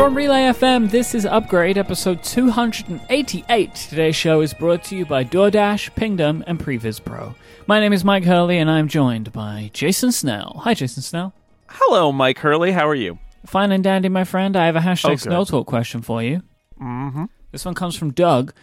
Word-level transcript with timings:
From 0.00 0.16
Relay 0.16 0.44
FM, 0.44 0.90
this 0.90 1.14
is 1.14 1.26
Upgrade, 1.26 1.76
episode 1.76 2.22
288. 2.24 3.74
Today's 3.74 4.16
show 4.16 4.40
is 4.40 4.54
brought 4.54 4.82
to 4.84 4.96
you 4.96 5.04
by 5.04 5.22
DoorDash, 5.24 5.94
Pingdom, 5.94 6.42
and 6.46 6.58
Previs 6.58 7.04
Pro. 7.04 7.34
My 7.66 7.80
name 7.80 7.92
is 7.92 8.02
Myke 8.02 8.24
Hurley, 8.24 8.56
and 8.56 8.70
I'm 8.70 8.88
joined 8.88 9.30
by 9.30 9.68
Jason 9.74 10.10
Snell. 10.10 10.62
Hi, 10.64 10.72
Jason 10.72 11.02
Snell. 11.02 11.34
Hello, 11.68 12.12
Myke 12.12 12.38
Hurley. 12.38 12.72
How 12.72 12.88
are 12.88 12.94
you? 12.94 13.18
Fine 13.44 13.72
and 13.72 13.84
dandy, 13.84 14.08
my 14.08 14.24
friend. 14.24 14.56
I 14.56 14.64
have 14.64 14.74
a 14.76 14.80
hashtag 14.80 15.12
Oh. 15.12 15.16
Snell 15.16 15.44
Talk 15.44 15.66
question 15.66 16.00
for 16.00 16.22
you. 16.22 16.42
Mm-hmm. 16.80 17.26
This 17.52 17.66
one 17.66 17.74
comes 17.74 17.94
from 17.94 18.12
Doug, 18.12 18.54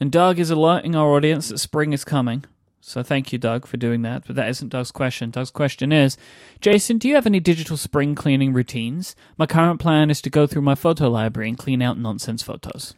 and 0.00 0.10
Doug 0.10 0.38
is 0.38 0.48
alerting 0.50 0.96
our 0.96 1.14
audience 1.14 1.50
that 1.50 1.58
spring 1.58 1.92
is 1.92 2.02
coming. 2.02 2.46
So 2.88 3.02
thank 3.02 3.34
you, 3.34 3.38
Doug, 3.38 3.66
for 3.66 3.76
doing 3.76 4.00
that. 4.02 4.24
But 4.26 4.36
that 4.36 4.48
isn't 4.48 4.70
Doug's 4.70 4.90
question. 4.90 5.30
Doug's 5.30 5.50
question 5.50 5.92
is 5.92 6.16
Jason, 6.62 6.96
do 6.96 7.06
you 7.06 7.16
have 7.16 7.26
any 7.26 7.38
digital 7.38 7.76
spring 7.76 8.14
cleaning 8.14 8.54
routines? 8.54 9.14
My 9.36 9.44
current 9.44 9.78
plan 9.78 10.10
is 10.10 10.22
to 10.22 10.30
go 10.30 10.46
through 10.46 10.62
my 10.62 10.74
photo 10.74 11.10
library 11.10 11.50
and 11.50 11.58
clean 11.58 11.82
out 11.82 11.98
nonsense 11.98 12.42
photos. 12.42 12.94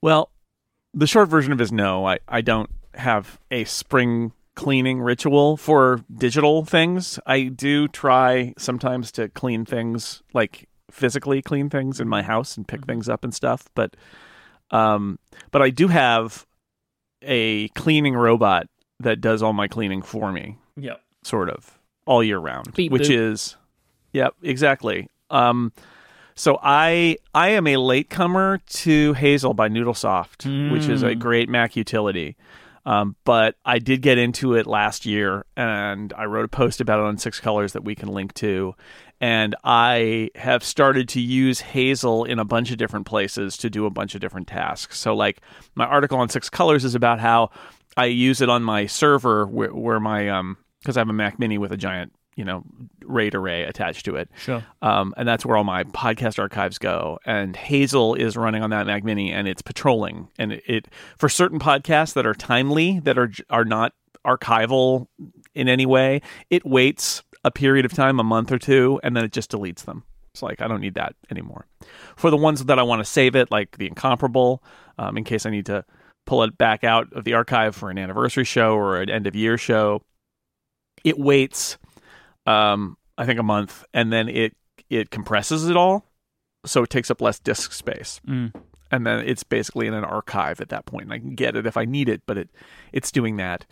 Well, 0.00 0.30
the 0.94 1.06
short 1.06 1.28
version 1.28 1.52
of 1.52 1.60
it 1.60 1.64
is 1.64 1.70
no. 1.70 2.06
I, 2.06 2.20
I 2.26 2.40
don't 2.40 2.70
have 2.94 3.38
a 3.50 3.64
spring 3.64 4.32
cleaning 4.54 5.00
ritual 5.02 5.58
for 5.58 6.02
digital 6.12 6.64
things. 6.64 7.18
I 7.26 7.44
do 7.44 7.88
try 7.88 8.54
sometimes 8.56 9.12
to 9.12 9.28
clean 9.28 9.66
things, 9.66 10.22
like 10.32 10.70
physically 10.90 11.42
clean 11.42 11.68
things 11.68 12.00
in 12.00 12.08
my 12.08 12.22
house 12.22 12.56
and 12.56 12.66
pick 12.66 12.86
things 12.86 13.10
up 13.10 13.24
and 13.24 13.34
stuff. 13.34 13.68
But, 13.74 13.94
um, 14.70 15.18
but 15.50 15.60
I 15.60 15.68
do 15.68 15.88
have 15.88 16.46
a 17.20 17.68
cleaning 17.68 18.14
robot 18.14 18.66
that 19.02 19.20
does 19.20 19.42
all 19.42 19.52
my 19.52 19.68
cleaning 19.68 20.02
for 20.02 20.32
me. 20.32 20.58
Yep. 20.76 21.00
sort 21.22 21.50
of 21.50 21.78
all 22.06 22.22
year 22.24 22.38
round, 22.38 22.72
Beep 22.74 22.90
which 22.90 23.08
boop. 23.08 23.16
is, 23.32 23.56
yep, 24.12 24.34
exactly. 24.42 25.08
Um, 25.30 25.72
so 26.34 26.58
I 26.62 27.16
I 27.34 27.50
am 27.50 27.66
a 27.66 27.76
latecomer 27.76 28.58
to 28.68 29.12
Hazel 29.12 29.54
by 29.54 29.68
Noodlesoft, 29.68 30.72
which 30.72 30.86
is 30.88 31.02
a 31.02 31.10
Mm. 31.14 31.18
great 31.20 31.48
Mac 31.48 31.76
utility. 31.76 32.36
Um, 32.84 33.14
but 33.24 33.54
I 33.64 33.78
did 33.78 34.02
get 34.02 34.18
into 34.18 34.54
it 34.54 34.66
last 34.66 35.06
year, 35.06 35.44
and 35.56 36.12
I 36.18 36.24
wrote 36.24 36.44
a 36.44 36.48
post 36.48 36.80
about 36.80 36.98
it 36.98 37.04
on 37.06 37.16
Six 37.18 37.38
Colors 37.38 37.74
that 37.74 37.84
we 37.84 37.94
can 37.94 38.08
link 38.08 38.34
to. 38.34 38.74
And 39.20 39.54
I 39.62 40.30
have 40.34 40.64
started 40.64 41.08
to 41.10 41.20
use 41.20 41.60
Hazel 41.60 42.24
in 42.24 42.40
a 42.40 42.44
bunch 42.44 42.72
of 42.72 42.78
different 42.78 43.06
places 43.06 43.56
to 43.58 43.70
do 43.70 43.86
a 43.86 43.90
bunch 43.90 44.16
of 44.16 44.20
different 44.20 44.48
tasks. 44.48 44.98
So, 44.98 45.14
like 45.14 45.40
my 45.76 45.84
article 45.84 46.18
on 46.18 46.28
Six 46.28 46.50
Colors 46.50 46.84
is 46.84 46.96
about 46.96 47.20
how 47.20 47.50
I 47.96 48.06
use 48.06 48.40
it 48.40 48.48
on 48.48 48.62
my 48.62 48.86
server 48.86 49.46
where, 49.46 49.74
where 49.74 50.00
my 50.00 50.28
um 50.28 50.56
because 50.80 50.96
I 50.96 51.00
have 51.00 51.08
a 51.08 51.12
Mac 51.12 51.38
Mini 51.38 51.58
with 51.58 51.72
a 51.72 51.76
giant 51.76 52.12
you 52.36 52.44
know 52.44 52.64
RAID 53.04 53.34
array 53.34 53.64
attached 53.64 54.04
to 54.06 54.16
it. 54.16 54.30
Sure. 54.36 54.64
Um, 54.80 55.14
and 55.16 55.28
that's 55.28 55.44
where 55.44 55.56
all 55.56 55.64
my 55.64 55.84
podcast 55.84 56.38
archives 56.38 56.78
go. 56.78 57.18
And 57.26 57.56
Hazel 57.56 58.14
is 58.14 58.36
running 58.36 58.62
on 58.62 58.70
that 58.70 58.86
Mac 58.86 59.04
Mini, 59.04 59.32
and 59.32 59.46
it's 59.46 59.62
patrolling. 59.62 60.28
And 60.38 60.52
it, 60.52 60.62
it 60.66 60.88
for 61.18 61.28
certain 61.28 61.58
podcasts 61.58 62.14
that 62.14 62.26
are 62.26 62.34
timely, 62.34 63.00
that 63.00 63.18
are 63.18 63.30
are 63.50 63.64
not 63.64 63.92
archival 64.24 65.08
in 65.54 65.68
any 65.68 65.86
way, 65.86 66.22
it 66.48 66.64
waits 66.64 67.22
a 67.44 67.50
period 67.50 67.84
of 67.84 67.92
time, 67.92 68.20
a 68.20 68.24
month 68.24 68.52
or 68.52 68.58
two, 68.58 69.00
and 69.02 69.16
then 69.16 69.24
it 69.24 69.32
just 69.32 69.50
deletes 69.50 69.84
them. 69.84 70.04
It's 70.32 70.42
like 70.42 70.62
I 70.62 70.68
don't 70.68 70.80
need 70.80 70.94
that 70.94 71.14
anymore. 71.30 71.66
For 72.16 72.30
the 72.30 72.36
ones 72.36 72.64
that 72.64 72.78
I 72.78 72.82
want 72.82 73.00
to 73.00 73.04
save 73.04 73.36
it, 73.36 73.50
like 73.50 73.76
the 73.78 73.86
incomparable, 73.86 74.62
um, 74.98 75.18
in 75.18 75.24
case 75.24 75.44
I 75.44 75.50
need 75.50 75.66
to 75.66 75.84
pull 76.26 76.42
it 76.44 76.56
back 76.56 76.84
out 76.84 77.12
of 77.12 77.24
the 77.24 77.34
archive 77.34 77.74
for 77.74 77.90
an 77.90 77.98
anniversary 77.98 78.44
show 78.44 78.74
or 78.74 79.00
an 79.00 79.10
end 79.10 79.26
of 79.26 79.34
year 79.34 79.58
show, 79.58 80.02
it 81.04 81.18
waits 81.18 81.78
um, 82.46 82.96
I 83.18 83.24
think 83.26 83.38
a 83.38 83.42
month, 83.44 83.84
and 83.94 84.12
then 84.12 84.28
it 84.28 84.56
it 84.90 85.10
compresses 85.10 85.68
it 85.68 85.76
all, 85.76 86.04
so 86.66 86.82
it 86.82 86.90
takes 86.90 87.10
up 87.10 87.20
less 87.20 87.38
disk 87.38 87.72
space, 87.72 88.20
Mm. 88.28 88.52
and 88.90 89.06
then 89.06 89.20
it's 89.26 89.42
basically 89.44 89.86
in 89.86 89.94
an 89.94 90.04
archive 90.04 90.60
at 90.60 90.68
that 90.70 90.86
point. 90.86 91.04
and 91.04 91.12
I 91.12 91.18
can 91.18 91.34
get 91.34 91.56
it 91.56 91.66
if 91.66 91.76
I 91.76 91.84
need 91.84 92.08
it, 92.08 92.22
but 92.26 92.36
it 92.38 92.50
it's 92.92 93.12
doing 93.12 93.36
that. 93.36 93.64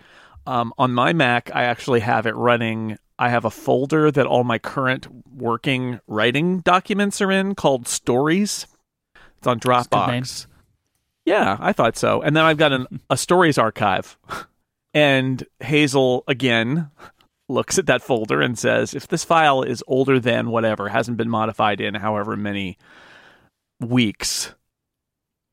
Um, 0.46 0.72
on 0.78 0.92
my 0.92 1.12
Mac, 1.12 1.50
I 1.54 1.64
actually 1.64 2.00
have 2.00 2.26
it 2.26 2.34
running. 2.34 2.96
I 3.18 3.28
have 3.28 3.44
a 3.44 3.50
folder 3.50 4.10
that 4.10 4.24
all 4.26 4.44
my 4.44 4.58
current 4.58 5.06
working 5.34 6.00
writing 6.06 6.60
documents 6.60 7.20
are 7.20 7.30
in 7.30 7.54
called 7.54 7.86
Stories. 7.86 8.66
It's 9.38 9.46
on 9.46 9.56
a 9.58 9.60
good 9.60 9.68
name. 9.68 10.22
Dropbox. 10.22 10.46
Yeah, 11.30 11.56
I 11.60 11.72
thought 11.72 11.96
so. 11.96 12.20
And 12.22 12.34
then 12.34 12.44
I've 12.44 12.56
got 12.56 12.72
an, 12.72 12.86
a 13.10 13.16
Stories 13.16 13.56
archive, 13.56 14.18
and 14.92 15.46
Hazel 15.60 16.24
again 16.26 16.90
looks 17.48 17.78
at 17.78 17.86
that 17.86 18.02
folder 18.02 18.40
and 18.40 18.58
says, 18.58 18.94
if 18.94 19.06
this 19.06 19.22
file 19.22 19.62
is 19.62 19.84
older 19.86 20.18
than 20.18 20.50
whatever, 20.50 20.88
hasn't 20.88 21.16
been 21.16 21.30
modified 21.30 21.80
in 21.80 21.94
however 21.94 22.36
many 22.36 22.78
weeks, 23.80 24.54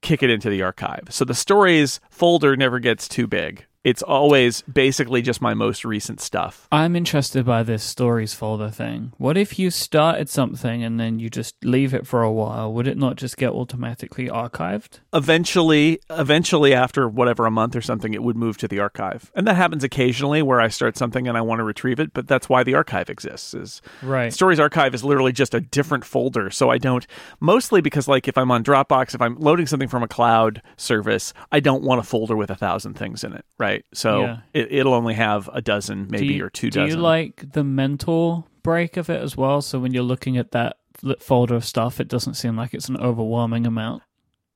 kick 0.02 0.24
it 0.24 0.32
into 0.32 0.50
the 0.50 0.64
archive. 0.64 1.08
So 1.10 1.26
the 1.26 1.36
stories 1.36 2.00
folder 2.10 2.56
never 2.56 2.80
gets 2.80 3.08
too 3.08 3.28
big. 3.28 3.66
It's 3.88 4.04
always 4.04 4.64
basically 4.64 5.22
just 5.22 5.42
my 5.42 5.54
most 5.54 5.86
recent 5.86 6.20
stuff. 6.20 6.68
I'm 6.74 6.94
interested 6.94 7.46
by 7.46 7.64
this 7.64 7.86
stories 7.86 8.34
folder 8.34 8.70
thing. 8.70 9.14
What 9.16 9.38
if 9.38 9.58
you 9.58 9.72
started 9.72 10.28
something 10.28 10.84
and 10.84 11.00
then 11.00 11.20
you 11.20 11.30
just 11.30 11.56
leave 11.64 11.94
it 11.94 12.06
for 12.06 12.22
a 12.22 12.30
while? 12.30 12.74
Would 12.74 12.86
it 12.86 12.98
not 12.98 13.16
just 13.16 13.38
get 13.38 13.52
automatically 13.54 14.28
archived? 14.28 15.00
Eventually, 15.14 16.02
eventually 16.10 16.74
after 16.74 17.08
whatever 17.08 17.46
a 17.46 17.50
month 17.50 17.78
or 17.78 17.82
something, 17.82 18.14
it 18.14 18.22
would 18.22 18.36
move 18.36 18.58
to 18.58 18.68
the 18.68 18.78
archive. 18.78 19.32
And 19.36 19.48
that 19.48 19.56
happens 19.56 19.86
occasionally 19.86 20.42
where 20.42 20.60
I 20.60 20.68
start 20.68 20.98
something 20.98 21.26
and 21.26 21.38
I 21.38 21.42
want 21.42 21.60
to 21.60 21.64
retrieve 21.64 22.02
it, 22.02 22.14
but 22.14 22.28
that's 22.28 22.50
why 22.50 22.64
the 22.64 22.74
archive 22.74 23.10
exists. 23.10 23.54
Is 23.54 23.82
Right. 24.02 24.34
Stories 24.34 24.60
Archive 24.60 24.96
is 24.96 25.06
literally 25.06 25.32
just 25.32 25.54
a 25.54 25.62
different 25.62 26.04
folder. 26.04 26.50
So 26.50 26.70
I 26.70 26.78
don't, 26.78 27.08
mostly 27.40 27.80
because, 27.80 28.10
like, 28.10 28.28
if 28.28 28.38
I'm 28.38 28.52
on 28.52 28.66
Dropbox, 28.66 29.16
if 29.16 29.22
I'm 29.22 29.38
loading 29.38 29.66
something 29.66 29.88
from 29.88 30.04
a 30.04 30.10
cloud 30.10 30.62
service, 30.76 31.34
I 31.54 31.62
don't 31.62 31.84
want 31.84 32.02
a 32.02 32.04
folder 32.04 32.36
with 32.36 32.50
a 32.50 32.56
thousand 32.56 32.96
things 32.96 33.24
in 33.24 33.32
it, 33.32 33.46
right? 33.58 33.77
So 33.94 34.22
Yeah. 34.22 34.38
it, 34.54 34.72
it'll 34.72 34.94
only 34.94 35.14
have 35.16 35.50
a 35.54 35.62
dozen, 35.62 36.08
maybe, 36.10 36.36
you, 36.36 36.46
or 36.46 36.50
two 36.50 36.70
do 36.70 36.80
dozen. 36.80 36.90
Do 36.90 36.96
you 36.98 37.02
like 37.02 37.52
the 37.54 37.64
mental 37.64 38.48
break 38.64 38.98
of 38.98 39.10
it 39.10 39.22
as 39.22 39.36
well? 39.38 39.62
So 39.62 39.80
when 39.80 39.94
you're 39.94 40.04
looking 40.04 40.38
at 40.38 40.52
that 40.52 40.78
folder 41.20 41.56
of 41.56 41.66
stuff, 41.66 42.00
it 42.00 42.08
doesn't 42.08 42.34
seem 42.36 42.56
like 42.58 42.74
it's 42.74 42.90
an 42.90 42.98
overwhelming 42.98 43.66
amount. 43.68 44.04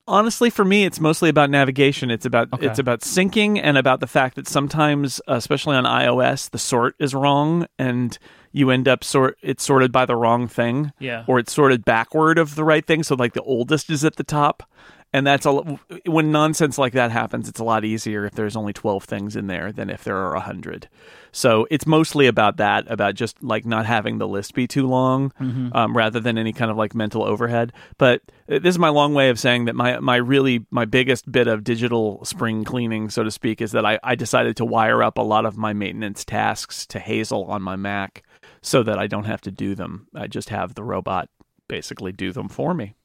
honestly 0.07 0.49
for 0.49 0.65
me 0.65 0.83
it's 0.83 0.99
mostly 0.99 1.29
about 1.29 1.49
navigation 1.51 2.09
it's 2.09 2.25
about 2.25 2.51
Okay. 2.51 2.65
it's 2.65 2.79
about 2.79 3.01
syncing 3.01 3.59
and 3.61 3.77
about 3.77 3.99
the 3.99 4.07
fact 4.07 4.35
that 4.35 4.47
sometimes 4.47 5.21
especially 5.27 5.75
on 5.77 5.83
ios 5.85 6.49
the 6.49 6.57
sort 6.57 6.95
is 6.99 7.13
wrong 7.13 7.67
and 7.77 8.17
you 8.51 8.71
end 8.71 8.87
up 8.87 9.03
sort 9.03 9.37
it's 9.43 9.63
sorted 9.63 9.91
by 9.91 10.05
the 10.07 10.15
wrong 10.15 10.47
thing 10.47 10.91
Yeah. 10.99 11.23
or 11.27 11.37
it's 11.37 11.53
sorted 11.53 11.85
backward 11.85 12.39
of 12.39 12.55
the 12.55 12.63
right 12.63 12.85
thing 12.85 13.03
so 13.03 13.13
like 13.15 13.33
the 13.33 13.43
oldest 13.43 13.91
is 13.91 14.03
at 14.03 14.15
the 14.15 14.23
top 14.23 14.63
and 15.13 15.25
that's 15.27 15.45
a 15.45 15.51
when 16.05 16.31
nonsense 16.31 16.77
like 16.77 16.93
that 16.93 17.11
happens 17.11 17.49
it's 17.49 17.59
a 17.59 17.63
lot 17.63 17.83
easier 17.85 18.25
if 18.25 18.33
there's 18.33 18.55
only 18.55 18.73
12 18.73 19.03
things 19.03 19.35
in 19.35 19.47
there 19.47 19.71
than 19.71 19.89
if 19.89 20.03
there 20.03 20.17
are 20.17 20.33
100 20.33 20.87
so 21.31 21.65
it's 21.71 21.87
mostly 21.87 22.27
about 22.27 22.57
that 22.57 22.89
about 22.91 23.15
just 23.15 23.41
like 23.41 23.65
not 23.65 23.85
having 23.85 24.17
the 24.17 24.27
list 24.27 24.53
be 24.53 24.67
too 24.67 24.87
long 24.87 25.31
um, 25.73 25.95
rather 25.95 26.19
than 26.19 26.37
any 26.37 26.53
kind 26.53 26.69
of 26.69 26.77
like 26.77 26.93
mental 26.93 27.23
overhead. 27.23 27.71
But 27.97 28.21
uh, 28.49 28.59
this 28.59 28.75
is 28.75 28.79
my 28.79 28.89
long 28.89 29.13
way 29.13 29.29
of 29.29 29.39
saying 29.39 29.65
that 29.65 29.75
my 29.75 29.99
my 29.99 30.17
really 30.17 30.65
my 30.71 30.85
biggest 30.85 31.31
bit 31.31 31.47
of 31.47 31.63
digital 31.63 32.23
spring 32.25 32.63
cleaning 32.63 33.09
so 33.09 33.23
to 33.23 33.31
speak 33.31 33.61
is 33.61 33.71
that 33.71 33.85
I, 33.85 33.99
I 34.03 34.15
decided 34.15 34.57
to 34.57 34.65
wire 34.65 35.01
up 35.01 35.17
a 35.17 35.21
lot 35.21 35.45
of 35.45 35.57
my 35.57 35.73
maintenance 35.73 36.25
tasks 36.25 36.85
to 36.87 36.99
hazel 36.99 37.45
on 37.45 37.61
my 37.61 37.75
mac 37.75 38.23
so 38.61 38.83
that 38.83 38.99
i 38.99 39.07
don't 39.07 39.23
have 39.23 39.41
to 39.41 39.51
do 39.51 39.73
them. 39.75 40.07
I 40.15 40.27
just 40.27 40.49
have 40.49 40.75
the 40.75 40.83
robot 40.83 41.29
basically 41.67 42.11
do 42.11 42.33
them 42.33 42.49
for 42.49 42.73
me 42.73 42.95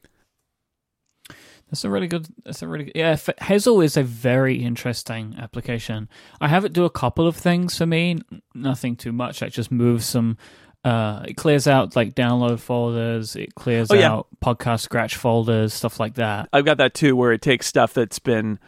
That's 1.69 1.83
a 1.83 1.89
really 1.89 2.07
good. 2.07 2.27
That's 2.45 2.61
a 2.61 2.67
really 2.67 2.85
good, 2.85 2.93
yeah. 2.95 3.17
Hazel 3.41 3.81
is 3.81 3.97
a 3.97 4.03
very 4.03 4.63
interesting 4.63 5.35
application. 5.37 6.07
I 6.39 6.47
have 6.47 6.63
it 6.63 6.71
do 6.73 6.85
a 6.85 6.89
couple 6.89 7.27
of 7.27 7.35
things 7.35 7.77
for 7.77 7.85
me. 7.85 8.19
Nothing 8.55 8.95
too 8.95 9.11
much. 9.11 9.41
Like 9.41 9.51
just 9.51 9.71
move 9.71 10.03
some. 10.03 10.37
Uh, 10.85 11.23
it 11.27 11.33
clears 11.35 11.67
out 11.67 11.95
like 11.95 12.15
download 12.15 12.59
folders. 12.59 13.35
It 13.35 13.53
clears 13.55 13.91
Oh, 13.91 13.95
yeah. 13.95 14.11
out 14.13 14.27
podcast 14.41 14.79
scratch 14.81 15.17
folders, 15.17 15.73
stuff 15.73 15.99
like 15.99 16.13
that. 16.15 16.47
I've 16.53 16.63
got 16.63 16.77
that 16.77 16.93
too, 16.93 17.15
where 17.17 17.33
it 17.33 17.41
takes 17.41 17.67
stuff 17.67 17.93
that's 17.93 18.19
been 18.19 18.59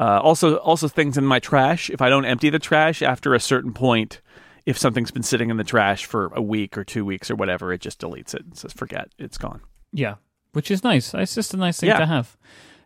uh, 0.00 0.20
also 0.22 0.56
also 0.56 0.88
things 0.88 1.18
in 1.18 1.26
my 1.26 1.38
trash. 1.40 1.90
If 1.90 2.00
I 2.00 2.08
don't 2.08 2.24
empty 2.24 2.48
the 2.48 2.58
trash 2.58 3.02
after 3.02 3.34
a 3.34 3.40
certain 3.40 3.74
point, 3.74 4.22
if 4.64 4.78
something's 4.78 5.10
been 5.10 5.22
sitting 5.22 5.50
in 5.50 5.58
the 5.58 5.64
trash 5.64 6.06
for 6.06 6.32
a 6.34 6.40
week 6.40 6.78
or 6.78 6.84
two 6.84 7.04
weeks 7.04 7.30
or 7.30 7.34
whatever, 7.34 7.70
it 7.74 7.82
just 7.82 8.00
deletes 8.00 8.32
it 8.34 8.44
and 8.46 8.56
says 8.56 8.72
forget, 8.72 9.08
it's 9.18 9.36
gone. 9.36 9.60
Yeah, 9.92 10.14
which 10.56 10.70
is 10.70 10.82
nice. 10.82 11.12
It's 11.14 11.34
just 11.34 11.52
a 11.54 11.56
nice 11.58 11.78
thing 11.80 11.90
Yeah. 11.90 11.98
to 11.98 12.06
have. 12.06 12.36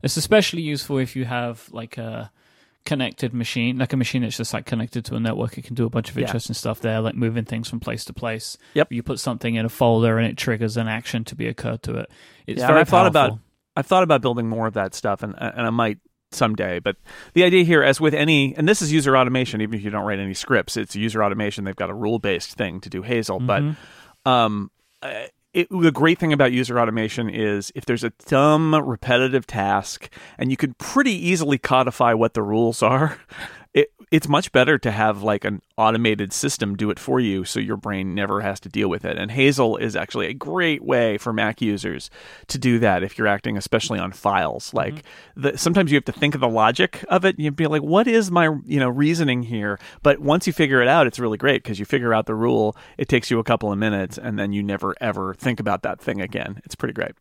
It's 0.03 0.17
especially 0.17 0.63
useful 0.63 0.99
if 0.99 1.15
you 1.15 1.25
have 1.25 1.69
like 1.71 1.97
a 1.99 2.31
connected 2.85 3.33
machine, 3.33 3.79
like 3.79 3.93
a 3.93 3.97
machine 3.97 4.23
that's 4.23 4.37
just 4.37 4.53
like 4.53 4.67
connected 4.67 5.05
to 5.05 5.15
a 5.15 5.21
network. 5.21 5.57
It 5.59 5.63
can 5.65 5.75
do 5.77 5.85
a 5.87 5.91
bunch 5.91 6.11
of 6.11 6.17
Yeah. 6.17 6.23
interesting 6.27 6.55
stuff 6.55 6.81
there, 6.81 7.01
like 7.01 7.15
moving 7.15 7.45
things 7.45 7.69
from 7.69 7.79
place 7.79 8.05
to 8.07 8.13
place. 8.13 8.57
Yep. 8.75 8.91
You 8.93 9.03
put 9.03 9.21
something 9.21 9.55
in 9.55 9.65
a 9.65 9.69
folder 9.69 10.19
and 10.19 10.27
it 10.27 10.37
triggers 10.37 10.77
an 10.77 10.89
action 10.89 11.25
to 11.27 11.35
be 11.37 11.47
occurred 11.47 11.83
to 11.85 11.95
it. 11.97 12.11
It's 12.47 12.61
Yeah, 12.61 12.67
very 12.67 12.81
I've 12.81 12.89
thought 12.89 13.07
about- 13.07 13.39
I've 13.77 13.87
thought 13.87 14.03
about 14.03 14.21
building 14.21 14.49
more 14.49 14.67
of 14.67 14.75
that 14.75 14.95
stuff, 14.95 15.23
and 15.23 15.35
and 15.39 15.65
I 15.67 15.71
might 15.71 15.99
someday. 16.33 16.81
But 16.81 16.97
the 17.35 17.45
idea 17.45 17.63
here, 17.63 17.83
as 17.85 18.01
with 18.01 18.15
any, 18.15 18.55
and 18.57 18.69
this 18.69 18.83
is 18.83 18.93
user 18.93 19.17
automation, 19.17 19.61
even 19.61 19.79
if 19.79 19.85
you 19.85 19.91
don't 19.91 20.05
write 20.05 20.19
any 20.19 20.35
scripts, 20.35 20.77
it's 20.77 20.97
user 20.97 21.23
automation. 21.23 21.65
They've 21.65 21.77
got 21.77 21.89
a 21.89 21.95
rule 21.95 22.19
based 22.19 22.55
thing 22.55 22.81
to 22.81 22.91
do 22.91 23.03
Hazel, 23.03 23.39
Mhm. 23.41 23.47
but 23.47 24.31
um, 24.31 24.71
it, 25.53 25.69
the 25.71 25.91
great 25.91 26.19
thing 26.19 26.33
about 26.33 26.53
user 26.53 26.79
automation 26.79 27.29
is 27.29 27.73
if 27.75 27.85
there's 27.85 28.05
a 28.05 28.11
dumb 28.27 28.75
repetitive 28.75 29.47
task 29.47 30.09
and 30.39 30.51
you 30.51 30.57
can 30.57 30.75
pretty 30.75 31.13
easily 31.13 31.59
codify 31.59 32.13
what 32.15 32.35
the 32.35 32.43
rules 32.43 32.83
are 32.83 33.19
it's 34.11 34.29
much 34.29 34.51
better 34.51 34.77
to 34.77 34.91
have 34.91 35.23
like 35.23 35.45
an 35.45 35.63
automated 35.77 36.33
system 36.33 36.77
do 36.77 36.91
it 36.91 36.99
for 36.99 37.21
you 37.21 37.45
so 37.45 37.61
your 37.61 37.77
brain 37.77 38.15
never 38.15 38.41
has 38.41 38.59
to 38.61 38.69
deal 38.69 38.89
with 38.89 39.05
it. 39.05 39.17
And 39.17 39.31
hazel 39.31 39.77
is 39.77 39.95
actually 39.95 40.27
a 40.27 40.35
great 40.35 40.83
way 40.83 41.17
for 41.17 41.33
mac 41.33 41.63
users 41.63 42.11
to 42.49 42.59
do 42.59 42.79
that 42.81 43.03
if 43.03 43.17
you're 43.17 43.29
acting 43.29 43.57
especially 43.57 44.01
on 44.01 44.13
files. 44.13 44.75
Like 44.75 44.95
mm-hmm. 44.95 45.43
the, 45.43 45.59
sometimes 45.59 45.93
you 45.93 45.97
have 45.97 46.05
to 46.07 46.13
think 46.13 46.35
of 46.35 46.41
the 46.41 46.49
logic 46.49 47.05
of 47.09 47.25
it. 47.25 47.39
You'd 47.39 47.57
be 47.57 47.67
like 47.67 47.83
what 47.83 48.09
is 48.09 48.31
my 48.31 48.57
you 48.65 48.81
know 48.81 48.89
reasoning 48.89 49.45
here? 49.45 49.79
But 50.03 50.19
once 50.19 50.47
you 50.47 50.53
figure 50.53 50.83
it 50.83 50.89
out 50.89 51.07
it's 51.07 51.21
really 51.21 51.39
great 51.39 51.63
because 51.63 51.79
you 51.79 51.85
figure 51.85 52.13
out 52.13 52.27
the 52.27 52.35
rule 52.35 52.77
it 52.99 53.09
takes 53.09 53.31
you 53.31 53.39
a 53.39 53.45
couple 53.45 53.71
of 53.71 53.79
minutes 53.79 54.19
and 54.19 54.39
then 54.39 54.53
you 54.53 54.63
never 54.63 54.95
ever 55.01 55.35
think 55.35 55.61
about 55.61 55.83
that 55.83 56.01
thing 56.01 56.21
again. 56.21 56.61
It's 56.65 56.75
pretty 56.75 56.95
great. 56.95 57.13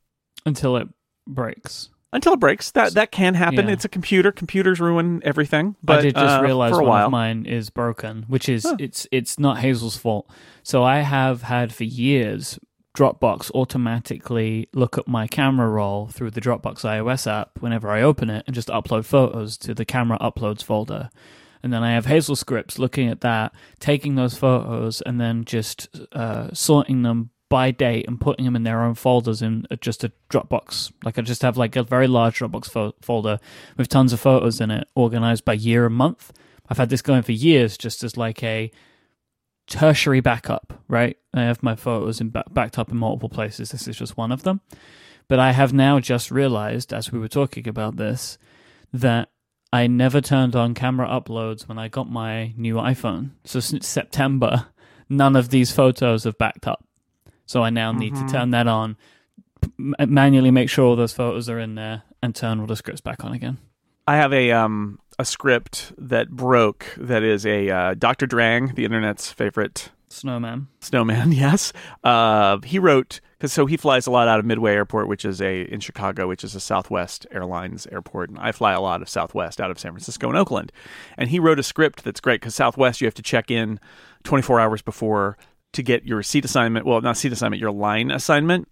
Until 0.46 0.76
it 0.78 0.88
breaks 1.28 1.90
until 2.12 2.34
it 2.34 2.40
breaks. 2.40 2.72
That 2.72 2.94
that 2.94 3.12
can 3.12 3.36
happen. 3.36 3.68
Yeah. 3.68 3.74
It's 3.74 3.86
a 3.86 3.90
computer. 3.90 4.32
Computers 4.32 4.80
ruin 4.80 5.22
everything. 5.24 5.76
But 5.84 6.00
I 6.00 6.02
did 6.02 6.16
just 6.16 6.40
uh, 6.40 6.42
realize 6.44 6.74
one 6.74 6.86
while. 6.86 7.06
of 7.06 7.12
mine 7.12 7.46
is 7.46 7.70
broken, 7.70 8.26
which 8.28 8.50
is 8.50 8.64
huh. 8.64 8.78
it's 8.80 9.08
it's 9.12 9.40
not 9.40 9.60
Hazel's 9.60 9.98
fault. 9.98 10.30
So 10.64 10.84
I 10.84 11.00
have 11.00 11.44
had 11.44 11.74
for 11.74 11.84
years 11.84 12.60
Dropbox 12.98 13.52
automatically 13.52 14.68
look 14.74 14.98
at 14.98 15.08
my 15.08 15.28
camera 15.28 15.70
roll 15.70 16.08
through 16.08 16.32
the 16.32 16.42
Dropbox 16.42 16.82
iOS 16.82 17.32
app 17.32 17.52
whenever 17.62 17.90
I 17.90 18.02
open 18.02 18.30
it 18.30 18.44
and 18.48 18.56
just 18.56 18.68
upload 18.70 19.06
photos 19.06 19.58
to 19.60 19.74
the 19.74 19.86
camera 19.86 20.18
uploads 20.20 20.64
folder. 20.64 21.10
And 21.62 21.74
then 21.74 21.84
I 21.84 21.92
have 21.92 22.06
Hazel 22.06 22.36
scripts 22.36 22.80
looking 22.80 23.10
at 23.10 23.22
that, 23.22 23.54
taking 23.80 24.16
those 24.16 24.38
photos, 24.38 25.02
and 25.02 25.20
then 25.20 25.44
just 25.44 25.90
uh, 26.14 26.50
sorting 26.54 27.02
them 27.04 27.32
by 27.50 27.72
date 27.72 28.08
and 28.08 28.22
putting 28.22 28.46
them 28.46 28.56
in 28.56 28.64
their 28.64 28.84
own 28.84 28.94
folders 28.94 29.42
in 29.42 29.66
just 29.82 30.04
a 30.04 30.12
Dropbox. 30.30 30.92
Like 31.04 31.18
I 31.18 31.22
just 31.22 31.42
have 31.42 31.58
like 31.58 31.76
a 31.76 31.84
very 31.84 32.08
large 32.08 32.40
Dropbox 32.40 32.70
fo- 32.70 32.96
folder 33.02 33.40
with 33.76 33.90
tons 33.90 34.14
of 34.14 34.20
photos 34.20 34.62
in 34.62 34.72
it, 34.72 34.88
organized 34.96 35.46
by 35.46 35.54
year 35.54 35.86
and 35.88 35.96
month. 35.96 36.32
I've 36.70 36.78
had 36.78 36.90
this 36.90 37.02
going 37.02 37.24
for 37.24 37.32
years, 37.32 37.78
just 37.78 38.04
as 38.04 38.16
like 38.16 38.44
a 38.44 38.72
tertiary 39.68 40.20
backup. 40.22 40.84
Right, 40.88 41.18
I 41.34 41.42
have 41.42 41.64
my 41.64 41.76
photos 41.76 42.22
in 42.22 42.30
backed 42.30 42.78
up 42.78 42.92
in 42.92 42.98
multiple 42.98 43.30
places. 43.30 43.72
This 43.72 43.88
is 43.88 43.98
just 43.98 44.18
one 44.18 44.32
of 44.32 44.44
them. 44.44 44.62
But 45.28 45.40
I 45.40 45.52
have 45.52 45.74
now 45.74 46.00
just 46.00 46.32
realized, 46.32 46.94
as 46.94 47.12
we 47.12 47.20
were 47.20 47.28
talking 47.28 47.68
about 47.68 47.98
this, 47.98 48.38
that 48.94 49.30
I 49.72 49.86
never 49.86 50.22
turned 50.22 50.56
on 50.56 50.74
camera 50.74 51.08
uploads 51.08 51.68
when 51.68 51.78
I 51.78 51.88
got 51.88 52.10
my 52.10 52.54
new 52.58 52.76
iPhone. 52.76 53.32
So 53.44 53.60
since 53.60 53.88
September, 53.88 54.68
none 55.08 55.36
of 55.36 55.50
these 55.50 55.72
photos 55.72 56.24
have 56.24 56.40
backed 56.40 56.68
up. 56.68 56.84
So 57.50 57.64
I 57.64 57.72
now 57.72 57.92
need 57.92 58.14
mm-hmm. 58.14 58.28
to 58.28 58.32
turn 58.32 58.52
that 58.52 58.68
on, 58.68 58.96
manually 59.80 60.52
make 60.52 60.70
sure 60.70 60.86
all 60.86 60.96
those 60.96 61.14
photos 61.14 61.50
are 61.50 61.58
in 61.58 61.74
there, 61.74 62.04
and 62.22 62.36
turn 62.36 62.60
all 62.60 62.68
the 62.68 62.76
scripts 62.76 63.02
back 63.02 63.24
on 63.24 63.34
again. 63.34 63.58
I 64.08 64.18
have 64.18 64.32
a 64.32 64.52
um 64.52 65.00
a 65.18 65.26
script 65.26 65.92
that 65.98 66.30
broke 66.30 66.86
that 67.00 67.24
is 67.24 67.48
a 67.48 67.72
uh, 67.72 67.94
Dr. 67.96 68.28
Drang, 68.28 68.76
the 68.76 68.86
internet's 68.86 69.32
favorite 69.32 69.90
snowman. 70.10 70.68
Snowman, 70.80 71.32
yes. 71.32 71.74
Uh, 72.04 72.60
he 72.64 72.78
wrote 72.78 73.20
because 73.40 73.52
so 73.52 73.66
he 73.66 73.78
flies 73.78 74.06
a 74.06 74.12
lot 74.12 74.28
out 74.28 74.38
of 74.38 74.46
Midway 74.46 74.74
Airport, 74.74 75.08
which 75.08 75.26
is 75.26 75.42
a 75.42 75.62
in 75.62 75.80
Chicago, 75.80 76.28
which 76.28 76.44
is 76.44 76.54
a 76.54 76.60
Southwest 76.60 77.26
Airlines 77.32 77.88
airport, 77.92 78.30
and 78.30 78.38
I 78.38 78.52
fly 78.52 78.74
a 78.74 78.82
lot 78.82 79.02
of 79.02 79.10
Southwest 79.10 79.60
out 79.60 79.72
of 79.72 79.80
San 79.80 79.92
Francisco 79.92 80.30
and 80.30 80.38
Oakland. 80.38 80.72
And 81.18 81.32
he 81.32 81.40
wrote 81.40 81.58
a 81.58 81.64
script 81.64 82.04
that's 82.04 82.22
great 82.22 82.42
because 82.42 82.54
Southwest 82.54 83.02
you 83.02 83.08
have 83.08 83.16
to 83.16 83.24
check 83.24 83.50
in 83.50 83.80
24 84.24 84.60
hours 84.60 84.84
before 84.84 85.36
to 85.74 85.84
get 85.84 86.06
your 86.06 86.24
seat 86.24 86.46
assignment. 86.46 86.86
Well, 86.86 87.02
not 87.02 87.18
seat 87.18 87.32
assignment, 87.32 87.60
your 87.60 87.72
line 87.72 88.12
assignment. 88.12 88.68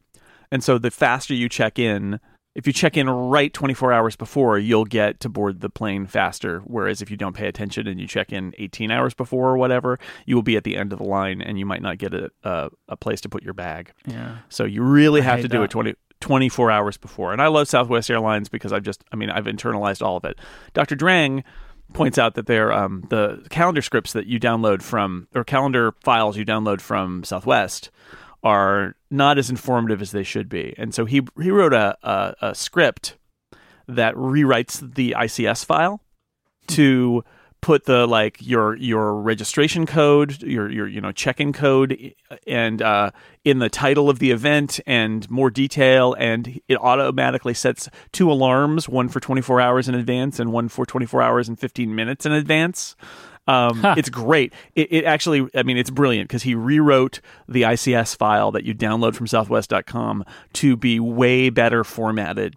And 0.52 0.64
so 0.64 0.78
the 0.78 0.92
faster 0.92 1.34
you 1.34 1.50
check 1.50 1.78
in, 1.78 2.20
if 2.56 2.66
you 2.66 2.74
check 2.74 2.98
in 2.98 3.08
right 3.10 3.54
24 3.54 3.94
hours 3.94 4.16
before, 4.16 4.58
you'll 4.58 4.86
get 4.86 5.20
to 5.20 5.30
board 5.30 5.62
the 5.62 5.70
plane 5.70 6.08
faster. 6.08 6.62
Whereas 6.66 7.02
if 7.02 7.12
you 7.12 7.18
don't 7.18 7.36
pay 7.36 7.48
attention 7.48 7.86
and 7.86 8.00
you 8.00 8.08
check 8.08 8.34
in 8.34 8.54
18 8.58 8.90
hours 8.90 9.14
before 9.14 9.50
or 9.50 9.58
whatever, 9.58 10.00
you 10.26 10.36
will 10.36 10.44
be 10.44 10.58
at 10.58 10.64
the 10.64 10.76
end 10.76 10.92
of 10.92 11.00
the 11.00 11.06
line 11.06 11.42
and 11.42 11.60
you 11.60 11.66
might 11.66 11.84
not 11.84 12.00
get 12.00 12.14
a, 12.14 12.32
a, 12.44 12.70
a 12.90 12.98
place 12.98 13.22
to 13.22 13.30
put 13.30 13.44
your 13.44 13.54
bag. 13.54 13.92
Yeah. 14.06 14.38
So 14.50 14.64
you 14.64 14.82
really 14.82 15.22
have 15.22 15.42
to 15.42 15.48
do 15.48 15.60
that. 15.60 15.66
it 15.66 15.70
20, 15.70 15.94
24 16.20 16.72
hours 16.72 16.98
before. 16.98 17.32
And 17.32 17.42
I 17.42 17.48
love 17.48 17.68
Southwest 17.68 18.10
Airlines 18.10 18.50
because 18.50 18.74
I've 18.74 18.84
just, 18.84 19.04
I 19.12 19.16
mean, 19.16 19.30
I've 19.30 19.46
internalized 19.46 20.02
all 20.02 20.18
of 20.18 20.26
it. 20.26 20.40
Dr. 20.74 20.96
Drang 20.96 21.44
points 21.94 22.18
out 22.18 22.36
that 22.36 22.46
they're 22.46 22.72
um, 22.72 23.04
the 23.10 23.46
calendar 23.50 23.82
scripts 23.82 24.14
that 24.14 24.28
you 24.28 24.40
download 24.40 24.82
from 24.82 25.28
or 25.34 25.44
calendar 25.44 25.94
files 26.04 26.38
you 26.38 26.46
download 26.46 26.82
from 26.82 27.24
Southwest 27.24 27.92
are 28.44 28.96
not 29.10 29.38
as 29.38 29.50
informative 29.50 30.02
as 30.02 30.12
they 30.12 30.24
should 30.24 30.50
be, 30.50 30.74
and 30.78 30.94
so 30.94 31.06
he 31.06 31.22
he 31.42 31.52
wrote 31.52 31.74
a, 31.74 31.98
a, 32.04 32.36
a 32.50 32.56
script 32.56 33.18
that 33.88 34.14
rewrites 34.16 34.96
the 34.96 35.16
ICS 35.18 35.66
file 35.66 36.02
to 36.68 37.24
put 37.62 37.86
the 37.86 38.08
like 38.08 38.38
your 38.40 38.76
your 38.76 39.16
registration 39.16 39.86
code, 39.86 40.42
your 40.44 40.72
your 40.72 40.88
you 40.88 41.02
know 41.02 41.12
check-in 41.12 41.54
code, 41.54 42.14
and 42.46 42.82
uh, 42.82 43.12
in 43.44 43.60
the 43.60 43.70
title 43.70 44.10
of 44.10 44.20
the 44.20 44.32
event 44.32 44.80
and 44.86 45.30
more 45.30 45.50
detail, 45.50 46.14
and 46.20 46.60
it 46.68 46.78
automatically 46.78 47.54
sets 47.54 47.90
two 48.12 48.32
alarms, 48.32 48.88
one 48.88 49.10
for 49.10 49.20
24 49.20 49.62
hours 49.62 49.88
in 49.88 49.96
advance 49.96 50.40
and 50.40 50.52
one 50.52 50.70
for 50.70 50.86
24 50.86 51.22
hours 51.22 51.48
and 51.48 51.60
15 51.60 51.94
minutes 51.96 52.26
in 52.26 52.32
advance. 52.32 52.96
Um, 53.48 53.80
huh. 53.80 53.96
It's 53.98 54.10
great. 54.10 54.54
It, 54.76 54.92
it, 54.92 55.06
actually, 55.06 55.48
I 55.56 55.64
mean, 55.64 55.78
it's 55.78 55.90
brilliant 55.90 56.28
because 56.28 56.44
he 56.44 56.54
rewrote 56.54 57.22
the 57.48 57.62
ICS 57.62 58.18
file 58.18 58.52
that 58.52 58.66
you 58.66 58.76
download 58.76 59.16
from 59.16 59.26
Southwest.com 59.26 60.26
to 60.54 60.76
be 60.76 61.00
way 61.00 61.50
better 61.50 61.86
formatted, 61.86 62.56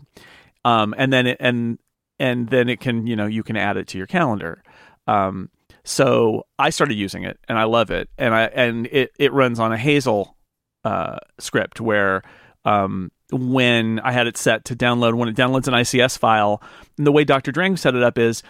um, 0.65 0.95
and 0.99 1.13
then 1.13 1.29
it, 1.29 1.37
and 1.39 1.79
and 2.19 2.49
then 2.49 2.69
it 2.69 2.81
can 2.81 3.07
you 3.07 3.15
know 3.15 3.27
you 3.27 3.43
can 3.43 3.57
add 3.57 3.77
it 3.77 3.87
to 3.89 3.99
your 3.99 4.09
calendar. 4.09 4.63
Um, 5.11 5.51
so 5.83 6.47
I 6.59 6.71
started 6.71 6.95
using 6.95 7.25
it 7.25 7.39
and 7.49 7.59
I 7.59 7.65
love 7.65 7.91
it. 7.91 8.09
And 8.17 8.35
I 8.35 8.45
and 8.45 8.87
it, 8.87 9.11
it 9.19 9.33
runs 9.33 9.59
on 9.59 9.73
a 9.73 9.79
Hazel 9.79 10.37
uh, 10.85 11.17
script 11.39 11.81
where 11.81 12.23
um, 12.65 13.11
when 13.33 13.99
I 14.01 14.13
had 14.13 14.27
it 14.27 14.37
set 14.37 14.65
to 14.67 14.77
download, 14.77 15.15
when 15.15 15.29
it 15.29 15.37
downloads 15.37 15.67
an 15.67 15.75
ICS 15.75 16.19
file, 16.19 16.63
the 16.97 17.13
way 17.13 17.25
Dr. 17.25 17.51
Drang 17.51 17.77
set 17.77 17.95
it 17.95 18.03
up 18.03 18.19
is, 18.19 18.43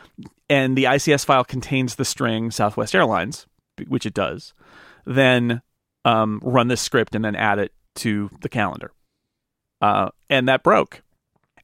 and 0.49 0.77
the 0.77 0.85
ICS 0.85 1.25
file 1.25 1.45
contains 1.45 1.95
the 1.95 2.05
string 2.05 2.51
Southwest 2.51 2.95
Airlines, 2.95 3.47
which 3.89 4.05
it 4.05 4.15
does, 4.15 4.53
then 5.07 5.63
um, 6.05 6.41
run 6.43 6.69
this 6.69 6.81
script 6.81 7.15
and 7.15 7.25
then 7.25 7.37
add 7.37 7.59
it 7.59 7.73
to 7.97 8.31
the 8.43 8.49
calendar. 8.49 8.93
Uh, 9.81 10.11
and 10.29 10.49
that 10.49 10.63
broke. 10.63 11.03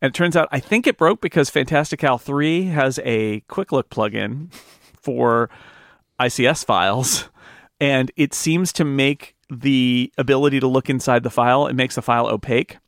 And 0.00 0.11
it 0.11 0.15
turns 0.15 0.37
out, 0.37 0.49
I 0.53 0.61
think 0.61 0.87
it 0.87 0.99
broke 0.99 1.21
because 1.21 1.50
Fantastical 1.50 2.19
3 2.19 2.67
has 2.67 3.00
a 3.03 3.41
quick 3.41 3.73
look 3.73 3.91
plugin 3.91 4.50
for 5.07 5.49
ICS 6.21 6.65
files, 6.65 7.29
and 7.81 8.11
it 8.17 8.35
seems 8.35 8.73
to 8.73 8.85
make 8.85 9.37
the 9.49 10.13
ability 10.19 10.59
to 10.59 10.67
look 10.67 10.91
inside 10.91 11.23
the 11.23 11.31
file, 11.31 11.69
it 11.69 11.77
makes 11.77 11.95
the 11.95 12.03
file 12.03 12.27
opaque. 12.27 12.79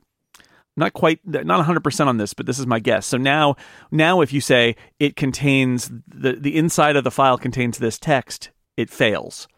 Not 0.76 0.92
quite, 0.92 1.20
not 1.24 1.64
100% 1.64 2.06
on 2.06 2.16
this, 2.16 2.34
but 2.34 2.46
this 2.46 2.58
is 2.58 2.66
my 2.66 2.80
guess. 2.80 3.06
So 3.06 3.16
now, 3.16 3.54
now 3.92 4.20
if 4.20 4.32
you 4.32 4.40
say 4.40 4.74
it 4.98 5.14
contains 5.14 5.90
the 6.06 6.32
the 6.32 6.56
inside 6.56 6.96
of 6.96 7.04
the 7.04 7.10
file 7.10 7.38
contains 7.38 7.78
this 7.78 7.98
text, 7.98 8.50
it 8.76 8.90
fails 8.90 9.48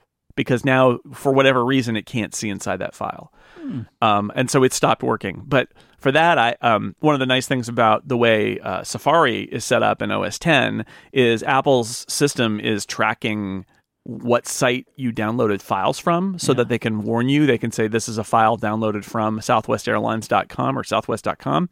because 0.41 0.65
now 0.65 0.99
for 1.13 1.33
whatever 1.33 1.65
reason 1.65 1.97
it 1.97 2.07
can't 2.07 2.35
see 2.35 2.49
inside 2.49 2.79
that 2.79 2.95
file, 2.95 3.33
hmm. 3.57 3.83
um, 4.01 4.33
and 4.35 4.51
so 4.51 4.63
it 4.63 4.73
stopped 4.73 5.03
working. 5.03 5.43
But 5.47 5.69
for 5.99 6.11
that, 6.13 6.39
I 6.39 6.57
um, 6.63 6.97
one 7.01 7.15
of 7.15 7.21
the 7.21 7.27
nice 7.27 7.47
things 7.47 7.69
about 7.69 8.09
the 8.09 8.17
way 8.17 8.59
uh, 8.61 8.83
Safari 8.83 9.43
is 9.43 9.65
set 9.65 9.83
up 9.83 10.03
in 10.03 10.11
OS 10.11 10.39
10 10.39 10.85
is 11.13 11.43
Apple's 11.43 12.05
system 12.09 12.59
is 12.59 12.87
tracking 12.87 13.67
what 14.05 14.47
site 14.47 14.89
you 14.97 15.13
downloaded 15.13 15.61
files 15.61 15.99
from 15.99 16.39
so 16.39 16.53
yeah. 16.53 16.57
that 16.57 16.69
they 16.69 16.79
can 16.79 17.03
warn 17.03 17.29
you. 17.29 17.47
They 17.47 17.59
can 17.59 17.71
say 17.71 17.87
this 17.87 18.09
is 18.09 18.19
a 18.19 18.25
file 18.25 18.57
downloaded 18.57 19.05
from 19.05 19.41
southwestairlines.com 19.41 20.79
or 20.79 20.85
southwest.com. 20.85 21.69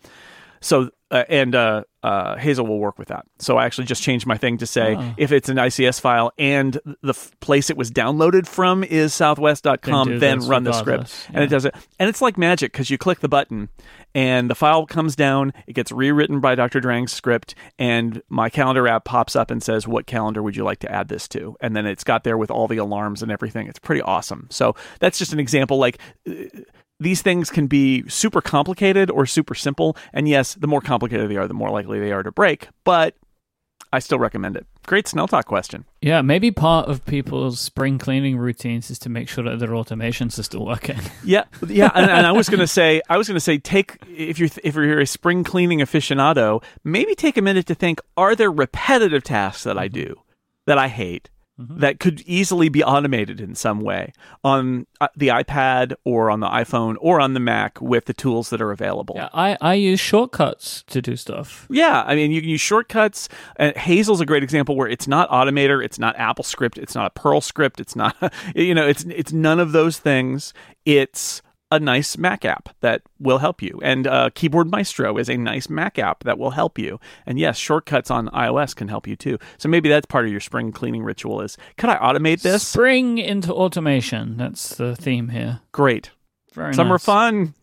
So 0.61 0.91
uh, 1.11 1.25
and 1.29 1.55
uh, 1.55 1.85
uh, 2.03 2.37
Hazel 2.37 2.67
will 2.67 2.79
work 2.79 2.99
with 2.99 3.09
that. 3.09 3.27
So 3.39 3.57
I 3.57 3.67
actually 3.67 3.87
just 3.87 4.03
changed 4.03 4.27
my 4.27 4.37
thing 4.37 4.59
to 4.59 4.67
say 4.67 4.97
oh. 4.97 5.15
if 5.17 5.33
it's 5.33 5.49
an 5.49 5.57
ICS 5.57 6.01
file 6.01 6.33
and 6.39 6.79
the 7.03 7.11
f- 7.11 7.33
place 7.41 7.71
it 7.71 7.77
was 7.77 7.91
downloaded 7.91 8.47
from 8.47 8.85
is 8.85 9.13
southwest.com, 9.15 10.21
then 10.21 10.41
run 10.47 10.65
the 10.65 10.73
script. 10.73 11.27
Yeah. 11.31 11.37
And 11.37 11.45
it 11.45 11.49
does 11.49 11.65
it. 11.65 11.75
And 11.99 12.09
it's 12.09 12.23
like 12.23 12.39
magic 12.39 12.73
because 12.73 12.89
you 12.89 12.99
click 12.99 13.21
the 13.21 13.29
button 13.29 13.69
and 14.15 14.49
the 14.49 14.55
file 14.55 14.87
comes 14.87 15.17
down, 15.17 15.53
it 15.67 15.75
gets 15.75 15.93
rewritten 15.93 16.41
by 16.41 16.55
Dr. 16.55 16.81
Drang's 16.81 17.13
script, 17.13 17.55
and 17.79 18.23
my 18.29 18.49
calendar 18.49 18.89
app 18.89 19.05
pops 19.05 19.37
up 19.37 19.51
and 19.51 19.63
says, 19.63 19.87
What 19.87 20.07
calendar 20.07 20.43
would 20.43 20.57
you 20.57 20.65
like 20.65 20.79
to 20.81 20.91
add 20.91 21.09
this 21.09 21.29
to? 21.29 21.57
And 21.61 21.77
then 21.77 21.87
it's 21.87 22.05
got 22.05 22.25
there 22.25 22.39
with 22.39 22.51
all 22.51 22.69
the 22.69 22.79
alarms 22.79 23.23
and 23.23 23.31
everything. 23.31 23.67
It's 23.67 23.79
pretty 23.79 24.03
awesome. 24.03 24.47
So 24.51 24.75
that's 25.01 25.19
just 25.19 25.33
an 25.33 25.41
example. 25.41 25.79
Like, 25.79 25.99
these 27.01 27.23
things 27.23 27.51
can 27.51 27.67
be 27.67 28.09
super 28.09 28.41
complicated 28.41 29.11
or 29.11 29.27
super 29.27 29.55
simple. 29.55 29.97
And 30.13 30.29
yes, 30.29 30.55
the 30.55 30.67
more 30.67 30.81
complicated 30.81 31.31
they 31.31 31.37
are, 31.37 31.49
the 31.49 31.55
more 31.55 31.71
likely 31.71 32.01
they 32.01 32.13
are 32.13 32.23
to 32.23 32.33
break, 32.33 32.69
but 32.85 33.15
I 33.93 34.01
still 34.01 34.19
recommend 34.19 34.57
it. 34.57 34.67
great 34.87 35.09
Snell 35.09 35.29
Talk 35.29 35.47
question. 35.47 35.85
Yeah, 36.03 36.21
maybe 36.21 36.51
part 36.51 36.89
of 36.89 37.05
people's 37.07 37.59
spring 37.59 37.99
cleaning 37.99 38.37
routines 38.37 38.91
is 38.91 38.99
to 39.01 39.09
make 39.09 39.29
sure 39.29 39.45
that 39.45 39.59
their 39.59 39.71
automations 39.71 40.39
are 40.39 40.43
still 40.43 40.67
working. 40.67 41.01
Yeah, 41.25 41.45
yeah, 41.67 41.91
and, 41.95 42.11
and 42.11 42.27
I 42.27 42.33
was 42.33 42.49
going 42.49 42.61
to 42.61 42.67
say, 42.67 43.03
I 43.09 43.19
was 43.19 43.29
going 43.29 43.37
to 43.37 43.41
say, 43.41 43.59
take 43.59 43.99
if 44.09 44.39
you're 44.39 44.49
if 44.63 44.75
you're 44.75 45.01
a 45.01 45.07
spring 45.07 45.45
cleaning 45.45 45.81
aficionado, 45.81 46.63
maybe 46.85 47.15
take 47.15 47.37
a 47.37 47.43
minute 47.43 47.67
to 47.67 47.75
think: 47.75 48.01
Are 48.17 48.35
there 48.35 48.51
repetitive 48.51 49.25
tasks 49.25 49.65
that 49.65 49.77
I 49.77 49.89
mm-hmm. 49.89 50.01
do 50.01 50.23
that 50.67 50.79
I 50.79 50.89
hate? 50.89 51.29
Mm-hmm. 51.59 51.81
That 51.81 51.99
could 51.99 52.21
easily 52.21 52.69
be 52.69 52.85
automated 52.85 53.41
in 53.41 53.57
some 53.57 53.81
way 53.81 54.13
on 54.45 54.87
uh, 55.01 55.09
the 55.17 55.29
iPad 55.29 55.95
or 56.05 56.31
on 56.31 56.39
the 56.39 56.47
iPhone 56.47 56.95
or 57.01 57.21
on 57.21 57.35
the 57.35 57.41
Mac 57.41 57.81
with 57.81 58.05
the 58.05 58.15
tools 58.15 58.51
that 58.51 58.61
are 58.63 58.71
available. 58.71 59.17
Yeah, 59.17 59.29
I, 59.35 59.59
I 59.61 59.75
use 59.75 59.99
shortcuts 59.99 60.85
to 60.85 61.03
do 61.03 61.17
stuff. 61.17 61.67
Yeah, 61.69 62.05
I 62.07 62.15
mean, 62.15 62.31
you 62.31 62.41
can 62.41 62.51
use 62.51 62.61
shortcuts. 62.61 63.29
Uh, 63.59 63.73
Hazel's 63.75 64.21
a 64.21 64.27
great 64.27 64.45
example 64.45 64.77
where 64.77 64.87
it's 64.87 65.09
not 65.09 65.29
Automator, 65.31 65.85
it's 65.85 65.99
not 65.99 66.17
Apple 66.17 66.45
Script, 66.45 66.79
it's 66.79 66.95
not 66.95 67.07
a 67.07 67.11
Perl 67.11 67.41
script, 67.41 67.81
it's 67.81 67.97
not, 67.97 68.17
you 68.55 68.75
know, 68.75 68.87
it's 68.87 69.05
it's 69.05 69.33
none 69.33 69.59
of 69.59 69.73
those 69.73 69.99
things. 69.99 70.55
It's 70.85 71.43
a 71.71 71.79
nice 71.79 72.17
Mac 72.17 72.45
app 72.45 72.71
that 72.81 73.03
will 73.19 73.39
help 73.39 73.61
you. 73.63 73.79
And 73.83 74.07
uh, 74.07 74.31
Keyboard 74.35 74.71
Maestro 74.71 75.19
is 75.19 75.29
a 75.29 75.37
nice 75.37 75.69
Mac 75.69 75.99
app 75.99 76.25
that 76.25 76.39
will 76.39 76.51
help 76.51 76.79
you. 76.79 76.99
And 77.27 77.39
yes, 77.39 77.59
shortcuts 77.59 78.11
on 78.11 78.29
iOS 78.29 78.75
can 78.75 78.89
help 78.89 79.07
you 79.07 79.17
too. 79.17 79.39
So 79.59 79.69
maybe 79.69 79.89
that's 79.89 80.07
part 80.07 80.25
of 80.25 80.31
your 80.31 80.41
spring 80.41 80.73
cleaning 80.73 81.03
ritual 81.03 81.41
is, 81.41 81.59
could 81.77 81.91
I 81.91 81.97
automate 81.97 82.43
this? 82.43 82.67
Spring 82.67 83.19
into 83.19 83.53
automation. 83.53 84.37
That's 84.37 84.75
the 84.75 84.97
theme 84.97 85.29
here. 85.29 85.61
Great. 85.73 86.11
Very 86.55 86.75
Summer 86.75 86.95
nice. 86.95 87.05
fun. 87.05 87.55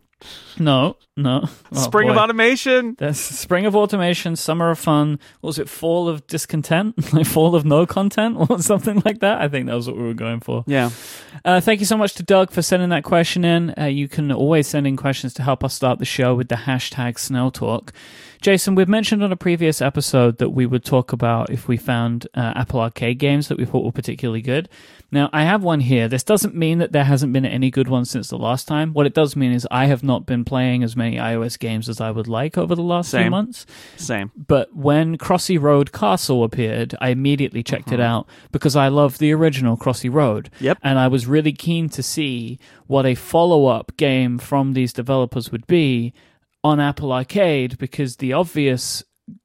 No, 0.58 0.98
no. 1.18 1.48
Oh, 1.74 1.78
spring 1.78 2.10
of 2.10 2.18
automation. 2.18 2.96
That's 2.98 3.20
spring 3.20 3.66
of 3.66 3.76
automation, 3.76 4.36
summer 4.36 4.70
of 4.70 4.80
fun. 4.80 5.20
What 5.42 5.50
was 5.50 5.60
it 5.60 5.70
fall 5.70 6.08
of 6.08 6.26
discontent? 6.28 7.14
like 7.14 7.26
fall 7.26 7.56
of 7.56 7.66
no 7.66 7.86
content 7.86 8.38
or 8.50 8.62
something 8.62 9.02
like 9.06 9.20
that? 9.20 9.42
I 9.42 9.48
think 9.50 9.68
that 9.68 9.76
was 9.76 9.88
what 9.88 9.98
we 9.98 10.04
were 10.04 10.14
going 10.14 10.40
for. 10.40 10.64
Yeah. 10.68 10.92
Uh, 11.44 11.60
thank 11.60 11.80
you 11.80 11.86
so 11.86 11.98
much 11.98 12.14
to 12.16 12.24
Doug 12.24 12.52
for 12.52 12.62
sending 12.62 12.90
that 12.90 13.04
question 13.04 13.44
in. 13.44 13.74
Uh, 13.78 13.86
you 13.86 14.08
can 14.08 14.32
always 14.32 14.68
send 14.68 14.88
in 14.88 14.96
questions 14.96 15.34
to 15.36 15.44
help 15.44 15.64
us 15.64 15.74
start 15.74 16.00
the 16.00 16.06
show 16.06 16.34
with 16.34 16.48
the 16.48 16.56
hashtag 16.56 17.20
Snell 17.20 17.52
Talk. 17.52 17.92
Jason, 18.42 18.76
we've 18.76 18.88
mentioned 18.88 19.24
on 19.24 19.32
a 19.32 19.36
previous 19.38 19.82
episode 19.82 20.38
that 20.38 20.50
we 20.50 20.66
would 20.66 20.84
talk 20.84 21.12
about 21.14 21.50
if 21.50 21.68
we 21.68 21.78
found 21.78 22.28
uh, 22.36 22.54
Apple 22.56 22.80
Arcade 22.80 23.20
games 23.20 23.48
that 23.48 23.58
we 23.58 23.66
thought 23.66 23.84
were 23.84 23.92
particularly 23.92 24.42
good. 24.42 24.70
Now, 25.12 25.30
I 25.32 25.44
have 25.44 25.64
one 25.64 25.80
here. 25.80 26.08
This 26.08 26.24
doesn't 26.24 26.56
mean 26.56 26.80
that 26.80 26.92
there 26.92 27.04
hasn't 27.04 27.32
been 27.32 27.46
any 27.46 27.72
good 27.72 27.88
ones 27.88 28.10
since 28.10 28.30
the 28.30 28.38
last 28.38 28.68
time. 28.68 28.94
What 28.94 29.06
it 29.06 29.14
does 29.14 29.36
mean 29.36 29.52
is 29.52 29.68
I 29.72 29.86
have 29.86 30.04
not 30.04 30.26
been 30.26 30.44
playing 30.44 30.84
as 30.84 30.96
many 30.96 31.18
iOS 31.18 31.58
games 31.58 31.88
as 31.88 32.02
I 32.02 32.12
would 32.12 32.28
like 32.28 32.58
over 32.58 32.76
the 32.76 32.82
last 32.82 33.12
few 33.12 33.20
Same. 33.20 33.32
months. 33.32 33.66
Same. 33.98 34.32
But 34.36 34.76
when 34.76 35.18
Crossy 35.18 35.62
Road 35.62 35.92
Castle 35.92 36.44
appeared, 36.44 36.96
I 37.00 37.10
immediately 37.10 37.64
checked 37.64 37.92
it 37.92 38.00
out 38.00 38.28
because 38.52 38.76
I 38.76 38.90
love 38.90 39.18
the 39.18 39.32
original 39.32 39.78
Crossy 39.78 40.12
Road. 40.12 40.50
Yep. 40.60 40.80
And 40.84 41.00
I 41.00 41.08
was 41.08 41.28
really 41.28 41.54
keen 41.54 41.88
to 41.90 42.04
see 42.04 42.60
what 42.88 43.06
a 43.06 43.16
follow 43.16 43.68
up 43.68 43.96
game 43.98 44.38
from 44.38 44.74
these 44.74 44.92
developers 44.92 45.52
would 45.52 45.68
be 45.68 46.14
on 46.66 46.80
Apple 46.80 47.14
Arcade 47.14 47.78
because 47.78 48.16
the 48.16 48.34
obvious 48.34 49.04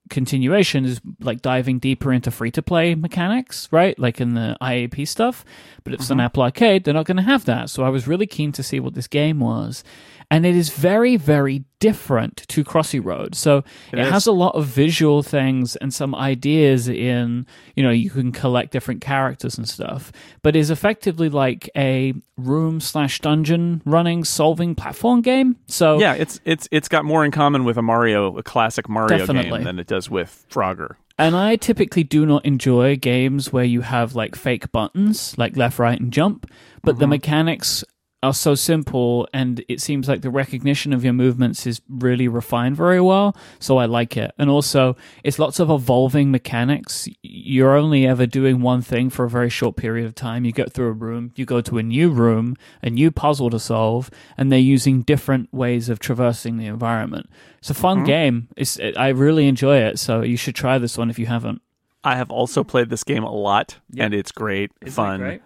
continuation 0.08 0.86
is 0.86 1.02
like 1.20 1.42
diving 1.42 1.78
deeper 1.78 2.14
into 2.14 2.30
free 2.30 2.50
to 2.50 2.62
play 2.62 2.94
mechanics, 2.94 3.68
right? 3.70 3.96
Like 3.98 4.22
in 4.22 4.32
the 4.32 4.56
IAP 4.60 5.06
stuff. 5.06 5.44
But 5.84 5.92
if 5.92 6.00
it's 6.00 6.10
on 6.10 6.16
mm-hmm. 6.16 6.24
Apple 6.24 6.42
Arcade, 6.42 6.84
they're 6.84 6.94
not 6.94 7.04
going 7.04 7.18
to 7.18 7.22
have 7.22 7.44
that. 7.44 7.68
So 7.68 7.84
I 7.84 7.90
was 7.90 8.08
really 8.08 8.26
keen 8.26 8.52
to 8.52 8.62
see 8.62 8.80
what 8.80 8.94
this 8.94 9.06
game 9.06 9.38
was. 9.38 9.84
And 10.30 10.46
it 10.46 10.54
is 10.54 10.70
very, 10.70 11.16
very 11.16 11.64
different 11.80 12.36
to 12.48 12.62
Crossy 12.62 13.04
Road. 13.04 13.34
So 13.34 13.64
it 13.92 13.98
has 13.98 14.26
a 14.26 14.32
lot 14.32 14.54
of 14.54 14.66
visual 14.66 15.22
things 15.24 15.74
and 15.76 15.92
some 15.92 16.14
ideas 16.14 16.88
in, 16.88 17.46
you 17.74 17.82
know, 17.82 17.90
you 17.90 18.10
can 18.10 18.30
collect 18.30 18.70
different 18.70 19.00
characters 19.00 19.58
and 19.58 19.68
stuff, 19.68 20.12
but 20.42 20.54
is 20.54 20.70
effectively 20.70 21.28
like 21.28 21.68
a 21.76 22.14
room 22.36 22.80
slash 22.80 23.18
dungeon 23.20 23.82
running 23.84 24.22
solving 24.22 24.74
platform 24.76 25.20
game. 25.20 25.56
So 25.66 25.98
Yeah, 25.98 26.14
it's 26.14 26.40
it's 26.44 26.68
it's 26.70 26.88
got 26.88 27.04
more 27.04 27.24
in 27.24 27.32
common 27.32 27.64
with 27.64 27.76
a 27.76 27.82
Mario, 27.82 28.36
a 28.36 28.42
classic 28.42 28.88
Mario 28.88 29.18
Definitely. 29.18 29.58
game 29.58 29.64
than 29.64 29.78
it 29.78 29.88
does 29.88 30.08
with 30.08 30.46
Frogger. 30.50 30.94
And 31.18 31.36
I 31.36 31.56
typically 31.56 32.02
do 32.02 32.24
not 32.24 32.46
enjoy 32.46 32.96
games 32.96 33.52
where 33.52 33.64
you 33.64 33.82
have 33.82 34.14
like 34.14 34.34
fake 34.34 34.72
buttons, 34.72 35.36
like 35.36 35.54
left, 35.54 35.78
right, 35.78 36.00
and 36.00 36.10
jump, 36.10 36.50
but 36.82 36.98
the 36.98 37.04
mm-hmm. 37.04 37.10
mechanics 37.10 37.84
are 38.22 38.34
so 38.34 38.54
simple 38.54 39.26
and 39.32 39.64
it 39.68 39.80
seems 39.80 40.08
like 40.08 40.20
the 40.20 40.30
recognition 40.30 40.92
of 40.92 41.02
your 41.02 41.12
movements 41.12 41.66
is 41.66 41.80
really 41.88 42.28
refined 42.28 42.76
very 42.76 43.00
well. 43.00 43.34
So 43.58 43.78
I 43.78 43.86
like 43.86 44.16
it. 44.16 44.32
And 44.38 44.50
also, 44.50 44.96
it's 45.24 45.38
lots 45.38 45.58
of 45.58 45.70
evolving 45.70 46.30
mechanics. 46.30 47.08
You're 47.22 47.76
only 47.76 48.06
ever 48.06 48.26
doing 48.26 48.60
one 48.60 48.82
thing 48.82 49.08
for 49.08 49.24
a 49.24 49.30
very 49.30 49.48
short 49.48 49.76
period 49.76 50.04
of 50.04 50.14
time. 50.14 50.44
You 50.44 50.52
get 50.52 50.72
through 50.72 50.88
a 50.88 50.92
room, 50.92 51.32
you 51.34 51.46
go 51.46 51.60
to 51.62 51.78
a 51.78 51.82
new 51.82 52.10
room, 52.10 52.56
a 52.82 52.90
new 52.90 53.10
puzzle 53.10 53.48
to 53.50 53.58
solve, 53.58 54.10
and 54.36 54.52
they're 54.52 54.58
using 54.58 55.02
different 55.02 55.52
ways 55.52 55.88
of 55.88 55.98
traversing 55.98 56.58
the 56.58 56.66
environment. 56.66 57.30
It's 57.58 57.70
a 57.70 57.74
fun 57.74 57.98
mm-hmm. 57.98 58.06
game. 58.06 58.48
It's, 58.56 58.78
I 58.96 59.08
really 59.08 59.48
enjoy 59.48 59.78
it. 59.78 59.98
So 59.98 60.20
you 60.22 60.36
should 60.36 60.54
try 60.54 60.76
this 60.78 60.98
one 60.98 61.08
if 61.08 61.18
you 61.18 61.26
haven't. 61.26 61.62
I 62.02 62.16
have 62.16 62.30
also 62.30 62.64
played 62.64 62.88
this 62.88 63.04
game 63.04 63.24
a 63.24 63.32
lot, 63.32 63.76
and 63.98 64.14
it's 64.14 64.32
great, 64.32 64.70
fun, 64.88 65.40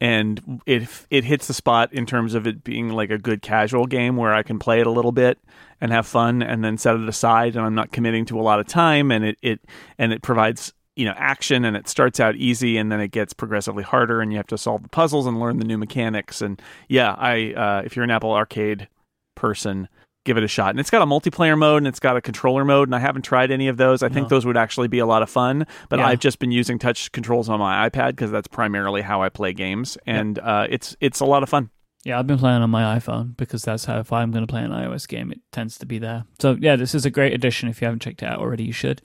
and 0.00 0.60
it 0.66 0.88
it 1.10 1.24
hits 1.24 1.46
the 1.46 1.54
spot 1.54 1.92
in 1.92 2.06
terms 2.06 2.34
of 2.34 2.46
it 2.46 2.62
being 2.62 2.90
like 2.90 3.10
a 3.10 3.18
good 3.18 3.42
casual 3.42 3.86
game 3.86 4.16
where 4.16 4.34
I 4.34 4.42
can 4.42 4.58
play 4.58 4.80
it 4.80 4.86
a 4.86 4.90
little 4.90 5.12
bit 5.12 5.38
and 5.80 5.92
have 5.92 6.06
fun, 6.06 6.42
and 6.42 6.64
then 6.64 6.78
set 6.78 6.96
it 6.96 7.08
aside, 7.08 7.56
and 7.56 7.64
I'm 7.64 7.74
not 7.74 7.92
committing 7.92 8.24
to 8.26 8.40
a 8.40 8.42
lot 8.42 8.60
of 8.60 8.66
time, 8.66 9.10
and 9.10 9.24
it 9.24 9.38
it 9.42 9.60
and 9.98 10.12
it 10.12 10.22
provides 10.22 10.72
you 10.96 11.04
know 11.04 11.14
action, 11.16 11.64
and 11.64 11.76
it 11.76 11.88
starts 11.88 12.20
out 12.20 12.36
easy, 12.36 12.76
and 12.76 12.92
then 12.92 13.00
it 13.00 13.08
gets 13.10 13.32
progressively 13.32 13.84
harder, 13.84 14.20
and 14.20 14.32
you 14.32 14.38
have 14.38 14.46
to 14.48 14.58
solve 14.58 14.82
the 14.82 14.88
puzzles 14.88 15.26
and 15.26 15.40
learn 15.40 15.58
the 15.58 15.64
new 15.64 15.78
mechanics, 15.78 16.42
and 16.42 16.60
yeah, 16.88 17.14
I 17.18 17.52
uh, 17.52 17.82
if 17.84 17.96
you're 17.96 18.04
an 18.04 18.10
Apple 18.10 18.32
Arcade 18.32 18.88
person. 19.34 19.88
Give 20.26 20.36
it 20.36 20.42
a 20.44 20.48
shot, 20.48 20.70
and 20.70 20.80
it's 20.80 20.90
got 20.90 21.00
a 21.00 21.06
multiplayer 21.06 21.56
mode 21.56 21.78
and 21.78 21.86
it's 21.86 22.00
got 22.00 22.16
a 22.16 22.20
controller 22.20 22.64
mode, 22.64 22.88
and 22.88 22.94
I 22.94 22.98
haven't 22.98 23.22
tried 23.22 23.50
any 23.50 23.68
of 23.68 23.76
those. 23.78 24.02
I 24.02 24.08
think 24.10 24.28
those 24.28 24.44
would 24.44 24.56
actually 24.58 24.88
be 24.88 24.98
a 24.98 25.06
lot 25.06 25.22
of 25.22 25.30
fun, 25.30 25.66
but 25.88 25.98
Yeah. 26.00 26.08
I've 26.08 26.18
just 26.20 26.38
been 26.40 26.50
using 26.50 26.78
touch 26.78 27.10
controls 27.12 27.48
on 27.48 27.58
my 27.60 27.88
iPad 27.88 28.08
because 28.08 28.30
that's 28.32 28.48
primarily 28.48 29.00
how 29.02 29.22
I 29.22 29.28
play 29.30 29.52
games, 29.54 29.96
and 30.06 30.38
uh, 30.40 30.66
it's 30.68 30.96
it's 31.00 31.20
a 31.20 31.24
lot 31.24 31.42
of 31.42 31.48
fun. 31.48 31.70
Yeah, 32.04 32.20
I've 32.20 32.26
been 32.28 32.38
playing 32.38 32.62
on 32.62 32.70
my 32.70 32.98
iPhone 32.98 33.36
because 33.36 33.64
that's 33.64 33.84
how 33.86 33.98
if 33.98 34.12
I'm 34.12 34.30
going 34.30 34.46
to 34.46 34.50
play 34.50 34.62
an 34.62 34.70
iOS 34.70 35.08
game, 35.08 35.32
it 35.32 35.40
tends 35.50 35.76
to 35.78 35.86
be 35.86 35.98
there. 35.98 36.24
So 36.40 36.56
yeah, 36.60 36.76
this 36.76 36.94
is 36.94 37.04
a 37.04 37.10
great 37.10 37.32
addition. 37.32 37.68
If 37.68 37.80
you 37.80 37.86
haven't 37.86 38.00
checked 38.02 38.22
it 38.22 38.26
out 38.26 38.38
already, 38.38 38.62
you 38.62 38.72
should. 38.72 39.02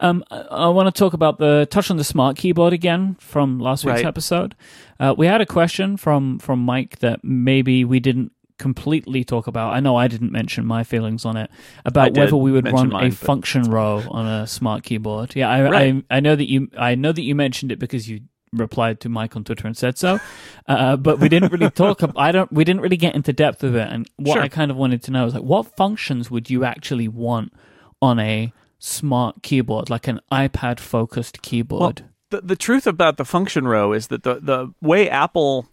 Um, 0.00 0.24
I, 0.30 0.38
I 0.40 0.68
want 0.68 0.86
to 0.94 0.98
talk 0.98 1.12
about 1.12 1.38
the 1.38 1.66
touch 1.70 1.90
on 1.90 1.98
the 1.98 2.04
smart 2.04 2.36
keyboard 2.38 2.72
again 2.72 3.16
from 3.20 3.58
last 3.58 3.84
week's 3.84 3.96
Right. 3.96 4.06
episode. 4.06 4.54
Uh, 5.00 5.14
we 5.16 5.26
had 5.26 5.40
a 5.42 5.46
question 5.46 5.96
from 5.98 6.38
from 6.38 6.58
Mike 6.60 7.00
that 7.00 7.20
maybe 7.22 7.84
we 7.84 8.00
didn't 8.00 8.32
completely 8.58 9.24
talk 9.24 9.46
about. 9.46 9.72
I 9.74 9.80
know 9.80 9.96
I 9.96 10.08
didn't 10.08 10.32
mention 10.32 10.66
my 10.66 10.84
feelings 10.84 11.24
on 11.24 11.36
it 11.36 11.50
about 11.84 12.14
whether 12.16 12.36
we 12.36 12.50
would 12.52 12.66
run 12.70 12.90
mine, 12.90 13.06
a 13.06 13.08
but- 13.10 13.16
function 13.18 13.62
row 13.64 14.02
on 14.10 14.26
a 14.26 14.46
smart 14.46 14.82
keyboard. 14.82 15.34
Yeah, 15.36 15.48
I, 15.48 15.62
Right. 15.62 16.04
I 16.10 16.16
I 16.16 16.20
know 16.20 16.34
that 16.36 16.48
you 16.50 16.68
I 16.78 16.94
know 16.94 17.12
that 17.12 17.22
you 17.22 17.34
mentioned 17.34 17.72
it 17.72 17.78
because 17.78 18.08
you 18.08 18.20
replied 18.52 18.98
to 19.00 19.08
Mike 19.10 19.36
on 19.36 19.44
Twitter 19.44 19.66
and 19.66 19.76
said 19.76 19.98
so. 19.98 20.18
Uh, 20.66 20.96
but 20.96 21.18
we 21.20 21.28
didn't 21.28 21.52
really 21.52 21.70
talk. 21.70 22.02
ab- 22.02 22.16
I 22.16 22.32
don't. 22.32 22.50
We 22.52 22.64
didn't 22.64 22.80
really 22.82 22.96
get 22.96 23.14
into 23.14 23.32
depth 23.32 23.62
of 23.62 23.74
it. 23.74 23.88
And 23.92 24.08
what 24.16 24.34
Sure. 24.34 24.42
I 24.42 24.48
kind 24.48 24.70
of 24.70 24.76
wanted 24.76 25.02
to 25.04 25.10
know 25.10 25.26
is 25.26 25.34
like, 25.34 25.42
what 25.42 25.76
functions 25.76 26.30
would 26.30 26.48
you 26.50 26.64
actually 26.64 27.08
want 27.08 27.52
on 28.00 28.18
a 28.18 28.52
smart 28.78 29.42
keyboard, 29.42 29.90
like 29.90 30.08
an 30.08 30.20
iPad 30.32 30.80
focused 30.80 31.42
keyboard? 31.42 32.04
the 32.30 32.40
the 32.42 32.56
truth 32.56 32.86
about 32.86 33.16
the 33.18 33.24
function 33.24 33.66
row 33.68 33.92
is 33.92 34.08
that 34.08 34.22
the 34.22 34.34
the 34.40 34.72
way 34.82 35.08
Apple 35.08 35.66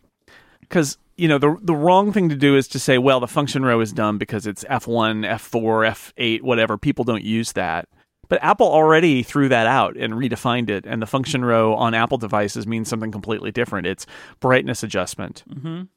because 0.62 0.98
you 1.17 1.27
know 1.27 1.38
the 1.38 1.57
the 1.62 1.75
wrong 1.75 2.12
thing 2.12 2.29
to 2.29 2.36
do 2.36 2.55
is 2.55 2.67
to 2.69 2.79
say 2.79 2.98
well 2.98 3.19
the 3.19 3.27
function 3.27 3.63
row 3.63 3.79
is 3.79 3.93
dumb 3.93 4.17
because 4.17 4.45
it's 4.45 4.63
F1 4.65 5.25
F4 5.25 6.12
F8 6.15 6.41
whatever. 6.41 6.77
People 6.77 7.05
don't 7.05 7.24
use 7.24 7.53
that. 7.53 7.88
But 8.27 8.43
Apple 8.43 8.67
already 8.67 9.22
threw 9.22 9.50
that 9.50 9.67
out 9.67 9.95
and 9.98 10.15
redefined 10.15 10.69
it. 10.69 10.86
And 10.88 11.00
the 11.00 11.05
function 11.05 11.45
row 11.45 11.75
on 11.75 11.93
Apple 11.93 12.17
devices 12.17 12.65
means 12.65 12.89
something 12.89 13.12
completely 13.12 13.51
different. 13.51 13.86
It's 13.86 14.07
brightness 14.39 14.81
adjustment. 14.81 15.43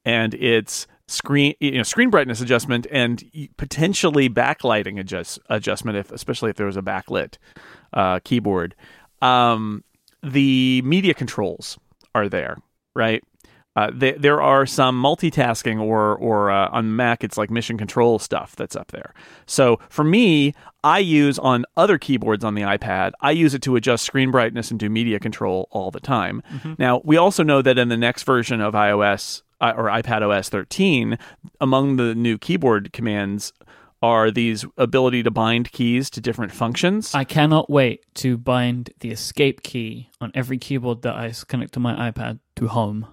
And 0.04 0.34
it's 0.34 0.87
screen 1.10 1.54
you 1.58 1.72
know 1.72 1.82
screen 1.82 2.10
brightness 2.10 2.42
adjustment 2.42 2.87
and 2.90 3.25
potentially 3.56 4.28
backlighting 4.28 5.00
adjust 5.00 5.38
adjustment 5.48 5.96
if 5.96 6.12
especially 6.12 6.50
if 6.50 6.56
there 6.56 6.66
was 6.66 6.76
a 6.76 6.82
backlit 6.82 7.38
uh, 7.94 8.20
keyboard. 8.25 8.75
Um, 9.22 9.84
the 10.22 10.82
media 10.82 11.14
controls 11.14 11.78
are 12.14 12.28
there 12.28 12.58
right 12.94 13.25
uh, 13.78 13.92
th- 13.92 14.16
there 14.18 14.42
are 14.42 14.66
some 14.66 15.00
multitasking 15.00 15.80
or 15.80 16.16
or 16.16 16.50
uh, 16.50 16.68
on 16.70 16.97
Mac 16.97 17.23
it's 17.23 17.38
like 17.38 17.49
mission 17.49 17.78
control 17.78 18.18
stuff 18.18 18.56
that's 18.56 18.75
up 18.75 18.90
there. 18.90 19.14
So 19.47 19.78
for 19.88 20.02
me, 20.02 20.52
I 20.82 20.99
use 20.99 21.38
on 21.38 21.64
other 21.76 21.97
keyboards 21.97 22.42
on 22.42 22.56
the 22.56 22.62
iPad, 22.62 23.12
I 23.20 23.30
use 23.30 23.54
it 23.54 23.62
to 23.62 23.76
adjust 23.76 24.04
screen 24.04 24.32
brightness 24.32 24.73
and 24.73 24.80
do 24.80 24.90
media 24.90 25.20
control 25.20 25.68
all 25.70 25.92
the 25.92 26.00
time. 26.00 26.42
Now 26.76 27.02
we 27.04 27.16
also 27.16 27.44
know 27.44 27.62
that 27.62 27.78
in 27.78 27.88
the 27.88 27.97
next 27.97 28.25
version 28.25 28.61
of 28.61 28.75
iOS 28.75 29.42
uh, 29.61 29.75
or 29.76 29.85
iPad 29.85 30.23
OS 30.28 30.49
13, 30.49 31.16
among 31.61 31.97
the 31.97 32.16
new 32.16 32.37
keyboard 32.37 32.92
commands 32.92 33.52
are 34.02 34.30
these 34.30 34.64
ability 34.76 35.23
to 35.23 35.30
bind 35.30 35.70
keys 35.70 36.11
to 36.11 36.20
different 36.20 36.52
functions. 36.52 37.14
I 37.14 37.25
cannot 37.25 37.70
wait 37.70 38.04
to 38.14 38.37
bind 38.38 38.90
the 39.00 39.11
escape 39.11 39.62
key 39.62 40.11
on 40.20 40.32
every 40.35 40.58
keyboard 40.58 41.02
that 41.02 41.14
I 41.14 41.32
connect 41.47 41.75
to 41.75 41.80
my 41.80 42.11
iPad 42.11 42.40
to 42.56 42.68
home. 42.68 43.06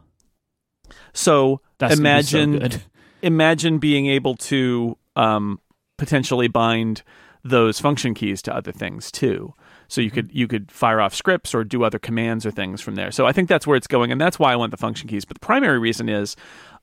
So 1.13 1.61
That's 1.77 1.95
gonna 1.95 2.17
be 2.17 2.23
so 2.23 2.39
imagine 2.39 2.59
good. 2.59 2.83
imagine 3.21 3.77
being 3.79 4.07
able 4.07 4.35
to 4.35 4.97
um, 5.15 5.59
potentially 5.97 6.47
bind 6.47 7.03
those 7.43 7.79
function 7.79 8.13
keys 8.13 8.41
to 8.41 8.55
other 8.55 8.71
things 8.71 9.11
too. 9.11 9.53
So 9.87 10.01
you 10.01 10.09
could 10.09 10.31
you 10.33 10.47
could 10.47 10.71
fire 10.71 10.99
off 10.99 11.13
scripts 11.13 11.53
or 11.53 11.63
do 11.63 11.83
other 11.83 11.99
commands 11.99 12.45
or 12.45 12.51
things 12.51 12.81
from 12.81 12.95
there. 12.95 13.11
So 13.11 13.27
I 13.27 13.31
think 13.31 13.47
that's 13.49 13.67
where 13.67 13.77
it's 13.77 13.87
going, 13.87 14.11
and 14.11 14.19
that's 14.19 14.39
why 14.39 14.51
I 14.51 14.55
want 14.55 14.71
the 14.71 14.77
function 14.77 15.07
keys. 15.07 15.25
But 15.25 15.35
the 15.35 15.45
primary 15.45 15.77
reason 15.77 16.09
is 16.09 16.35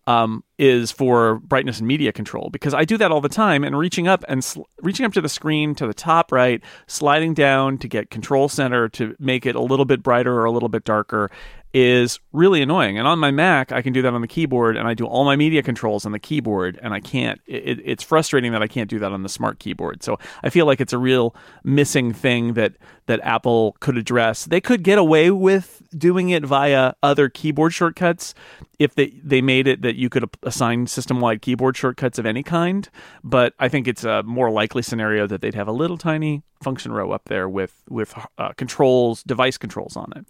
um, 0.06 0.42
is 0.58 0.90
for 0.90 1.36
brightness 1.40 1.78
and 1.78 1.86
media 1.86 2.12
control 2.12 2.50
because 2.50 2.74
I 2.74 2.84
do 2.84 2.96
that 2.98 3.12
all 3.12 3.20
the 3.20 3.28
time. 3.28 3.64
And 3.64 3.76
reaching 3.76 4.08
up 4.08 4.24
and 4.28 4.42
sl- 4.44 4.62
reaching 4.82 5.06
up 5.06 5.12
to 5.14 5.20
the 5.20 5.28
screen 5.28 5.74
to 5.76 5.86
the 5.86 5.94
top 5.94 6.32
right, 6.32 6.62
sliding 6.86 7.34
down 7.34 7.78
to 7.78 7.88
get 7.88 8.10
control 8.10 8.48
center 8.48 8.88
to 8.90 9.16
make 9.18 9.46
it 9.46 9.54
a 9.54 9.60
little 9.60 9.84
bit 9.84 10.02
brighter 10.02 10.34
or 10.34 10.44
a 10.44 10.50
little 10.50 10.68
bit 10.68 10.84
darker 10.84 11.30
is 11.74 12.20
really 12.32 12.60
annoying. 12.60 12.98
And 12.98 13.08
on 13.08 13.18
my 13.18 13.30
Mac, 13.30 13.72
I 13.72 13.80
can 13.80 13.92
do 13.92 14.02
that 14.02 14.12
on 14.12 14.20
the 14.20 14.28
keyboard, 14.28 14.76
and 14.76 14.86
I 14.86 14.94
do 14.94 15.06
all 15.06 15.24
my 15.24 15.36
media 15.36 15.62
controls 15.62 16.04
on 16.04 16.12
the 16.12 16.18
keyboard, 16.18 16.78
and 16.82 16.92
I 16.92 17.00
can't. 17.00 17.40
It, 17.46 17.80
it's 17.84 18.02
frustrating 18.02 18.52
that 18.52 18.62
I 18.62 18.68
can't 18.68 18.90
do 18.90 18.98
that 18.98 19.12
on 19.12 19.22
the 19.22 19.28
smart 19.28 19.58
keyboard. 19.58 20.02
So 20.02 20.18
I 20.42 20.50
feel 20.50 20.66
like 20.66 20.80
it's 20.80 20.92
a 20.92 20.98
real 20.98 21.34
missing 21.64 22.12
thing 22.12 22.54
that 22.54 22.74
that 23.06 23.20
Apple 23.22 23.76
could 23.80 23.96
address. 23.96 24.44
They 24.44 24.60
could 24.60 24.82
get 24.82 24.98
away 24.98 25.30
with 25.30 25.82
doing 25.96 26.30
it 26.30 26.44
via 26.44 26.92
other 27.02 27.28
keyboard 27.28 27.72
shortcuts 27.72 28.34
if 28.78 28.94
they 28.94 29.14
they 29.22 29.40
made 29.40 29.66
it 29.66 29.80
that 29.82 29.96
you 29.96 30.10
could 30.10 30.28
assign 30.42 30.86
system 30.86 31.20
wide 31.20 31.40
keyboard 31.40 31.76
shortcuts 31.76 32.18
of 32.18 32.26
any 32.26 32.42
kind. 32.42 32.90
But 33.24 33.54
I 33.58 33.68
think 33.68 33.88
it's 33.88 34.04
a 34.04 34.22
more 34.24 34.50
likely 34.50 34.82
scenario 34.82 35.26
that 35.26 35.40
they'd 35.40 35.54
have 35.54 35.68
a 35.68 35.72
little 35.72 35.96
tiny 35.96 36.42
function 36.62 36.92
row 36.92 37.12
up 37.12 37.24
there 37.26 37.48
with 37.48 37.82
with 37.88 38.14
uh, 38.36 38.52
controls, 38.58 39.22
device 39.22 39.56
controls 39.56 39.96
on 39.96 40.12
it. 40.16 40.26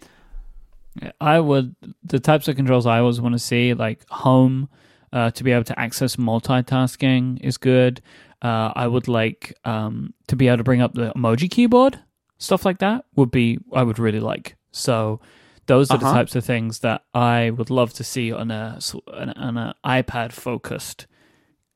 I 1.19 1.39
would 1.39 1.75
the 2.03 2.19
types 2.19 2.47
of 2.47 2.55
controls 2.55 2.85
I 2.85 2.99
always 2.99 3.19
want 3.21 3.33
to 3.33 3.39
see, 3.39 3.73
like 3.73 4.07
home, 4.09 4.69
uh, 5.11 5.31
to 5.31 5.43
be 5.43 5.51
able 5.51 5.63
to 5.65 5.79
access 5.79 6.15
multitasking 6.17 7.39
is 7.41 7.57
good. 7.57 8.01
Uh, 8.41 8.71
I 8.75 8.87
would 8.87 9.07
like 9.07 9.57
um, 9.65 10.13
to 10.27 10.35
be 10.35 10.47
able 10.47 10.57
to 10.57 10.63
bring 10.63 10.81
up 10.81 10.93
the 10.93 11.11
emoji 11.15 11.49
keyboard, 11.49 11.99
stuff 12.37 12.65
like 12.65 12.79
that 12.79 13.05
would 13.15 13.31
be 13.31 13.57
I 13.73 13.83
would 13.83 13.99
really 13.99 14.19
like. 14.19 14.55
So 14.71 15.19
those 15.65 15.89
are 15.91 15.97
the 15.97 16.05
Uh-huh. 16.05 16.15
types 16.15 16.35
of 16.35 16.43
things 16.45 16.79
that 16.79 17.03
I 17.13 17.51
would 17.51 17.69
love 17.69 17.93
to 17.93 18.03
see 18.03 18.31
on 18.33 18.51
a 18.51 18.79
on 19.13 19.29
a, 19.29 19.33
on 19.37 19.57
a 19.57 19.75
iPad 19.85 20.31
focused 20.33 21.07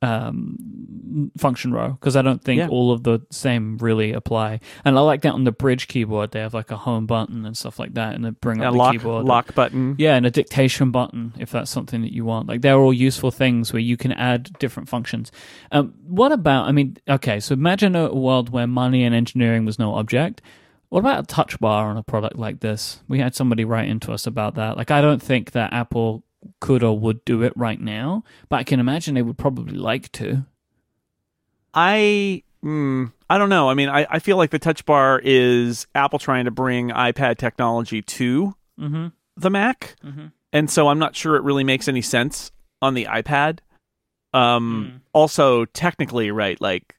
um, 0.01 1.31
function 1.37 1.71
row 1.73 1.89
because 1.99 2.15
I 2.15 2.21
don't 2.21 2.43
think 2.43 2.59
Yeah. 2.59 2.67
all 2.67 2.91
of 2.91 3.03
the 3.03 3.19
same 3.31 3.77
really 3.77 4.13
apply. 4.13 4.59
And 4.85 4.97
I 4.97 5.01
like 5.01 5.21
that 5.23 5.33
on 5.33 5.43
the 5.43 5.51
Brydge 5.51 5.87
keyboard 5.87 6.31
they 6.31 6.39
have 6.39 6.53
like 6.53 6.69
a 6.71 6.77
home 6.77 7.05
button 7.07 7.45
and 7.45 7.57
stuff 7.57 7.79
like 7.79 7.93
that, 7.95 8.13
and 8.15 8.23
they 8.23 8.29
bring 8.29 8.61
A 8.61 8.67
up 8.67 8.73
the 8.73 8.77
lock 8.77 8.91
keyboard. 8.93 9.25
lock 9.25 9.55
button. 9.55 9.95
Yeah, 9.97 10.15
and 10.15 10.25
a 10.25 10.31
dictation 10.31 10.91
button 10.91 11.33
if 11.39 11.51
that's 11.51 11.71
something 11.71 12.01
that 12.01 12.13
you 12.13 12.25
want. 12.25 12.47
Like 12.47 12.61
they're 12.61 12.77
all 12.77 12.93
useful 12.93 13.31
things 13.31 13.73
where 13.73 13.79
you 13.81 13.97
can 13.97 14.11
add 14.11 14.51
different 14.59 14.89
functions. 14.89 15.31
Um, 15.71 15.93
what 16.07 16.31
about? 16.31 16.67
I 16.67 16.71
mean, 16.71 16.97
okay, 17.09 17.39
so 17.39 17.53
imagine 17.53 17.95
a 17.95 18.13
world 18.13 18.49
where 18.49 18.67
money 18.67 19.03
and 19.03 19.15
engineering 19.15 19.65
was 19.65 19.79
no 19.79 19.95
object. 19.95 20.41
What 20.89 20.99
about 20.99 21.23
a 21.23 21.27
touch 21.27 21.59
bar 21.59 21.89
on 21.89 21.97
a 21.97 22.03
product 22.03 22.37
like 22.37 22.61
this? 22.61 23.01
We 23.09 23.19
had 23.19 23.35
somebody 23.35 23.65
write 23.65 23.89
into 23.89 24.13
us 24.13 24.25
about 24.25 24.55
that. 24.55 24.77
Like, 24.77 24.89
I 24.89 25.01
don't 25.01 25.21
think 25.21 25.51
that 25.51 25.73
Apple 25.73 26.23
could 26.59 26.83
or 26.83 26.97
would 26.97 27.23
do 27.25 27.41
it 27.43 27.53
right 27.55 27.79
now, 27.81 28.23
but 28.49 28.57
I 28.57 28.63
can 28.63 28.79
imagine 28.79 29.15
they 29.15 29.21
would 29.21 29.37
probably 29.37 29.75
like 29.75 30.11
to. 30.13 30.45
I 31.73 32.43
mm, 32.63 33.11
I 33.29 33.37
don't 33.37 33.49
know. 33.49 33.69
I 33.69 33.73
mean, 33.73 33.89
I, 33.89 34.07
I 34.09 34.19
feel 34.19 34.37
like 34.37 34.51
the 34.51 34.59
touch 34.59 34.85
bar 34.85 35.21
is 35.23 35.87
Apple 35.95 36.19
trying 36.19 36.45
to 36.45 36.51
bring 36.51 36.89
iPad 36.89 37.37
technology 37.37 38.01
to 38.01 38.55
Mm-hmm. 38.79 39.07
the 39.35 39.49
Mac, 39.49 39.95
Mhm. 40.05 40.31
and 40.53 40.69
so 40.69 40.87
I'm 40.87 40.99
not 40.99 41.15
sure 41.15 41.35
it 41.35 41.43
really 41.43 41.63
makes 41.63 41.87
any 41.87 42.01
sense 42.01 42.51
on 42.81 42.93
the 42.93 43.05
iPad. 43.05 43.59
Um, 44.33 44.91
Mm. 44.97 45.01
Also, 45.13 45.65
technically, 45.65 46.29
right? 46.29 46.59
Like, 46.61 46.95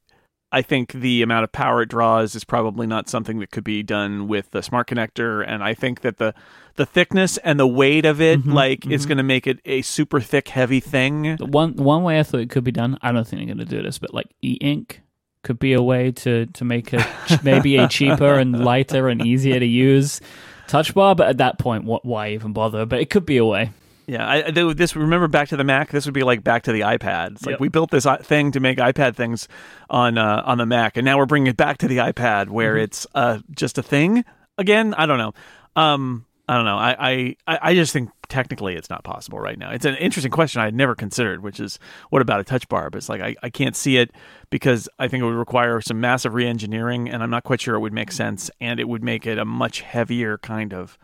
I 0.50 0.62
think 0.62 0.92
the 0.92 1.20
amount 1.22 1.44
of 1.44 1.52
power 1.52 1.82
it 1.82 1.90
draws 1.90 2.34
is 2.34 2.42
probably 2.44 2.87
not 2.87 3.08
something 3.08 3.38
that 3.40 3.50
could 3.50 3.64
be 3.64 3.82
done 3.82 4.28
with 4.28 4.50
the 4.50 4.62
smart 4.62 4.88
connector, 4.88 5.44
and 5.46 5.62
I 5.62 5.74
think 5.74 6.00
that 6.00 6.16
the 6.18 6.34
the 6.76 6.87
thickness 6.87 7.37
and 7.38 7.58
the 7.58 7.66
weight 7.66 8.04
of 8.06 8.20
it, 8.20 8.40
Mhm, 8.44 8.52
like, 8.54 8.87
is 8.87 9.04
mhm. 9.04 9.08
going 9.08 9.18
to 9.18 9.24
make 9.24 9.46
it 9.48 9.58
a 9.64 9.82
super 9.82 10.20
thick, 10.20 10.48
heavy 10.48 10.80
thing. 10.80 11.37
One 11.38 11.74
one 11.74 12.02
way 12.02 12.18
I 12.18 12.22
thought 12.22 12.40
it 12.40 12.50
could 12.50 12.64
be 12.64 12.70
done. 12.72 12.96
I 13.02 13.12
don't 13.12 13.26
think 13.26 13.40
they're 13.40 13.54
going 13.54 13.66
to 13.66 13.76
do 13.76 13.82
this, 13.82 13.98
but 13.98 14.14
like 14.14 14.28
e-ink 14.42 15.02
could 15.42 15.58
be 15.58 15.72
a 15.72 15.82
way 15.82 16.12
to 16.12 16.46
to 16.46 16.64
make 16.64 16.94
it 16.94 17.04
maybe 17.42 17.76
a 17.76 17.87
cheaper 17.88 18.34
and 18.34 18.64
lighter 18.64 19.08
and 19.08 19.24
easier 19.26 19.58
to 19.61 19.66
use 19.66 20.20
touch 20.66 20.94
bar. 20.94 21.14
But 21.14 21.28
at 21.28 21.38
that 21.38 21.58
point, 21.58 21.84
what 21.84 22.04
why 22.06 22.30
even 22.30 22.52
bother? 22.52 22.87
But 22.87 23.00
it 23.00 23.11
could 23.11 23.26
be 23.26 23.37
a 23.37 23.44
way. 23.44 23.70
Yeah, 24.09 24.27
I, 24.27 24.51
this 24.51 24.97
remember 24.97 25.29
back 25.29 25.49
to 25.51 25.57
the 25.59 25.64
Mac. 25.64 25.90
This 25.90 26.07
would 26.07 26.14
be 26.14 26.23
like 26.23 26.42
back 26.42 26.62
to 26.62 26.73
the 26.73 26.81
iPad. 26.81 27.33
It's 27.33 27.44
like 27.44 27.53
Yep. 27.55 27.61
we 27.61 27.68
built 27.68 27.90
this 27.90 28.07
thing 28.23 28.53
to 28.53 28.61
make 28.61 28.79
iPad 28.79 29.14
things 29.16 29.49
on 29.90 30.16
uh, 30.16 30.42
on 30.47 30.57
the 30.57 30.64
Mac, 30.66 30.97
and 30.97 31.05
now 31.05 31.18
we're 31.18 31.27
bringing 31.27 31.49
it 31.49 31.57
back 31.59 31.77
to 31.79 31.88
the 31.88 31.99
iPad, 31.99 32.49
where 32.49 32.75
Mm-hmm. 32.75 32.85
it's 32.85 33.07
uh, 33.14 33.38
just 33.51 33.77
a 33.77 33.83
thing 33.83 34.25
again. 34.57 34.94
I 34.94 35.05
don't 35.07 35.18
know. 35.18 35.33
Um, 35.77 36.25
I 36.49 36.57
don't 36.57 36.64
know. 36.64 36.79
I, 36.79 37.37
I 37.47 37.59
I 37.61 37.75
just 37.75 37.92
think 37.92 38.09
technically 38.31 38.75
it's 38.77 38.88
not 38.88 39.05
possible 39.05 39.38
right 39.38 39.59
now. 39.59 39.71
It's 39.73 39.85
an 39.85 39.97
interesting 39.97 40.33
question 40.33 40.62
I 40.62 40.64
had 40.64 40.75
never 40.75 40.94
considered, 40.94 41.42
which 41.42 41.61
is 41.61 41.79
what 42.09 42.23
about 42.23 42.40
a 42.40 42.44
touch 42.44 42.66
bar? 42.71 42.88
But 42.88 42.97
it's 42.99 43.11
like 43.11 43.21
I, 43.21 43.37
I 43.42 43.51
can't 43.51 43.77
see 43.77 43.99
it 43.99 44.11
because 44.49 44.88
I 44.99 45.09
think 45.09 45.21
it 45.23 45.27
would 45.27 45.35
require 45.35 45.83
some 45.83 46.01
massive 46.01 46.33
re-engineering, 46.33 47.11
and 47.11 47.23
I'm 47.23 47.29
not 47.29 47.44
quite 47.44 47.61
sure 47.61 47.75
it 47.75 47.81
would 47.81 47.92
make 47.92 48.11
sense, 48.11 48.51
and 48.59 48.81
it 48.81 48.88
would 48.88 49.05
make 49.05 49.27
it 49.27 49.37
a 49.37 49.44
much 49.44 49.83
heavier 49.83 50.38
kind 50.38 50.73
of 50.73 50.97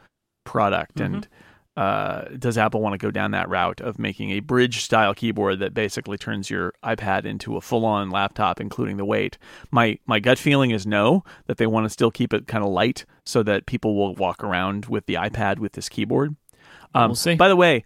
product. 0.45 0.99
And 1.01 1.29
uh, 1.77 2.27
does 2.39 2.57
Apple 2.57 2.81
want 2.81 2.93
to 2.93 2.99
go 2.99 3.11
down 3.11 3.33
that 3.33 3.49
route 3.49 3.81
of 3.81 3.99
making 3.99 4.31
a 4.31 4.41
Brydge 4.41 4.81
style 4.81 5.13
keyboard 5.13 5.59
that 5.59 5.75
basically 5.75 6.17
turns 6.17 6.49
your 6.49 6.73
iPad 6.85 7.25
into 7.25 7.57
a 7.57 7.61
full 7.61 7.85
on 7.85 8.11
laptop, 8.11 8.61
including 8.61 8.97
the 8.97 9.05
weight? 9.05 9.39
My 9.71 9.99
my 10.07 10.21
gut 10.21 10.39
feeling 10.39 10.71
is 10.71 10.87
no, 10.87 11.25
that 11.47 11.57
they 11.57 11.67
want 11.67 11.85
to 11.85 11.91
still 11.91 12.11
keep 12.11 12.33
it 12.33 12.47
kind 12.47 12.63
of 12.63 12.71
light 12.71 13.05
so 13.25 13.43
that 13.43 13.67
people 13.67 13.97
will 13.97 14.15
walk 14.15 14.45
around 14.45 14.87
with 14.87 15.07
the 15.07 15.15
iPad 15.15 15.59
with 15.59 15.73
this 15.73 15.89
keyboard. 15.89 16.37
Um, 16.95 17.11
We'll 17.11 17.17
see. 17.17 17.35
By 17.35 17.49
the 17.49 17.57
way, 17.57 17.85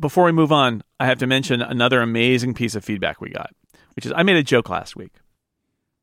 before 0.00 0.24
we 0.24 0.32
move 0.32 0.52
on, 0.52 0.82
I 0.98 1.06
have 1.06 1.18
to 1.18 1.26
mention 1.26 1.60
another 1.60 2.00
amazing 2.00 2.54
piece 2.54 2.74
of 2.74 2.84
feedback 2.84 3.20
we 3.20 3.30
got, 3.30 3.50
which 3.96 4.06
is 4.06 4.12
I 4.16 4.22
made 4.22 4.36
a 4.36 4.42
joke 4.42 4.70
last 4.70 4.96
week 4.96 5.12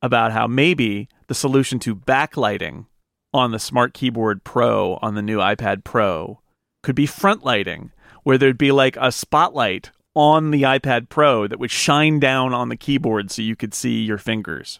about 0.02 0.30
how 0.30 0.46
maybe 0.46 1.08
the 1.26 1.34
solution 1.34 1.80
to 1.80 1.96
backlighting 1.96 2.86
on 3.32 3.50
the 3.50 3.58
Smart 3.58 3.92
Keyboard 3.92 4.44
Pro 4.44 4.98
on 5.02 5.16
the 5.16 5.22
new 5.22 5.38
iPad 5.38 5.82
Pro 5.82 6.40
could 6.84 6.94
be 6.94 7.06
front 7.06 7.44
lighting, 7.44 7.90
where 8.22 8.38
there'd 8.38 8.56
be 8.58 8.70
like 8.72 8.96
a 9.00 9.10
spotlight 9.10 9.90
on 10.14 10.52
the 10.52 10.62
iPad 10.62 11.08
Pro 11.08 11.48
that 11.48 11.58
would 11.58 11.72
shine 11.72 12.20
down 12.20 12.54
on 12.54 12.68
the 12.68 12.76
keyboard 12.76 13.32
so 13.32 13.42
you 13.42 13.56
could 13.56 13.74
see 13.74 14.02
your 14.04 14.18
fingers. 14.18 14.78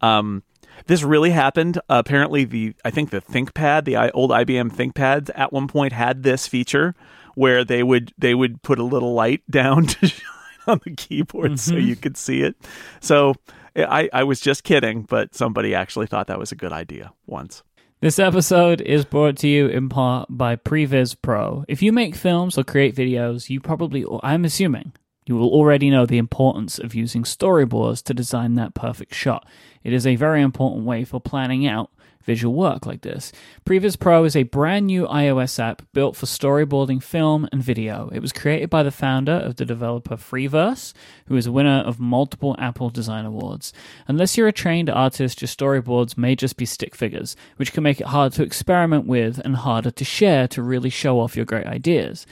Um, 0.00 0.42
this 0.86 1.02
really 1.02 1.30
happened. 1.30 1.80
apparently, 1.88 2.44
the 2.44 2.74
I 2.84 2.90
think 2.90 3.10
the 3.10 3.20
ThinkPad, 3.20 3.84
the 3.84 4.10
old 4.12 4.30
IBM 4.30 4.72
ThinkPads, 4.72 5.30
at 5.34 5.52
one 5.52 5.68
point 5.68 5.92
had 5.92 6.22
this 6.22 6.46
feature 6.46 6.94
where 7.34 7.64
they 7.64 7.82
would 7.82 8.12
they 8.18 8.34
would 8.34 8.62
put 8.62 8.78
a 8.78 8.84
little 8.84 9.12
light 9.14 9.42
down 9.50 9.86
to 9.86 10.06
shine 10.08 10.24
on 10.66 10.80
the 10.84 10.90
keyboard 10.94 11.58
so 11.60 11.74
Mhm. 11.74 11.86
you 11.86 11.96
could 11.96 12.16
see 12.16 12.42
it. 12.42 12.56
So 13.00 13.34
I, 13.76 14.08
I 14.12 14.24
was 14.24 14.40
just 14.40 14.64
kidding, 14.64 15.02
but 15.02 15.34
somebody 15.34 15.74
actually 15.74 16.06
thought 16.08 16.26
that 16.28 16.38
was 16.38 16.50
a 16.52 16.56
good 16.56 16.72
idea 16.72 17.12
once. 17.26 17.62
This 18.00 18.20
episode 18.20 18.80
is 18.80 19.04
brought 19.04 19.38
to 19.38 19.48
you 19.48 19.66
in 19.66 19.88
part 19.88 20.28
by 20.30 20.54
Previs 20.54 21.16
Pro. 21.20 21.64
If 21.66 21.82
you 21.82 21.92
make 21.92 22.14
films 22.14 22.56
or 22.56 22.62
create 22.62 22.94
videos, 22.94 23.50
you 23.50 23.60
probably, 23.60 24.04
I'm 24.22 24.44
assuming, 24.44 24.92
you 25.26 25.34
will 25.34 25.48
already 25.48 25.90
know 25.90 26.06
the 26.06 26.18
importance 26.18 26.78
of 26.78 26.94
using 26.94 27.24
storyboards 27.24 28.04
to 28.04 28.14
design 28.14 28.54
that 28.54 28.72
perfect 28.72 29.14
shot. 29.14 29.48
It 29.82 29.92
is 29.92 30.06
a 30.06 30.14
very 30.14 30.42
important 30.42 30.86
way 30.86 31.02
for 31.02 31.20
planning 31.20 31.66
out 31.66 31.90
visual 32.28 32.54
work 32.54 32.84
like 32.84 33.00
this. 33.00 33.32
Previs 33.64 33.98
Pro 33.98 34.22
is 34.24 34.36
a 34.36 34.42
brand 34.42 34.86
new 34.86 35.06
iOS 35.06 35.58
app 35.58 35.80
built 35.94 36.14
for 36.14 36.26
storyboarding 36.26 37.02
film 37.02 37.48
and 37.50 37.62
video. 37.62 38.10
It 38.12 38.20
was 38.20 38.34
created 38.34 38.68
by 38.68 38.82
the 38.82 38.90
founder 38.90 39.32
of 39.32 39.56
the 39.56 39.64
developer 39.64 40.14
Freeverse, 40.16 40.92
who 41.28 41.36
is 41.36 41.46
a 41.46 41.52
winner 41.52 41.78
of 41.86 41.98
multiple 41.98 42.54
Apple 42.58 42.90
Design 42.90 43.24
Awards. 43.24 43.72
Unless 44.08 44.36
you're 44.36 44.46
a 44.46 44.52
trained 44.52 44.90
artist, 44.90 45.40
your 45.40 45.48
storyboards 45.48 46.18
may 46.18 46.36
just 46.36 46.58
be 46.58 46.66
stick 46.66 46.94
figures, 46.94 47.34
which 47.56 47.72
can 47.72 47.82
make 47.82 47.98
it 47.98 48.08
hard 48.08 48.34
to 48.34 48.42
experiment 48.42 49.06
with 49.06 49.38
and 49.38 49.56
harder 49.56 49.90
to 49.90 50.04
share 50.04 50.46
to 50.48 50.60
really 50.60 50.90
show 50.90 51.20
off 51.20 51.34
your 51.34 51.46
great 51.46 51.66
ideas. 51.66 52.26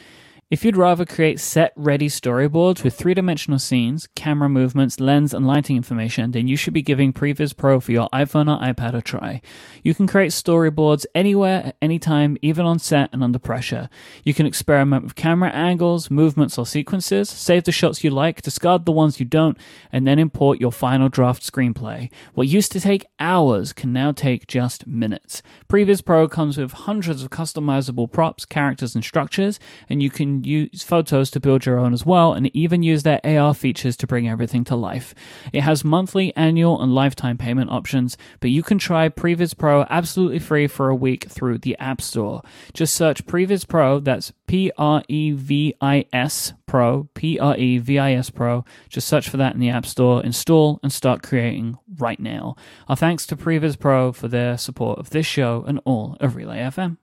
If 0.49 0.65
you'd 0.65 0.77
rather 0.77 1.05
create 1.05 1.41
set 1.41 1.73
ready 1.75 2.09
storyboards 2.09 2.85
with 2.85 2.95
three 2.95 3.15
dimensional 3.15 3.59
scenes, 3.59 4.07
camera 4.15 4.49
movements, 4.49 5.01
lens, 5.01 5.35
and 5.35 5.45
lighting 5.45 5.77
information, 5.77 6.31
then 6.31 6.47
you 6.47 6.57
should 6.57 6.73
be 6.73 6.83
giving 6.83 7.13
Previs 7.13 7.57
Pro 7.57 7.81
for 7.81 7.91
your 7.91 8.09
iPhone 8.11 8.47
or 8.49 8.65
iPad 8.65 8.95
a 8.95 9.03
try. 9.03 9.43
You 9.83 9.93
can 9.93 10.07
create 10.07 10.31
storyboards 10.31 11.05
anywhere, 11.17 11.65
at 11.67 11.77
any 11.83 11.99
time, 11.99 12.37
even 12.43 12.65
on 12.65 12.79
set 12.79 13.11
and 13.13 13.25
under 13.25 13.41
pressure. 13.41 13.89
You 14.23 14.35
can 14.35 14.47
experiment 14.47 15.03
with 15.03 15.17
camera 15.17 15.51
angles, 15.51 16.13
movements, 16.13 16.59
or 16.59 16.65
sequences, 16.65 17.29
save 17.29 17.65
the 17.65 17.73
shots 17.73 18.05
you 18.05 18.11
like, 18.11 18.41
discard 18.41 18.87
the 18.87 18.93
ones 18.93 19.19
you 19.19 19.27
don't, 19.27 19.59
and 19.91 20.07
then 20.07 20.21
import 20.21 20.61
your 20.61 20.71
final 20.71 21.09
draft 21.09 21.43
screenplay. 21.43 22.09
What 22.35 22.47
used 22.47 22.71
to 22.71 22.81
take 22.81 23.05
hours 23.19 23.73
can 23.73 23.93
now 23.93 24.13
take 24.13 24.47
just 24.47 24.87
minutes. 24.87 25.43
Previs 25.69 26.05
Pro 26.05 26.29
comes 26.29 26.57
with 26.57 26.71
hundreds 26.71 27.25
of 27.25 27.31
customizable 27.31 28.13
props, 28.13 28.45
characters, 28.45 28.95
and 28.95 29.03
structures, 29.03 29.59
and 29.89 30.05
you 30.05 30.09
can 30.09 30.36
use 30.44 30.83
photos 30.83 31.31
to 31.31 31.40
build 31.40 31.66
your 31.66 31.79
own 31.79 31.92
as 31.92 32.05
well, 32.05 32.33
and 32.33 32.55
even 32.55 32.83
use 32.83 33.03
their 33.03 33.20
AR 33.25 33.55
features 33.55 33.96
to 33.99 34.07
bring 34.07 34.29
everything 34.29 34.64
to 34.64 34.77
life. 34.77 35.14
It 35.53 35.62
has 35.62 35.85
monthly, 35.85 36.35
annual, 36.37 36.83
and 36.83 36.94
lifetime 36.94 37.38
payment 37.38 37.70
options, 37.70 38.16
but 38.40 38.51
you 38.51 38.62
can 38.62 38.79
try 38.79 39.09
Previs 39.09 39.57
Pro 39.57 39.87
absolutely 39.88 40.38
free 40.38 40.66
for 40.66 40.88
a 40.88 40.94
week 40.94 41.29
through 41.29 41.59
the 41.59 41.77
App 41.79 42.01
Store. 42.01 42.42
Just 42.72 42.94
search 42.94 43.27
Previs 43.27 43.66
Pro, 43.66 44.01
that's 44.01 44.33
P 44.46 44.70
R 44.77 45.03
E 45.09 45.33
V 45.33 45.75
I 45.81 46.07
S 46.12 46.53
Pro, 46.66 47.09
P 47.14 47.38
R 47.38 47.57
E 47.57 47.79
V 47.79 47.99
I 47.99 48.12
S 48.12 48.31
Pro. 48.31 48.64
Just 48.88 49.09
search 49.09 49.29
for 49.29 49.37
that 49.37 49.55
in 49.55 49.61
the 49.61 49.70
App 49.70 49.87
Store, 49.87 50.22
install, 50.22 50.81
and 50.83 50.92
start 50.92 51.22
creating 51.22 51.79
right 51.99 52.20
now. 52.20 52.57
Our 52.88 52.96
thanks 52.96 53.27
to 53.27 53.37
Previs 53.37 53.79
Pro 53.79 54.12
for 54.12 54.29
their 54.29 54.59
support 54.59 54.99
of 54.99 55.11
this 55.11 55.27
show 55.27 55.64
and 55.66 55.81
all 55.85 56.16
of 56.20 56.37
Relay 56.37 56.59
FM. 56.59 56.99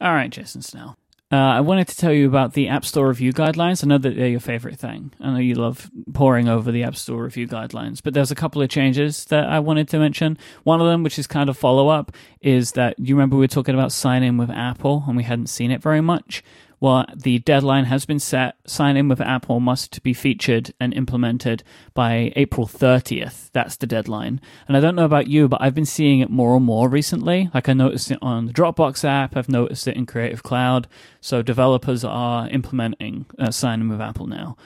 All 0.00 0.12
right, 0.12 0.30
Jason 0.30 0.62
Snell. 0.62 0.98
Uh, 1.32 1.36
I 1.36 1.60
wanted 1.60 1.88
to 1.88 1.96
tell 1.96 2.12
you 2.12 2.28
about 2.28 2.52
the 2.52 2.68
App 2.68 2.84
Store 2.84 3.08
review 3.08 3.32
guidelines. 3.32 3.82
I 3.82 3.88
know 3.88 3.98
that 3.98 4.14
they're 4.14 4.28
your 4.28 4.38
favorite 4.38 4.78
thing. 4.78 5.12
I 5.20 5.32
know 5.32 5.38
you 5.38 5.56
love 5.56 5.90
poring 6.14 6.48
over 6.48 6.70
the 6.70 6.84
App 6.84 6.94
Store 6.94 7.24
review 7.24 7.48
guidelines, 7.48 8.00
but 8.00 8.14
there's 8.14 8.30
a 8.30 8.36
couple 8.36 8.62
of 8.62 8.68
changes 8.68 9.24
that 9.26 9.48
I 9.48 9.58
wanted 9.58 9.88
to 9.88 9.98
mention. 9.98 10.38
One 10.62 10.80
of 10.80 10.86
them, 10.86 11.02
which 11.02 11.18
is 11.18 11.26
kind 11.26 11.50
of 11.50 11.58
follow 11.58 11.88
up, 11.88 12.12
is 12.42 12.72
that 12.72 12.96
you 13.00 13.16
remember 13.16 13.34
we 13.34 13.40
were 13.40 13.48
talking 13.48 13.74
about 13.74 13.90
sign 13.90 14.22
in 14.22 14.36
with 14.36 14.50
Apple 14.50 15.02
and 15.08 15.16
we 15.16 15.24
hadn't 15.24 15.48
seen 15.48 15.72
it 15.72 15.82
very 15.82 16.00
much. 16.00 16.44
Well, 16.86 17.04
the 17.16 17.40
deadline 17.40 17.86
has 17.86 18.06
been 18.06 18.20
set. 18.20 18.58
Sign 18.64 18.96
in 18.96 19.08
with 19.08 19.20
Apple 19.20 19.58
must 19.58 20.04
be 20.04 20.14
featured 20.14 20.72
and 20.78 20.94
implemented 20.94 21.64
by 21.94 22.32
April 22.36 22.64
30th. 22.64 23.50
That's 23.50 23.74
the 23.74 23.88
deadline. 23.88 24.40
And 24.68 24.76
I 24.76 24.80
don't 24.80 24.94
know 24.94 25.04
about 25.04 25.26
you, 25.26 25.48
but 25.48 25.60
I've 25.60 25.74
been 25.74 25.84
seeing 25.84 26.20
it 26.20 26.30
more 26.30 26.54
and 26.54 26.64
more 26.64 26.88
recently. 26.88 27.50
Like 27.52 27.68
I 27.68 27.72
noticed 27.72 28.12
it 28.12 28.20
on 28.22 28.46
the 28.46 28.52
Dropbox 28.52 29.02
app, 29.02 29.36
I've 29.36 29.48
noticed 29.48 29.88
it 29.88 29.96
in 29.96 30.06
Creative 30.06 30.44
Cloud. 30.44 30.86
So 31.20 31.42
developers 31.42 32.04
are 32.04 32.48
implementing 32.50 33.26
uh, 33.36 33.50
sign 33.50 33.80
in 33.80 33.88
with 33.88 34.00
Apple 34.00 34.28
now, 34.28 34.56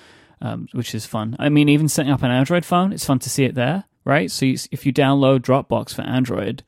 um, 0.42 0.68
which 0.72 0.94
is 0.94 1.06
fun. 1.06 1.36
I 1.38 1.48
mean, 1.48 1.70
even 1.70 1.88
setting 1.88 2.12
up 2.12 2.22
an 2.22 2.30
Android 2.30 2.66
phone, 2.66 2.92
it's 2.92 3.06
fun 3.06 3.20
to 3.20 3.30
see 3.30 3.44
it 3.44 3.54
there, 3.54 3.84
right? 4.04 4.30
So 4.30 4.44
you, 4.44 4.58
if 4.70 4.84
you 4.84 4.92
download 4.92 5.38
Dropbox 5.38 5.94
for 5.94 6.02
Android, 6.02 6.64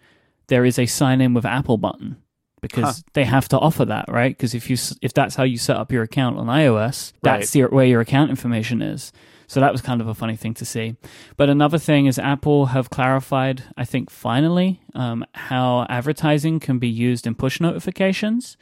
there 0.47 0.65
is 0.65 0.79
a 0.79 0.87
sign 0.87 1.21
in 1.21 1.35
with 1.35 1.45
Apple 1.45 1.77
button 1.77 2.22
because 2.63 2.85
Huh. 2.99 3.03
they 3.13 3.25
have 3.25 3.49
to 3.49 3.59
offer 3.59 3.85
that, 3.85 4.07
right? 4.09 4.35
Because 4.35 4.55
if 4.55 4.71
you 4.71 4.77
if 5.03 5.13
that's 5.13 5.35
how 5.35 5.43
you 5.43 5.59
set 5.59 5.77
up 5.77 5.93
your 5.93 6.03
account 6.03 6.39
on 6.39 6.47
iOS, 6.47 7.13
that's 7.23 7.49
Right. 7.51 7.55
your, 7.61 7.69
where 7.69 7.85
your 7.87 8.01
account 8.01 8.31
information 8.31 8.81
is. 8.81 9.13
So 9.49 9.61
that 9.61 9.73
was 9.73 9.83
kind 9.83 10.01
of 10.01 10.09
a 10.09 10.15
funny 10.15 10.37
thing 10.37 10.55
to 10.55 10.65
see. 10.65 10.97
But 11.37 11.51
another 11.51 11.77
thing 11.77 12.07
is 12.07 12.19
Apple 12.19 12.67
have 12.67 12.89
clarified, 12.89 13.65
I 13.77 13.85
think 13.85 14.09
finally, 14.09 14.81
um, 14.95 15.25
how 15.35 15.87
advertising 15.89 16.61
can 16.61 16.79
be 16.79 16.89
used 16.89 17.27
in 17.27 17.35
push 17.35 17.61
notifications. 17.61 18.57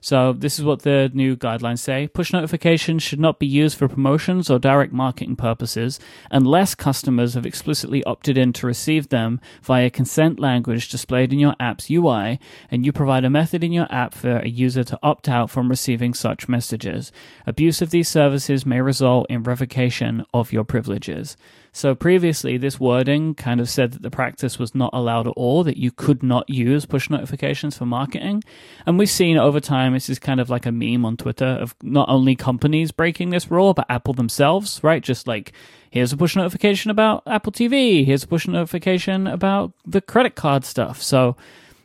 So 0.00 0.32
this 0.32 0.58
is 0.58 0.64
what 0.64 0.82
the 0.82 1.10
new 1.14 1.36
guidelines 1.36 1.78
say. 1.78 2.08
Push 2.08 2.32
notifications 2.32 3.02
should 3.02 3.20
not 3.20 3.38
be 3.38 3.46
used 3.46 3.78
for 3.78 3.88
promotions 3.88 4.50
or 4.50 4.58
direct 4.58 4.92
marketing 4.92 5.36
purposes 5.36 5.98
unless 6.30 6.74
customers 6.74 7.34
have 7.34 7.46
explicitly 7.46 8.02
opted 8.04 8.36
in 8.38 8.52
to 8.54 8.66
receive 8.66 9.08
them 9.08 9.40
via 9.62 9.90
consent 9.90 10.38
language 10.38 10.88
displayed 10.88 11.32
in 11.32 11.38
your 11.38 11.54
app's 11.60 11.90
UI 11.90 12.38
and 12.70 12.84
you 12.84 12.92
provide 12.92 13.24
a 13.24 13.30
method 13.30 13.62
in 13.62 13.72
your 13.72 13.86
app 13.90 14.14
for 14.14 14.38
a 14.38 14.48
user 14.48 14.84
to 14.84 14.98
opt 15.02 15.28
out 15.28 15.50
from 15.50 15.68
receiving 15.68 16.14
such 16.14 16.48
messages. 16.48 17.12
Abuse 17.46 17.82
of 17.82 17.90
these 17.90 18.08
services 18.08 18.66
may 18.66 18.80
result 18.80 19.26
in 19.28 19.42
revocation 19.42 20.24
of 20.32 20.52
your 20.52 20.64
privileges. 20.64 21.36
So 21.76 21.94
previously, 21.94 22.56
this 22.56 22.80
wording 22.80 23.34
kind 23.34 23.60
of 23.60 23.68
said 23.68 23.92
that 23.92 24.00
the 24.00 24.10
practice 24.10 24.58
was 24.58 24.74
not 24.74 24.88
allowed 24.94 25.26
at 25.26 25.34
all, 25.36 25.62
that 25.64 25.76
you 25.76 25.90
could 25.90 26.22
not 26.22 26.48
use 26.48 26.86
push 26.86 27.10
notifications 27.10 27.76
for 27.76 27.84
marketing. 27.84 28.42
And 28.86 28.98
we've 28.98 29.10
seen 29.10 29.36
over 29.36 29.60
time, 29.60 29.92
this 29.92 30.08
is 30.08 30.18
kind 30.18 30.40
of 30.40 30.48
like 30.48 30.64
a 30.64 30.72
meme 30.72 31.04
on 31.04 31.18
Twitter 31.18 31.44
of 31.44 31.74
not 31.82 32.08
only 32.08 32.34
companies 32.34 32.92
breaking 32.92 33.28
this 33.28 33.50
rule, 33.50 33.74
but 33.74 33.84
Apple 33.90 34.14
themselves, 34.14 34.80
right? 34.82 35.02
Just 35.02 35.28
like, 35.28 35.52
here's 35.90 36.14
a 36.14 36.16
push 36.16 36.34
notification 36.34 36.90
about 36.90 37.22
Apple 37.26 37.52
TV, 37.52 38.06
here's 38.06 38.22
a 38.22 38.28
push 38.28 38.48
notification 38.48 39.26
about 39.26 39.74
the 39.84 40.00
credit 40.00 40.34
card 40.34 40.64
stuff. 40.64 41.02
So 41.02 41.36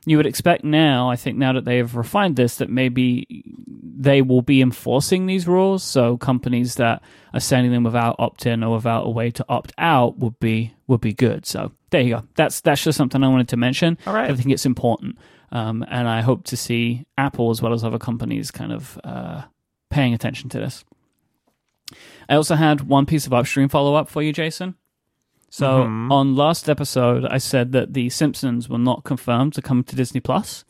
you 0.05 0.17
would 0.17 0.25
expect 0.25 0.63
now, 0.63 1.09
I 1.09 1.15
think 1.15 1.37
now 1.37 1.53
that 1.53 1.65
they 1.65 1.77
have 1.77 1.95
refined 1.95 2.35
this, 2.35 2.55
that 2.55 2.69
maybe 2.69 3.43
they 3.67 4.21
will 4.21 4.41
be 4.41 4.61
enforcing 4.61 5.27
these 5.27 5.47
rules. 5.47 5.83
So 5.83 6.17
companies 6.17 6.75
that 6.75 7.03
are 7.33 7.39
sending 7.39 7.71
them 7.71 7.83
without 7.83 8.15
opt-in 8.17 8.63
or 8.63 8.75
without 8.75 9.05
a 9.05 9.09
way 9.09 9.29
to 9.31 9.45
opt 9.47 9.73
out 9.77 10.17
would 10.17 10.39
be 10.39 10.73
would 10.87 11.01
be 11.01 11.13
good. 11.13 11.45
So 11.45 11.71
there 11.91 12.01
you 12.01 12.15
go. 12.15 12.23
That's 12.35 12.61
that's 12.61 12.83
just 12.83 12.97
something 12.97 13.23
I 13.23 13.27
wanted 13.27 13.49
to 13.49 13.57
mention. 13.57 13.97
All 14.07 14.13
right. 14.13 14.31
I 14.31 14.35
think 14.35 14.49
it's 14.49 14.65
important, 14.65 15.17
um, 15.51 15.85
and 15.87 16.07
I 16.07 16.21
hope 16.21 16.45
to 16.45 16.57
see 16.57 17.05
Apple 17.17 17.51
as 17.51 17.61
well 17.61 17.73
as 17.73 17.83
other 17.83 17.99
companies 17.99 18.49
kind 18.49 18.73
of 18.73 18.99
uh, 19.03 19.43
paying 19.91 20.13
attention 20.15 20.49
to 20.49 20.59
this. 20.59 20.83
I 22.27 22.35
also 22.35 22.55
had 22.55 22.81
one 22.81 23.05
piece 23.05 23.27
of 23.27 23.33
upstream 23.33 23.69
follow 23.69 23.93
up 23.95 24.09
for 24.09 24.23
you, 24.23 24.33
Jason. 24.33 24.75
So 25.53 25.83
Mhm. 25.83 26.09
on 26.11 26.35
last 26.35 26.69
episode, 26.69 27.25
I 27.25 27.37
said 27.37 27.73
that 27.73 27.93
the 27.93 28.09
Simpsons 28.09 28.69
were 28.69 28.77
not 28.79 29.03
confirmed 29.03 29.53
to 29.55 29.61
come 29.61 29.83
to 29.83 29.95
Disney 29.97 30.21
Plus, 30.21 30.63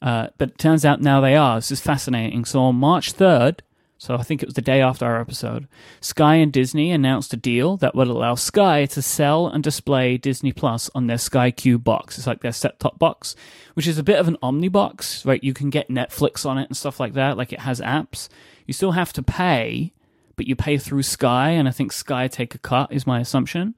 uh, 0.00 0.28
but 0.38 0.48
it 0.48 0.58
turns 0.58 0.86
out 0.86 1.02
now 1.02 1.20
they 1.20 1.36
are. 1.36 1.58
This 1.58 1.70
is 1.70 1.80
fascinating. 1.80 2.46
So 2.46 2.62
on 2.62 2.76
March 2.76 3.12
third, 3.12 3.62
so 3.98 4.14
I 4.14 4.22
think 4.22 4.42
it 4.42 4.46
was 4.46 4.54
the 4.54 4.62
day 4.62 4.80
after 4.80 5.04
our 5.04 5.20
episode, 5.20 5.68
Sky 6.00 6.36
and 6.36 6.50
Disney 6.50 6.90
announced 6.90 7.34
a 7.34 7.36
deal 7.36 7.76
that 7.76 7.94
would 7.94 8.08
allow 8.08 8.34
Sky 8.36 8.86
to 8.86 9.02
sell 9.02 9.46
and 9.48 9.62
display 9.62 10.16
Disney 10.16 10.52
Plus 10.52 10.88
on 10.94 11.06
their 11.06 11.18
Sky 11.18 11.50
Q 11.50 11.78
box. 11.78 12.16
It's 12.16 12.26
like 12.26 12.40
their 12.40 12.52
set-top 12.52 12.98
box, 12.98 13.36
which 13.74 13.86
is 13.86 13.98
a 13.98 14.02
bit 14.02 14.18
of 14.18 14.26
an 14.28 14.38
omnibox, 14.42 15.26
right? 15.26 15.44
You 15.44 15.52
can 15.52 15.68
get 15.68 15.90
Netflix 15.90 16.46
on 16.46 16.56
it 16.56 16.68
and 16.70 16.76
stuff 16.76 16.98
like 16.98 17.12
that. 17.12 17.36
Like 17.36 17.52
it 17.52 17.60
has 17.60 17.82
apps. 17.82 18.30
You 18.66 18.72
still 18.72 18.92
have 18.92 19.12
to 19.12 19.22
pay, 19.22 19.92
but 20.40 20.46
you 20.46 20.56
pay 20.56 20.78
through 20.78 21.02
Sky, 21.02 21.50
and 21.50 21.68
I 21.68 21.70
think 21.70 21.92
Sky 21.92 22.26
take 22.26 22.54
a 22.54 22.58
cut 22.58 22.90
is 22.90 23.06
my 23.06 23.20
assumption. 23.20 23.74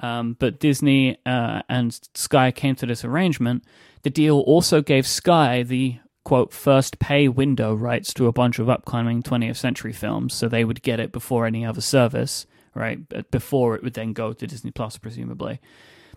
Um, 0.00 0.34
but 0.36 0.58
Disney 0.58 1.16
uh, 1.24 1.62
and 1.68 1.96
Sky 2.14 2.50
came 2.50 2.74
to 2.74 2.86
this 2.86 3.04
arrangement. 3.04 3.62
The 4.02 4.10
deal 4.10 4.40
also 4.40 4.82
gave 4.82 5.06
Sky 5.06 5.62
the 5.62 6.00
quote 6.24 6.52
first 6.52 6.98
pay 6.98 7.28
window 7.28 7.72
rights 7.72 8.12
to 8.14 8.26
a 8.26 8.32
bunch 8.32 8.58
of 8.58 8.68
upcoming 8.68 9.22
20th 9.22 9.58
century 9.58 9.92
films, 9.92 10.34
so 10.34 10.48
they 10.48 10.64
would 10.64 10.82
get 10.82 10.98
it 10.98 11.12
before 11.12 11.46
any 11.46 11.64
other 11.64 11.80
service, 11.80 12.48
right? 12.74 12.98
Before 13.30 13.76
it 13.76 13.84
would 13.84 13.94
then 13.94 14.12
go 14.12 14.32
to 14.32 14.44
Disney 14.44 14.72
Plus, 14.72 14.98
presumably. 14.98 15.60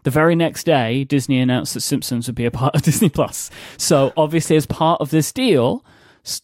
The 0.02 0.10
very 0.10 0.34
next 0.36 0.63
day, 0.63 1.04
Disney 1.04 1.39
announced 1.39 1.76
that 1.76 1.82
Simpsons 1.82 2.26
would 2.26 2.34
be 2.34 2.45
a 2.45 2.52
part 2.60 2.74
of 2.74 2.82
Disney 2.82 3.10
Plus. 3.10 3.52
So 3.78 4.13
obviously, 4.17 4.56
as 4.56 4.65
part 4.65 5.00
of 5.00 5.12
this 5.12 5.32
deal, 5.32 5.86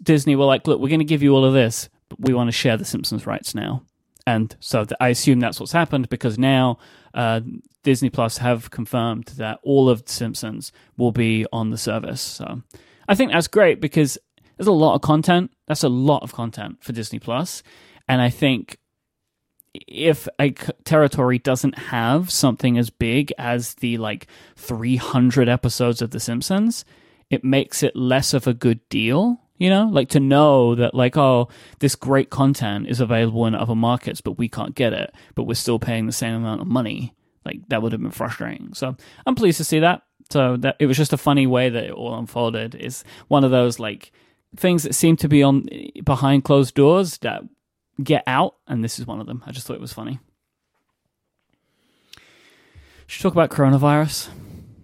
Disney 0.03 0.35
were 0.35 0.45
like, 0.45 0.67
"Look, 0.67 0.79
we're 0.79 0.89
going 0.89 0.99
to 0.99 1.05
give 1.05 1.23
you 1.23 1.33
all 1.33 1.43
of 1.43 1.53
this, 1.53 1.89
we 2.17 2.33
want 2.33 2.47
to 2.47 2.51
share 2.51 2.77
the 2.77 2.85
Simpsons 2.85 3.25
rights 3.25 3.55
now." 3.55 3.83
And 4.27 4.55
so 4.59 4.85
I 4.99 5.09
assume 5.09 5.39
that's 5.39 5.59
what's 5.59 5.71
happened 5.71 6.09
because 6.09 6.37
now 6.37 6.77
uh, 7.13 7.41
Disney 7.83 8.09
Plus 8.09 8.37
have 8.37 8.69
confirmed 8.69 9.25
that 9.37 9.59
all 9.63 9.89
of 9.89 10.05
the 10.05 10.11
Simpsons 10.11 10.71
will 10.97 11.11
be 11.11 11.45
on 11.51 11.71
the 11.71 11.77
service. 11.77 12.21
So 12.21 12.61
I 13.07 13.15
think 13.15 13.31
that's 13.31 13.47
great 13.47 13.81
because 13.81 14.17
there's 14.57 14.67
a 14.67 14.71
lot 14.71 14.95
of 14.95 15.01
content. 15.01 15.51
That's 15.67 15.83
a 15.83 15.89
lot 15.89 16.21
of 16.21 16.33
content 16.33 16.83
for 16.83 16.93
Disney 16.93 17.19
Plus, 17.19 17.63
and 18.07 18.21
I 18.21 18.29
think 18.29 18.77
if 19.73 20.27
a 20.39 20.51
territory 20.83 21.39
doesn't 21.39 21.77
have 21.77 22.29
something 22.29 22.77
as 22.77 22.89
big 22.89 23.33
as 23.37 23.75
the 23.75 23.97
like 23.97 24.27
300 24.57 25.47
episodes 25.47 26.01
of 26.01 26.11
The 26.11 26.19
Simpsons, 26.19 26.83
it 27.29 27.43
makes 27.43 27.81
it 27.81 27.95
less 27.95 28.33
of 28.33 28.47
a 28.47 28.53
good 28.53 28.87
deal. 28.89 29.39
You 29.61 29.69
know, 29.69 29.89
like 29.91 30.09
to 30.09 30.19
know 30.19 30.73
that, 30.73 30.95
like, 30.95 31.15
oh, 31.17 31.47
this 31.77 31.93
great 31.93 32.31
content 32.31 32.87
is 32.87 32.99
available 32.99 33.45
in 33.45 33.53
other 33.53 33.75
markets, 33.75 34.19
but 34.19 34.39
we 34.39 34.49
can't 34.49 34.73
get 34.73 34.91
it, 34.91 35.13
but 35.35 35.43
we're 35.43 35.53
still 35.53 35.77
paying 35.77 36.07
the 36.07 36.11
same 36.11 36.33
amount 36.33 36.61
of 36.61 36.67
money. 36.67 37.13
Like, 37.45 37.59
that 37.67 37.83
would 37.83 37.91
have 37.91 38.01
been 38.01 38.09
frustrating. 38.09 38.73
So 38.73 38.95
I'm 39.27 39.35
pleased 39.35 39.57
to 39.57 39.63
see 39.63 39.77
that. 39.77 40.01
So 40.31 40.57
that 40.57 40.77
it 40.79 40.87
was 40.87 40.97
just 40.97 41.13
a 41.13 41.17
funny 41.17 41.45
way 41.45 41.69
that 41.69 41.83
it 41.83 41.91
all 41.91 42.17
unfolded. 42.17 42.73
Is 42.73 43.03
one 43.27 43.43
of 43.43 43.51
those 43.51 43.77
like 43.77 44.11
things 44.55 44.81
that 44.81 44.95
seem 44.95 45.15
to 45.17 45.27
be 45.27 45.43
on 45.43 45.67
behind 46.03 46.43
closed 46.43 46.73
doors 46.73 47.19
that 47.19 47.43
get 48.03 48.23
out, 48.25 48.55
and 48.67 48.83
this 48.83 48.97
is 48.97 49.05
one 49.05 49.21
of 49.21 49.27
them. 49.27 49.43
I 49.45 49.51
just 49.51 49.67
thought 49.67 49.75
it 49.75 49.79
was 49.79 49.93
funny. 49.93 50.19
Should 53.05 53.21
talk 53.21 53.33
about 53.33 53.51
coronavirus? 53.51 54.29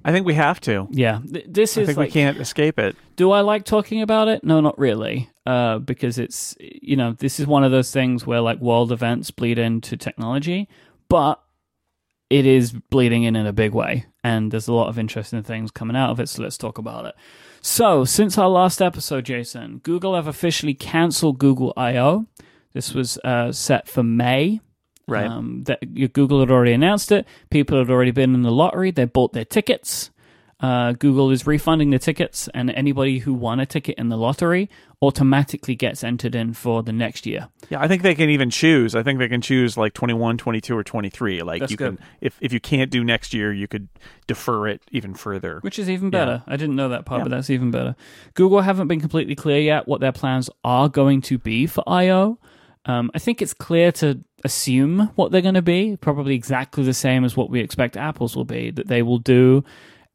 I 0.08 0.13
think 0.13 0.26
we 0.26 0.36
have 0.36 0.62
to. 0.62 0.88
Yeah, 0.89 1.20
th- 1.30 1.48
this 1.50 1.78
I 1.78 1.82
is 1.82 1.88
think 1.88 1.98
like 1.98 2.08
we 2.08 2.12
can't 2.13 2.38
escape 2.38 2.80
it. 2.80 2.96
Do 3.17 3.32
I 3.32 3.41
like 3.41 3.65
talking 3.65 4.02
about 4.02 4.30
it? 4.30 4.41
No, 4.41 4.62
not 4.62 4.80
really. 4.80 5.30
Uh, 5.46 5.80
because 5.80 6.17
it's 6.17 6.56
you 6.60 6.96
know 6.96 7.12
this 7.12 7.41
is 7.41 7.46
one 7.46 7.65
of 7.65 7.72
those 7.72 7.91
things 7.91 8.26
where 8.26 8.39
like 8.39 8.60
world 8.60 8.93
events 8.93 9.32
bleed 9.32 9.60
into 9.60 9.98
technology, 9.98 10.70
but 11.10 11.43
it 12.30 12.46
is 12.46 12.72
bleeding 12.72 13.24
in 13.24 13.36
in 13.36 13.46
a 13.46 13.52
big 13.52 13.74
way, 13.74 14.06
and 14.24 14.50
there's 14.50 14.70
a 14.70 14.74
lot 14.74 14.88
of 14.88 14.98
interesting 14.98 15.43
things 15.43 15.72
coming 15.72 15.98
out 15.98 16.12
of 16.12 16.22
it. 16.22 16.30
So 16.30 16.41
let's 16.41 16.58
talk 16.58 16.78
about 16.78 17.06
it. 17.06 17.13
So 17.60 18.06
since 18.06 18.38
our 18.38 18.48
last 18.50 18.82
episode, 18.82 19.26
Jason, 19.26 19.80
Google 19.80 20.15
have 20.15 20.28
officially 20.28 20.74
cancelled 20.74 21.38
Google 21.38 21.74
I/O. 21.76 22.28
This 22.72 22.93
was 22.93 23.17
uh, 23.26 23.52
set 23.52 23.89
for 23.89 24.04
May. 24.04 24.62
Right. 25.08 25.26
Um, 25.26 25.63
that 25.65 25.80
Google 26.13 26.39
had 26.41 26.52
already 26.52 26.74
announced 26.74 27.12
it. 27.12 27.26
People 27.50 27.78
had 27.78 27.89
already 27.89 28.12
been 28.12 28.34
in 28.34 28.41
the 28.41 28.52
lottery. 28.52 28.91
They 28.91 29.06
bought 29.06 29.34
their 29.34 29.46
tickets. 29.46 30.12
Uh, 30.60 30.93
Google 30.93 31.30
is 31.30 31.46
refunding 31.46 31.91
the 31.91 32.00
tickets, 32.00 32.50
and 32.54 32.72
anybody 32.72 33.20
who 33.20 33.32
won 33.34 33.60
a 33.60 33.65
ticket 33.67 33.96
in 34.00 34.10
the 34.10 34.17
lottery 34.17 34.70
automatically 35.04 35.76
gets 35.76 36.04
entered 36.04 36.34
in 36.34 36.52
for 36.52 36.82
the 36.82 36.91
next 36.91 37.28
year. 37.28 37.48
Yeah, 37.70 37.80
I 37.80 37.88
think 37.88 38.02
they 38.02 38.15
can 38.15 38.32
even 38.32 38.50
choose. 38.50 38.96
I 38.96 39.04
think 39.04 39.20
they 39.20 39.28
can 39.28 39.41
choose 39.41 39.78
like 39.78 39.93
21, 39.93 40.39
22, 40.39 40.76
or 40.76 40.84
23. 40.84 41.43
Like 41.43 41.60
That's 41.60 41.72
you 41.72 41.78
good. 41.78 41.98
can 41.98 42.06
if 42.22 42.38
if 42.41 42.52
you 42.52 42.60
can't 42.60 42.89
do 42.89 43.04
next 43.04 43.36
year, 43.36 43.54
you 43.54 43.67
could 43.67 43.88
defer 44.26 44.67
it 44.67 44.82
even 44.91 45.13
further. 45.13 45.60
Which 45.62 45.78
is 45.78 45.91
even 45.91 46.10
better. 46.10 46.41
I 46.48 46.58
didn't 46.58 46.76
know 46.76 46.89
that 46.89 47.06
part, 47.06 47.20
Yeah. 47.20 47.24
but 47.26 47.30
that's 47.32 47.52
even 47.52 47.70
better. 47.70 47.96
Google 48.34 48.62
haven't 48.62 48.88
been 48.88 49.00
completely 49.00 49.36
clear 49.36 49.60
yet 49.60 49.88
what 49.88 50.02
their 50.02 50.12
plans 50.12 50.50
are 50.63 50.89
going 50.89 51.22
to 51.22 51.38
be 51.38 51.67
for 51.67 51.84
I/O. 51.88 52.39
Um, 52.86 53.12
I 53.13 53.20
think 53.20 53.41
it's 53.43 53.54
clear 53.54 53.91
to 53.93 54.22
assume 54.43 55.12
what 55.15 55.32
they're 55.32 55.41
going 55.41 55.56
to 55.56 55.62
be, 55.62 55.97
probably 55.97 56.36
exactly 56.36 56.84
the 56.84 56.93
same 56.93 57.23
as 57.23 57.36
what 57.36 57.50
we 57.50 57.60
expect 57.60 57.97
Apple's 57.97 58.36
will 58.36 58.45
be. 58.45 58.71
That 58.71 58.88
they 58.88 59.02
will 59.02 59.17
do 59.17 59.63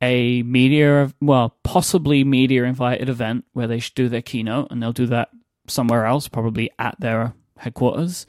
a 0.00 0.42
media, 0.42 1.12
well, 1.20 1.56
possibly 1.62 2.24
media 2.24 2.64
invited 2.64 3.08
event 3.08 3.44
where 3.52 3.66
they 3.66 3.78
should 3.78 3.94
do 3.94 4.08
their 4.08 4.22
keynote, 4.22 4.68
and 4.70 4.82
they'll 4.82 4.92
do 4.92 5.06
that 5.06 5.30
somewhere 5.66 6.06
else, 6.06 6.28
probably 6.28 6.70
at 6.78 6.96
their 6.98 7.34
headquarters. 7.58 8.26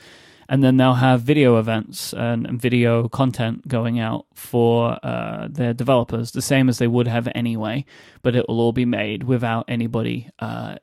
And 0.49 0.61
then 0.61 0.77
they'll 0.77 0.95
have 0.95 1.21
video 1.21 1.57
events 1.57 2.13
and, 2.13 2.45
and 2.45 2.61
video 2.61 3.07
content 3.07 3.67
going 3.67 3.97
out 3.99 4.25
for 4.35 4.99
uh, 5.01 5.47
their 5.49 5.73
developers, 5.73 6.31
the 6.31 6.41
same 6.41 6.69
as 6.69 6.77
they 6.77 6.85
would 6.85 7.07
have 7.07 7.29
anyway, 7.33 7.85
but 8.21 8.35
it 8.35 8.47
will 8.47 8.59
all 8.59 8.73
be 8.73 8.85
made 8.85 9.23
without 9.23 9.65
anybody 9.67 10.29
uh, 10.39 10.75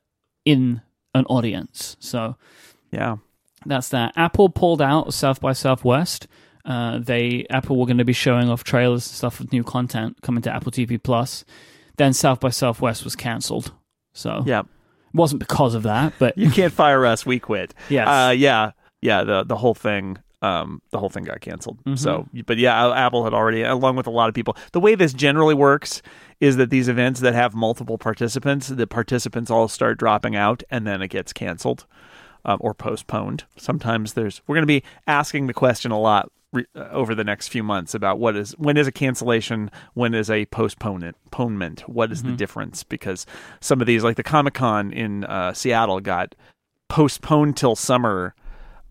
in 0.44 0.80
an 1.14 1.26
audience. 1.26 1.96
So 2.00 2.36
Yeah. 2.90 3.16
That's 3.66 3.88
that. 3.90 4.12
Apple 4.16 4.48
pulled 4.48 4.80
out 4.82 5.06
of 5.08 5.14
South 5.14 5.40
by 5.40 5.52
Southwest. 5.52 6.26
Uh, 6.64 6.98
they 6.98 7.46
Apple 7.50 7.76
were 7.78 7.86
going 7.86 7.98
to 7.98 8.04
be 8.04 8.12
showing 8.12 8.48
off 8.50 8.64
trailers 8.64 9.06
and 9.06 9.14
stuff 9.16 9.38
with 9.40 9.52
new 9.52 9.64
content 9.64 10.18
coming 10.22 10.42
to 10.42 10.54
Apple 10.54 10.70
TV 10.72 11.02
Plus. 11.02 11.44
Then 11.96 12.12
South 12.12 12.40
by 12.40 12.50
Southwest 12.50 13.04
was 13.04 13.16
cancelled. 13.16 13.72
So 14.12 14.42
Yeah. 14.46 14.60
it 14.60 14.66
wasn't 15.14 15.40
because 15.40 15.74
of 15.74 15.82
that, 15.84 16.12
but 16.18 16.36
You 16.36 16.50
can't 16.50 16.72
fire 16.72 17.04
us. 17.06 17.24
We 17.24 17.38
quit. 17.38 17.74
yes, 17.88 18.06
Uh, 18.08 18.30
yeah. 18.32 18.72
Yeah. 19.00 19.24
The 19.24 19.44
the 19.44 19.56
whole 19.56 19.74
thing. 19.74 20.18
Um, 20.42 20.80
the 20.90 20.98
whole 20.98 21.10
thing 21.10 21.24
got 21.24 21.42
canceled. 21.42 21.80
So, 21.96 22.26
but 22.46 22.56
yeah, 22.56 22.92
Apple 22.94 23.24
had 23.24 23.34
already, 23.34 23.60
along 23.62 23.96
with 23.96 24.06
a 24.06 24.10
lot 24.10 24.30
of 24.30 24.34
people. 24.34 24.56
The 24.72 24.80
way 24.80 24.94
this 24.94 25.12
generally 25.12 25.52
works 25.52 26.00
is 26.40 26.56
that 26.56 26.70
these 26.70 26.88
events 26.88 27.20
that 27.20 27.34
have 27.34 27.54
multiple 27.54 27.98
participants, 27.98 28.68
the 28.68 28.86
participants 28.86 29.50
all 29.50 29.68
start 29.68 29.98
dropping 29.98 30.36
out, 30.36 30.62
and 30.70 30.86
then 30.86 31.02
it 31.02 31.08
gets 31.08 31.34
canceled 31.34 31.84
um, 32.44 32.58
or 32.60 32.74
postponed. 32.74 33.44
Sometimes 33.56 34.14
there's. 34.14 34.42
We're 34.46 34.56
going 34.56 34.62
to 34.62 34.66
be 34.66 34.82
asking 35.06 35.46
the 35.46 35.54
question 35.54 35.90
a 35.90 35.98
lot 35.98 36.30
re- 36.52 36.66
uh, 36.74 36.88
over 36.90 37.14
the 37.14 37.24
next 37.24 37.48
few 37.48 37.62
months 37.62 37.94
about 37.94 38.18
what 38.18 38.36
is 38.36 38.52
when 38.52 38.76
is 38.76 38.86
a 38.86 38.92
cancellation, 38.92 39.70
when 39.94 40.14
is 40.14 40.30
a 40.30 40.46
postponement, 40.46 41.16
postponement. 41.30 41.88
What 41.88 42.12
is 42.12 42.22
the 42.22 42.32
difference? 42.32 42.84
Because 42.84 43.26
some 43.60 43.80
of 43.80 43.86
these, 43.86 44.04
like 44.04 44.16
the 44.16 44.22
Comic 44.22 44.54
Con 44.54 44.92
in 44.92 45.24
uh, 45.24 45.52
Seattle, 45.52 46.00
got 46.00 46.34
postponed 46.88 47.56
till 47.56 47.76
summer 47.76 48.34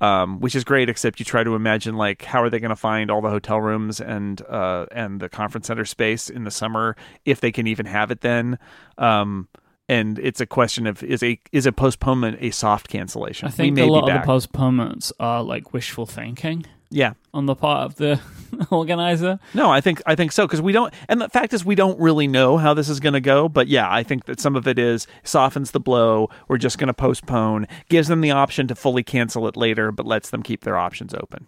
um, 0.01 0.39
which 0.39 0.55
is 0.55 0.63
great. 0.63 0.89
Except 0.89 1.19
you 1.19 1.25
try 1.25 1.43
to 1.43 1.55
imagine 1.55 1.95
like 1.95 2.23
how 2.23 2.41
are 2.41 2.49
they 2.49 2.59
going 2.59 2.69
to 2.69 2.75
find 2.75 3.11
all 3.11 3.21
the 3.21 3.29
hotel 3.29 3.59
rooms 3.59 3.99
and 3.99 4.41
uh, 4.43 4.85
and 4.91 5.19
the 5.19 5.29
conference 5.29 5.67
center 5.67 5.85
space 5.85 6.29
in 6.29 6.43
the 6.43 6.51
summer 6.51 6.95
if 7.25 7.41
they 7.41 7.51
can 7.51 7.67
even 7.67 7.85
have 7.85 8.11
it 8.11 8.21
then. 8.21 8.57
Um, 8.97 9.47
and 9.89 10.19
it's 10.19 10.39
a 10.39 10.45
question 10.45 10.87
of 10.87 11.03
is 11.03 11.23
a 11.23 11.39
is 11.51 11.65
a 11.65 11.71
postponement 11.71 12.37
a 12.39 12.51
soft 12.51 12.87
cancellation? 12.87 13.47
I 13.47 13.51
think 13.51 13.77
a 13.77 13.85
lot 13.85 14.09
of 14.09 14.21
the 14.21 14.25
postponements 14.25 15.11
are 15.19 15.43
like 15.43 15.73
wishful 15.73 16.05
thinking 16.05 16.65
yeah. 16.89 17.13
on 17.33 17.45
the 17.45 17.55
part 17.55 17.85
of 17.85 17.95
the 17.95 18.19
organizer. 18.71 19.39
No, 19.53 19.71
I 19.71 19.81
think 19.81 20.01
I 20.05 20.15
think 20.15 20.31
so 20.31 20.45
because 20.45 20.61
we 20.61 20.71
don't, 20.71 20.93
and 21.07 21.21
the 21.21 21.29
fact 21.29 21.53
is 21.53 21.63
we 21.63 21.75
don't 21.75 21.99
really 21.99 22.27
know 22.27 22.57
how 22.57 22.73
this 22.73 22.89
is 22.89 22.99
going 22.99 23.13
to 23.13 23.21
go. 23.21 23.49
But 23.49 23.67
yeah, 23.67 23.91
I 23.91 24.03
think 24.03 24.25
that 24.25 24.39
some 24.39 24.55
of 24.55 24.67
it 24.67 24.79
is 24.79 25.07
softens 25.23 25.71
the 25.71 25.79
blow. 25.79 26.29
We're 26.47 26.57
just 26.57 26.77
going 26.77 26.87
to 26.87 26.93
postpone, 26.93 27.67
gives 27.89 28.07
them 28.07 28.21
the 28.21 28.31
option 28.31 28.67
to 28.67 28.75
fully 28.75 29.03
cancel 29.03 29.47
it 29.47 29.55
later, 29.55 29.91
but 29.91 30.05
lets 30.05 30.29
them 30.29 30.43
keep 30.43 30.63
their 30.63 30.77
options 30.77 31.13
open. 31.13 31.47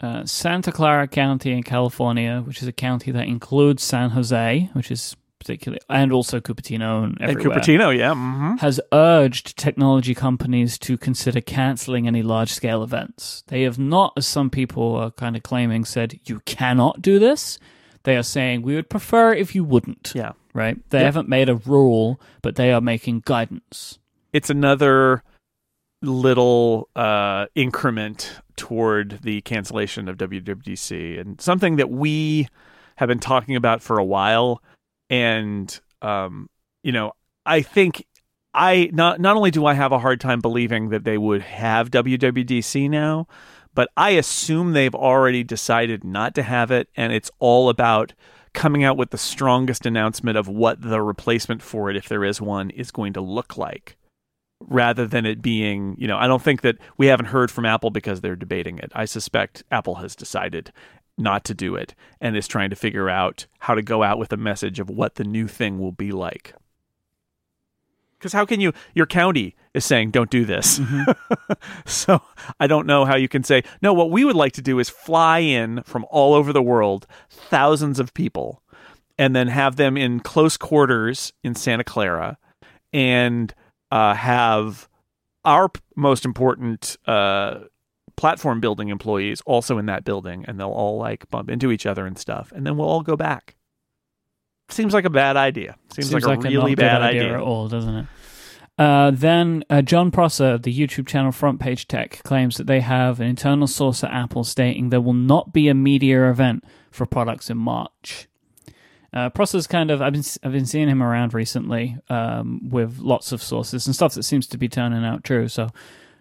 Uh, 0.00 0.24
Santa 0.24 0.70
Clara 0.70 1.08
County 1.08 1.50
in 1.50 1.64
California, 1.64 2.42
which 2.46 2.62
is 2.62 2.68
a 2.68 2.72
county 2.72 3.10
that 3.10 3.26
includes 3.26 3.82
San 3.82 4.10
Jose, 4.10 4.70
which 4.72 4.92
is 4.92 5.16
particularly, 5.38 5.80
and 5.88 6.12
also 6.12 6.40
Cupertino 6.40 7.04
and 7.04 7.20
everywhere. 7.20 7.56
And 7.58 7.62
Cupertino, 7.62 7.96
yeah, 7.96 8.14
hmm 8.14 8.56
has 8.56 8.80
urged 8.92 9.56
technology 9.56 10.14
companies 10.14 10.78
to 10.78 10.96
consider 10.98 11.40
canceling 11.40 12.06
any 12.06 12.22
large 12.22 12.52
scale 12.52 12.82
events. 12.82 13.44
They 13.46 13.62
have 13.62 13.78
not, 13.78 14.12
as 14.16 14.26
some 14.26 14.50
people 14.50 14.96
are 14.96 15.10
kind 15.12 15.36
of 15.36 15.42
claiming, 15.42 15.84
said 15.84 16.18
you 16.24 16.40
cannot 16.40 17.00
do 17.02 17.18
this. 17.18 17.58
They 18.04 18.16
are 18.16 18.22
saying 18.22 18.62
we 18.62 18.74
would 18.74 18.88
prefer 18.90 19.32
if 19.34 19.54
you 19.54 19.64
wouldn't. 19.64 20.12
yeah. 20.14 20.32
Right? 20.54 20.76
They 20.90 20.98
Yep. 20.98 21.04
haven't 21.04 21.28
made 21.28 21.48
a 21.48 21.54
rule, 21.56 22.20
but 22.42 22.56
they 22.56 22.72
are 22.72 22.80
making 22.80 23.22
guidance. 23.24 23.98
it's 24.32 24.50
another 24.50 25.22
little 26.02 26.88
uh, 26.96 27.46
increment 27.54 28.40
toward 28.56 29.20
the 29.22 29.40
cancellation 29.42 30.08
of 30.08 30.16
WWDC 30.16 31.18
and 31.20 31.40
something 31.40 31.76
that 31.76 31.90
we 31.90 32.48
have 32.96 33.08
been 33.08 33.18
talking 33.18 33.56
about 33.56 33.82
for 33.82 33.98
a 33.98 34.04
while. 34.04 34.62
And 35.10 35.78
um, 36.02 36.48
you 36.82 36.92
know, 36.92 37.12
I 37.46 37.62
think 37.62 38.06
I 38.54 38.90
not 38.92 39.20
not 39.20 39.36
only 39.36 39.50
do 39.50 39.66
I 39.66 39.74
have 39.74 39.92
a 39.92 39.98
hard 39.98 40.20
time 40.20 40.40
believing 40.40 40.90
that 40.90 41.04
they 41.04 41.18
would 41.18 41.42
have 41.42 41.90
WWDC 41.90 42.88
now, 42.90 43.26
but 43.74 43.90
I 43.96 44.10
assume 44.10 44.72
they've 44.72 44.94
already 44.94 45.44
decided 45.44 46.04
not 46.04 46.34
to 46.34 46.42
have 46.42 46.70
it, 46.70 46.88
and 46.96 47.12
it's 47.12 47.30
all 47.38 47.68
about 47.68 48.14
coming 48.54 48.82
out 48.82 48.96
with 48.96 49.10
the 49.10 49.18
strongest 49.18 49.86
announcement 49.86 50.36
of 50.36 50.48
what 50.48 50.80
the 50.80 51.00
replacement 51.00 51.62
for 51.62 51.90
it, 51.90 51.96
if 51.96 52.08
there 52.08 52.24
is 52.24 52.40
one, 52.40 52.70
is 52.70 52.90
going 52.90 53.12
to 53.12 53.20
look 53.20 53.56
like 53.56 53.96
rather 54.60 55.06
than 55.06 55.24
it 55.24 55.40
being, 55.40 55.94
you 55.98 56.08
know, 56.08 56.18
I 56.18 56.26
don't 56.26 56.42
think 56.42 56.62
that 56.62 56.78
we 56.96 57.06
haven't 57.06 57.26
heard 57.26 57.50
from 57.50 57.64
Apple 57.64 57.90
because 57.90 58.20
they're 58.20 58.34
debating 58.34 58.78
it. 58.78 58.90
I 58.94 59.04
suspect 59.04 59.62
Apple 59.70 59.96
has 59.96 60.16
decided 60.16 60.72
not 61.18 61.44
to 61.44 61.54
do 61.54 61.74
it 61.74 61.94
and 62.20 62.36
is 62.36 62.48
trying 62.48 62.70
to 62.70 62.76
figure 62.76 63.08
out 63.08 63.46
how 63.60 63.74
to 63.74 63.82
go 63.82 64.02
out 64.02 64.18
with 64.18 64.32
a 64.32 64.36
message 64.36 64.80
of 64.80 64.88
what 64.88 65.16
the 65.16 65.24
new 65.24 65.48
thing 65.48 65.78
will 65.78 65.92
be 65.92 66.12
like. 66.12 66.54
Because 68.18 68.32
how 68.32 68.44
can 68.44 68.60
you, 68.60 68.72
your 68.94 69.06
county 69.06 69.54
is 69.74 69.84
saying, 69.84 70.10
don't 70.10 70.30
do 70.30 70.44
this. 70.44 70.80
so 71.86 72.20
I 72.58 72.66
don't 72.66 72.86
know 72.86 73.04
how 73.04 73.14
you 73.14 73.28
can 73.28 73.44
say, 73.44 73.62
no, 73.80 73.92
what 73.92 74.10
we 74.10 74.24
would 74.24 74.34
like 74.34 74.52
to 74.54 74.62
do 74.62 74.80
is 74.80 74.88
fly 74.88 75.38
in 75.38 75.82
from 75.84 76.04
all 76.10 76.34
over 76.34 76.52
the 76.52 76.62
world, 76.62 77.06
thousands 77.30 78.00
of 78.00 78.14
people, 78.14 78.60
and 79.18 79.36
then 79.36 79.48
have 79.48 79.76
them 79.76 79.96
in 79.96 80.18
close 80.20 80.56
quarters 80.56 81.32
in 81.44 81.54
Santa 81.54 81.84
Clara 81.84 82.38
and 82.92 83.54
uh, 83.92 84.14
have 84.14 84.88
our 85.44 85.70
most 85.94 86.24
important 86.24 86.96
uh, 87.06 87.60
platform 88.18 88.60
building 88.60 88.88
employees 88.88 89.40
also 89.46 89.78
in 89.78 89.86
that 89.86 90.04
building, 90.04 90.44
and 90.46 90.58
they'll 90.58 90.68
all 90.68 90.98
like 90.98 91.30
bump 91.30 91.48
into 91.48 91.70
each 91.70 91.86
other 91.86 92.04
and 92.04 92.18
stuff, 92.18 92.52
and 92.54 92.66
then 92.66 92.76
we'll 92.76 92.88
all 92.88 93.02
go 93.02 93.16
back. 93.16 93.54
Seems 94.70 94.92
like 94.92 95.06
a 95.06 95.10
bad 95.10 95.36
idea. 95.36 95.76
Seems, 95.94 96.12
like, 96.12 96.24
a 96.24 96.26
not 96.26 96.44
really 96.44 96.74
bad 96.74 97.00
idea, 97.00 97.22
idea. 97.22 97.34
at 97.34 97.40
all, 97.40 97.68
doesn't 97.68 97.94
it? 97.94 98.06
Uh, 98.76 99.10
then 99.12 99.64
uh, 99.70 99.82
Jon 99.82 100.10
Prosser 100.10 100.50
of 100.54 100.62
the 100.62 100.76
YouTube 100.76 101.06
channel 101.06 101.32
Front 101.32 101.58
Page 101.58 101.88
Tech 101.88 102.22
claims 102.22 102.58
that 102.58 102.66
they 102.66 102.80
have 102.80 103.18
an 103.18 103.26
internal 103.26 103.66
source 103.66 104.04
at 104.04 104.12
Apple 104.12 104.44
stating 104.44 104.90
there 104.90 105.00
will 105.00 105.14
not 105.14 105.52
be 105.52 105.68
a 105.68 105.74
media 105.74 106.30
event 106.30 106.64
for 106.90 107.06
products 107.06 107.50
in 107.50 107.56
March. 107.56 108.28
Uh, 109.12 109.30
Prosser's 109.30 109.66
kind 109.66 109.90
of 109.90 110.02
I've 110.02 110.12
been 110.12 110.24
I've 110.42 110.52
been 110.52 110.66
seeing 110.66 110.88
him 110.88 111.02
around 111.02 111.32
recently 111.34 111.96
um, 112.10 112.68
with 112.68 112.98
lots 112.98 113.32
of 113.32 113.42
sources 113.42 113.86
and 113.86 113.94
stuff 113.94 114.14
that 114.14 114.24
seems 114.24 114.46
to 114.48 114.58
be 114.58 114.68
turning 114.68 115.04
out 115.04 115.24
true. 115.24 115.48
So, 115.48 115.70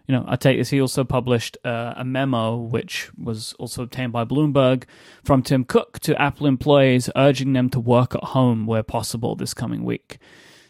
you 0.08 0.16
know, 0.16 0.24
I 0.28 0.38
take 0.38 0.58
this. 0.58 0.70
He 0.70 0.80
also 0.80 1.04
published 1.04 1.58
uh, 1.66 1.94
a 1.98 2.06
memo 2.06 2.56
which 2.56 3.12
was 3.18 3.54
also 3.60 3.84
obtained 3.84 4.14
by 4.14 4.24
Bloomberg 4.24 4.86
from 5.24 5.44
Tim 5.44 5.66
Cook 5.66 6.00
to 6.00 6.20
Apple 6.20 6.48
employees, 6.48 7.10
urging 7.16 7.54
them 7.54 7.70
to 7.72 7.80
work 7.80 8.16
at 8.16 8.24
home 8.24 8.66
where 8.66 8.84
possible 8.84 9.36
this 9.36 9.54
coming 9.54 9.84
week. 9.84 10.18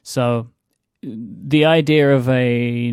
So, 0.02 0.50
the 1.04 1.66
idea 1.66 2.16
of 2.16 2.28
a 2.28 2.92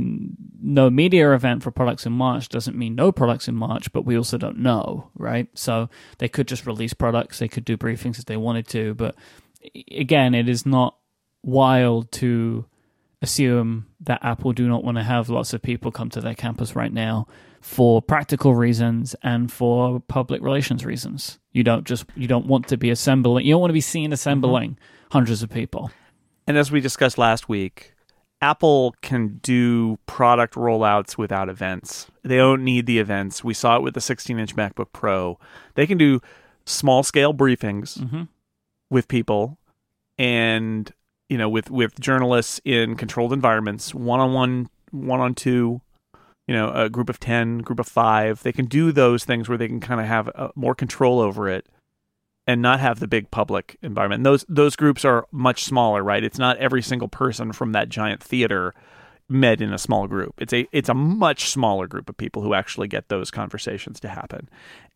no 0.61 0.91
media 0.91 1.33
event 1.33 1.63
for 1.63 1.71
products 1.71 2.05
in 2.05 2.13
March 2.13 2.51
doesn't 2.51 2.77
mean 2.77 2.95
no 2.95 3.11
products 3.11 3.49
in 3.49 3.55
March, 3.55 3.91
but 3.93 4.05
we 4.05 4.17
also 4.17 4.37
don't 4.37 4.59
know, 4.59 5.11
right? 5.15 5.49
So 5.55 5.89
they 6.19 6.29
could 6.29 6.47
just 6.47 6.67
release 6.67 6.93
products, 6.93 7.39
they 7.39 7.49
could 7.49 7.65
do 7.65 7.79
briefings 7.79 8.19
if 8.19 8.27
they 8.27 8.37
wanted 8.37 8.69
to, 8.69 8.95
but 8.95 9.15
again, 9.91 10.35
it 10.35 10.51
is 10.51 10.67
not 10.67 10.97
wild 11.43 12.13
to 12.13 12.67
assume 13.25 13.87
that 14.01 14.21
Apple 14.23 14.53
do 14.53 14.69
not 14.69 14.85
want 14.85 14.97
to 14.99 15.03
have 15.03 15.29
lots 15.29 15.53
of 15.53 15.63
people 15.63 15.91
come 15.91 16.11
to 16.11 16.21
their 16.21 16.35
campus 16.35 16.77
right 16.77 16.93
now 16.93 17.27
for 17.61 18.01
practical 18.01 18.55
reasons 18.55 19.17
and 19.23 19.51
for 19.51 19.99
public 20.01 20.43
relations 20.43 20.85
reasons. 20.85 21.41
You 21.53 21.65
don't 21.65 21.85
just 21.85 22.05
you 22.15 22.29
don't 22.29 22.47
want 22.47 22.69
to 22.69 22.77
be 22.77 22.91
assembling. 22.91 23.47
You 23.47 23.55
don't 23.55 23.61
want 23.61 23.71
to 23.71 23.75
be 23.75 23.81
seen 23.81 24.13
assembling 24.13 24.73
mm-hmm. 24.73 25.09
hundreds 25.11 25.43
of 25.43 25.51
people. 25.51 25.91
And 26.47 26.57
as 26.57 26.71
we 26.71 26.81
discussed 26.81 27.19
last 27.19 27.49
week, 27.49 27.95
Apple 28.41 28.95
can 29.01 29.41
do 29.43 29.99
product 30.07 30.55
rollouts 30.55 31.17
without 31.17 31.49
events. 31.49 32.09
They 32.23 32.37
don't 32.37 32.63
need 32.63 32.85
the 32.85 32.99
events. 32.99 33.43
We 33.43 33.55
saw 33.55 33.77
it 33.77 33.83
with 33.83 33.95
the 33.95 34.01
16 34.01 34.39
inch 34.39 34.55
MacBook 34.55 34.93
Pro. 34.93 35.39
They 35.75 35.87
can 35.87 35.97
do 35.97 36.21
small 36.67 37.03
scale 37.03 37.33
briefings 37.33 37.99
mm-hmm. 37.99 38.25
with 38.91 39.09
people 39.09 39.59
and 40.19 40.93
you 41.29 41.39
know 41.39 41.49
with 41.49 41.71
with 41.71 41.99
journalists 42.01 42.61
in 42.65 42.97
controlled 42.97 43.33
environments 43.33 43.95
one 43.95 44.21
on 44.21 44.33
one 44.33 44.69
one 44.91 45.21
on 45.21 45.35
two 45.35 45.81
you 46.47 46.55
know 46.55 46.71
a 46.73 46.89
group 46.89 47.09
of 47.09 47.19
10 47.21 47.59
group 47.59 47.81
of 47.81 47.89
5 47.89 48.43
they 48.43 48.53
can 48.53 48.67
do 48.67 48.93
those 48.93 49.25
things 49.25 49.49
where 49.49 49.59
they 49.59 49.69
can 49.69 49.81
kind 49.81 50.01
of 50.01 50.07
have 50.07 50.31
uh, 50.35 50.49
more 50.55 50.75
control 50.75 51.21
over 51.21 51.49
it 51.49 51.67
and 52.47 52.61
not 52.61 52.81
have 52.81 53.01
the 53.01 53.09
big 53.09 53.31
public 53.31 53.77
environment. 53.83 54.21
And 54.21 54.27
those 54.27 54.45
those 54.49 54.77
groups 54.77 55.05
are 55.05 55.27
much 55.31 55.65
smaller 55.65 56.03
right? 56.03 56.23
It's 56.23 56.39
not 56.39 56.57
every 56.59 56.83
single 56.83 57.09
person 57.09 57.53
from 57.53 57.73
that 57.73 57.89
giant 57.89 58.23
theater 58.23 58.75
met 59.29 59.61
in 59.61 59.73
a 59.73 59.79
small 59.79 60.07
group. 60.07 60.35
It's 60.39 60.53
a 60.53 60.67
it's 60.73 60.89
a 60.89 60.95
much 60.95 61.49
smaller 61.49 61.87
group 61.87 62.09
of 62.09 62.17
people 62.17 62.43
who 62.43 62.55
actually 62.55 62.89
get 62.89 63.09
those 63.09 63.31
conversations 63.31 63.99
to 64.01 64.09
happen, 64.09 64.49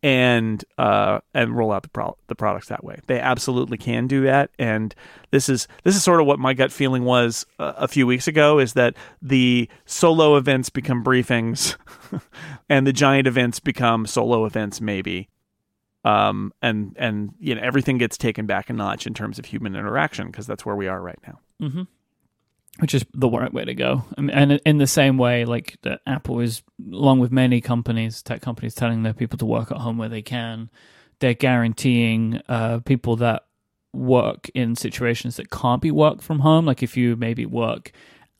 and 0.03 0.63
uh, 0.77 1.19
and 1.33 1.55
roll 1.55 1.71
out 1.71 1.83
the 1.83 1.89
pro- 1.89 2.17
the 2.27 2.35
products 2.35 2.67
that 2.67 2.83
way. 2.83 2.99
They 3.07 3.19
absolutely 3.19 3.77
can 3.77 4.07
do 4.07 4.23
that, 4.23 4.51
and 4.59 4.93
this 5.31 5.49
is 5.49 5.67
this 5.83 5.95
is 5.95 6.03
sort 6.03 6.21
of 6.21 6.27
what 6.27 6.39
my 6.39 6.53
gut 6.53 6.71
feeling 6.71 7.05
was 7.05 7.45
uh, 7.57 7.73
a 7.77 7.87
few 7.87 8.05
weeks 8.05 8.27
ago 8.27 8.59
is 8.59 8.73
that 8.73 8.95
the 9.21 9.67
solo 9.85 10.35
events 10.35 10.69
become 10.69 11.03
briefings, 11.03 11.75
and 12.69 12.85
the 12.85 12.93
giant 12.93 13.27
events 13.27 13.59
become 13.59 14.05
solo 14.05 14.45
events 14.45 14.79
maybe. 14.79 15.29
Um 16.05 16.53
and 16.61 16.95
and 16.97 17.33
you 17.41 17.55
know 17.55 17.61
everything 17.61 17.97
gets 17.97 18.17
taken 18.17 18.45
back 18.45 18.69
a 18.69 18.73
notch 18.73 19.05
in 19.05 19.13
terms 19.13 19.37
of 19.37 19.43
human 19.43 19.75
interaction 19.75 20.27
because 20.27 20.47
that's 20.47 20.65
where 20.65 20.75
we 20.75 20.87
are 20.87 21.01
right 21.01 21.19
now. 21.27 21.39
Mm-hmm 21.61 21.81
which 22.77 22.93
is 22.93 23.05
the 23.13 23.29
right 23.29 23.53
way 23.53 23.65
to 23.65 23.73
go. 23.73 24.05
And 24.17 24.59
in 24.65 24.77
the 24.77 24.87
same 24.87 25.17
way, 25.17 25.45
like 25.45 25.77
Apple 26.05 26.39
is, 26.39 26.63
along 26.91 27.19
with 27.19 27.31
many 27.31 27.59
companies, 27.59 28.21
tech 28.21 28.41
companies, 28.41 28.75
telling 28.75 29.03
their 29.03 29.13
people 29.13 29.37
to 29.39 29.45
work 29.45 29.71
at 29.71 29.77
home 29.77 29.97
where 29.97 30.09
they 30.09 30.21
can, 30.21 30.69
they're 31.19 31.33
guaranteeing 31.33 32.41
uh, 32.47 32.79
people 32.79 33.15
that 33.17 33.45
work 33.91 34.49
in 34.53 34.75
situations 34.75 35.35
that 35.35 35.49
can't 35.49 35.81
be 35.81 35.91
work 35.91 36.21
from 36.21 36.39
home. 36.39 36.65
Like 36.65 36.81
if 36.83 36.95
you 36.95 37.15
maybe 37.15 37.45
work 37.45 37.91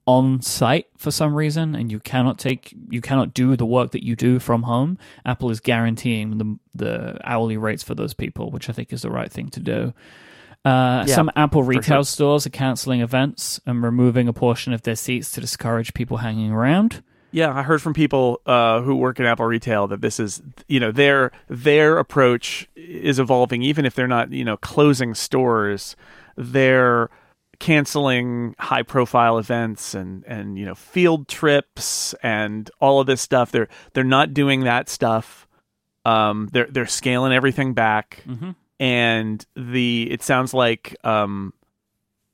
on 0.09 0.41
site 0.41 0.87
for 0.97 1.11
some 1.11 1.35
reason 1.35 1.75
and 1.75 1.91
you 1.91 1.99
cannot 1.99 2.39
take 2.39 2.73
you 2.89 2.99
cannot 2.99 3.31
do 3.31 3.55
the 3.55 3.65
work 3.65 3.91
that 3.91 4.03
you 4.03 4.15
do 4.15 4.39
from 4.39 4.63
home 4.63 4.97
apple 5.23 5.51
is 5.51 5.59
guaranteeing 5.59 6.39
the 6.39 6.57
the 6.73 7.19
hourly 7.23 7.57
rates 7.57 7.83
for 7.83 7.93
those 7.93 8.15
people 8.15 8.49
which 8.49 8.69
i 8.69 8.73
think 8.73 8.91
is 8.91 9.03
the 9.03 9.11
right 9.11 9.31
thing 9.31 9.49
to 9.49 9.59
do 9.59 9.93
uh, 10.65 11.05
yeah, 11.07 11.15
some 11.15 11.31
Apple 11.35 11.63
retail 11.63 11.99
sure. 11.99 12.03
stores 12.03 12.45
are 12.45 12.49
canceling 12.49 13.01
events 13.01 13.61
and 13.65 13.81
removing 13.81 14.27
a 14.27 14.33
portion 14.33 14.73
of 14.73 14.81
their 14.81 14.95
seats 14.95 15.31
to 15.31 15.41
discourage 15.41 15.93
people 15.93 16.17
hanging 16.17 16.51
around. 16.51 17.01
Yeah, 17.31 17.55
I 17.55 17.63
heard 17.63 17.81
from 17.81 17.93
people 17.93 18.41
uh, 18.45 18.81
who 18.81 18.95
work 18.95 19.19
in 19.19 19.25
Apple 19.25 19.45
retail 19.45 19.87
that 19.87 20.01
this 20.01 20.19
is, 20.19 20.41
you 20.67 20.79
know, 20.79 20.91
their 20.91 21.31
their 21.47 21.97
approach 21.97 22.67
is 22.75 23.19
evolving. 23.19 23.61
Even 23.61 23.85
if 23.85 23.95
they're 23.95 24.07
not, 24.07 24.33
you 24.33 24.43
know, 24.43 24.57
closing 24.57 25.13
stores, 25.13 25.95
they're 26.35 27.09
canceling 27.59 28.55
high 28.57 28.83
profile 28.83 29.37
events 29.37 29.93
and 29.93 30.23
and 30.25 30.57
you 30.57 30.65
know 30.65 30.75
field 30.75 31.27
trips 31.27 32.15
and 32.23 32.69
all 32.81 32.99
of 32.99 33.07
this 33.07 33.21
stuff. 33.21 33.51
They're 33.51 33.69
they're 33.93 34.03
not 34.03 34.33
doing 34.33 34.61
that 34.61 34.89
stuff. 34.89 35.47
Um, 36.03 36.49
they're 36.51 36.67
they're 36.69 36.87
scaling 36.87 37.31
everything 37.31 37.73
back. 37.73 38.23
Mm-hmm 38.27 38.51
and 38.79 39.45
the 39.55 40.09
it 40.11 40.23
sounds 40.23 40.53
like 40.53 40.95
um, 41.03 41.53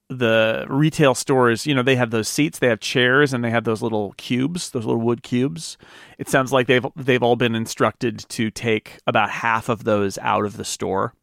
the 0.09 0.65
retail 0.69 1.15
stores, 1.15 1.65
you 1.65 1.73
know, 1.73 1.81
they 1.81 1.95
have 1.95 2.11
those 2.11 2.27
seats, 2.27 2.59
they 2.59 2.67
have 2.67 2.79
chairs, 2.79 3.33
and 3.33 3.43
they 3.43 3.49
have 3.49 3.63
those 3.63 3.81
little 3.81 4.13
cubes, 4.17 4.69
those 4.69 4.85
little 4.85 5.01
wood 5.01 5.23
cubes. 5.23 5.77
It 6.17 6.29
sounds 6.29 6.53
like 6.53 6.67
they've 6.67 6.85
they've 6.95 7.23
all 7.23 7.35
been 7.35 7.55
instructed 7.55 8.19
to 8.29 8.51
take 8.51 8.99
about 9.07 9.29
half 9.29 9.69
of 9.69 9.83
those 9.83 10.17
out 10.19 10.45
of 10.45 10.57
the 10.57 10.65
store. 10.65 11.13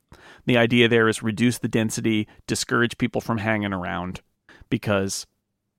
The 0.44 0.58
idea 0.58 0.88
there 0.88 1.08
is 1.08 1.22
reduce 1.22 1.58
the 1.58 1.68
density, 1.68 2.26
discourage 2.48 2.98
people 2.98 3.20
from 3.20 3.38
hanging 3.38 3.72
around 3.72 4.20
because 4.68 5.26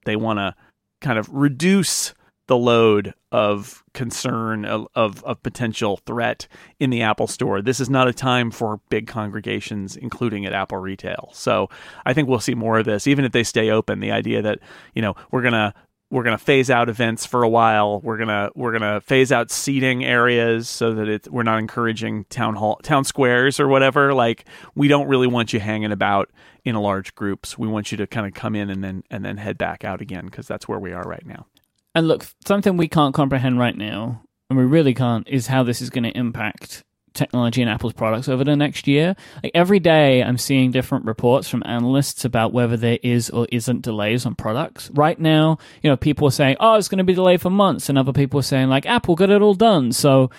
they 0.06 0.15
want 0.15 0.39
to 0.39 0.56
kind 1.01 1.19
of 1.19 1.29
reduce 1.29 2.13
the 2.47 2.58
load 2.58 3.13
of 3.32 3.84
concern 3.93 4.65
of, 4.65 4.88
of, 4.95 5.43
potential 5.43 5.97
threat 6.06 6.47
in 6.79 6.89
the 6.89 7.01
Apple 7.01 7.27
Store. 7.27 7.62
This 7.62 7.79
is 7.79 7.89
not 7.89 8.08
a 8.08 8.13
time 8.13 8.51
for 8.51 8.79
big 8.89 9.08
congregations, 9.08 9.95
including 9.95 10.45
at 10.45 10.53
Apple 10.53 10.77
retail. 10.77 11.29
So 11.34 11.69
I 12.06 12.13
think 12.13 12.27
we'll 12.27 12.39
see 12.39 12.56
more 12.56 12.79
of 12.79 12.86
this, 12.86 13.08
even 13.08 13.25
if 13.25 13.32
they 13.32 13.43
stay 13.43 13.69
open. 13.69 14.01
The 14.01 14.12
idea 14.12 14.41
that 14.41 14.60
you 14.93 15.01
know 15.01 15.15
we're 15.32 15.41
gonna 15.41 15.73
we're 16.13 16.23
gonna 16.23 16.38
phase 16.38 16.69
out 16.69 16.89
events 16.89 17.25
for 17.25 17.41
a 17.41 17.49
while. 17.49 17.99
We're 18.01 18.17
gonna 18.17 18.51
we're 18.56 18.71
gonna 18.71 19.01
phase 19.01 19.32
out 19.32 19.49
seating 19.49 20.06
areas 20.06 20.69
so 20.69 20.93
that 20.93 21.08
it 21.08 21.27
we're 21.32 21.43
not 21.43 21.60
encouraging 21.60 22.25
town 22.25 22.56
hall 22.56 22.79
town 22.84 23.03
squares 23.03 23.60
or 23.60 23.67
whatever. 23.67 24.13
Like 24.13 24.45
we 24.75 24.88
don't 24.88 25.08
really 25.08 25.27
want 25.27 25.53
you 25.53 25.60
hanging 25.60 25.91
about 25.91 26.29
in 26.63 26.75
large 26.75 27.15
groups. 27.15 27.58
We 27.58 27.67
want 27.67 27.91
you 27.91 27.97
to 27.97 28.06
kind 28.06 28.27
of 28.27 28.34
come 28.34 28.56
in 28.56 28.69
and 28.69 28.84
then 28.84 29.03
and 29.10 29.25
then 29.25 29.38
head 29.38 29.58
back 29.58 29.84
out 29.84 30.01
again 30.01 30.25
because 30.25 30.47
that's 30.47 30.67
where 30.67 30.79
we 30.79 30.93
are 30.93 31.03
right 31.03 31.25
now. 31.25 31.47
And 31.95 32.08
look, 32.08 32.25
something 32.45 32.77
we 32.77 32.88
can't 32.88 33.13
comprehend 33.13 33.60
right 33.60 33.77
now, 33.77 34.23
and 34.49 34.58
we 34.58 34.65
really 34.65 34.93
can't, 34.93 35.27
is 35.27 35.47
how 35.47 35.63
this 35.63 35.82
is 35.82 35.89
going 35.89 36.06
to 36.06 36.17
impact 36.17 36.84
technology 37.13 37.62
and 37.62 37.69
Apple's 37.69 37.93
products 37.93 38.27
over 38.27 38.43
the 38.43 38.56
next 38.56 38.88
year. 38.88 39.15
Like 39.43 39.51
every 39.53 39.79
day, 39.79 40.23
I'm 40.23 40.38
seeing 40.38 40.71
different 40.71 41.06
reports 41.06 41.47
from 41.47 41.63
analysts 41.65 42.25
about 42.25 42.53
whether 42.53 42.75
there 42.75 42.97
is 43.03 43.29
or 43.29 43.47
isn't 43.51 43.82
delays 43.82 44.25
on 44.25 44.36
products. 44.36 44.89
Right 44.91 45.19
now, 45.19 45.58
you 45.82 45.89
know, 45.89 45.97
people 45.97 46.27
are 46.27 46.32
saying, 46.32 46.58
"Oh, 46.60 46.75
it's 46.75 46.88
going 46.88 46.97
to 46.97 47.03
be 47.03 47.13
delayed 47.13 47.41
for 47.41 47.49
months," 47.49 47.89
and 47.89 47.97
other 47.97 48.13
people 48.13 48.39
are 48.39 48.43
saying, 48.43 48.69
"Like 48.69 48.86
Apple 48.86 49.15
got 49.15 49.29
it 49.29 49.41
all 49.41 49.53
done." 49.53 49.91
So 49.91 50.29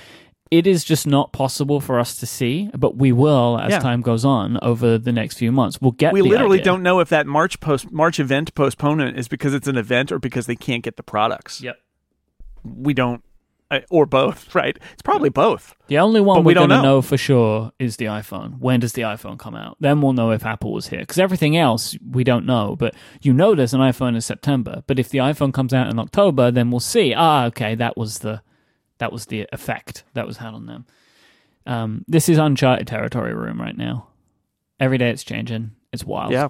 it 0.50 0.66
is 0.66 0.84
just 0.84 1.06
not 1.06 1.32
possible 1.32 1.80
for 1.80 1.98
us 1.98 2.16
to 2.16 2.26
see, 2.26 2.70
but 2.76 2.96
we 2.96 3.12
will 3.12 3.58
as 3.58 3.72
yeah. 3.72 3.78
time 3.78 4.02
goes 4.02 4.24
on 4.24 4.58
over 4.62 4.98
the 4.98 5.12
next 5.12 5.38
few 5.38 5.50
months. 5.50 5.80
We'll 5.80 5.92
get. 5.92 6.12
We 6.12 6.22
literally 6.22 6.58
idea. 6.58 6.64
don't 6.64 6.82
know 6.82 7.00
if 7.00 7.08
that 7.08 7.26
March 7.26 7.60
post 7.60 7.90
March 7.90 8.20
event 8.20 8.54
postponement 8.54 9.18
is 9.18 9.26
because 9.26 9.54
it's 9.54 9.68
an 9.68 9.76
event 9.76 10.12
or 10.12 10.18
because 10.18 10.46
they 10.46 10.56
can't 10.56 10.82
get 10.82 10.96
the 10.96 11.02
products. 11.02 11.60
Yep. 11.60 11.76
We 12.62 12.94
don't, 12.94 13.22
or 13.90 14.06
both, 14.06 14.54
right? 14.54 14.78
It's 14.92 15.02
probably 15.02 15.30
both. 15.30 15.74
The 15.86 15.98
only 15.98 16.20
one 16.20 16.38
but 16.38 16.44
we 16.44 16.54
to 16.54 16.66
know. 16.66 16.82
know 16.82 17.02
for 17.02 17.16
sure 17.16 17.72
is 17.78 17.96
the 17.96 18.06
iPhone. 18.06 18.58
When 18.58 18.80
does 18.80 18.92
the 18.92 19.02
iPhone 19.02 19.38
come 19.38 19.54
out? 19.54 19.76
Then 19.80 20.00
we'll 20.00 20.12
know 20.12 20.30
if 20.30 20.44
Apple 20.44 20.72
was 20.72 20.88
here. 20.88 21.00
Because 21.00 21.18
everything 21.18 21.56
else 21.56 21.96
we 22.10 22.24
don't 22.24 22.46
know. 22.46 22.76
But 22.76 22.94
you 23.22 23.32
know 23.32 23.54
there's 23.54 23.74
an 23.74 23.80
iPhone 23.80 24.14
in 24.14 24.20
September. 24.20 24.82
But 24.86 24.98
if 24.98 25.08
the 25.08 25.18
iPhone 25.18 25.52
comes 25.52 25.74
out 25.74 25.88
in 25.88 25.98
October, 25.98 26.50
then 26.50 26.70
we'll 26.70 26.80
see. 26.80 27.14
Ah, 27.14 27.46
okay, 27.46 27.74
that 27.74 27.96
was 27.96 28.20
the 28.20 28.42
that 29.04 29.12
was 29.12 29.26
the 29.26 29.46
effect 29.52 30.02
that 30.14 30.26
was 30.26 30.38
had 30.38 30.54
on 30.54 30.64
them. 30.64 30.86
Um, 31.66 32.06
this 32.08 32.26
is 32.26 32.38
uncharted 32.38 32.86
territory 32.86 33.34
room 33.34 33.60
right 33.60 33.76
now. 33.76 34.06
Every 34.80 34.96
day 34.96 35.10
it's 35.10 35.22
changing. 35.22 35.72
It's 35.92 36.04
wild. 36.04 36.32
Yeah. 36.32 36.48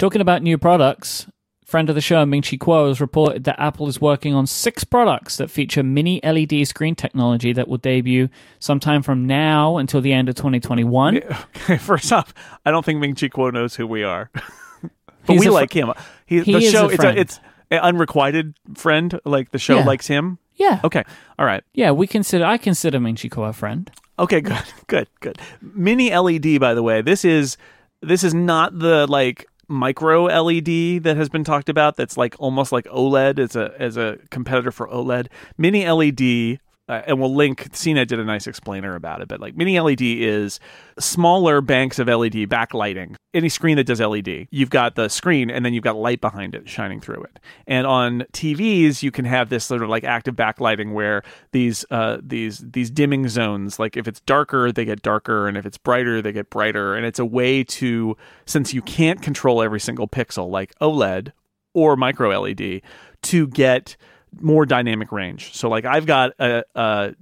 Talking 0.00 0.20
about 0.20 0.42
new 0.42 0.58
products, 0.58 1.28
friend 1.64 1.88
of 1.88 1.94
the 1.94 2.00
show, 2.00 2.26
Ming 2.26 2.42
Chi 2.42 2.56
Kuo, 2.56 2.88
has 2.88 3.00
reported 3.00 3.44
that 3.44 3.54
Apple 3.60 3.86
is 3.86 4.00
working 4.00 4.34
on 4.34 4.48
six 4.48 4.82
products 4.82 5.36
that 5.36 5.48
feature 5.48 5.84
mini 5.84 6.20
LED 6.24 6.66
screen 6.66 6.96
technology 6.96 7.52
that 7.52 7.68
will 7.68 7.78
debut 7.78 8.28
sometime 8.58 9.04
from 9.04 9.24
now 9.24 9.76
until 9.76 10.00
the 10.00 10.12
end 10.12 10.28
of 10.28 10.34
2021. 10.34 11.18
Okay, 11.18 11.76
first 11.78 12.12
off, 12.12 12.34
I 12.66 12.72
don't 12.72 12.84
think 12.84 12.98
Ming 12.98 13.14
Chi 13.14 13.28
Kuo 13.28 13.52
knows 13.52 13.76
who 13.76 13.86
we 13.86 14.02
are, 14.02 14.28
but 14.34 14.90
He's 15.28 15.38
we 15.38 15.46
fr- 15.46 15.52
like 15.52 15.72
him. 15.72 15.92
He, 16.26 16.40
he 16.40 16.52
the 16.54 16.60
show, 16.62 16.88
it's, 16.88 17.04
a, 17.04 17.16
it's 17.16 17.40
an 17.70 17.78
unrequited 17.78 18.56
friend. 18.74 19.20
Like 19.24 19.52
the 19.52 19.60
show 19.60 19.76
yeah. 19.76 19.84
likes 19.84 20.08
him. 20.08 20.40
Yeah. 20.56 20.80
Okay. 20.84 21.02
All 21.38 21.46
right. 21.46 21.64
Yeah, 21.74 21.90
we 21.90 22.06
consider. 22.06 22.44
I 22.44 22.58
consider 22.58 23.00
Ming 23.00 23.16
Chi 23.16 23.28
Kuo 23.28 23.48
a 23.48 23.52
friend. 23.52 23.90
Okay. 24.18 24.40
Good. 24.40 24.62
Good. 24.86 25.08
Good. 25.20 25.38
Mini 25.60 26.14
LED, 26.14 26.60
by 26.60 26.74
the 26.74 26.82
way. 26.82 27.02
This 27.02 27.24
is 27.24 27.56
this 28.02 28.24
is 28.24 28.34
not 28.34 28.78
the 28.78 29.06
like 29.06 29.46
micro 29.68 30.24
LED 30.24 31.02
that 31.04 31.16
has 31.16 31.28
been 31.28 31.44
talked 31.44 31.68
about. 31.68 31.96
That's 31.96 32.16
like 32.16 32.36
almost 32.38 32.72
like 32.72 32.84
OLED 32.86 33.38
as 33.38 33.56
a 33.56 33.72
as 33.78 33.96
a 33.96 34.18
competitor 34.30 34.70
for 34.70 34.88
OLED. 34.88 35.28
Mini 35.56 35.88
LED 35.88 36.60
uh, 36.92 37.02
and 37.06 37.18
we'll 37.18 37.34
link. 37.34 37.70
CNET 37.72 38.06
did 38.08 38.18
a 38.18 38.24
nice 38.24 38.46
explainer 38.46 38.94
about 38.94 39.22
it, 39.22 39.28
but 39.28 39.40
like 39.40 39.56
mini 39.56 39.80
LED 39.80 40.02
is 40.02 40.60
smaller 40.98 41.62
banks 41.62 41.98
of 41.98 42.06
LED 42.06 42.50
backlighting. 42.50 43.16
Any 43.32 43.48
screen 43.48 43.78
that 43.78 43.84
does 43.84 43.98
LED, 43.98 44.48
you've 44.50 44.68
got 44.68 44.94
the 44.94 45.08
screen, 45.08 45.50
and 45.50 45.64
then 45.64 45.72
you've 45.72 45.84
got 45.84 45.96
light 45.96 46.20
behind 46.20 46.54
it 46.54 46.68
shining 46.68 47.00
through 47.00 47.22
it. 47.22 47.38
And 47.66 47.86
on 47.86 48.24
TVs, 48.34 49.02
you 49.02 49.10
can 49.10 49.24
have 49.24 49.48
this 49.48 49.64
sort 49.64 49.82
of 49.82 49.88
like 49.88 50.04
active 50.04 50.36
backlighting 50.36 50.92
where 50.92 51.22
these 51.52 51.86
uh, 51.90 52.18
these 52.22 52.58
these 52.58 52.90
dimming 52.90 53.26
zones, 53.28 53.78
like 53.78 53.96
if 53.96 54.06
it's 54.06 54.20
darker, 54.20 54.70
they 54.70 54.84
get 54.84 55.00
darker, 55.00 55.48
and 55.48 55.56
if 55.56 55.64
it's 55.64 55.78
brighter, 55.78 56.20
they 56.20 56.32
get 56.32 56.50
brighter. 56.50 56.94
And 56.94 57.06
it's 57.06 57.18
a 57.18 57.24
way 57.24 57.64
to, 57.64 58.18
since 58.44 58.74
you 58.74 58.82
can't 58.82 59.22
control 59.22 59.62
every 59.62 59.80
single 59.80 60.08
pixel 60.08 60.50
like 60.50 60.74
OLED 60.78 61.32
or 61.72 61.96
micro 61.96 62.38
LED, 62.38 62.82
to 63.22 63.46
get 63.46 63.96
more 64.40 64.66
dynamic 64.66 65.12
range. 65.12 65.54
So 65.54 65.68
like 65.68 65.84
I've 65.84 66.06
got 66.06 66.32
a, 66.38 66.64
a 66.74 67.14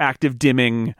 active 0.00 0.38
dimming 0.38 0.94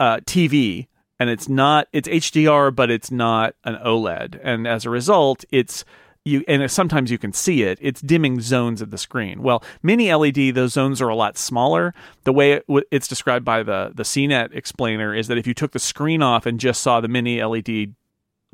uh, 0.00 0.18
TV 0.18 0.88
and 1.18 1.30
it's 1.30 1.48
not 1.48 1.88
it's 1.92 2.08
HDR 2.08 2.74
but 2.74 2.90
it's 2.90 3.10
not 3.10 3.54
an 3.64 3.76
OLED 3.76 4.38
and 4.42 4.66
as 4.66 4.84
a 4.84 4.90
result 4.90 5.44
it's 5.50 5.84
you 6.24 6.44
and 6.48 6.68
sometimes 6.70 7.10
you 7.10 7.18
can 7.18 7.32
see 7.32 7.62
it 7.62 7.78
it's 7.80 8.00
dimming 8.00 8.40
zones 8.40 8.82
of 8.82 8.90
the 8.90 8.98
screen. 8.98 9.42
Well 9.42 9.62
mini 9.82 10.12
led 10.12 10.34
those 10.54 10.72
zones 10.72 11.00
are 11.00 11.08
a 11.08 11.16
lot 11.16 11.38
smaller. 11.38 11.94
The 12.24 12.32
way 12.32 12.52
it, 12.52 12.64
it's 12.90 13.08
described 13.08 13.44
by 13.44 13.62
the 13.62 13.92
the 13.94 14.02
cnet 14.02 14.54
explainer 14.54 15.14
is 15.14 15.28
that 15.28 15.38
if 15.38 15.46
you 15.46 15.54
took 15.54 15.72
the 15.72 15.78
screen 15.78 16.22
off 16.22 16.46
and 16.46 16.60
just 16.60 16.82
saw 16.82 17.00
the 17.00 17.08
mini 17.08 17.42
led 17.42 17.94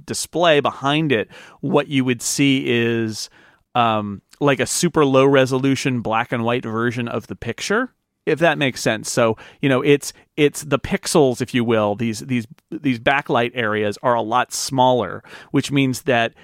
display 0.05 0.59
behind 0.61 1.13
it 1.13 1.29
what 1.61 1.87
you 1.87 2.05
would 2.05 2.21
see 2.21 2.65
is 2.67 3.31
um, 3.75 4.23
like 4.41 4.61
a 4.61 4.67
super 4.67 5.05
low 5.05 5.25
resolution 5.25 6.01
black 6.01 6.33
and 6.33 6.45
white 6.45 6.65
version 6.65 7.09
of 7.09 7.27
the 7.27 7.37
picture 7.37 7.93
if 8.27 8.39
that 8.39 8.59
makes 8.59 8.81
sense. 8.81 9.11
So 9.11 9.37
you 9.61 9.69
know, 9.69 9.83
it's 9.83 10.13
it's 10.37 10.63
the 10.63 10.79
pixels, 10.79 11.41
if 11.41 11.55
you 11.55 11.65
will. 11.65 11.95
These 11.95 12.21
these 12.21 12.47
these 12.71 12.99
backlight 12.99 13.53
areas 13.55 13.99
are 14.03 14.15
a 14.15 14.23
lot 14.23 14.53
smaller, 14.53 15.23
which 15.51 15.73
means 15.73 16.03
that 16.03 16.35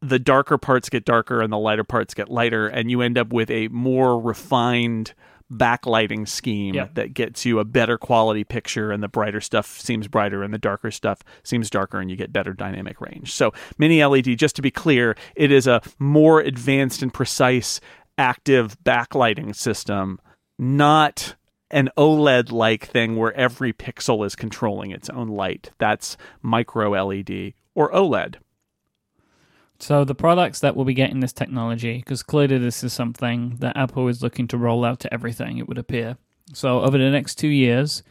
the 0.00 0.18
darker 0.18 0.58
parts 0.58 0.88
get 0.88 1.04
darker 1.04 1.40
and 1.40 1.52
the 1.52 1.58
lighter 1.58 1.84
parts 1.84 2.14
get 2.14 2.28
lighter, 2.30 2.66
and 2.66 2.90
you 2.90 3.00
end 3.00 3.18
up 3.18 3.32
with 3.32 3.50
a 3.50 3.68
more 3.68 4.20
refined 4.20 5.14
backlighting 5.52 6.26
scheme 6.28 6.74
Yeah. 6.74 6.88
that 6.94 7.14
gets 7.14 7.44
you 7.44 7.58
a 7.60 7.64
better 7.64 7.98
quality 7.98 8.42
picture 8.44 8.90
and 8.90 9.02
the 9.02 9.08
brighter 9.08 9.40
stuff 9.40 9.78
seems 9.80 10.08
brighter 10.08 10.42
and 10.42 10.52
the 10.52 10.58
darker 10.58 10.90
stuff 10.90 11.20
seems 11.44 11.70
darker 11.70 12.00
and 12.00 12.10
you 12.10 12.16
get 12.16 12.32
better 12.32 12.52
dynamic 12.52 13.00
range. 13.00 13.32
So 13.32 13.52
mini 13.78 14.04
LED 14.04 14.36
just 14.36 14.56
to 14.56 14.62
be 14.62 14.70
clear, 14.70 15.16
it 15.36 15.52
is 15.52 15.66
a 15.66 15.80
more 15.98 16.40
advanced 16.40 17.02
and 17.02 17.12
precise 17.14 17.80
active 18.18 18.76
backlighting 18.82 19.54
system, 19.54 20.18
not 20.58 21.36
an 21.70 21.90
OLED 21.96 22.50
like 22.52 22.86
thing 22.86 23.16
where 23.16 23.32
every 23.34 23.72
pixel 23.72 24.24
is 24.24 24.36
controlling 24.36 24.90
its 24.90 25.10
own 25.10 25.28
light. 25.28 25.70
That's 25.78 26.16
micro 26.42 26.90
LED 26.92 27.54
or 27.74 27.92
OLED. 27.92 28.36
So 29.78 30.04
the 30.04 30.14
products 30.14 30.60
that 30.60 30.74
will 30.74 30.84
be 30.84 30.94
getting 30.94 31.20
this 31.20 31.32
technology, 31.32 31.98
because 31.98 32.22
clearly 32.22 32.58
this 32.58 32.82
is 32.82 32.92
something 32.92 33.56
that 33.58 33.76
Apple 33.76 34.08
is 34.08 34.22
looking 34.22 34.48
to 34.48 34.56
roll 34.58 34.84
out 34.84 35.00
to 35.00 35.12
everything, 35.12 35.58
it 35.58 35.68
would 35.68 35.78
appear. 35.78 36.16
So 36.52 36.80
over 36.80 36.96
the 36.96 37.10
next 37.10 37.36
two 37.36 37.48
years, 37.48 38.02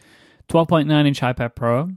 12.9 0.48 1.06
inch 1.06 1.20
iPad 1.20 1.54
Pro, 1.54 1.90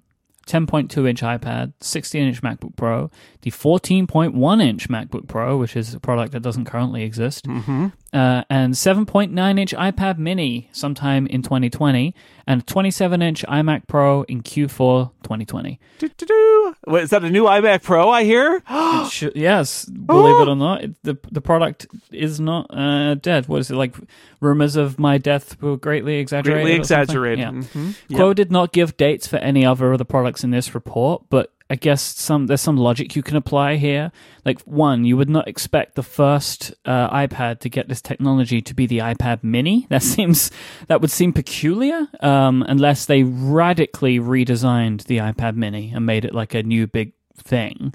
10.2 0.47 1.07
inch 1.07 1.22
iPad, 1.22 1.74
16 1.82 2.28
inch 2.28 2.41
MacBook 2.41 2.76
Pro, 2.76 3.11
the 3.41 3.51
14.1 3.51 4.61
inch 4.63 4.89
MacBook 4.89 5.28
Pro, 5.28 5.57
which 5.57 5.76
is 5.76 5.93
a 5.93 5.99
product 5.99 6.32
that 6.32 6.41
doesn't 6.41 6.65
currently 6.65 7.03
exist, 7.03 7.45
Mm-hmm. 7.45 7.88
Uh, 8.12 8.43
and 8.49 8.74
7.9 8.74 9.60
inch 9.60 9.74
iPad 9.76 10.18
Mini 10.18 10.68
sometime 10.72 11.28
in 11.28 11.43
2020, 11.43 12.16
and 12.47 12.66
27 12.66 13.22
inch 13.22 13.45
iMac 13.47 13.88
Pro 13.88 14.24
in 14.24 14.41
Q4 14.41 15.12
2020. 15.22 15.80
Do-do-do. 15.99 16.76
What, 16.86 17.03
is 17.03 17.12
that 17.12 17.24
a 17.24 17.30
new 17.30 17.43
iMac 17.43 17.84
Pro 17.84 18.10
I 18.10 18.24
hear? 18.24 18.64
Should- 19.12 19.36
yes, 19.36 19.86
believe 19.86 20.41
it 20.41 20.49
or 20.49 20.55
not, 20.68 20.84
it, 20.84 20.95
the 21.03 21.18
the 21.32 21.41
product 21.41 21.86
is 22.12 22.39
not 22.39 22.66
uh, 22.76 23.14
dead. 23.14 23.47
What 23.47 23.60
is 23.62 23.70
it 23.70 23.76
like? 23.76 23.95
Rumors 24.41 24.76
of 24.78 24.97
my 24.97 25.18
death 25.20 25.62
were 25.62 25.78
greatly 25.78 26.16
exaggerated. 26.18 26.64
Greatly 26.64 26.78
exaggerated. 26.80 27.39
Yeah. 27.39 27.51
Mhm. 27.51 27.95
Yep. 28.07 28.20
Kuo 28.20 28.34
did 28.34 28.51
not 28.51 28.72
give 28.72 28.95
dates 28.97 29.28
for 29.28 29.38
any 29.38 29.66
other 29.66 29.91
of 29.91 29.97
the 29.99 30.05
products 30.05 30.43
in 30.43 30.51
this 30.51 30.74
report, 30.74 31.24
but 31.30 31.51
I 31.70 31.76
guess 31.76 32.01
some 32.01 32.47
there's 32.47 32.61
some 32.61 32.78
logic 32.78 33.15
you 33.15 33.22
can 33.22 33.38
apply 33.38 33.76
here. 33.76 34.11
Like 34.43 34.61
one, 34.61 35.05
you 35.05 35.15
would 35.17 35.30
not 35.30 35.47
expect 35.47 35.95
the 35.95 36.03
first 36.03 36.74
uh, 36.86 37.09
iPad 37.15 37.59
to 37.59 37.70
get 37.70 37.88
this 37.88 38.01
technology 38.01 38.61
to 38.61 38.74
be 38.74 38.88
the 38.88 38.99
iPad 38.99 39.43
Mini. 39.43 39.86
That 39.89 40.03
seems 40.03 40.51
that 40.88 41.01
would 41.01 41.11
seem 41.11 41.34
peculiar, 41.34 42.07
um, 42.22 42.63
unless 42.67 43.05
they 43.05 43.24
radically 43.24 44.20
redesigned 44.20 45.05
the 45.05 45.17
iPad 45.17 45.55
Mini 45.55 45.91
and 45.93 46.05
made 46.05 46.26
it 46.26 46.34
like 46.34 46.53
a 46.53 46.63
new 46.63 46.88
big 46.88 47.13
thing. 47.36 47.93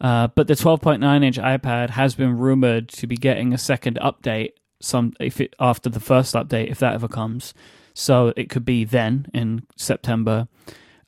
Uh, 0.00 0.28
but 0.28 0.46
the 0.46 0.54
12.9 0.54 1.24
inch 1.24 1.38
iPad 1.38 1.90
has 1.90 2.14
been 2.14 2.36
rumored 2.36 2.88
to 2.88 3.06
be 3.06 3.16
getting 3.16 3.54
a 3.54 3.58
second 3.58 3.98
update 4.02 4.52
some 4.80 5.12
if 5.20 5.40
it, 5.40 5.54
after 5.58 5.88
the 5.88 6.00
first 6.00 6.34
update, 6.34 6.70
if 6.70 6.78
that 6.80 6.94
ever 6.94 7.08
comes. 7.08 7.54
So 7.94 8.32
it 8.36 8.50
could 8.50 8.64
be 8.64 8.84
then 8.84 9.26
in 9.32 9.66
September. 9.76 10.48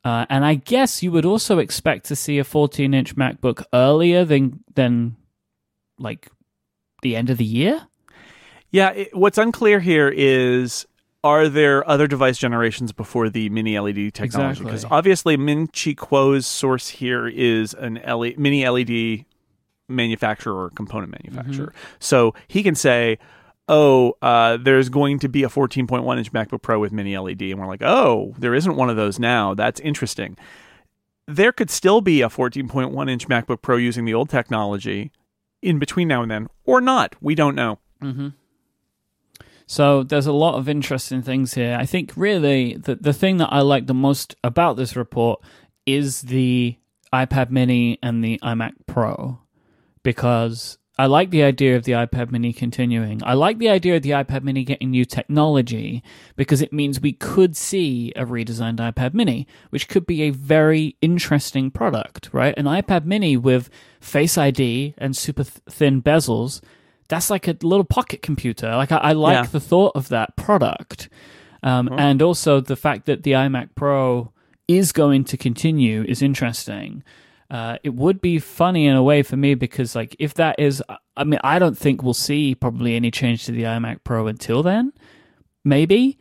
Uh, 0.05 0.27
and 0.31 0.45
I 0.45 0.55
guess 0.55 1.03
you 1.03 1.13
would 1.13 1.25
also 1.25 1.59
expect 1.59 2.07
to 2.07 2.17
see 2.17 2.39
a 2.39 2.45
14 2.45 2.95
inch 2.95 3.17
MacBook 3.17 3.65
earlier 3.73 4.25
than 4.25 4.61
than 4.75 5.17
like 5.99 6.29
the 7.03 7.17
end 7.17 7.31
of 7.31 7.39
the 7.39 7.45
year. 7.45 7.87
Yeah, 8.71 8.91
it, 8.91 9.17
what's 9.17 9.39
unclear 9.39 9.81
here 9.81 10.09
is 10.09 10.87
are 11.25 11.49
there 11.49 11.89
other 11.89 12.07
device 12.07 12.39
generations 12.39 12.93
before 12.93 13.29
the 13.29 13.49
mini 13.49 13.79
LED 13.79 14.15
technology? 14.15 14.63
Exactly. 14.63 14.65
Because 14.65 14.85
obviously, 14.85 15.37
Ming 15.37 15.67
Chi 15.67 15.95
Kuo's 15.95 16.47
source 16.47 16.89
here 16.89 17.27
is 17.27 17.75
an 17.75 18.01
LE, 18.07 18.33
mini 18.37 18.69
LED 18.69 19.25
manufacturer 19.89 20.65
or 20.65 20.71
component 20.71 21.13
manufacturer. 21.13 21.73
So 21.99 22.35
he 22.47 22.63
can 22.63 22.75
say, 22.75 23.19
oh, 23.69 24.17
uh, 24.23 24.57
there's 24.57 24.89
going 24.89 25.19
to 25.21 25.29
be 25.29 25.43
a 25.43 25.49
14.1 25.49 26.19
inch 26.19 26.33
MacBook 26.33 26.63
Pro 26.63 26.79
with 26.79 26.93
mini 26.93 27.17
LED. 27.17 27.43
And 27.43 27.61
we're 27.61 27.67
like, 27.67 27.83
oh, 27.83 28.35
there 28.39 28.55
isn't 28.55 28.77
one 28.77 28.91
of 28.91 28.97
those 28.97 29.19
now. 29.19 29.55
That's 29.55 29.81
interesting. 29.81 30.37
There 31.27 31.53
could 31.53 31.71
still 31.71 32.01
be 32.01 32.23
a 32.23 32.29
14.1 32.29 33.11
inch 33.11 33.29
MacBook 33.29 33.63
Pro 33.63 33.77
using 33.77 34.05
the 34.05 34.15
old 34.15 34.31
technology 34.31 35.13
in 35.61 35.79
between 35.79 36.09
now 36.09 36.23
and 36.23 36.31
then, 36.31 36.49
or 36.65 36.81
not. 36.81 37.15
We 37.21 37.35
don't 37.35 37.55
know. 37.55 37.79
Mm-hmm. 38.03 38.29
So 39.67 40.03
there's 40.03 40.27
a 40.27 40.33
lot 40.33 40.55
of 40.55 40.67
interesting 40.67 41.21
things 41.21 41.53
here. 41.53 41.77
I 41.79 41.85
think 41.85 42.13
really 42.17 42.75
the 42.77 42.95
the 42.95 43.13
thing 43.13 43.37
that 43.37 43.53
I 43.53 43.61
like 43.61 43.87
the 43.87 43.93
most 43.93 44.35
about 44.43 44.79
this 44.79 44.97
report 44.97 45.43
is 45.85 46.23
the 46.23 46.77
iPad 47.13 47.51
Mini 47.51 47.99
and 48.03 48.25
the 48.25 48.41
iMac 48.43 48.73
Pro 48.87 49.41
because 50.03 50.79
I 50.99 51.07
like 51.07 51.31
the 51.31 51.45
idea 51.45 51.77
of 51.77 51.85
the 51.85 51.93
iPad 51.93 52.33
Mini 52.33 52.53
continuing. 52.53 53.23
I 53.25 53.35
like 53.35 53.59
the 53.59 53.69
idea 53.69 53.97
of 53.97 54.03
the 54.03 54.11
iPad 54.11 54.43
Mini 54.43 54.65
getting 54.65 54.91
new 54.91 55.05
technology 55.05 56.03
because 56.35 56.61
it 56.61 56.73
means 56.73 57.01
we 57.01 57.13
could 57.13 57.57
see 57.57 58.13
a 58.17 58.25
redesigned 58.25 58.79
iPad 58.79 59.15
Mini, 59.15 59.47
which 59.71 59.89
could 59.89 60.07
be 60.07 60.23
a 60.23 60.31
very 60.31 60.97
interesting 61.01 61.71
product, 61.71 62.31
right? 62.33 62.53
An 62.59 62.65
iPad 62.65 63.05
Mini 63.05 63.37
with 63.37 63.71
Face 64.01 64.37
ID 64.37 64.95
and 64.99 65.17
super 65.17 65.45
th- 65.45 65.59
thin 65.71 66.03
bezels. 66.03 66.61
That's 67.07 67.31
like 67.31 67.47
a 67.49 67.57
little 67.63 67.85
pocket 67.85 68.21
computer. 68.21 68.75
Like 68.75 68.91
I, 68.93 68.97
I 68.99 69.13
like 69.13 69.35
Yeah. 69.35 69.43
the 69.51 69.61
thought 69.61 69.93
of 69.95 70.09
that 70.09 70.37
product, 70.37 71.09
um, 71.63 71.89
and 71.97 72.21
also 72.23 72.61
the 72.61 72.77
fact 72.77 73.07
that 73.07 73.23
the 73.23 73.33
iMac 73.33 73.71
Pro 73.75 74.33
is 74.67 74.93
going 74.93 75.25
to 75.25 75.37
continue 75.37 76.05
is 76.07 76.23
interesting. 76.23 77.03
Uh, 77.51 77.79
it 77.83 77.95
would 77.95 78.21
be 78.21 78.39
funny 78.39 78.87
in 78.87 78.95
a 78.95 79.03
way 79.03 79.23
for 79.23 79.37
me 79.37 79.55
because, 79.55 79.97
like, 79.97 80.15
if 80.19 80.35
that 80.35 80.57
is, 80.59 80.83
I 81.17 81.25
mean, 81.25 81.41
I 81.43 81.59
don't 81.59 81.79
think 81.79 82.03
we'll 82.03 82.13
see 82.15 82.55
probably 82.55 82.95
any 82.95 83.11
change 83.11 83.47
to 83.47 83.53
the 83.53 83.63
iMac 83.63 84.01
Pro 84.05 84.27
until 84.27 84.63
then. 84.63 84.93
Maybe 85.65 86.19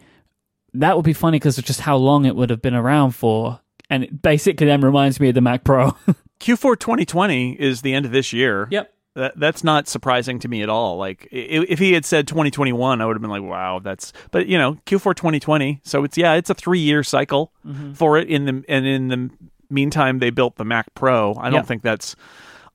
that 0.73 0.95
would 0.95 1.05
be 1.05 1.13
funny 1.13 1.36
because 1.36 1.57
of 1.57 1.65
just 1.65 1.82
how 1.82 1.97
long 1.97 2.25
it 2.25 2.36
would 2.36 2.49
have 2.49 2.61
been 2.61 2.73
around 2.73 3.11
for, 3.11 3.59
and 3.89 4.03
it 4.03 4.21
basically 4.21 4.67
then 4.67 4.82
reminds 4.82 5.19
me 5.19 5.30
of 5.30 5.36
the 5.36 5.41
Mac 5.41 5.63
Pro. 5.63 5.91
Q4 6.39 6.80
2020 6.80 7.53
is 7.53 7.82
the 7.82 7.93
end 7.93 8.05
of 8.05 8.11
this 8.11 8.32
year. 8.32 8.67
yep. 8.71 8.93
That, 9.15 9.34
that's 9.36 9.63
not 9.63 9.88
surprising 9.88 10.38
to 10.41 10.47
me 10.47 10.61
at 10.61 10.69
all. 10.69 10.97
Like 10.97 11.28
if 11.32 11.80
he 11.80 11.93
had 11.93 12.05
said 12.05 12.28
2021, 12.28 13.01
I 13.01 13.05
would 13.07 13.15
have 13.15 13.21
been 13.21 13.32
like, 13.32 13.41
"Wow, 13.41 13.80
that's." 13.80 14.13
But 14.30 14.45
you 14.45 14.59
know, 14.59 14.75
Q4 14.86 15.15
2020. 15.15 15.82
So 15.84 16.03
it's 16.03 16.19
yeah, 16.19 16.34
it's 16.34 16.51
a 16.51 16.53
three 16.53 16.78
year 16.78 17.01
cycle 17.01 17.51
for 17.95 18.19
it. 18.19 18.30
In 18.30 18.45
the 18.45 18.63
and 18.69 18.86
in 18.86 19.07
the 19.07 19.32
meantime, 19.70 20.20
they 20.20 20.30
built 20.30 20.55
the 20.55 20.65
Mac 20.65 20.93
Pro. 20.95 21.36
I 21.36 21.45
don't 21.49 21.53
Yeah. 21.53 21.61
think 21.63 21.82
that's 21.82 22.15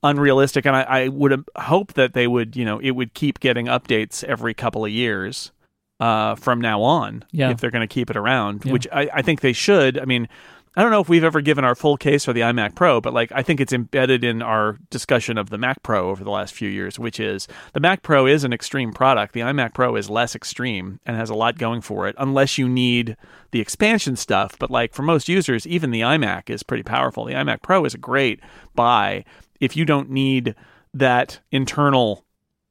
unrealistic, 0.02 0.66
and 0.66 0.74
I, 0.74 0.82
I 0.82 1.08
would 1.08 1.44
hope 1.56 1.92
that 1.94 2.12
they 2.12 2.26
would, 2.26 2.56
you 2.56 2.64
know, 2.64 2.78
it 2.80 2.92
would 2.92 3.14
keep 3.14 3.38
getting 3.40 3.66
updates 3.66 4.24
every 4.24 4.54
couple 4.54 4.84
of 4.84 4.90
years 4.90 5.52
uh, 6.00 6.34
from 6.34 6.60
now 6.60 6.82
on 6.82 7.24
Yeah. 7.30 7.50
if 7.50 7.60
they're 7.60 7.70
going 7.70 7.86
to 7.86 7.92
keep 7.94 8.10
it 8.10 8.16
around, 8.16 8.64
Yeah. 8.64 8.72
which 8.72 8.88
I, 8.92 9.08
I 9.14 9.22
think 9.22 9.40
they 9.40 9.52
should. 9.52 9.98
I 10.00 10.04
mean, 10.04 10.28
I 10.74 10.80
don't 10.80 10.90
know 10.90 11.00
if 11.00 11.08
we've 11.10 11.22
ever 11.22 11.42
given 11.42 11.64
our 11.64 11.74
full 11.74 11.98
case 11.98 12.24
for 12.24 12.32
the 12.32 12.40
iMac 12.40 12.74
Pro, 12.74 12.98
but 12.98 13.12
like 13.12 13.30
I 13.32 13.42
think 13.42 13.60
it's 13.60 13.74
embedded 13.74 14.24
in 14.24 14.40
our 14.40 14.78
discussion 14.88 15.36
of 15.36 15.50
the 15.50 15.58
Mac 15.58 15.82
Pro 15.82 16.08
over 16.08 16.24
the 16.24 16.30
last 16.30 16.54
few 16.54 16.68
years, 16.68 16.98
which 16.98 17.20
is 17.20 17.46
the 17.74 17.80
Mac 17.80 18.02
Pro 18.02 18.26
is 18.26 18.42
an 18.42 18.54
extreme 18.54 18.90
product. 18.90 19.34
The 19.34 19.40
iMac 19.40 19.74
Pro 19.74 19.96
is 19.96 20.08
less 20.08 20.34
extreme 20.34 20.98
and 21.04 21.14
has 21.14 21.28
a 21.28 21.34
lot 21.34 21.58
going 21.58 21.82
for 21.82 22.08
it, 22.08 22.14
unless 22.16 22.56
you 22.56 22.70
need 22.70 23.18
the 23.50 23.60
expansion 23.60 24.16
stuff. 24.16 24.58
But 24.58 24.70
like 24.70 24.94
for 24.94 25.02
most 25.02 25.28
users, 25.28 25.66
even 25.66 25.90
the 25.90 26.00
iMac 26.00 26.48
is 26.48 26.62
pretty 26.62 26.84
powerful. 26.84 27.26
The 27.26 27.34
iMac 27.34 27.60
Pro 27.60 27.84
is 27.84 27.92
a 27.92 27.98
great 27.98 28.40
buy 28.74 29.26
if 29.60 29.76
you 29.76 29.84
don't 29.84 30.08
need 30.08 30.54
that 30.94 31.40
internal 31.50 32.24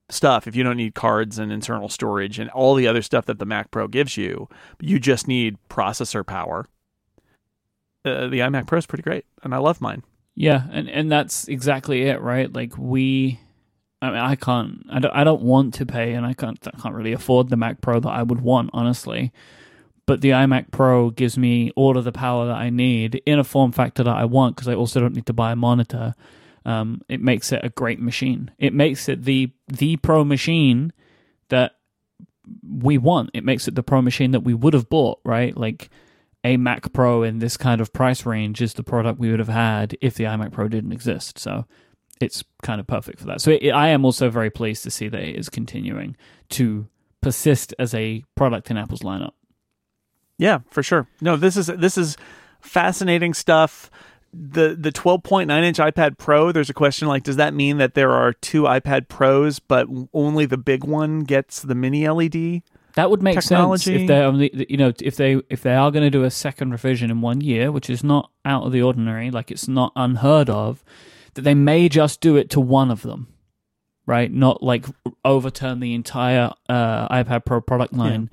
stuff 0.09 0.45
if 0.45 0.55
you 0.55 0.63
don't 0.63 0.75
need 0.77 0.93
cards 0.93 1.39
and 1.39 1.51
internal 1.51 1.87
storage 1.87 2.37
and 2.37 2.49
all 2.49 2.75
the 2.75 2.87
other 2.87 3.01
stuff 3.01 3.25
that 3.27 3.39
the 3.39 3.45
Mac 3.45 3.71
Pro 3.71 3.87
gives 3.87 4.17
you. 4.17 4.49
You 4.79 4.99
just 4.99 5.27
need 5.27 5.57
processor 5.69 6.25
power 6.25 6.67
uh, 8.05 8.27
the 8.27 8.39
iMac 8.39 8.67
Pro 8.67 8.77
is 8.77 8.85
pretty 8.85 9.03
great, 9.03 9.25
and 9.43 9.53
I 9.53 9.57
love 9.57 9.81
mine. 9.81 10.03
Yeah, 10.35 10.63
and 10.71 10.89
and 10.89 11.11
that's 11.11 11.47
exactly 11.47 12.03
it, 12.03 12.21
right? 12.21 12.51
Like 12.51 12.77
we, 12.77 13.39
I 14.01 14.09
mean, 14.09 14.19
I 14.19 14.35
can't, 14.35 14.85
I 14.89 14.99
don't, 14.99 15.11
I 15.11 15.23
don't 15.23 15.41
want 15.41 15.73
to 15.75 15.85
pay, 15.85 16.13
and 16.13 16.25
I 16.25 16.33
can't, 16.33 16.57
I 16.67 16.79
can't 16.79 16.95
really 16.95 17.13
afford 17.13 17.49
the 17.49 17.57
Mac 17.57 17.81
Pro 17.81 17.99
that 17.99 18.09
I 18.09 18.23
would 18.23 18.41
want, 18.41 18.69
honestly. 18.73 19.31
But 20.05 20.21
the 20.21 20.31
iMac 20.31 20.71
Pro 20.71 21.09
gives 21.09 21.37
me 21.37 21.71
all 21.75 21.97
of 21.97 22.03
the 22.03 22.11
power 22.11 22.47
that 22.47 22.57
I 22.57 22.69
need 22.69 23.21
in 23.25 23.39
a 23.39 23.43
form 23.43 23.71
factor 23.71 24.03
that 24.03 24.15
I 24.15 24.25
want 24.25 24.55
because 24.55 24.67
I 24.67 24.73
also 24.73 24.99
don't 24.99 25.15
need 25.15 25.27
to 25.27 25.33
buy 25.33 25.51
a 25.51 25.55
monitor. 25.55 26.15
Um, 26.65 27.01
it 27.07 27.21
makes 27.21 27.51
it 27.51 27.61
a 27.63 27.69
great 27.69 27.99
machine. 27.99 28.51
It 28.57 28.73
makes 28.73 29.07
it 29.09 29.23
the 29.23 29.51
the 29.67 29.97
pro 29.97 30.23
machine 30.23 30.91
that 31.49 31.75
we 32.67 32.97
want. 32.97 33.29
It 33.33 33.43
makes 33.43 33.67
it 33.67 33.75
the 33.75 33.83
pro 33.83 34.01
machine 34.01 34.31
that 34.31 34.41
we 34.41 34.53
would 34.53 34.73
have 34.73 34.89
bought, 34.89 35.19
right? 35.23 35.55
Like 35.55 35.89
a 36.43 36.57
Mac 36.57 36.91
Pro 36.93 37.23
in 37.23 37.39
this 37.39 37.57
kind 37.57 37.81
of 37.81 37.93
price 37.93 38.25
range 38.25 38.61
is 38.61 38.73
the 38.73 38.83
product 38.83 39.19
we 39.19 39.29
would 39.29 39.39
have 39.39 39.47
had 39.47 39.97
if 40.01 40.15
the 40.15 40.23
iMac 40.23 40.51
Pro 40.51 40.67
didn't 40.67 40.91
exist. 40.91 41.37
So 41.37 41.65
it's 42.19 42.43
kind 42.63 42.79
of 42.79 42.87
perfect 42.87 43.19
for 43.19 43.25
that. 43.27 43.41
So 43.41 43.51
it, 43.51 43.71
I 43.71 43.89
am 43.89 44.05
also 44.05 44.29
very 44.29 44.49
pleased 44.49 44.83
to 44.83 44.91
see 44.91 45.07
that 45.07 45.21
it 45.21 45.35
is 45.35 45.49
continuing 45.49 46.15
to 46.49 46.87
persist 47.21 47.73
as 47.77 47.93
a 47.93 48.23
product 48.35 48.71
in 48.71 48.77
Apple's 48.77 49.01
lineup. 49.01 49.33
Yeah, 50.37 50.59
for 50.71 50.81
sure. 50.81 51.07
No, 51.21 51.35
this 51.35 51.55
is 51.55 51.67
this 51.67 51.97
is 51.97 52.17
fascinating 52.59 53.33
stuff. 53.33 53.91
The 54.33 54.75
the 54.79 54.91
12.9 54.91 55.51
inch 55.63 55.77
iPad 55.77 56.17
Pro, 56.17 56.51
there's 56.51 56.69
a 56.69 56.73
question 56.73 57.07
like 57.07 57.23
does 57.23 57.35
that 57.35 57.53
mean 57.53 57.77
that 57.77 57.93
there 57.93 58.11
are 58.11 58.33
two 58.33 58.63
iPad 58.63 59.07
Pros 59.07 59.59
but 59.59 59.87
only 60.13 60.45
the 60.45 60.57
big 60.57 60.83
one 60.83 61.19
gets 61.19 61.61
the 61.61 61.75
mini 61.75 62.07
LED? 62.07 62.63
That 62.95 63.09
would 63.09 63.21
make 63.23 63.39
Technology. 63.39 63.83
sense 63.83 64.01
if 64.01 64.07
they 64.07 64.19
only, 64.19 64.65
you 64.69 64.77
know, 64.77 64.93
if 65.01 65.15
they 65.15 65.41
if 65.49 65.61
they 65.63 65.75
are 65.75 65.91
going 65.91 66.03
to 66.03 66.09
do 66.09 66.23
a 66.23 66.31
second 66.31 66.71
revision 66.71 67.09
in 67.11 67.21
one 67.21 67.41
year, 67.41 67.71
which 67.71 67.89
is 67.89 68.03
not 68.03 68.31
out 68.45 68.63
of 68.63 68.71
the 68.71 68.81
ordinary, 68.81 69.31
like 69.31 69.51
it's 69.51 69.67
not 69.67 69.91
unheard 69.95 70.49
of, 70.49 70.83
that 71.35 71.41
they 71.41 71.55
may 71.55 71.89
just 71.89 72.21
do 72.21 72.35
it 72.35 72.49
to 72.51 72.59
one 72.59 72.91
of 72.91 73.01
them, 73.01 73.27
right? 74.05 74.31
Not 74.31 74.61
like 74.61 74.85
overturn 75.23 75.79
the 75.79 75.93
entire 75.93 76.51
uh, 76.69 77.07
iPad 77.09 77.45
Pro 77.45 77.61
product 77.61 77.93
line 77.93 78.29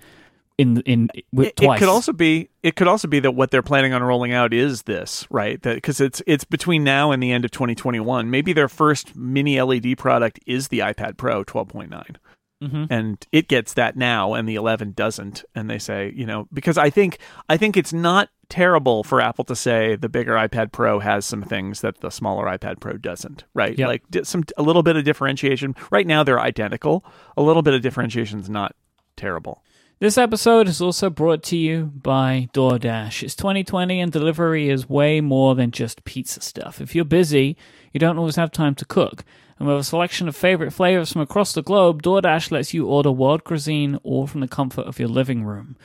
in 0.59 0.81
in 0.81 1.09
with 1.33 1.49
It, 1.49 1.63
it 1.63 1.79
could 1.79 1.89
also 1.89 2.13
be 2.13 2.51
it 2.63 2.75
could 2.75 2.89
also 2.89 3.09
be 3.09 3.21
that 3.21 3.31
what 3.31 3.51
they're 3.51 3.63
planning 3.63 3.93
on 3.93 4.03
rolling 4.03 4.33
out 4.33 4.53
is 4.53 4.83
this, 4.83 5.27
right? 5.31 5.63
That 5.63 5.77
because 5.77 6.01
it's 6.01 6.21
it's 6.27 6.45
between 6.45 6.85
now 6.85 7.13
and 7.13 7.23
the 7.23 7.31
end 7.31 7.45
of 7.45 7.53
2021. 7.53 8.29
Maybe 8.29 8.53
their 8.53 8.69
first 8.69 9.15
mini 9.17 9.61
LED 9.61 9.97
product 9.97 10.41
is 10.47 10.69
the 10.69 10.81
iPad 10.81 11.17
Pro 11.17 11.45
12.9. 11.45 12.17
Mhm. 12.63 12.87
and 12.91 13.27
it 13.31 13.47
gets 13.49 13.75
that 13.75 13.97
now 13.97 14.35
and 14.35 14.49
the 14.49 14.57
11 14.57 14.93
doesn't 14.97 15.45
and 15.55 15.71
they 15.71 15.79
say 15.79 16.13
you 16.17 16.27
know 16.27 16.49
because 16.53 16.77
i 16.77 16.91
think 16.91 17.19
i 17.49 17.57
think 17.57 17.77
it's 17.77 17.93
not 17.93 18.31
terrible 18.49 19.05
for 19.05 19.21
apple 19.21 19.45
to 19.45 19.55
say 19.55 19.95
the 19.95 20.09
bigger 20.09 20.33
ipad 20.35 20.73
pro 20.73 20.99
has 20.99 21.25
some 21.25 21.43
things 21.43 21.83
that 21.83 22.01
the 22.01 22.11
smaller 22.11 22.47
ipad 22.47 22.81
pro 22.81 22.95
doesn't 22.97 23.45
right 23.55 23.79
Yep. 23.79 23.89
like 23.89 24.03
some 24.25 24.43
a 24.57 24.63
little 24.63 24.83
bit 24.83 24.97
of 24.97 25.05
differentiation 25.05 25.77
right 25.93 26.07
now 26.07 26.25
they're 26.25 26.41
identical 26.41 27.05
a 27.37 27.43
little 27.43 27.63
bit 27.63 27.75
of 27.75 27.81
differentiation 27.83 28.41
is 28.41 28.51
not 28.51 28.75
terrible 29.17 29.63
This 30.01 30.17
episode 30.19 30.69
is 30.69 30.81
also 30.81 31.11
brought 31.11 31.43
to 31.51 31.57
you 31.57 31.87
by 31.87 32.49
DoorDash. 32.55 33.25
It's 33.25 33.35
2020 33.35 34.01
and 34.01 34.13
delivery 34.13 34.69
is 34.71 34.89
way 34.89 35.21
more 35.21 35.57
than 35.57 35.73
just 35.73 36.05
pizza 36.05 36.41
stuff. 36.41 36.81
If 36.81 36.95
you're 36.95 37.05
busy, 37.05 37.57
you 37.93 37.99
don't 37.99 38.17
always 38.17 38.37
have 38.37 38.53
time 38.53 38.77
to 38.77 38.85
cook. 38.85 39.25
And 39.59 39.67
with 39.67 39.79
a 39.79 39.85
selection 39.85 40.29
of 40.29 40.37
favorite 40.37 40.73
flavors 40.73 41.13
from 41.13 41.23
across 41.23 41.53
the 41.53 41.63
globe, 41.63 42.03
DoorDash 42.03 42.51
lets 42.51 42.73
you 42.73 42.87
order 42.87 43.11
world 43.11 43.45
cuisine 43.45 43.97
all 44.05 44.27
from 44.27 44.41
the 44.41 44.49
comfort 44.49 44.87
of 44.87 44.99
your 44.99 45.09
living 45.09 45.45
room. 45.45 45.77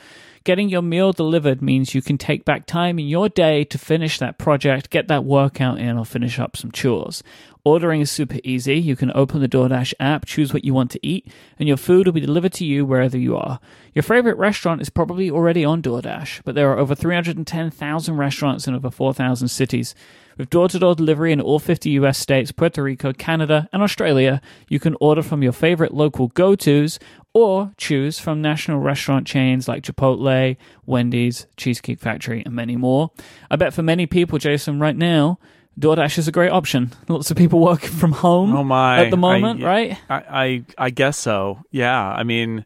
Getting 0.44 0.68
your 0.68 0.82
meal 0.82 1.12
delivered 1.12 1.62
means 1.62 1.94
you 1.94 2.02
can 2.02 2.18
take 2.18 2.44
back 2.44 2.66
time 2.66 2.98
in 2.98 3.08
your 3.08 3.30
day 3.30 3.64
to 3.64 3.78
finish 3.78 4.18
that 4.18 4.36
project, 4.36 4.90
get 4.90 5.08
that 5.08 5.24
workout 5.24 5.78
in, 5.78 5.96
or 5.96 6.04
finish 6.04 6.38
up 6.38 6.54
some 6.54 6.70
chores. 6.70 7.22
Ordering 7.64 8.02
is 8.02 8.10
super 8.10 8.38
easy. 8.44 8.78
You 8.78 8.94
can 8.94 9.10
open 9.14 9.40
the 9.40 9.48
DoorDash 9.48 9.94
app, 9.98 10.26
choose 10.26 10.52
what 10.52 10.62
you 10.62 10.74
want 10.74 10.90
to 10.90 11.06
eat, 11.06 11.26
and 11.58 11.66
your 11.66 11.78
food 11.78 12.06
will 12.06 12.12
be 12.12 12.20
delivered 12.20 12.52
to 12.54 12.66
you 12.66 12.84
wherever 12.84 13.16
you 13.16 13.38
are. 13.38 13.58
Your 13.94 14.02
favorite 14.02 14.36
restaurant 14.36 14.82
is 14.82 14.90
probably 14.90 15.30
already 15.30 15.64
on 15.64 15.80
DoorDash, 15.80 16.42
but 16.44 16.54
there 16.54 16.70
are 16.70 16.78
over 16.78 16.94
310,000 16.94 18.16
restaurants 18.18 18.68
in 18.68 18.74
over 18.74 18.90
4,000 18.90 19.48
cities. 19.48 19.94
With 20.36 20.50
door 20.50 20.68
to 20.68 20.78
door 20.78 20.94
delivery 20.94 21.32
in 21.32 21.40
all 21.40 21.58
50 21.58 21.90
US 21.90 22.18
states, 22.18 22.52
Puerto 22.52 22.82
Rico, 22.82 23.12
Canada, 23.12 23.68
and 23.72 23.82
Australia, 23.82 24.40
you 24.68 24.80
can 24.80 24.96
order 25.00 25.22
from 25.22 25.42
your 25.42 25.52
favorite 25.52 25.94
local 25.94 26.28
go 26.28 26.54
tos 26.54 26.98
or 27.32 27.72
choose 27.76 28.18
from 28.18 28.40
national 28.40 28.78
restaurant 28.78 29.26
chains 29.26 29.68
like 29.68 29.82
Chipotle, 29.82 30.56
Wendy's, 30.86 31.46
Cheesecake 31.56 31.98
Factory, 31.98 32.42
and 32.44 32.54
many 32.54 32.76
more. 32.76 33.10
I 33.50 33.56
bet 33.56 33.74
for 33.74 33.82
many 33.82 34.06
people, 34.06 34.38
Jason, 34.38 34.78
right 34.78 34.96
now, 34.96 35.38
DoorDash 35.78 36.18
is 36.18 36.28
a 36.28 36.32
great 36.32 36.50
option. 36.50 36.92
Lots 37.08 37.30
of 37.30 37.36
people 37.36 37.58
working 37.60 37.90
from 37.90 38.12
home 38.12 38.54
oh 38.54 38.64
my 38.64 39.04
at 39.04 39.10
the 39.10 39.16
moment, 39.16 39.62
I, 39.62 39.66
right? 39.66 39.98
I, 40.08 40.14
I 40.16 40.64
i 40.78 40.90
guess 40.90 41.16
so 41.16 41.60
yeah 41.70 42.00
i 42.00 42.22
mean 42.22 42.64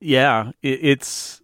yeah 0.00 0.52
it, 0.62 0.80
it's 0.82 1.42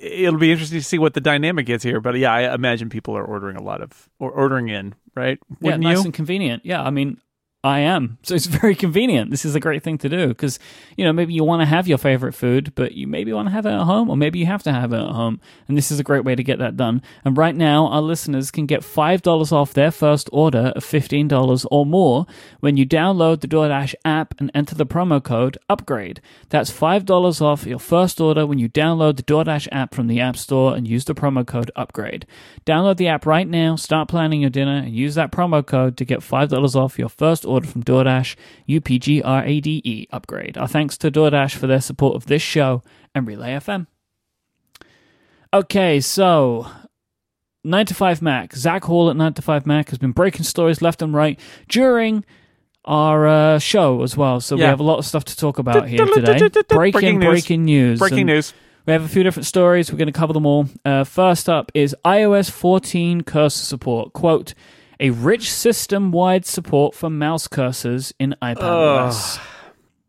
it'll 0.00 0.38
be 0.38 0.50
interesting 0.50 0.78
to 0.78 0.84
see 0.84 0.98
what 0.98 1.14
the 1.14 1.20
dynamic 1.20 1.68
is 1.68 1.82
here 1.82 2.00
but 2.00 2.16
yeah 2.16 2.32
i 2.32 2.54
imagine 2.54 2.88
people 2.88 3.16
are 3.16 3.24
ordering 3.24 3.56
a 3.56 3.62
lot 3.62 3.80
of 3.80 4.08
or 4.18 4.30
ordering 4.30 4.68
in 4.68 4.94
right 5.14 5.38
Wouldn't 5.60 5.82
yeah, 5.82 5.88
nice 5.90 5.98
you 5.98 6.04
and 6.04 6.14
convenient. 6.14 6.64
Yeah, 6.64 6.82
I 6.82 6.90
mean, 6.90 7.20
I 7.62 7.80
am. 7.80 8.16
So 8.22 8.34
it's 8.34 8.46
very 8.46 8.74
convenient. 8.74 9.30
This 9.30 9.44
is 9.44 9.54
a 9.54 9.60
great 9.60 9.82
thing 9.82 9.98
to 9.98 10.08
do 10.08 10.28
because, 10.28 10.58
you 10.96 11.04
know, 11.04 11.12
maybe 11.12 11.34
you 11.34 11.44
want 11.44 11.60
to 11.60 11.66
have 11.66 11.86
your 11.86 11.98
favorite 11.98 12.32
food, 12.32 12.72
but 12.74 12.92
you 12.92 13.06
maybe 13.06 13.34
want 13.34 13.48
to 13.48 13.52
have 13.52 13.66
it 13.66 13.72
at 13.72 13.82
home, 13.82 14.08
or 14.08 14.16
maybe 14.16 14.38
you 14.38 14.46
have 14.46 14.62
to 14.62 14.72
have 14.72 14.94
it 14.94 14.98
at 14.98 15.12
home. 15.12 15.42
And 15.68 15.76
this 15.76 15.90
is 15.90 16.00
a 16.00 16.02
great 16.02 16.24
way 16.24 16.34
to 16.34 16.42
get 16.42 16.58
that 16.58 16.78
done. 16.78 17.02
And 17.22 17.36
right 17.36 17.54
now, 17.54 17.86
our 17.88 18.00
listeners 18.00 18.50
can 18.50 18.64
get 18.64 18.80
$5 18.80 19.52
off 19.52 19.74
their 19.74 19.90
first 19.90 20.30
order 20.32 20.72
of 20.74 20.82
$15 20.84 21.66
or 21.70 21.84
more 21.84 22.24
when 22.60 22.78
you 22.78 22.86
download 22.86 23.42
the 23.42 23.48
DoorDash 23.48 23.94
app 24.06 24.32
and 24.38 24.50
enter 24.54 24.74
the 24.74 24.86
promo 24.86 25.22
code 25.22 25.58
UPGRADE. 25.68 26.20
That's 26.48 26.70
$5 26.70 27.42
off 27.42 27.66
your 27.66 27.78
first 27.78 28.22
order 28.22 28.46
when 28.46 28.58
you 28.58 28.70
download 28.70 29.16
the 29.16 29.22
DoorDash 29.22 29.68
app 29.70 29.94
from 29.94 30.06
the 30.06 30.18
App 30.18 30.38
Store 30.38 30.74
and 30.74 30.88
use 30.88 31.04
the 31.04 31.14
promo 31.14 31.46
code 31.46 31.70
UPGRADE. 31.76 32.24
Download 32.64 32.96
the 32.96 33.08
app 33.08 33.26
right 33.26 33.46
now, 33.46 33.76
start 33.76 34.08
planning 34.08 34.40
your 34.40 34.48
dinner, 34.48 34.78
and 34.78 34.94
use 34.94 35.14
that 35.16 35.30
promo 35.30 35.64
code 35.64 35.98
to 35.98 36.06
get 36.06 36.20
$5 36.20 36.74
off 36.74 36.98
your 36.98 37.10
first 37.10 37.44
order 37.44 37.49
from 37.66 37.82
DoorDash, 37.82 38.36
UPGRADE 38.68 39.66
E, 39.66 40.08
upgrade. 40.10 40.56
Our 40.56 40.68
thanks 40.68 40.96
to 40.98 41.10
DoorDash 41.10 41.54
for 41.54 41.66
their 41.66 41.80
support 41.80 42.16
of 42.16 42.26
this 42.26 42.42
show 42.42 42.82
and 43.14 43.26
Relay 43.26 43.52
FM. 43.52 43.86
Okay, 45.52 46.00
so 46.00 46.68
9 47.64 47.86
to 47.86 47.94
5 47.94 48.22
Mac. 48.22 48.54
Zach 48.54 48.84
Hall 48.84 49.10
at 49.10 49.16
9 49.16 49.34
to 49.34 49.42
5 49.42 49.66
Mac 49.66 49.88
has 49.90 49.98
been 49.98 50.12
breaking 50.12 50.44
stories 50.44 50.80
left 50.80 51.02
and 51.02 51.12
right 51.12 51.38
during 51.68 52.24
our 52.84 53.26
uh, 53.26 53.58
show 53.58 54.02
as 54.02 54.16
well. 54.16 54.40
So 54.40 54.56
we 54.56 54.62
have 54.62 54.80
a 54.80 54.84
lot 54.84 54.98
of 54.98 55.06
stuff 55.06 55.24
to 55.26 55.36
talk 55.36 55.58
about 55.58 55.88
here 55.88 56.06
today. 56.06 56.38
Breaking, 56.68 57.18
Breaking 57.18 57.18
news. 57.18 57.28
breaking 57.28 57.64
news. 57.64 57.98
breaking 57.98 58.26
news 58.26 58.54
we 58.86 58.92
have 58.92 59.04
a 59.04 59.08
few 59.08 59.22
different 59.22 59.46
stories. 59.46 59.92
We're 59.92 59.98
going 59.98 60.12
to 60.12 60.18
cover 60.18 60.32
them 60.32 60.46
all. 60.46 60.66
Uh, 60.84 61.04
first 61.04 61.48
up 61.48 61.70
is 61.74 61.94
iOS 62.04 62.50
14 62.50 63.22
cursor 63.22 63.64
support. 63.64 64.12
Quote, 64.12 64.54
a 65.00 65.10
rich 65.10 65.50
system 65.50 66.12
wide 66.12 66.46
support 66.46 66.94
for 66.94 67.10
mouse 67.10 67.48
cursors 67.48 68.12
in 68.18 68.36
iPadOS. 68.42 69.40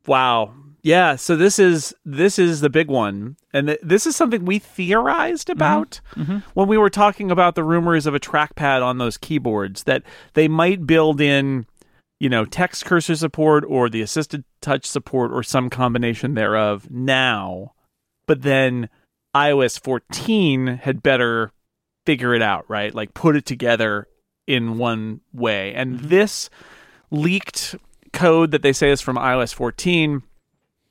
Wow. 0.05 0.53
Yeah, 0.83 1.15
so 1.15 1.35
this 1.35 1.59
is 1.59 1.93
this 2.05 2.39
is 2.39 2.61
the 2.61 2.69
big 2.69 2.89
one. 2.89 3.37
And 3.53 3.67
th- 3.67 3.79
this 3.83 4.07
is 4.07 4.15
something 4.15 4.45
we 4.45 4.59
theorized 4.59 5.47
mm-hmm. 5.47 5.57
about 5.57 6.01
mm-hmm. 6.15 6.39
when 6.53 6.67
we 6.67 6.77
were 6.77 6.89
talking 6.89 7.31
about 7.31 7.55
the 7.55 7.63
rumors 7.63 8.05
of 8.05 8.15
a 8.15 8.19
trackpad 8.19 8.83
on 8.83 8.97
those 8.97 9.17
keyboards 9.17 9.83
that 9.83 10.03
they 10.33 10.47
might 10.47 10.87
build 10.87 11.21
in, 11.21 11.67
you 12.19 12.29
know, 12.29 12.45
text 12.45 12.83
cursor 12.83 13.15
support 13.15 13.63
or 13.67 13.89
the 13.89 14.01
assisted 14.01 14.43
touch 14.59 14.85
support 14.85 15.31
or 15.31 15.43
some 15.43 15.69
combination 15.69 16.33
thereof 16.33 16.89
now. 16.89 17.73
But 18.25 18.41
then 18.41 18.89
iOS 19.35 19.79
14 19.79 20.67
had 20.67 21.03
better 21.03 21.51
figure 22.07 22.33
it 22.33 22.41
out, 22.41 22.67
right? 22.67 22.93
Like 22.93 23.13
put 23.13 23.35
it 23.35 23.45
together 23.45 24.07
in 24.47 24.77
one 24.77 25.21
way. 25.33 25.73
And 25.73 25.97
mm-hmm. 25.97 26.07
this 26.07 26.49
leaked 27.09 27.75
code 28.13 28.51
that 28.51 28.61
they 28.61 28.73
say 28.73 28.91
is 28.91 29.01
from 29.01 29.15
iOS 29.15 29.53
14 29.53 30.23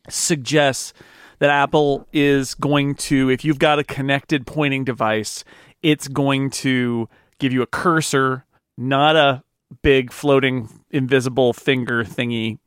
suggests 0.09 0.93
that 1.39 1.51
Apple 1.51 2.07
is 2.13 2.55
going 2.55 2.95
to, 2.95 3.31
if 3.31 3.45
you've 3.45 3.59
got 3.59 3.79
a 3.79 3.85
connected 3.85 4.47
pointing 4.47 4.85
device, 4.85 5.45
it's 5.83 6.07
going 6.09 6.51
to 6.51 7.09
give 7.39 7.53
you 7.53 7.63
a 7.63 7.67
cursor, 7.67 8.45
not 8.77 9.17
a 9.17 9.43
big 9.83 10.13
floating 10.13 10.69
invisible 10.91 11.53
finger 11.53 12.05
thingy, 12.05 12.59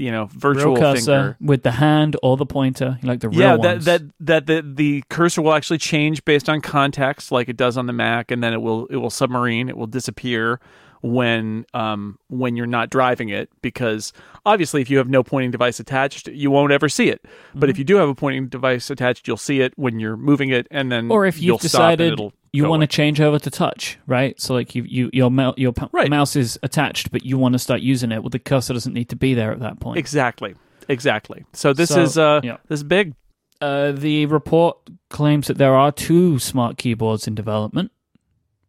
you 0.00 0.10
know, 0.10 0.28
virtual 0.32 0.74
Real 0.74 0.82
cursor 0.82 1.00
finger. 1.04 1.36
with 1.40 1.62
the 1.62 1.70
hand 1.72 2.16
or 2.22 2.36
the 2.36 2.46
pointer, 2.46 2.98
like 3.02 3.20
the 3.20 3.28
real 3.28 3.38
yeah, 3.40 3.54
ones. 3.56 3.84
that, 3.84 4.00
that 4.00 4.46
that 4.46 4.46
the 4.46 4.72
the 4.74 5.04
cursor 5.10 5.42
will 5.42 5.52
actually 5.54 5.78
change 5.78 6.24
based 6.24 6.48
on 6.48 6.60
context, 6.60 7.30
like 7.30 7.48
it 7.48 7.56
does 7.56 7.76
on 7.76 7.86
the 7.86 7.92
Mac, 7.92 8.30
and 8.30 8.42
then 8.42 8.52
it 8.52 8.62
will 8.62 8.86
it 8.86 8.96
will 8.96 9.10
submarine, 9.10 9.68
it 9.68 9.76
will 9.76 9.86
disappear 9.86 10.58
when 11.02 11.64
um 11.72 12.18
when 12.28 12.56
you're 12.56 12.66
not 12.66 12.90
driving 12.90 13.30
it 13.30 13.48
because 13.62 14.12
obviously 14.44 14.82
if 14.82 14.90
you 14.90 14.98
have 14.98 15.08
no 15.08 15.22
pointing 15.22 15.50
device 15.50 15.80
attached 15.80 16.28
you 16.28 16.50
won't 16.50 16.72
ever 16.72 16.90
see 16.90 17.08
it 17.08 17.24
but 17.54 17.60
Mm-hmm. 17.60 17.70
if 17.70 17.78
you 17.78 17.84
do 17.84 17.96
have 17.96 18.10
a 18.10 18.14
pointing 18.14 18.48
device 18.48 18.90
attached 18.90 19.26
you'll 19.26 19.38
see 19.38 19.62
it 19.62 19.72
when 19.78 19.98
you're 19.98 20.18
moving 20.18 20.50
it 20.50 20.66
and 20.70 20.92
then 20.92 21.10
or 21.10 21.24
if 21.24 21.40
you'll 21.40 21.54
you've 21.54 21.62
decided 21.62 22.12
it'll 22.12 22.34
you 22.52 22.68
want 22.68 22.80
to 22.82 22.86
change 22.86 23.20
over 23.20 23.38
to 23.38 23.50
touch, 23.50 23.98
right? 24.06 24.40
So 24.40 24.54
like 24.54 24.74
you, 24.74 24.84
you 24.84 25.10
your 25.12 25.30
mou- 25.30 25.54
your 25.56 25.72
p- 25.72 25.86
Right. 25.92 26.10
mouse 26.10 26.34
is 26.36 26.58
attached, 26.62 27.10
but 27.12 27.24
you 27.24 27.38
want 27.38 27.52
to 27.52 27.58
start 27.58 27.80
using 27.80 28.10
it. 28.12 28.22
Well, 28.22 28.30
the 28.30 28.38
cursor 28.38 28.72
doesn't 28.72 28.92
need 28.92 29.08
to 29.10 29.16
be 29.16 29.34
there 29.34 29.52
at 29.52 29.60
that 29.60 29.78
point. 29.80 29.98
exactly 29.98 30.54
exactly 30.88 31.44
so 31.52 31.72
this 31.72 31.90
So, 31.90 32.02
is 32.02 32.18
uh 32.18 32.40
yeah. 32.42 32.56
this 32.68 32.80
is 32.80 32.84
big 32.84 33.14
Uh, 33.60 33.92
the 33.92 34.26
report 34.26 34.78
claims 35.10 35.46
that 35.46 35.58
there 35.58 35.74
are 35.74 35.92
two 35.92 36.38
smart 36.38 36.78
keyboards 36.78 37.26
in 37.28 37.34
development. 37.34 37.92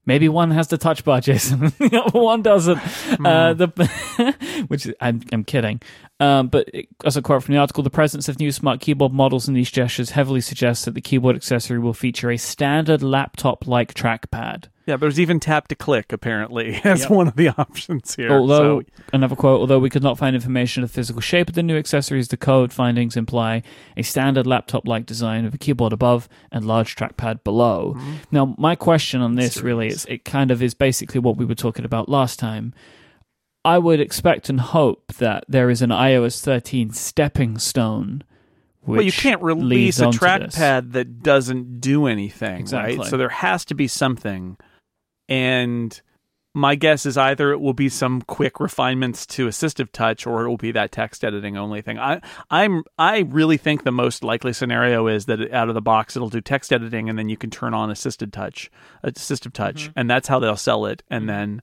Maybe 0.05 0.29
one 0.29 0.51
has 0.51 0.67
the 0.67 0.77
touch 0.77 1.03
bar, 1.03 1.21
Jason. 1.21 1.71
The 1.79 2.03
other 2.05 2.19
one 2.19 2.41
doesn't. 2.41 2.77
Hmm. 2.77 3.25
Uh, 3.25 3.53
the 3.53 4.65
which 4.67 4.87
I'm 4.99 5.21
I'm 5.31 5.43
kidding. 5.43 5.81
Um, 6.19 6.47
but 6.47 6.69
it, 6.73 6.87
as 7.05 7.17
a 7.17 7.21
quote 7.21 7.43
from 7.43 7.53
the 7.53 7.59
article, 7.59 7.83
the 7.83 7.89
presence 7.89 8.29
of 8.29 8.39
new 8.39 8.51
smart 8.51 8.79
keyboard 8.79 9.13
models 9.13 9.47
in 9.47 9.53
these 9.53 9.71
gestures 9.71 10.11
heavily 10.11 10.41
suggests 10.41 10.85
that 10.85 10.93
the 10.93 11.01
keyboard 11.01 11.35
accessory 11.35 11.79
will 11.79 11.93
feature 11.93 12.29
a 12.31 12.37
standard 12.37 13.01
laptop-like 13.01 13.93
trackpad. 13.93 14.65
Yeah 14.91 14.97
there's 14.97 15.19
even 15.19 15.39
tap 15.39 15.67
to 15.69 15.75
click 15.75 16.11
apparently 16.11 16.75
as 16.83 17.01
Yep. 17.01 17.09
one 17.09 17.27
of 17.27 17.35
the 17.35 17.49
options 17.49 18.15
here 18.15 18.29
Although 18.31 18.81
so 18.81 18.85
another 19.13 19.35
quote, 19.35 19.59
although 19.59 19.79
we 19.79 19.89
could 19.89 20.03
not 20.03 20.17
find 20.17 20.35
information 20.35 20.83
of 20.83 20.89
the 20.89 20.93
physical 20.93 21.21
shape 21.21 21.49
of 21.49 21.55
the 21.55 21.63
new 21.63 21.77
accessories, 21.77 22.27
the 22.27 22.37
code 22.37 22.71
findings 22.73 23.15
imply 23.17 23.63
a 23.97 24.03
standard 24.03 24.45
laptop-like 24.45 25.05
design 25.05 25.45
with 25.45 25.53
a 25.53 25.57
keyboard 25.57 25.93
above 25.93 26.27
and 26.51 26.65
large 26.65 26.95
trackpad 26.95 27.43
below. 27.43 27.95
Mm-hmm. 27.97 28.13
Now, 28.31 28.55
my 28.57 28.75
question 28.75 29.21
on 29.21 29.35
this 29.35 29.57
really 29.61 29.87
is, 29.87 30.05
it 30.09 30.25
kind 30.25 30.51
of 30.51 30.61
is 30.61 30.73
basically 30.73 31.19
what 31.19 31.37
we 31.37 31.45
were 31.45 31.55
talking 31.55 31.85
about 31.85 32.09
last 32.09 32.37
time. 32.39 32.73
I 33.63 33.77
would 33.77 33.99
expect 33.99 34.49
and 34.49 34.59
hope 34.59 35.13
that 35.17 35.45
there 35.47 35.69
is 35.69 35.81
an 35.81 35.89
iOS 35.91 36.41
13 36.43 36.91
stepping 36.93 37.57
stone. 37.59 38.23
Which 38.81 38.97
well, 38.97 39.05
you 39.05 39.11
can't 39.11 39.41
release 39.43 39.99
a 39.99 40.05
trackpad 40.07 40.93
that 40.93 41.21
doesn't 41.21 41.79
do 41.81 42.07
anything, 42.07 42.59
Exactly. 42.59 42.97
right? 42.97 43.07
So 43.07 43.17
there 43.17 43.29
has 43.29 43.63
to 43.65 43.75
be 43.75 43.87
something. 43.87 44.57
And 45.31 46.01
my 46.53 46.75
guess 46.75 47.05
is 47.05 47.17
either 47.17 47.53
it 47.53 47.61
will 47.61 47.73
be 47.73 47.87
some 47.87 48.21
quick 48.23 48.59
refinements 48.59 49.25
to 49.25 49.47
assistive 49.47 49.89
touch 49.93 50.27
or 50.27 50.43
it 50.43 50.49
will 50.49 50.57
be 50.57 50.73
that 50.73 50.91
text 50.91 51.23
editing 51.23 51.57
only 51.57 51.81
thing. 51.81 51.97
I 51.97 52.19
I'm 52.49 52.83
I 52.97 53.19
really 53.19 53.55
think 53.55 53.83
the 53.85 53.91
most 53.93 54.21
likely 54.21 54.51
scenario 54.51 55.07
is 55.07 55.27
that 55.27 55.53
out 55.53 55.69
of 55.69 55.75
the 55.75 55.81
box 55.81 56.17
it'll 56.17 56.29
do 56.29 56.41
text 56.41 56.73
editing 56.73 57.07
and 57.07 57.17
then 57.17 57.29
you 57.29 57.37
can 57.37 57.51
turn 57.51 57.73
on 57.73 57.89
assisted 57.89 58.33
touch, 58.33 58.69
assistive 59.05 59.53
touch, 59.53 59.83
Mm-hmm. 59.83 59.99
and 59.99 60.09
that's 60.09 60.27
how 60.27 60.39
they'll 60.39 60.57
sell 60.57 60.85
it 60.85 61.03
and 61.09 61.29
then 61.29 61.61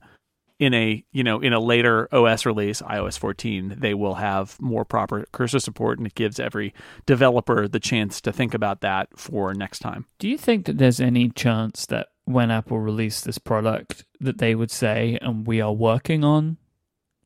in 0.57 0.73
a 0.73 1.05
you 1.11 1.23
know 1.23 1.39
in 1.39 1.53
a 1.53 1.59
later 1.59 2.09
OS 2.11 2.45
release, 2.45 2.81
iOS 2.81 3.17
14, 3.17 3.75
they 3.77 3.93
will 3.93 4.15
have 4.15 4.59
more 4.59 4.83
proper 4.83 5.25
cursor 5.31 5.59
support, 5.59 5.97
and 5.99 6.07
it 6.07 6.15
gives 6.15 6.39
every 6.39 6.73
developer 7.05 7.67
the 7.67 7.79
chance 7.79 8.19
to 8.21 8.33
think 8.33 8.53
about 8.53 8.81
that 8.81 9.07
for 9.15 9.53
next 9.53 9.79
time. 9.79 10.05
Do 10.17 10.27
you 10.27 10.37
think 10.37 10.65
that 10.65 10.77
there's 10.77 10.99
any 10.99 11.29
chance 11.29 11.85
that 11.85 12.07
when 12.29 12.51
Apple 12.51 12.79
released 12.79 13.25
this 13.25 13.39
product 13.39 14.05
that 14.19 14.37
they 14.37 14.53
would 14.53 14.69
say, 14.69 15.17
and 15.19 15.47
we 15.47 15.59
are 15.59 15.73
working 15.73 16.23
on 16.23 16.57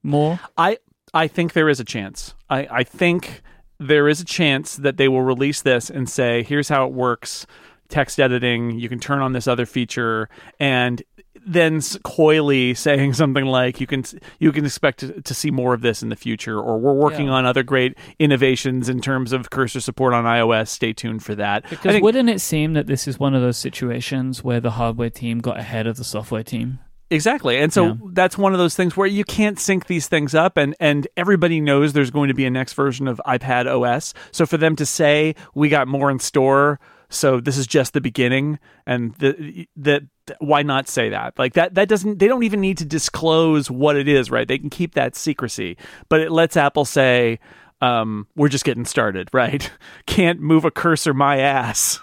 more? 0.01 0.39
I 0.57 0.77
I 1.13 1.27
think 1.27 1.51
there 1.51 1.67
is 1.67 1.81
a 1.81 1.83
chance. 1.83 2.33
I, 2.49 2.67
I 2.71 2.83
think 2.83 3.41
there 3.79 4.07
is 4.07 4.21
a 4.21 4.25
chance 4.25 4.77
that 4.77 4.95
they 4.95 5.09
will 5.09 5.21
release 5.21 5.61
this 5.61 5.89
and 5.89 6.09
say, 6.09 6.41
here's 6.41 6.69
how 6.69 6.87
it 6.87 6.93
works. 6.93 7.45
Text 7.93 8.19
editing, 8.19 8.71
you 8.79 8.89
can 8.89 8.97
turn 8.99 9.21
on 9.21 9.33
this 9.33 9.47
other 9.47 9.67
feature, 9.67 10.27
and 10.59 11.03
then 11.45 11.79
coyly 12.03 12.73
saying 12.73 13.13
something 13.21 13.45
like, 13.45 13.79
"You 13.79 13.85
can 13.85 14.03
you 14.39 14.51
can 14.51 14.65
expect 14.65 15.01
to, 15.01 15.21
to 15.21 15.33
see 15.35 15.51
more 15.51 15.75
of 15.75 15.81
this 15.81 16.01
in 16.01 16.09
the 16.09 16.15
future," 16.15 16.59
or 16.59 16.79
"We're 16.79 16.93
working 16.93 17.27
Yeah. 17.27 17.33
on 17.33 17.45
other 17.45 17.61
great 17.61 17.95
innovations 18.17 18.89
in 18.89 18.99
terms 18.99 19.31
of 19.31 19.51
cursor 19.51 19.79
support 19.79 20.15
on 20.15 20.23
iOS. 20.25 20.69
Stay 20.69 20.91
tuned 20.93 21.21
for 21.23 21.35
that." 21.35 21.69
Because 21.69 21.91
think- 21.91 22.03
wouldn't 22.03 22.29
it 22.29 22.41
seem 22.41 22.73
that 22.73 22.87
this 22.87 23.07
is 23.07 23.19
one 23.19 23.35
of 23.35 23.43
those 23.43 23.57
situations 23.57 24.43
where 24.43 24.59
the 24.59 24.71
hardware 24.71 25.11
team 25.11 25.37
got 25.37 25.59
ahead 25.59 25.85
of 25.85 25.97
the 25.97 26.03
software 26.03 26.43
team? 26.43 26.79
Exactly. 27.11 27.59
And 27.59 27.71
so 27.71 27.85
Yeah. 27.89 27.93
that's 28.13 28.39
one 28.39 28.53
of 28.53 28.57
those 28.57 28.75
things 28.75 28.97
where 28.97 29.05
you 29.05 29.23
can't 29.23 29.59
sync 29.59 29.85
these 29.85 30.07
things 30.07 30.33
up 30.33 30.57
and 30.57 30.73
and 30.79 31.05
everybody 31.15 31.61
knows 31.61 31.93
there's 31.93 32.09
going 32.09 32.29
to 32.29 32.33
be 32.33 32.45
a 32.45 32.49
next 32.49 32.73
version 32.73 33.07
of 33.07 33.21
iPad 33.27 33.67
OS. 33.67 34.15
So 34.31 34.47
for 34.47 34.57
them 34.57 34.75
to 34.77 34.85
say 34.87 35.35
we 35.53 35.69
got 35.69 35.87
more 35.87 36.09
in 36.09 36.17
store, 36.17 36.79
so 37.13 37.39
this 37.39 37.57
is 37.57 37.67
just 37.67 37.93
the 37.93 38.01
beginning 38.01 38.59
and 38.85 39.13
the 39.15 39.67
that 39.77 40.03
why 40.39 40.63
not 40.63 40.87
say 40.87 41.09
that? 41.09 41.37
Like 41.37 41.53
that 41.53 41.75
that 41.75 41.87
doesn't 41.87 42.19
they 42.19 42.27
don't 42.27 42.43
even 42.43 42.61
need 42.61 42.77
to 42.79 42.85
disclose 42.85 43.69
what 43.69 43.95
it 43.95 44.07
is, 44.07 44.31
right? 44.31 44.47
They 44.47 44.57
can 44.57 44.69
keep 44.69 44.95
that 44.95 45.15
secrecy. 45.15 45.77
But 46.09 46.21
it 46.21 46.31
lets 46.31 46.57
Apple 46.57 46.85
say 46.85 47.39
um, 47.81 48.27
we're 48.35 48.49
just 48.49 48.65
getting 48.65 48.85
started, 48.85 49.29
right? 49.33 49.69
Can't 50.05 50.39
move 50.39 50.65
a 50.65 50.71
cursor 50.71 51.13
my 51.13 51.39
ass. 51.39 51.99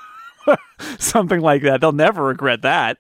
Something 0.99 1.41
like 1.41 1.63
that. 1.63 1.81
They'll 1.81 1.93
never 1.93 2.25
regret 2.25 2.63
that. 2.63 2.99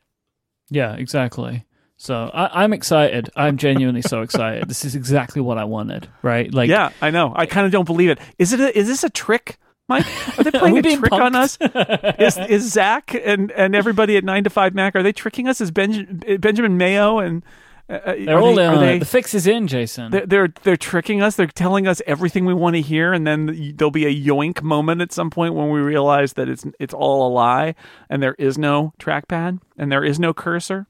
Yeah, 0.71 0.95
exactly. 0.95 1.67
So 1.97 2.31
I, 2.33 2.65
I'm 2.65 2.73
excited. 2.73 3.29
I'm 3.37 3.59
genuinely 3.59 4.01
so 4.01 4.23
excited. 4.23 4.69
This 4.69 4.87
is 4.87 4.95
exactly 4.95 5.43
what 5.43 5.59
I 5.59 5.65
wanted, 5.65 6.09
right? 6.23 6.53
Like, 6.53 6.71
yeah, 6.71 6.93
I 7.03 7.11
know. 7.11 7.33
I 7.37 7.45
kind 7.45 7.67
of 7.67 7.73
don't 7.73 7.85
believe 7.85 8.09
it. 8.09 8.19
Is 8.39 8.55
it? 8.55 8.61
A, 8.61 8.79
is 8.79 8.87
this 8.87 9.05
a 9.05 9.11
trick, 9.11 9.59
Myke? 9.91 10.39
Are 10.39 10.45
they 10.45 10.51
playing 10.59 10.79
a 10.79 10.97
trick 10.97 11.13
on 11.13 11.35
us? 11.35 11.59
Is, 12.19 12.39
is 12.39 12.73
Zach 12.73 13.15
and, 13.15 13.51
and 13.53 13.75
everybody 13.75 14.17
at 14.17 14.25
Nine 14.25 14.45
to 14.45 14.51
Five 14.51 14.75
Mac? 14.75 14.97
Are 14.97 15.03
they 15.03 15.13
tricking 15.13 15.49
us? 15.49 15.61
Is 15.61 15.71
Benjamin 15.71 16.41
Benjamin 16.41 16.79
Mayo 16.79 17.19
and 17.19 17.43
uh, 17.91 18.15
they're 18.25 18.39
all 18.39 18.55
they, 18.55 18.67
on 18.67 18.79
they, 18.79 18.97
it. 18.97 18.99
The 19.01 19.05
fix 19.05 19.35
is 19.35 19.49
in, 19.49 19.67
Jason. 19.67 20.13
they're, 20.13 20.25
they're 20.25 20.55
they're 20.63 20.77
tricking 20.77 21.23
us. 21.23 21.35
They're 21.35 21.49
telling 21.49 21.89
us 21.89 22.01
everything 22.07 22.45
we 22.45 22.55
want 22.55 22.77
to 22.77 22.83
hear, 22.83 23.13
and 23.13 23.27
then 23.27 23.75
there'll 23.77 23.91
be 23.91 24.07
a 24.07 24.15
yoink 24.15 24.63
moment 24.63 25.01
at 25.01 25.11
some 25.11 25.29
point 25.29 25.55
when 25.55 25.71
we 25.71 25.81
realize 25.81 26.35
that 26.35 26.49
it's 26.49 26.65
it's 26.79 26.95
all 26.95 27.27
a 27.27 27.31
lie, 27.31 27.75
and 28.09 28.23
there 28.23 28.37
is 28.39 28.57
no 28.57 28.93
trackpad, 29.01 29.61
and 29.77 29.91
there 29.91 30.05
is 30.05 30.21
no 30.21 30.33
cursor. 30.33 30.87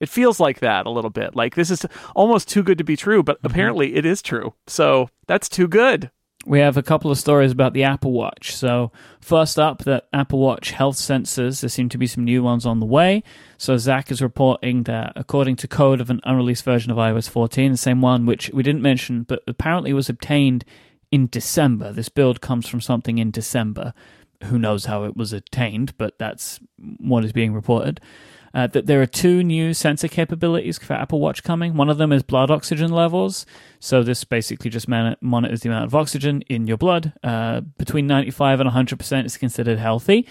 It 0.00 0.10
feels 0.10 0.38
like 0.38 0.60
that 0.60 0.84
a 0.84 0.90
little 0.90 1.08
bit. 1.08 1.34
Like 1.34 1.54
this 1.54 1.70
is 1.70 1.86
almost 2.14 2.48
too 2.48 2.62
good 2.62 2.76
to 2.76 2.84
be 2.84 2.96
true, 2.96 3.22
but 3.22 3.38
apparently 3.42 3.94
it 3.94 4.04
is 4.04 4.20
true. 4.20 4.52
So 4.66 5.08
that's 5.26 5.48
too 5.48 5.66
good. 5.66 6.10
We 6.46 6.60
have 6.60 6.76
a 6.76 6.82
couple 6.82 7.10
of 7.10 7.18
stories 7.18 7.52
about 7.52 7.72
the 7.72 7.84
Apple 7.84 8.12
Watch. 8.12 8.54
So, 8.54 8.92
first 9.20 9.58
up, 9.58 9.84
the 9.84 10.02
Apple 10.12 10.38
Watch 10.38 10.72
health 10.72 10.96
sensors. 10.96 11.60
There 11.60 11.68
seem 11.68 11.88
to 11.90 11.98
be 11.98 12.06
some 12.06 12.24
new 12.24 12.42
ones 12.42 12.66
on 12.66 12.80
the 12.80 12.86
way. 12.86 13.22
So, 13.56 13.76
Zach 13.76 14.10
is 14.10 14.20
reporting 14.20 14.84
that, 14.84 15.12
according 15.16 15.56
to 15.56 15.68
code 15.68 16.00
of 16.00 16.10
an 16.10 16.20
unreleased 16.24 16.64
version 16.64 16.90
of 16.90 16.98
iOS 16.98 17.28
14, 17.28 17.72
the 17.72 17.78
same 17.78 18.00
one 18.00 18.26
which 18.26 18.50
we 18.50 18.62
didn't 18.62 18.82
mention, 18.82 19.22
but 19.22 19.42
apparently 19.46 19.92
was 19.92 20.08
obtained 20.08 20.64
in 21.10 21.28
December. 21.28 21.92
This 21.92 22.08
build 22.08 22.40
comes 22.40 22.68
from 22.68 22.80
something 22.80 23.18
in 23.18 23.30
December. 23.30 23.94
Who 24.44 24.58
knows 24.58 24.84
how 24.84 25.04
it 25.04 25.16
was 25.16 25.32
obtained, 25.32 25.96
but 25.96 26.18
that's 26.18 26.60
what 26.98 27.24
is 27.24 27.32
being 27.32 27.54
reported. 27.54 28.00
Uh, 28.54 28.68
that 28.68 28.86
there 28.86 29.02
are 29.02 29.06
two 29.06 29.42
new 29.42 29.74
sensor 29.74 30.06
capabilities 30.06 30.78
for 30.78 30.92
Apple 30.94 31.18
Watch 31.20 31.42
coming. 31.42 31.74
One 31.76 31.90
of 31.90 31.98
them 31.98 32.12
is 32.12 32.22
blood 32.22 32.52
oxygen 32.52 32.92
levels. 32.92 33.46
So 33.80 34.04
this 34.04 34.22
basically 34.22 34.70
just 34.70 34.86
man- 34.86 35.16
monitors 35.20 35.62
the 35.62 35.70
amount 35.70 35.86
of 35.86 35.94
oxygen 35.94 36.42
in 36.42 36.68
your 36.68 36.76
blood. 36.76 37.12
Uh, 37.24 37.62
between 37.78 38.06
95 38.06 38.60
and 38.60 38.70
100% 38.70 39.26
is 39.26 39.36
considered 39.36 39.78
healthy. 39.80 40.26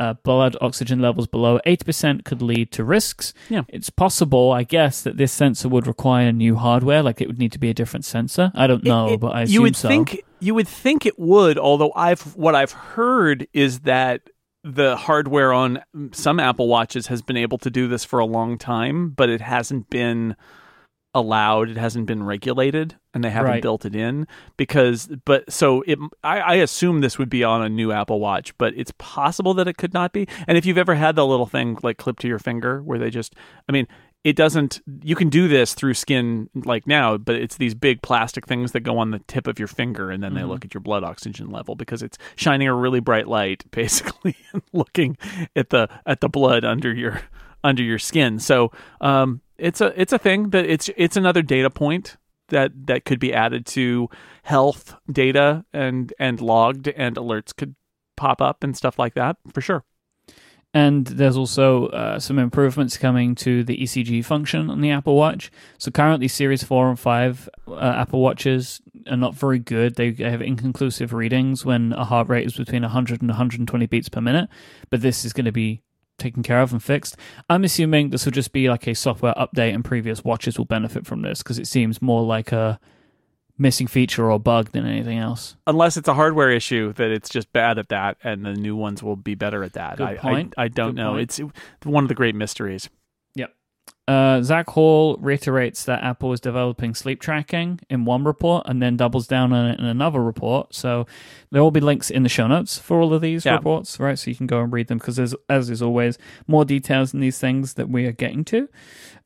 Uh, 0.00 0.14
blood 0.14 0.56
oxygen 0.62 1.00
levels 1.00 1.26
below 1.26 1.60
80% 1.66 2.24
could 2.24 2.40
lead 2.40 2.72
to 2.72 2.82
risks. 2.82 3.34
Yeah. 3.50 3.62
It's 3.68 3.90
possible, 3.90 4.50
I 4.50 4.62
guess, 4.64 5.02
that 5.02 5.18
this 5.18 5.30
sensor 5.30 5.68
would 5.68 5.86
require 5.86 6.32
new 6.32 6.56
hardware. 6.56 7.02
Like 7.02 7.20
it 7.20 7.28
would 7.28 7.38
need 7.38 7.52
to 7.52 7.58
be 7.58 7.68
a 7.68 7.74
different 7.74 8.06
sensor. 8.06 8.50
I 8.54 8.66
don't 8.66 8.82
know, 8.82 9.10
It- 9.12 9.20
but 9.20 9.28
I 9.34 9.42
assume 9.42 9.52
you 9.54 9.62
would 9.62 9.76
so. 9.76 9.88
think 9.88 10.22
you 10.40 10.54
would 10.54 10.66
think 10.68 11.04
it 11.04 11.18
would. 11.18 11.58
Although 11.58 11.92
I've 11.94 12.22
what 12.34 12.54
I've 12.54 12.72
heard 12.72 13.46
is 13.52 13.80
that 13.80 14.29
the 14.64 14.96
hardware 14.96 15.52
on 15.52 15.82
some 16.12 16.38
Apple 16.40 16.68
Watches 16.68 17.06
has 17.08 17.22
been 17.22 17.36
able 17.36 17.58
to 17.58 17.70
do 17.70 17.88
this 17.88 18.04
for 18.04 18.18
a 18.18 18.26
long 18.26 18.58
time, 18.58 19.10
but 19.10 19.28
it 19.28 19.40
hasn't 19.40 19.88
been 19.90 20.36
allowed. 21.14 21.68
It 21.70 21.76
hasn't 21.76 22.06
been 22.06 22.22
regulated, 22.22 22.96
and 23.14 23.24
they 23.24 23.30
haven't 23.30 23.50
Right. 23.52 23.62
built 23.62 23.84
it 23.84 23.96
in 23.96 24.26
because. 24.56 25.08
But 25.24 25.50
so 25.52 25.82
it, 25.86 25.98
I, 26.22 26.40
I 26.40 26.54
assume 26.56 27.00
this 27.00 27.18
would 27.18 27.30
be 27.30 27.42
on 27.42 27.62
a 27.62 27.68
new 27.68 27.90
Apple 27.90 28.20
Watch, 28.20 28.56
but 28.58 28.74
it's 28.76 28.92
possible 28.98 29.54
that 29.54 29.66
it 29.66 29.76
could 29.76 29.92
not 29.94 30.12
be. 30.12 30.28
And 30.46 30.56
if 30.56 30.64
you've 30.66 30.78
ever 30.78 30.94
had 30.94 31.16
the 31.16 31.26
little 31.26 31.46
thing 31.46 31.78
like 31.82 31.96
clipped 31.96 32.20
to 32.22 32.28
your 32.28 32.38
finger, 32.38 32.80
where 32.82 32.98
they 32.98 33.10
just, 33.10 33.34
I 33.68 33.72
mean. 33.72 33.86
It 34.22 34.36
doesn't. 34.36 34.82
You 35.02 35.16
can 35.16 35.30
do 35.30 35.48
this 35.48 35.72
through 35.72 35.94
skin 35.94 36.50
like 36.54 36.86
now, 36.86 37.16
but 37.16 37.36
it's 37.36 37.56
these 37.56 37.74
big 37.74 38.02
plastic 38.02 38.46
things 38.46 38.72
that 38.72 38.80
go 38.80 38.98
on 38.98 39.12
the 39.12 39.20
tip 39.20 39.46
of 39.46 39.58
your 39.58 39.68
finger, 39.68 40.10
and 40.10 40.22
then 40.22 40.34
they 40.34 40.44
look 40.44 40.62
at 40.64 40.74
your 40.74 40.82
blood 40.82 41.02
oxygen 41.04 41.50
level 41.50 41.74
because 41.74 42.02
it's 42.02 42.18
shining 42.36 42.68
a 42.68 42.74
really 42.74 43.00
bright 43.00 43.28
light, 43.28 43.64
basically, 43.70 44.36
and 44.52 44.62
looking 44.72 45.16
at 45.56 45.70
the 45.70 45.88
at 46.04 46.20
the 46.20 46.28
blood 46.28 46.66
under 46.66 46.92
your 46.92 47.22
under 47.64 47.82
your 47.82 47.98
skin. 47.98 48.38
So 48.38 48.72
um, 49.00 49.40
it's 49.56 49.80
a 49.80 49.98
it's 50.00 50.12
a 50.12 50.18
thing 50.18 50.50
that 50.50 50.66
it's 50.66 50.90
it's 50.96 51.16
another 51.16 51.40
data 51.42 51.70
point 51.70 52.16
that 52.48 52.72
that 52.86 53.04
could 53.04 53.20
be 53.20 53.32
added 53.32 53.64
to 53.64 54.08
health 54.42 54.96
data 55.10 55.64
and 55.72 56.12
and 56.18 56.40
logged 56.40 56.88
and 56.88 57.16
alerts 57.16 57.56
could 57.56 57.74
pop 58.16 58.42
up 58.42 58.62
and 58.62 58.76
stuff 58.76 58.98
like 58.98 59.14
that 59.14 59.36
for 59.52 59.60
sure. 59.60 59.84
And 60.72 61.04
there's 61.06 61.36
also 61.36 61.86
uh, 61.88 62.20
some 62.20 62.38
improvements 62.38 62.96
coming 62.96 63.34
to 63.36 63.64
the 63.64 63.76
ECG 63.76 64.24
function 64.24 64.70
on 64.70 64.80
the 64.80 64.92
Apple 64.92 65.16
Watch. 65.16 65.50
So 65.78 65.90
currently, 65.90 66.28
Series 66.28 66.62
4 66.62 66.90
and 66.90 66.98
5 66.98 67.48
uh, 67.66 67.74
Apple 67.80 68.20
Watches 68.20 68.80
are 69.10 69.16
not 69.16 69.34
very 69.34 69.58
good. 69.58 69.96
They 69.96 70.12
have 70.12 70.40
inconclusive 70.40 71.12
readings 71.12 71.64
when 71.64 71.92
a 71.94 72.04
heart 72.04 72.28
rate 72.28 72.46
is 72.46 72.56
between 72.56 72.82
100 72.82 73.20
and 73.20 73.30
120 73.30 73.86
beats 73.86 74.08
per 74.08 74.20
minute. 74.20 74.48
But 74.90 75.02
this 75.02 75.24
is 75.24 75.32
going 75.32 75.46
to 75.46 75.52
be 75.52 75.82
taken 76.18 76.44
care 76.44 76.60
of 76.60 76.70
and 76.70 76.82
fixed. 76.82 77.16
I'm 77.48 77.64
assuming 77.64 78.10
this 78.10 78.24
will 78.24 78.32
just 78.32 78.52
be 78.52 78.68
like 78.68 78.86
a 78.86 78.94
software 78.94 79.34
update 79.34 79.74
and 79.74 79.84
previous 79.84 80.22
watches 80.22 80.56
will 80.56 80.66
benefit 80.66 81.04
from 81.06 81.22
this 81.22 81.42
because 81.42 81.58
it 81.58 81.66
seems 81.66 82.00
more 82.00 82.22
like 82.22 82.52
a 82.52 82.78
missing 83.60 83.86
feature 83.86 84.30
or 84.32 84.40
bug 84.40 84.72
than 84.72 84.86
anything 84.86 85.18
else. 85.18 85.54
Unless 85.66 85.98
it's 85.98 86.08
a 86.08 86.14
hardware 86.14 86.50
issue 86.50 86.92
that 86.94 87.10
it's 87.10 87.28
just 87.28 87.52
bad 87.52 87.78
at 87.78 87.90
that, 87.90 88.16
and 88.24 88.44
the 88.44 88.54
new 88.54 88.74
ones 88.74 89.02
will 89.02 89.16
be 89.16 89.34
better 89.34 89.62
at 89.62 89.74
that. 89.74 89.98
Good 89.98 90.08
I, 90.08 90.16
point. 90.16 90.54
I, 90.56 90.64
I 90.64 90.68
don't 90.68 90.94
Good 90.94 90.96
know. 90.96 91.10
point. 91.12 91.38
It's 91.38 91.40
one 91.84 92.02
of 92.04 92.08
the 92.08 92.14
great 92.14 92.34
mysteries. 92.34 92.88
Yep. 93.34 93.54
Uh, 94.08 94.40
Zach 94.42 94.68
Hall 94.70 95.16
reiterates 95.20 95.84
that 95.84 96.02
Apple 96.02 96.32
is 96.32 96.40
developing 96.40 96.94
sleep 96.94 97.20
tracking 97.20 97.78
in 97.90 98.04
one 98.06 98.24
report 98.24 98.64
and 98.66 98.82
then 98.82 98.96
doubles 98.96 99.26
down 99.28 99.52
on 99.52 99.70
it 99.70 99.78
in 99.78 99.84
another 99.84 100.20
report. 100.22 100.74
So 100.74 101.06
there 101.52 101.62
will 101.62 101.70
be 101.70 101.80
links 101.80 102.10
in 102.10 102.22
the 102.24 102.28
show 102.30 102.48
notes 102.48 102.78
for 102.78 103.00
all 103.00 103.12
of 103.14 103.20
these 103.20 103.44
Yeah. 103.44 103.56
reports, 103.56 104.00
right? 104.00 104.18
So 104.18 104.30
you 104.30 104.36
can 104.36 104.46
go 104.48 104.62
and 104.62 104.72
read 104.72 104.88
them 104.88 104.98
because 104.98 105.16
there's, 105.16 105.34
as 105.48 105.70
is 105.70 105.82
always, 105.82 106.18
more 106.48 106.64
details 106.64 107.12
in 107.14 107.20
these 107.20 107.38
things 107.38 107.74
that 107.74 107.88
we 107.90 108.06
are 108.06 108.12
getting 108.12 108.42
to. 108.46 108.68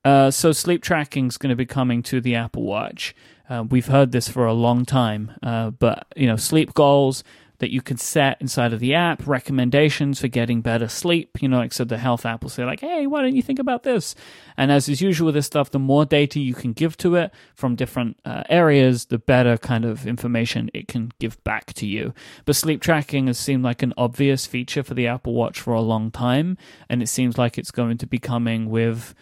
Uh, 0.05 0.31
so 0.31 0.53
sleep 0.53 0.83
tracking 0.83 1.29
is 1.29 1.39
going 1.39 1.51
to 1.51 1.57
be 1.57 1.65
coming 1.65 2.03
to 2.03 2.21
the 2.21 2.35
Apple 2.35 2.65
Watch. 2.65 3.15
Uh, 3.49 3.65
we've 3.69 3.87
heard 3.87 4.13
this 4.13 4.29
for 4.29 4.47
a 4.47 4.53
long 4.53 4.85
time, 4.85 5.33
uh, 5.43 5.71
but 5.71 6.07
you 6.17 6.27
know, 6.27 6.37
sleep 6.37 6.75
goals 6.75 7.23
that 7.59 7.73
you 7.73 7.81
can 7.81 7.97
set 7.97 8.41
inside 8.41 8.73
of 8.73 8.81
the 8.81 8.95
app, 8.95 9.27
recommendations 9.27 10.21
for 10.21 10.29
getting 10.29 10.61
better 10.61 10.89
sleep. 10.89 11.41
You 11.41 11.49
know, 11.49 11.59
like 11.59 11.73
so 11.73 11.85
the 11.85 11.99
health 11.99 12.27
app 12.27 12.43
will 12.43 12.51
say 12.51 12.65
like, 12.65 12.81
"Hey, 12.81 13.07
why 13.07 13.23
don't 13.23 13.37
you 13.37 13.43
think 13.43 13.59
about 13.59 13.85
this?" 13.85 14.15
And 14.57 14.73
as 14.73 14.89
is 14.89 15.01
usual 15.01 15.27
with 15.27 15.35
this 15.35 15.47
stuff, 15.47 15.71
the 15.71 15.79
more 15.79 16.05
data 16.05 16.41
you 16.41 16.55
can 16.55 16.73
give 16.73 16.97
to 16.99 17.15
it 17.17 17.33
from 17.55 17.77
different 17.77 18.19
uh, 18.25 18.43
areas, 18.49 19.07
the 19.07 19.19
better 19.19 19.57
kind 19.57 19.85
of 19.85 20.07
information 20.07 20.71
it 20.75 20.89
can 20.89 21.13
give 21.21 21.43
back 21.45 21.73
to 21.75 21.87
you. 21.87 22.13
But 22.45 22.57
sleep 22.57 22.81
tracking 22.81 23.29
has 23.29 23.39
seemed 23.39 23.63
like 23.63 23.83
an 23.83 23.95
obvious 23.97 24.47
feature 24.47 24.83
for 24.83 24.95
the 24.95 25.07
Apple 25.07 25.35
Watch 25.35 25.61
for 25.61 25.75
a 25.75 25.81
long 25.81 26.11
time, 26.11 26.59
and 26.89 27.03
it 27.03 27.09
seems 27.09 27.39
like 27.39 27.57
it's 27.57 27.71
going 27.71 27.99
to 27.99 28.07
be 28.07 28.19
coming 28.19 28.69
with 28.69 29.15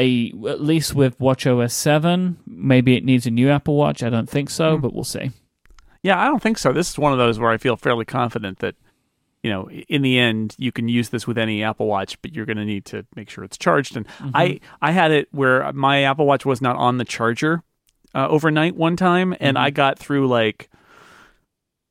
a 0.00 0.32
at 0.48 0.60
least 0.60 0.94
with 0.94 1.18
WatchOS 1.18 1.72
7. 1.72 2.38
Maybe 2.46 2.96
it 2.96 3.04
needs 3.04 3.26
a 3.26 3.30
new 3.30 3.50
Apple 3.50 3.76
Watch. 3.76 4.02
I 4.02 4.10
don't 4.10 4.28
think 4.28 4.48
so, 4.50 4.76
Hmm. 4.76 4.80
but 4.82 4.94
we'll 4.94 5.04
see. 5.04 5.30
Yeah, 6.02 6.18
I 6.20 6.24
don't 6.26 6.42
think 6.42 6.56
so. 6.58 6.72
This 6.72 6.90
is 6.90 6.98
one 6.98 7.12
of 7.12 7.18
those 7.18 7.38
where 7.38 7.50
I 7.50 7.58
feel 7.58 7.76
fairly 7.76 8.06
confident 8.06 8.60
that, 8.60 8.74
you 9.42 9.50
know, 9.50 9.68
in 9.70 10.00
the 10.02 10.18
end, 10.18 10.54
you 10.58 10.72
can 10.72 10.88
use 10.88 11.10
this 11.10 11.26
with 11.26 11.36
any 11.36 11.62
Apple 11.62 11.86
Watch, 11.86 12.20
but 12.22 12.34
you're 12.34 12.46
going 12.46 12.56
to 12.56 12.64
need 12.64 12.86
to 12.86 13.04
make 13.14 13.28
sure 13.28 13.44
it's 13.44 13.58
charged. 13.58 13.96
And 13.96 14.06
I, 14.34 14.60
I 14.80 14.92
had 14.92 15.10
it 15.10 15.28
where 15.30 15.70
my 15.74 16.02
Apple 16.04 16.24
Watch 16.26 16.46
was 16.46 16.62
not 16.62 16.76
on 16.76 16.96
the 16.96 17.04
charger 17.04 17.62
uh, 18.14 18.26
overnight 18.28 18.76
one 18.76 18.96
time, 18.96 19.36
and 19.40 19.58
I 19.58 19.68
got 19.70 19.98
through 19.98 20.26
like 20.26 20.70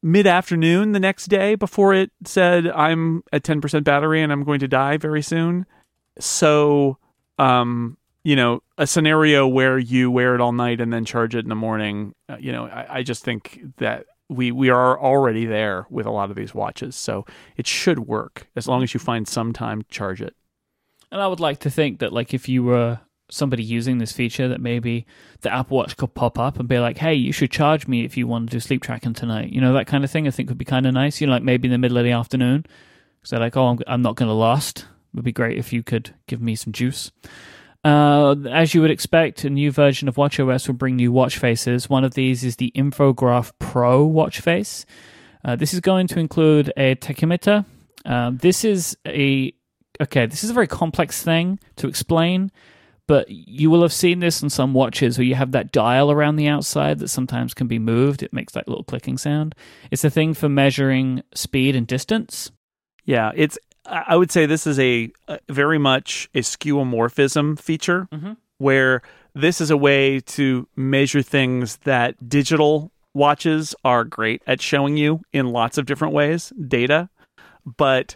mid 0.01 0.25
afternoon 0.25 0.93
the 0.93 0.99
next 0.99 1.27
day 1.27 1.55
before 1.55 1.93
it 1.93 2.09
said 2.25 2.67
I'm 2.67 3.21
at 3.33 3.43
10% 3.43 3.83
battery 3.83 4.21
and 4.21 4.31
I'm 4.31 4.43
going 4.43 4.59
to 4.61 4.67
die 4.67 4.97
very 4.97 5.21
soon. 5.21 5.65
So, 6.19 6.97
um, 7.39 7.97
you 8.23 8.35
know, 8.35 8.61
a 8.77 8.85
scenario 8.85 9.47
where 9.47 9.79
you 9.79 10.11
wear 10.11 10.35
it 10.35 10.41
all 10.41 10.51
night 10.51 10.81
and 10.81 10.93
then 10.93 11.05
charge 11.05 11.33
it 11.35 11.39
in 11.39 11.49
the 11.49 11.55
morning, 11.55 12.13
uh, 12.27 12.37
you 12.39 12.51
know, 12.51 12.65
I, 12.65 12.99
I 12.99 13.03
just 13.03 13.23
think 13.23 13.61
that 13.77 14.05
we 14.27 14.51
we 14.51 14.69
are 14.69 14.99
already 14.99 15.45
there 15.45 15.87
with 15.89 16.05
a 16.05 16.11
lot 16.11 16.29
of 16.29 16.35
these 16.35 16.53
watches, 16.53 16.95
so 16.95 17.25
it 17.57 17.65
should 17.65 17.99
work 17.99 18.47
as 18.55 18.67
long 18.67 18.83
as 18.83 18.93
you 18.93 18.99
find 18.99 19.27
some 19.27 19.53
time 19.53 19.81
to 19.81 19.87
charge 19.89 20.21
it. 20.21 20.35
And 21.11 21.19
I 21.19 21.27
would 21.27 21.39
like 21.39 21.59
to 21.61 21.71
think 21.71 21.99
that, 21.99 22.13
like, 22.13 22.33
if 22.33 22.47
you 22.47 22.63
were 22.63 22.99
somebody 23.31 23.63
using 23.63 23.97
this 23.97 24.11
feature, 24.11 24.47
that 24.47 24.61
maybe 24.61 25.07
the 25.41 25.51
Apple 25.51 25.77
Watch 25.77 25.97
could 25.97 26.13
pop 26.13 26.37
up 26.37 26.59
and 26.59 26.69
be 26.69 26.77
like, 26.77 26.99
"Hey, 26.99 27.15
you 27.15 27.31
should 27.31 27.49
charge 27.49 27.87
me 27.87 28.05
if 28.05 28.17
you 28.17 28.27
want 28.27 28.49
to 28.49 28.57
do 28.57 28.59
sleep 28.59 28.83
tracking 28.83 29.13
tonight." 29.13 29.51
You 29.51 29.61
know, 29.61 29.73
that 29.73 29.87
kind 29.87 30.03
of 30.03 30.11
thing. 30.11 30.27
I 30.27 30.31
think 30.31 30.49
would 30.49 30.57
be 30.59 30.65
kind 30.65 30.85
of 30.85 30.93
nice. 30.93 31.19
You 31.19 31.25
know, 31.25 31.33
like 31.33 31.43
maybe 31.43 31.67
in 31.67 31.71
the 31.71 31.79
middle 31.79 31.97
of 31.97 32.03
the 32.03 32.11
afternoon. 32.11 32.65
So, 33.23 33.37
like, 33.37 33.57
oh, 33.57 33.67
I'm, 33.67 33.79
I'm 33.87 34.01
not 34.03 34.15
going 34.15 34.29
to 34.29 34.35
last. 34.35 34.85
Would 35.13 35.25
be 35.25 35.31
great 35.31 35.57
if 35.57 35.73
you 35.73 35.83
could 35.83 36.13
give 36.27 36.41
me 36.41 36.55
some 36.55 36.71
juice. 36.71 37.11
Uh, 37.83 38.35
as 38.51 38.73
you 38.73 38.81
would 38.81 38.91
expect, 38.91 39.43
a 39.43 39.49
new 39.49 39.71
version 39.71 40.07
of 40.07 40.15
WatchOS 40.15 40.67
will 40.67 40.75
bring 40.75 40.97
new 40.97 41.11
watch 41.11 41.37
faces. 41.37 41.89
One 41.89 42.03
of 42.03 42.13
these 42.13 42.43
is 42.43 42.57
the 42.57 42.71
Infograph 42.75 43.51
Pro 43.57 44.03
watch 44.05 44.41
face. 44.41 44.85
Uh, 45.43 45.55
this 45.55 45.73
is 45.73 45.79
going 45.79 46.07
to 46.07 46.19
include 46.19 46.73
a 46.75 46.95
tachymeter. 46.95 47.65
Um, 48.05 48.37
this 48.37 48.65
is 48.65 48.97
a 49.07 49.53
okay. 50.01 50.25
This 50.25 50.43
is 50.43 50.49
a 50.49 50.53
very 50.53 50.67
complex 50.67 51.23
thing 51.23 51.59
to 51.77 51.87
explain, 51.87 52.51
but 53.07 53.29
you 53.29 53.69
will 53.69 53.81
have 53.81 53.93
seen 53.93 54.19
this 54.19 54.43
on 54.43 54.49
some 54.49 54.73
watches 54.73 55.17
where 55.17 55.25
you 55.25 55.35
have 55.35 55.53
that 55.53 55.71
dial 55.71 56.11
around 56.11 56.35
the 56.35 56.47
outside 56.47 56.99
that 56.99 57.07
sometimes 57.07 57.53
can 57.53 57.67
be 57.67 57.79
moved. 57.79 58.21
It 58.21 58.33
makes 58.33 58.53
that 58.53 58.67
little 58.67 58.83
clicking 58.83 59.17
sound. 59.17 59.55
It's 59.89 60.03
a 60.03 60.09
thing 60.09 60.33
for 60.33 60.49
measuring 60.49 61.23
speed 61.33 61.75
and 61.75 61.87
distance. 61.87 62.51
Yeah, 63.05 63.31
it's. 63.35 63.57
I 63.89 64.15
would 64.15 64.31
say 64.31 64.45
this 64.45 64.67
is 64.67 64.79
a, 64.79 65.11
a 65.27 65.39
very 65.49 65.77
much 65.77 66.29
a 66.35 66.39
skeuomorphism 66.39 67.59
feature 67.59 68.07
Mhm. 68.13 68.37
where 68.57 69.01
this 69.33 69.61
is 69.61 69.71
a 69.71 69.77
way 69.77 70.19
to 70.21 70.67
measure 70.75 71.21
things 71.21 71.77
that 71.85 72.29
digital 72.29 72.91
watches 73.13 73.75
are 73.83 74.03
great 74.03 74.41
at 74.47 74.61
showing 74.61 74.97
you 74.97 75.21
in 75.33 75.47
lots 75.51 75.77
of 75.77 75.85
different 75.85 76.13
ways, 76.13 76.51
data, 76.67 77.09
but 77.77 78.15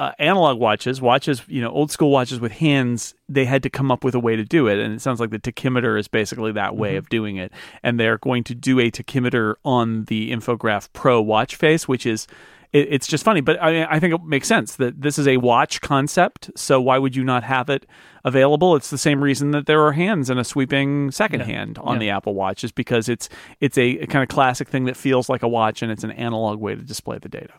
uh, 0.00 0.10
analog 0.18 0.58
watches, 0.58 1.00
watches, 1.00 1.42
you 1.46 1.60
know, 1.60 1.70
old 1.70 1.90
school 1.90 2.10
watches 2.10 2.40
with 2.40 2.50
hands, 2.52 3.14
they 3.28 3.44
had 3.44 3.62
to 3.62 3.70
come 3.70 3.88
up 3.90 4.02
with 4.02 4.16
a 4.16 4.18
way 4.20 4.34
to 4.34 4.44
do 4.44 4.66
it. 4.66 4.78
And 4.80 4.92
it 4.92 5.00
sounds 5.00 5.20
like 5.20 5.30
the 5.30 5.38
tachymeter 5.38 5.96
is 5.96 6.08
basically 6.08 6.50
that 6.52 6.74
way 6.76 6.96
of 6.96 7.08
doing 7.08 7.36
it. 7.36 7.52
And 7.84 8.00
they're 8.00 8.18
going 8.18 8.42
to 8.44 8.54
do 8.54 8.80
a 8.80 8.90
tachymeter 8.90 9.54
on 9.64 10.06
the 10.06 10.32
Infograph 10.32 10.88
Pro 10.92 11.20
watch 11.22 11.54
face, 11.54 11.86
which 11.86 12.04
is, 12.04 12.26
it, 12.72 12.88
it's 12.90 13.06
just 13.06 13.24
funny. 13.24 13.40
But 13.40 13.60
I, 13.62 13.84
I 13.84 14.00
think 14.00 14.14
it 14.14 14.22
makes 14.24 14.48
sense 14.48 14.76
that 14.76 15.00
this 15.00 15.18
is 15.18 15.26
a 15.28 15.36
watch 15.36 15.80
concept. 15.80 16.50
So 16.56 16.80
why 16.80 16.98
would 16.98 17.14
you 17.16 17.24
not 17.24 17.42
have 17.44 17.68
it 17.70 17.86
available? 18.24 18.76
It's 18.76 18.90
the 18.90 18.98
same 18.98 19.22
reason 19.22 19.50
that 19.52 19.66
there 19.66 19.82
are 19.84 19.92
hands 19.92 20.30
and 20.30 20.38
a 20.40 20.44
sweeping 20.44 21.10
second 21.10 21.40
Yeah. 21.40 21.46
hand 21.46 21.78
on 21.78 21.94
Yeah. 21.96 22.00
the 22.00 22.10
Apple 22.10 22.34
Watch, 22.34 22.64
is 22.64 22.72
because 22.72 23.08
it's 23.08 23.28
it's 23.60 23.76
a, 23.78 23.98
a 23.98 24.06
kind 24.06 24.22
of 24.22 24.28
classic 24.28 24.68
thing 24.68 24.84
that 24.86 24.96
feels 24.96 25.28
like 25.28 25.42
a 25.42 25.48
watch 25.48 25.82
and 25.82 25.90
it's 25.92 26.04
an 26.04 26.12
analog 26.12 26.60
way 26.60 26.74
to 26.74 26.82
display 26.82 27.18
the 27.18 27.28
data. 27.28 27.54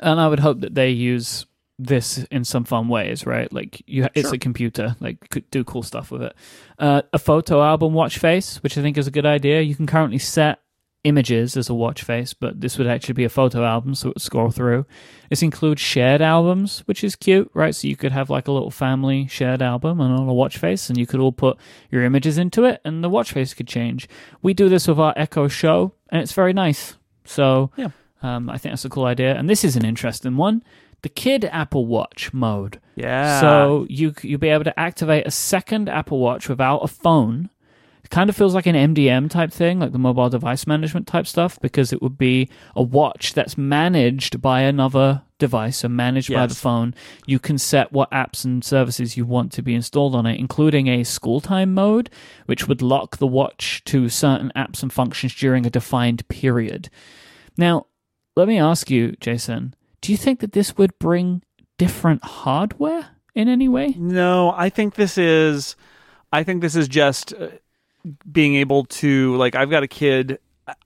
and 0.00 0.18
I 0.20 0.28
would 0.28 0.40
hope 0.40 0.60
that 0.60 0.74
they 0.74 0.90
use 0.90 1.46
this 1.78 2.18
in 2.30 2.44
some 2.44 2.64
fun 2.64 2.88
ways, 2.88 3.26
right? 3.26 3.52
Like 3.52 3.82
you, 3.86 4.06
it's 4.14 4.28
Sure. 4.28 4.36
a 4.36 4.38
computer, 4.38 4.94
like 5.00 5.28
could 5.30 5.50
do 5.50 5.64
cool 5.64 5.82
stuff 5.82 6.10
with 6.12 6.22
it. 6.22 6.34
Uh, 6.78 7.02
a 7.12 7.18
photo 7.18 7.62
album 7.62 7.92
watch 7.92 8.16
face, 8.18 8.62
which 8.62 8.78
I 8.78 8.82
think 8.82 8.96
is 8.96 9.06
a 9.08 9.10
good 9.10 9.26
idea. 9.26 9.60
You 9.60 9.74
can 9.74 9.86
currently 9.86 10.18
set 10.18 10.60
images 11.04 11.56
as 11.56 11.68
a 11.68 11.74
watch 11.74 12.02
face, 12.02 12.34
but 12.34 12.60
this 12.60 12.76
would 12.78 12.86
actually 12.86 13.14
be 13.14 13.24
a 13.24 13.28
photo 13.28 13.64
album, 13.64 13.94
so 13.94 14.08
it 14.08 14.14
would 14.16 14.22
scroll 14.22 14.50
through. 14.50 14.86
This 15.30 15.42
includes 15.42 15.80
shared 15.80 16.20
albums, 16.22 16.80
which 16.86 17.04
is 17.04 17.14
cute, 17.16 17.50
right? 17.54 17.74
So 17.74 17.86
you 17.88 17.96
could 17.96 18.12
have 18.12 18.30
like 18.30 18.48
a 18.48 18.52
little 18.52 18.70
family 18.70 19.26
shared 19.28 19.62
album 19.62 20.00
and 20.00 20.12
on 20.12 20.28
a 20.28 20.34
watch 20.34 20.58
face, 20.58 20.88
and 20.88 20.98
you 20.98 21.06
could 21.06 21.20
all 21.20 21.32
put 21.32 21.56
your 21.90 22.02
images 22.02 22.38
into 22.38 22.64
it, 22.64 22.80
and 22.84 23.04
the 23.04 23.08
watch 23.10 23.32
face 23.32 23.54
could 23.54 23.68
change. 23.68 24.08
We 24.42 24.54
do 24.54 24.68
this 24.68 24.88
with 24.88 24.98
our 24.98 25.14
Echo 25.16 25.46
Show, 25.48 25.92
and 26.08 26.20
it's 26.22 26.32
very 26.32 26.52
nice. 26.52 26.96
So 27.24 27.70
Yeah. 27.76 27.88
um, 28.22 28.50
I 28.50 28.58
think 28.58 28.72
that's 28.72 28.84
a 28.84 28.90
cool 28.90 29.04
idea, 29.04 29.34
and 29.36 29.48
this 29.48 29.64
is 29.64 29.76
an 29.76 29.84
interesting 29.84 30.36
one: 30.36 30.62
the 31.02 31.08
Kid 31.08 31.44
Apple 31.46 31.86
Watch 31.86 32.32
mode. 32.32 32.80
Yeah. 32.96 33.40
So 33.40 33.86
you 33.90 34.14
you'll 34.22 34.38
be 34.38 34.48
able 34.48 34.64
to 34.64 34.78
activate 34.80 35.26
a 35.26 35.30
second 35.30 35.88
Apple 35.88 36.18
Watch 36.18 36.48
without 36.48 36.78
a 36.78 36.88
phone. 36.88 37.50
It 38.04 38.10
kind 38.10 38.28
of 38.28 38.36
feels 38.36 38.54
like 38.54 38.66
an 38.66 38.94
MDM 38.94 39.30
type 39.30 39.50
thing, 39.50 39.80
like 39.80 39.92
the 39.92 39.98
mobile 39.98 40.28
device 40.28 40.66
management 40.66 41.06
type 41.06 41.26
stuff, 41.26 41.58
because 41.60 41.92
it 41.92 42.02
would 42.02 42.18
be 42.18 42.50
a 42.76 42.82
watch 42.82 43.32
that's 43.32 43.56
managed 43.56 44.42
by 44.42 44.60
another 44.60 45.22
device, 45.38 45.78
so 45.78 45.88
managed 45.88 46.32
by 46.32 46.46
the 46.46 46.54
phone. 46.54 46.94
You 47.26 47.38
can 47.38 47.56
set 47.56 47.92
what 47.92 48.10
apps 48.10 48.44
and 48.44 48.62
services 48.62 49.16
you 49.16 49.24
want 49.24 49.52
to 49.52 49.62
be 49.62 49.74
installed 49.74 50.14
on 50.14 50.26
it, 50.26 50.38
including 50.38 50.86
a 50.86 51.02
school 51.04 51.40
time 51.40 51.72
mode, 51.72 52.10
which 52.46 52.68
would 52.68 52.82
lock 52.82 53.16
the 53.16 53.26
watch 53.26 53.82
to 53.84 54.08
certain 54.08 54.52
apps 54.54 54.82
and 54.82 54.92
functions 54.92 55.34
during 55.34 55.64
a 55.64 55.70
defined 55.70 56.28
period. 56.28 56.90
Now, 57.56 57.86
let 58.36 58.48
me 58.48 58.58
ask 58.58 58.90
you, 58.90 59.12
Jason, 59.20 59.74
do 60.02 60.12
you 60.12 60.18
think 60.18 60.40
that 60.40 60.52
this 60.52 60.76
would 60.76 60.98
bring 60.98 61.42
different 61.78 62.22
hardware 62.22 63.06
in 63.34 63.48
any 63.48 63.68
way? 63.68 63.94
No, 63.96 64.52
I 64.56 64.68
think 64.68 64.94
this 64.94 65.16
is 65.16 65.76
I 66.32 66.42
think 66.42 66.62
this 66.62 66.74
is 66.74 66.88
just 66.88 67.32
uh, 67.32 67.48
being 68.30 68.56
able 68.56 68.84
to 68.84 69.34
like 69.36 69.54
I've 69.54 69.70
got 69.70 69.82
a 69.82 69.88
kid 69.88 70.38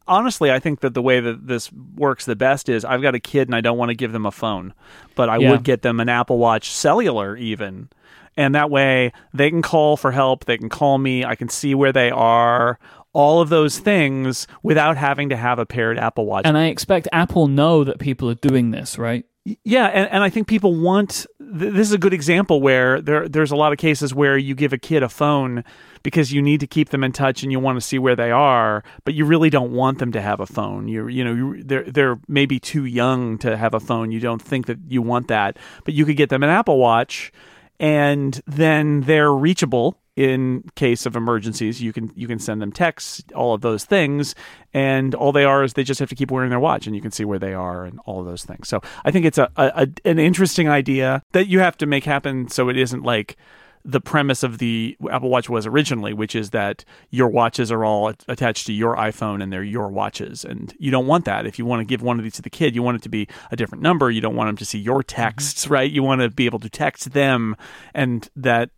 honestly, 0.08 0.50
I 0.50 0.58
think 0.58 0.80
that 0.80 0.94
the 0.94 1.02
way 1.02 1.20
that 1.20 1.46
this 1.46 1.70
works 1.72 2.24
the 2.24 2.34
best 2.34 2.68
is 2.68 2.84
I've 2.84 3.02
got 3.02 3.14
a 3.14 3.20
kid 3.20 3.46
and 3.46 3.54
I 3.54 3.60
don't 3.60 3.78
want 3.78 3.90
to 3.90 3.94
give 3.94 4.10
them 4.12 4.26
a 4.26 4.32
phone, 4.32 4.74
but 5.14 5.28
I 5.28 5.38
Yeah. 5.38 5.50
would 5.50 5.62
get 5.62 5.82
them 5.82 6.00
an 6.00 6.08
Apple 6.08 6.38
Watch 6.38 6.70
cellular 6.72 7.36
even. 7.36 7.88
And 8.36 8.54
that 8.54 8.70
way 8.70 9.12
they 9.32 9.50
can 9.50 9.62
call 9.62 9.96
for 9.96 10.10
help, 10.12 10.46
they 10.46 10.58
can 10.58 10.68
call 10.68 10.98
me, 10.98 11.24
I 11.24 11.34
can 11.36 11.48
see 11.48 11.74
where 11.74 11.92
they 11.92 12.10
are, 12.10 12.78
all 13.12 13.40
of 13.40 13.48
those 13.50 13.78
things 13.78 14.46
without 14.62 14.96
having 14.96 15.28
to 15.28 15.36
have 15.36 15.58
a 15.58 15.66
paired 15.66 15.98
Apple 15.98 16.26
Watch. 16.26 16.42
And 16.44 16.58
I 16.58 16.66
expect 16.66 17.06
Apple 17.12 17.46
know 17.46 17.84
that 17.84 17.98
people 17.98 18.28
are 18.30 18.34
doing 18.34 18.70
this, 18.72 18.98
right? 18.98 19.24
Yeah, 19.64 19.86
and, 19.86 20.10
and 20.10 20.22
I 20.22 20.28
think 20.30 20.46
people 20.46 20.74
want. 20.74 21.26
Th- 21.58 21.72
this 21.72 21.86
is 21.86 21.92
a 21.92 21.98
good 21.98 22.12
example 22.12 22.60
where 22.60 23.00
there 23.00 23.28
there's 23.28 23.50
a 23.50 23.56
lot 23.56 23.72
of 23.72 23.78
cases 23.78 24.14
where 24.14 24.36
you 24.36 24.54
give 24.54 24.72
a 24.72 24.78
kid 24.78 25.02
a 25.02 25.08
phone 25.08 25.64
because 26.02 26.32
you 26.32 26.42
need 26.42 26.60
to 26.60 26.66
keep 26.66 26.90
them 26.90 27.02
in 27.02 27.12
touch 27.12 27.42
and 27.42 27.50
you 27.50 27.58
want 27.58 27.76
to 27.76 27.80
see 27.80 27.98
where 27.98 28.16
they 28.16 28.30
are, 28.30 28.84
but 29.04 29.14
you 29.14 29.24
really 29.24 29.50
don't 29.50 29.72
want 29.72 29.98
them 29.98 30.12
to 30.12 30.20
have 30.20 30.40
a 30.40 30.46
phone. 30.46 30.88
You 30.88 31.08
you 31.08 31.24
know 31.24 31.32
you, 31.34 31.62
they're 31.62 31.84
they're 31.84 32.18
maybe 32.28 32.58
too 32.58 32.84
young 32.84 33.38
to 33.38 33.56
have 33.56 33.74
a 33.74 33.80
phone. 33.80 34.12
You 34.12 34.20
don't 34.20 34.42
think 34.42 34.66
that 34.66 34.78
you 34.88 35.02
want 35.02 35.28
that, 35.28 35.56
but 35.84 35.94
you 35.94 36.04
could 36.04 36.16
get 36.16 36.28
them 36.28 36.42
an 36.42 36.50
Apple 36.50 36.78
Watch, 36.78 37.32
and 37.80 38.40
then 38.46 39.02
they're 39.02 39.32
reachable 39.32 39.98
in 40.18 40.64
case 40.74 41.06
of 41.06 41.14
emergencies. 41.14 41.80
You 41.80 41.92
can 41.92 42.10
you 42.16 42.26
can 42.26 42.40
send 42.40 42.60
them 42.60 42.72
texts, 42.72 43.22
all 43.36 43.54
of 43.54 43.60
those 43.60 43.84
things, 43.84 44.34
and 44.74 45.14
all 45.14 45.30
they 45.30 45.44
are 45.44 45.62
is 45.62 45.74
they 45.74 45.84
just 45.84 46.00
have 46.00 46.08
to 46.08 46.16
keep 46.16 46.32
wearing 46.32 46.50
their 46.50 46.58
watch, 46.58 46.88
and 46.88 46.96
you 46.96 47.00
can 47.00 47.12
see 47.12 47.24
where 47.24 47.38
they 47.38 47.54
are 47.54 47.84
and 47.84 48.00
all 48.04 48.18
of 48.18 48.26
those 48.26 48.44
things. 48.44 48.68
So 48.68 48.80
I 49.04 49.12
think 49.12 49.24
it's 49.24 49.38
a, 49.38 49.48
a, 49.56 49.86
a 50.04 50.10
an 50.10 50.18
interesting 50.18 50.68
idea 50.68 51.22
that 51.32 51.46
you 51.46 51.60
have 51.60 51.76
to 51.78 51.86
make 51.86 52.02
happen, 52.02 52.48
so 52.48 52.68
it 52.68 52.76
isn't 52.76 53.04
like 53.04 53.36
the 53.84 54.00
premise 54.00 54.42
of 54.42 54.58
the 54.58 54.96
Apple 55.08 55.30
Watch 55.30 55.48
was 55.48 55.64
originally, 55.64 56.12
which 56.12 56.34
is 56.34 56.50
that 56.50 56.84
your 57.10 57.28
watches 57.28 57.70
are 57.70 57.84
all 57.84 58.12
attached 58.26 58.66
to 58.66 58.72
your 58.72 58.96
iPhone 58.96 59.40
and 59.40 59.52
they're 59.52 59.62
your 59.62 59.88
watches. 59.88 60.44
And 60.44 60.74
you 60.80 60.90
don't 60.90 61.06
want 61.06 61.26
that. 61.26 61.46
If 61.46 61.60
you 61.60 61.64
want 61.64 61.80
to 61.80 61.84
give 61.84 62.02
one 62.02 62.18
of 62.18 62.24
these 62.24 62.34
to 62.34 62.42
the 62.42 62.50
kid, 62.50 62.74
you 62.74 62.82
want 62.82 62.96
it 62.96 63.02
to 63.02 63.08
be 63.08 63.28
a 63.52 63.56
different 63.56 63.82
number. 63.82 64.10
You 64.10 64.20
don't 64.20 64.34
want 64.34 64.48
them 64.48 64.56
to 64.56 64.64
see 64.64 64.80
your 64.80 65.02
mm-hmm. 65.02 65.16
texts, 65.16 65.68
right? 65.68 65.88
You 65.88 66.02
want 66.02 66.22
to 66.22 66.28
be 66.28 66.44
able 66.44 66.58
to 66.58 66.68
text 66.68 67.12
them 67.12 67.54
and 67.94 68.28
that. 68.34 68.70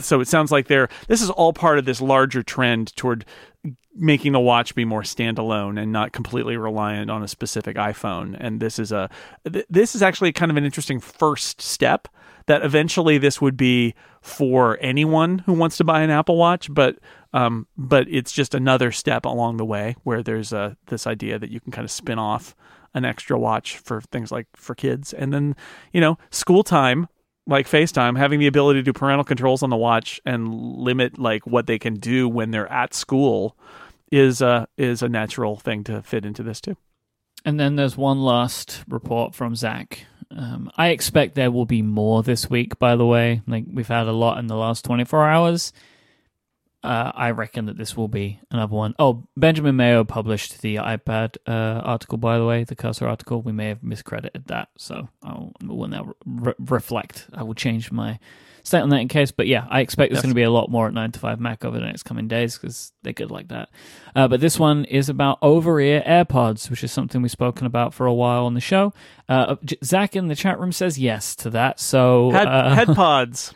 So 0.00 0.20
it 0.20 0.28
sounds 0.28 0.52
like 0.52 0.68
they're, 0.68 0.88
this 1.08 1.22
is 1.22 1.30
all 1.30 1.52
part 1.52 1.78
of 1.78 1.84
this 1.84 2.00
larger 2.00 2.42
trend 2.42 2.94
toward 2.94 3.24
making 3.94 4.30
the 4.30 4.40
watch 4.40 4.76
be 4.76 4.84
more 4.84 5.02
standalone 5.02 5.80
and 5.80 5.90
not 5.92 6.12
completely 6.12 6.56
reliant 6.56 7.10
on 7.10 7.22
a 7.24 7.28
specific 7.28 7.76
iPhone. 7.76 8.36
And 8.38 8.60
this 8.60 8.78
is 8.78 8.92
a, 8.92 9.10
th- 9.50 9.66
this 9.68 9.96
is 9.96 10.02
actually 10.02 10.32
kind 10.32 10.52
of 10.52 10.56
an 10.56 10.64
interesting 10.64 11.00
first 11.00 11.60
step 11.60 12.06
that 12.46 12.64
eventually 12.64 13.18
this 13.18 13.40
would 13.40 13.56
be 13.56 13.94
for 14.20 14.78
anyone 14.80 15.40
who 15.40 15.52
wants 15.52 15.76
to 15.76 15.84
buy 15.84 16.00
an 16.00 16.10
Apple 16.10 16.36
Watch, 16.36 16.72
but 16.72 16.98
um, 17.34 17.66
but 17.76 18.08
it's 18.08 18.32
just 18.32 18.54
another 18.54 18.90
step 18.90 19.26
along 19.26 19.58
the 19.58 19.64
way 19.64 19.94
where 20.02 20.22
there's 20.22 20.52
a 20.52 20.76
this 20.86 21.06
idea 21.06 21.38
that 21.38 21.50
you 21.50 21.60
can 21.60 21.72
kind 21.72 21.84
of 21.84 21.90
spin 21.90 22.18
off 22.18 22.56
an 22.94 23.04
extra 23.04 23.38
watch 23.38 23.76
for 23.76 24.00
things 24.00 24.32
like 24.32 24.46
for 24.56 24.74
kids, 24.74 25.12
and 25.12 25.32
then 25.32 25.54
you 25.92 26.00
know 26.00 26.16
school 26.30 26.64
time 26.64 27.06
like 27.48 27.66
FaceTime, 27.66 28.16
having 28.16 28.38
the 28.38 28.46
ability 28.46 28.80
to 28.80 28.84
do 28.84 28.92
parental 28.92 29.24
controls 29.24 29.62
on 29.64 29.70
the 29.70 29.76
watch 29.76 30.20
and 30.24 30.54
limit 30.54 31.18
like 31.18 31.46
what 31.46 31.66
they 31.66 31.78
can 31.78 31.94
do 31.94 32.28
when 32.28 32.52
they're 32.52 32.70
at 32.70 32.94
school 32.94 33.56
is 34.12 34.40
uh 34.40 34.64
is 34.76 35.02
a 35.02 35.08
natural 35.08 35.56
thing 35.56 35.84
to 35.84 36.02
fit 36.02 36.24
into 36.24 36.42
this 36.42 36.60
too. 36.60 36.76
And 37.44 37.58
then 37.58 37.76
there's 37.76 37.96
one 37.96 38.20
last 38.20 38.84
report 38.88 39.34
from 39.34 39.54
Zach. 39.54 40.06
Um, 40.30 40.70
I 40.76 40.88
expect 40.88 41.34
there 41.34 41.50
will 41.50 41.66
be 41.66 41.82
more 41.82 42.22
this 42.22 42.50
week, 42.50 42.78
by 42.78 42.96
the 42.96 43.06
way. 43.06 43.42
Like, 43.46 43.64
we've 43.72 43.88
had 43.88 44.06
a 44.06 44.12
lot 44.12 44.38
in 44.38 44.46
the 44.46 44.56
last 44.56 44.84
24 44.84 45.26
hours. 45.26 45.72
Uh, 46.84 47.10
I 47.14 47.32
reckon 47.32 47.66
that 47.66 47.76
this 47.76 47.96
will 47.96 48.06
be 48.06 48.40
another 48.52 48.74
one. 48.74 48.94
Oh, 49.00 49.26
Benjamin 49.36 49.74
Mayo 49.74 50.04
published 50.04 50.62
the 50.62 50.76
iPad 50.76 51.36
uh, 51.46 51.80
article, 51.82 52.18
by 52.18 52.38
the 52.38 52.44
way, 52.44 52.62
the 52.62 52.76
cursor 52.76 53.08
article. 53.08 53.42
We 53.42 53.50
may 53.52 53.66
have 53.68 53.80
miscredited 53.80 54.46
that, 54.46 54.68
so 54.76 55.08
I 55.24 55.48
will 55.64 55.88
now 55.88 56.14
re- 56.24 56.54
reflect. 56.58 57.26
I 57.34 57.42
will 57.42 57.54
change 57.54 57.90
my 57.90 58.20
state 58.62 58.80
on 58.80 58.90
that 58.90 59.00
in 59.00 59.08
case. 59.08 59.32
But 59.32 59.48
yeah, 59.48 59.66
I 59.68 59.80
expect 59.80 60.12
there's 60.12 60.22
going 60.22 60.30
to 60.30 60.36
be 60.36 60.42
a 60.44 60.50
lot 60.50 60.70
more 60.70 60.86
at 60.86 60.94
9 60.94 61.12
to 61.12 61.18
5 61.18 61.40
Mac 61.40 61.64
over 61.64 61.78
the 61.78 61.84
next 61.84 62.04
coming 62.04 62.28
days 62.28 62.56
because 62.56 62.92
they're 63.02 63.12
good 63.12 63.30
like 63.32 63.48
that. 63.48 63.70
Uh, 64.14 64.28
but 64.28 64.40
this 64.40 64.58
one 64.58 64.84
is 64.84 65.08
about 65.08 65.38
over 65.42 65.80
ear 65.80 66.02
AirPods, 66.06 66.70
which 66.70 66.84
is 66.84 66.92
something 66.92 67.22
we've 67.22 67.30
spoken 67.30 67.66
about 67.66 67.92
for 67.92 68.06
a 68.06 68.14
while 68.14 68.44
on 68.46 68.54
the 68.54 68.60
show. 68.60 68.92
Uh, 69.28 69.56
Zach 69.82 70.14
in 70.14 70.28
the 70.28 70.36
chat 70.36 70.60
room 70.60 70.70
says 70.72 70.98
yes 70.98 71.34
to 71.36 71.50
that. 71.50 71.80
So 71.80 72.30
Head 72.30 72.46
uh, 72.46 72.74
head 72.74 72.88
pods. 72.94 73.52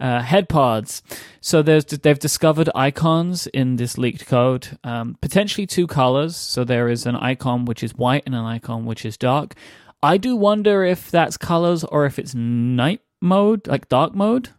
Uh, 0.00 0.20
head 0.22 0.48
pods. 0.48 1.02
So 1.40 1.62
there's 1.62 1.84
they've 1.84 2.18
discovered 2.18 2.70
icons 2.74 3.46
in 3.48 3.76
this 3.76 3.98
leaked 3.98 4.26
code, 4.26 4.78
um, 4.84 5.16
potentially 5.20 5.66
two 5.66 5.86
colors. 5.86 6.36
So 6.36 6.64
there 6.64 6.88
is 6.88 7.06
an 7.06 7.16
icon 7.16 7.64
which 7.64 7.82
is 7.82 7.94
white 7.94 8.22
and 8.26 8.34
an 8.34 8.44
icon 8.44 8.84
which 8.84 9.04
is 9.04 9.16
dark. 9.16 9.54
I 10.02 10.16
do 10.16 10.36
wonder 10.36 10.84
if 10.84 11.10
that's 11.10 11.36
colors 11.36 11.84
or 11.84 12.04
if 12.04 12.18
it's 12.18 12.34
night 12.34 13.00
mode, 13.22 13.66
like 13.66 13.88
dark 13.88 14.14
mode. 14.14 14.50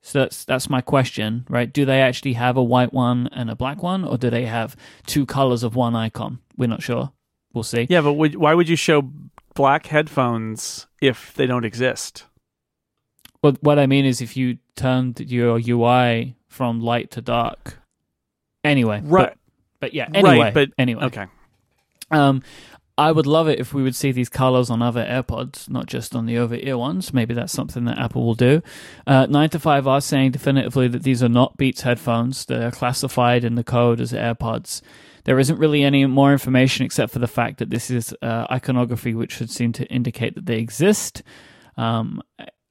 So 0.00 0.20
that's 0.20 0.44
that's 0.44 0.70
my 0.70 0.80
question, 0.80 1.44
right? 1.50 1.70
Do 1.70 1.84
they 1.84 2.00
actually 2.00 2.34
have 2.34 2.56
a 2.56 2.62
white 2.62 2.92
one 2.92 3.28
and 3.32 3.50
a 3.50 3.56
black 3.56 3.82
one, 3.82 4.04
or 4.04 4.16
do 4.16 4.30
they 4.30 4.46
have 4.46 4.76
two 5.06 5.26
colors 5.26 5.62
of 5.62 5.74
one 5.74 5.94
icon? 5.94 6.38
We're 6.56 6.68
not 6.68 6.82
sure. 6.82 7.12
We'll 7.52 7.64
see. 7.64 7.86
Yeah, 7.90 8.02
but 8.02 8.14
would, 8.14 8.36
why 8.36 8.54
would 8.54 8.68
you 8.68 8.76
show 8.76 9.10
black 9.54 9.86
headphones 9.86 10.86
if 11.02 11.34
they 11.34 11.46
don't 11.46 11.64
exist? 11.64 12.24
Well, 13.42 13.56
what 13.60 13.78
I 13.78 13.86
mean 13.86 14.04
is, 14.04 14.20
if 14.20 14.36
you 14.36 14.58
turned 14.76 15.20
your 15.20 15.58
UI 15.64 16.36
from 16.48 16.80
light 16.80 17.10
to 17.12 17.20
dark, 17.20 17.78
anyway, 18.64 19.00
but- 19.02 19.10
Right. 19.10 19.34
But, 19.80 19.94
yeah, 19.94 20.08
anyway, 20.12 20.38
Right, 20.38 20.54
but- 20.54 20.70
anyway, 20.76 21.04
Okay. 21.04 21.26
Um, 22.10 22.42
I 22.96 23.12
would 23.12 23.26
love 23.28 23.46
it 23.48 23.60
if 23.60 23.72
we 23.72 23.84
would 23.84 23.94
see 23.94 24.10
these 24.10 24.28
colors 24.28 24.70
on 24.70 24.82
other 24.82 25.04
AirPods, 25.04 25.70
not 25.70 25.86
just 25.86 26.16
on 26.16 26.26
the 26.26 26.36
over-ear 26.36 26.76
ones. 26.76 27.14
Maybe 27.14 27.32
that's 27.32 27.52
something 27.52 27.84
that 27.84 27.96
Apple 27.96 28.26
will 28.26 28.34
do. 28.34 28.60
Uh, 29.06 29.26
Nine 29.26 29.50
to 29.50 29.60
Five 29.60 29.86
are 29.86 30.00
saying 30.00 30.32
definitively 30.32 30.88
that 30.88 31.04
these 31.04 31.22
are 31.22 31.28
not 31.28 31.56
Beats 31.56 31.82
headphones. 31.82 32.44
They're 32.46 32.72
classified 32.72 33.44
in 33.44 33.54
the 33.54 33.62
code 33.62 34.00
as 34.00 34.12
AirPods. 34.12 34.80
There 35.26 35.38
isn't 35.38 35.58
really 35.60 35.84
any 35.84 36.06
more 36.06 36.32
information 36.32 36.84
except 36.86 37.12
for 37.12 37.20
the 37.20 37.28
fact 37.28 37.58
that 37.58 37.70
this 37.70 37.88
is 37.88 38.12
uh, 38.20 38.46
iconography, 38.50 39.14
which 39.14 39.30
should 39.32 39.50
seem 39.50 39.72
to 39.74 39.86
indicate 39.86 40.34
that 40.34 40.46
they 40.46 40.58
exist. 40.58 41.22
Um, 41.76 42.20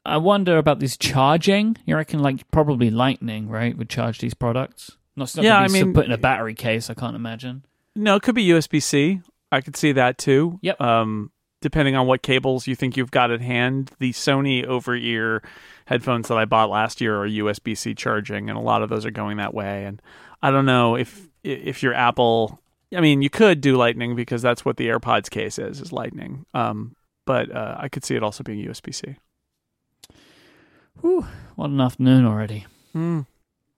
I 0.07 0.17
wonder 0.17 0.57
about 0.57 0.79
this 0.79 0.97
charging. 0.97 1.77
You 1.85 1.95
reckon, 1.95 2.19
like 2.19 2.49
probably 2.51 2.89
Lightning, 2.89 3.49
right, 3.49 3.77
would 3.77 3.89
charge 3.89 4.19
these 4.19 4.33
products? 4.33 4.91
Not 5.15 5.29
something 5.29 5.45
Yeah, 5.47 5.59
I 5.59 5.65
you 5.67 5.71
mean- 5.73 5.93
put 5.93 6.05
in 6.05 6.11
a 6.11 6.17
battery 6.17 6.53
case. 6.55 6.89
I 6.89 6.93
can't 6.93 7.15
imagine. 7.15 7.65
No, 7.95 8.15
it 8.15 8.21
could 8.23 8.35
be 8.35 8.47
USB 8.47 8.81
C. 8.81 9.21
I 9.51 9.61
could 9.61 9.75
see 9.75 9.91
that 9.93 10.17
too. 10.17 10.59
Yep. 10.61 10.79
Um, 10.79 11.31
depending 11.61 11.95
on 11.95 12.05
what 12.05 12.21
cables 12.21 12.67
you 12.67 12.75
think 12.75 12.95
you've 12.95 13.11
got 13.11 13.31
at 13.31 13.41
hand, 13.41 13.91
the 13.99 14.11
Sony 14.11 14.63
over 14.65 14.95
ear 14.95 15.41
headphones 15.85 16.27
that 16.27 16.37
I 16.37 16.45
bought 16.45 16.69
last 16.69 17.01
year 17.01 17.17
are 17.21 17.27
USB 17.27 17.75
C 17.75 17.95
charging, 17.95 18.49
and 18.49 18.57
a 18.57 18.61
lot 18.61 18.83
of 18.83 18.89
those 18.89 19.05
are 19.05 19.11
going 19.11 19.37
that 19.37 19.53
way. 19.53 19.85
And 19.85 20.01
I 20.41 20.51
don't 20.51 20.65
know 20.65 20.95
if 20.95 21.27
if 21.43 21.81
your 21.81 21.93
Apple, 21.93 22.59
I 22.95 23.01
mean, 23.01 23.21
you 23.21 23.29
could 23.29 23.61
do 23.61 23.77
Lightning 23.77 24.15
because 24.15 24.41
that's 24.41 24.63
what 24.65 24.77
the 24.77 24.87
AirPods 24.89 25.29
case 25.29 25.57
is 25.57 25.81
is 25.81 25.91
Lightning. 25.91 26.45
Um, 26.53 26.95
but 27.25 27.49
uh, 27.51 27.75
I 27.79 27.89
could 27.89 28.05
see 28.05 28.15
it 28.15 28.23
also 28.23 28.43
being 28.43 28.63
USB 28.65 28.93
C. 28.93 29.15
Whew, 31.01 31.25
what 31.55 31.69
an 31.69 31.81
afternoon 31.81 32.25
already. 32.25 32.65
Hmm. 32.93 33.21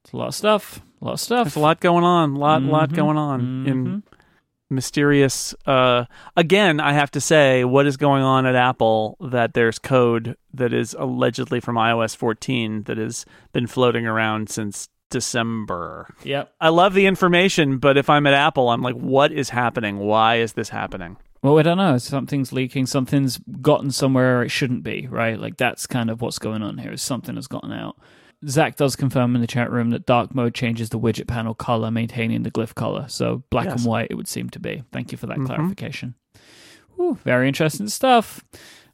It's 0.03 0.13
a 0.13 0.17
lot 0.17 0.27
of 0.29 0.35
stuff. 0.35 0.81
A 1.01 1.05
lot 1.05 1.13
of 1.13 1.19
stuff. 1.19 1.45
There's 1.45 1.55
a 1.55 1.59
lot 1.59 1.79
going 1.79 2.03
on. 2.03 2.35
Lot 2.35 2.61
lot 2.63 2.89
Mhm. 2.89 2.95
going 2.95 3.17
on 3.17 3.39
in 3.67 3.85
Mhm. 3.85 4.03
mysterious 4.71 5.55
uh 5.65 6.05
again 6.37 6.79
i 6.79 6.93
have 6.93 7.09
to 7.09 7.19
say 7.19 7.63
what 7.63 7.87
is 7.87 7.97
going 7.97 8.21
on 8.21 8.45
at 8.45 8.53
apple 8.53 9.17
that 9.19 9.55
there's 9.55 9.79
code 9.79 10.37
that 10.53 10.71
is 10.71 10.95
allegedly 10.99 11.59
from 11.59 11.75
ios 11.75 12.15
14 12.15 12.83
that 12.83 12.95
has 12.99 13.25
been 13.51 13.65
floating 13.65 14.05
around 14.05 14.47
since 14.47 14.87
december 15.09 16.13
Yep. 16.23 16.53
i 16.61 16.69
love 16.69 16.93
the 16.93 17.07
information 17.07 17.79
but 17.79 17.97
if 17.97 18.11
i'm 18.11 18.27
at 18.27 18.35
apple 18.35 18.69
i'm 18.69 18.83
like 18.83 18.93
what 18.93 19.31
is 19.31 19.49
happening 19.49 19.97
why 19.97 20.35
is 20.35 20.53
this 20.53 20.69
happening 20.69 21.17
Well, 21.41 21.55
we 21.55 21.63
don't 21.63 21.77
know. 21.77 21.97
Something's 21.97 22.51
leaking. 22.51 22.85
Something's 22.85 23.37
gotten 23.61 23.91
somewhere 23.91 24.43
it 24.43 24.49
shouldn't 24.49 24.83
be, 24.83 25.07
right? 25.09 25.39
Like 25.39 25.57
that's 25.57 25.87
kind 25.87 26.09
of 26.09 26.21
what's 26.21 26.39
going 26.39 26.61
on 26.61 26.77
here. 26.77 26.91
Is 26.91 27.01
something 27.01 27.35
has 27.35 27.47
gotten 27.47 27.71
out. 27.71 27.95
Zach 28.47 28.75
does 28.77 28.95
confirm 28.95 29.35
in 29.35 29.41
the 29.41 29.47
chat 29.47 29.69
room 29.71 29.89
that 29.89 30.05
dark 30.05 30.33
mode 30.33 30.53
changes 30.53 30.89
the 30.89 30.99
widget 30.99 31.27
panel 31.27 31.53
color, 31.53 31.91
maintaining 31.91 32.43
the 32.43 32.51
glyph 32.51 32.73
color. 32.75 33.05
So 33.09 33.43
black 33.49 33.65
Yes. 33.65 33.77
and 33.81 33.85
white, 33.85 34.07
it 34.09 34.15
would 34.15 34.27
seem 34.29 34.49
to 34.51 34.59
be. 34.59 34.83
Thank 34.93 35.11
you 35.11 35.17
for 35.17 35.27
that 35.27 35.37
Mhm. 35.37 35.45
clarification. 35.45 36.15
Ooh, 36.99 37.17
very 37.23 37.47
interesting 37.47 37.87
stuff. 37.89 38.43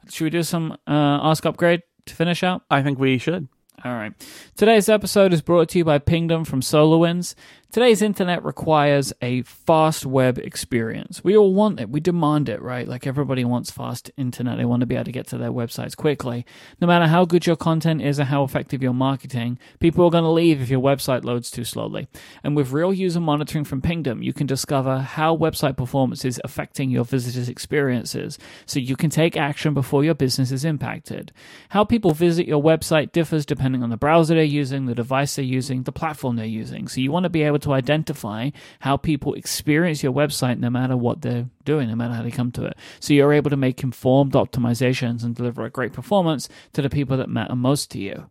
Should 0.10 0.24
we 0.26 0.30
do 0.32 0.44
some 0.44 0.72
uh, 0.88 1.20
Ask 1.24 1.46
Upgrade 1.46 1.82
to 2.06 2.14
finish 2.16 2.44
out? 2.44 2.62
i 2.70 2.84
think 2.84 3.00
we 3.00 3.18
should 3.18 3.48
All 3.84 3.94
right. 3.94 4.14
Today's 4.56 4.88
episode 4.90 5.34
is 5.34 5.42
brought 5.42 5.70
to 5.70 5.78
you 5.80 5.84
by 5.86 5.98
Pingdom 6.00 6.46
from 6.46 6.62
SolarWinds. 6.62 7.36
Today's 7.76 8.02
internet 8.02 8.46
requires 8.46 9.12
a 9.22 9.42
fast 9.42 10.06
web 10.06 10.38
experience. 10.38 11.22
We 11.26 11.36
all 11.36 11.54
want 11.54 11.82
it. 11.82 11.90
We 11.90 12.00
demand 12.00 12.48
it, 12.48 12.62
right? 12.62 12.88
Like 12.88 13.06
everybody 13.06 13.44
wants 13.44 13.70
fast 13.70 14.10
internet. 14.16 14.58
They 14.58 14.64
want 14.64 14.80
to 14.80 14.86
be 14.86 14.96
able 14.96 15.04
to 15.04 15.12
get 15.12 15.28
to 15.28 15.38
their 15.38 15.52
websites 15.52 15.94
quickly. 15.94 16.46
No 16.80 16.88
matter 16.88 17.06
how 17.06 17.26
good 17.26 17.46
your 17.46 17.58
content 17.58 18.02
is 18.02 18.18
or 18.18 18.24
how 18.24 18.46
effective 18.46 18.82
your 18.82 18.94
marketing, 18.94 19.60
people 19.82 20.06
are 20.06 20.10
going 20.10 20.24
to 20.24 20.30
leave 20.30 20.62
if 20.62 20.70
your 20.70 20.80
website 20.80 21.26
loads 21.26 21.52
too 21.52 21.66
slowly. 21.66 22.08
And 22.46 22.56
with 22.56 22.72
real 22.72 22.94
user 22.94 23.20
monitoring 23.20 23.66
from 23.66 23.82
Pingdom, 23.82 24.24
you 24.24 24.32
can 24.32 24.48
discover 24.48 25.00
how 25.00 25.36
website 25.36 25.76
performance 25.76 26.24
is 26.24 26.40
affecting 26.46 26.90
your 26.90 27.04
visitors' 27.04 27.50
experiences 27.50 28.40
so 28.66 28.80
you 28.80 28.96
can 28.96 29.10
take 29.10 29.36
action 29.36 29.74
before 29.74 30.06
your 30.06 30.16
business 30.16 30.50
is 30.50 30.64
impacted. 30.64 31.34
How 31.68 31.84
people 31.84 32.12
visit 32.12 32.48
your 32.48 32.64
website 32.64 33.12
differs 33.12 33.46
depending 33.46 33.84
on 33.84 33.90
the 33.90 33.98
browser 33.98 34.34
they're 34.34 34.46
using, 34.46 34.86
the 34.86 34.96
device 34.96 35.36
they're 35.36 35.44
using, 35.44 35.84
the 35.84 35.92
platform 35.92 36.38
they're 36.38 36.46
using. 36.46 36.88
So 36.88 37.02
you 37.02 37.12
want 37.12 37.26
to 37.26 37.30
be 37.30 37.44
able 37.44 37.65
to 37.66 37.74
identify 37.74 38.52
how 38.80 38.96
people 38.96 39.34
experience 39.34 40.02
your 40.02 40.14
website 40.14 40.60
no 40.60 40.70
matter 40.70 40.96
what 40.96 41.22
they're 41.22 41.50
doing, 41.64 41.90
no 41.90 41.96
matter 41.96 42.14
how 42.14 42.24
they 42.24 42.32
come 42.32 42.52
to 42.54 42.66
it. 42.66 42.78
So 43.00 43.14
you're 43.14 43.34
able 43.34 43.50
to 43.50 43.58
make 43.58 43.84
informed 43.84 44.34
optimizations 44.34 45.24
and 45.24 45.36
deliver 45.36 45.66
a 45.66 45.70
great 45.70 45.94
performance 45.94 46.48
to 46.74 46.82
the 46.82 46.90
people 46.90 47.18
that 47.18 47.30
matter 47.30 47.56
most 47.56 47.92
to 47.92 48.00
you 48.00 48.30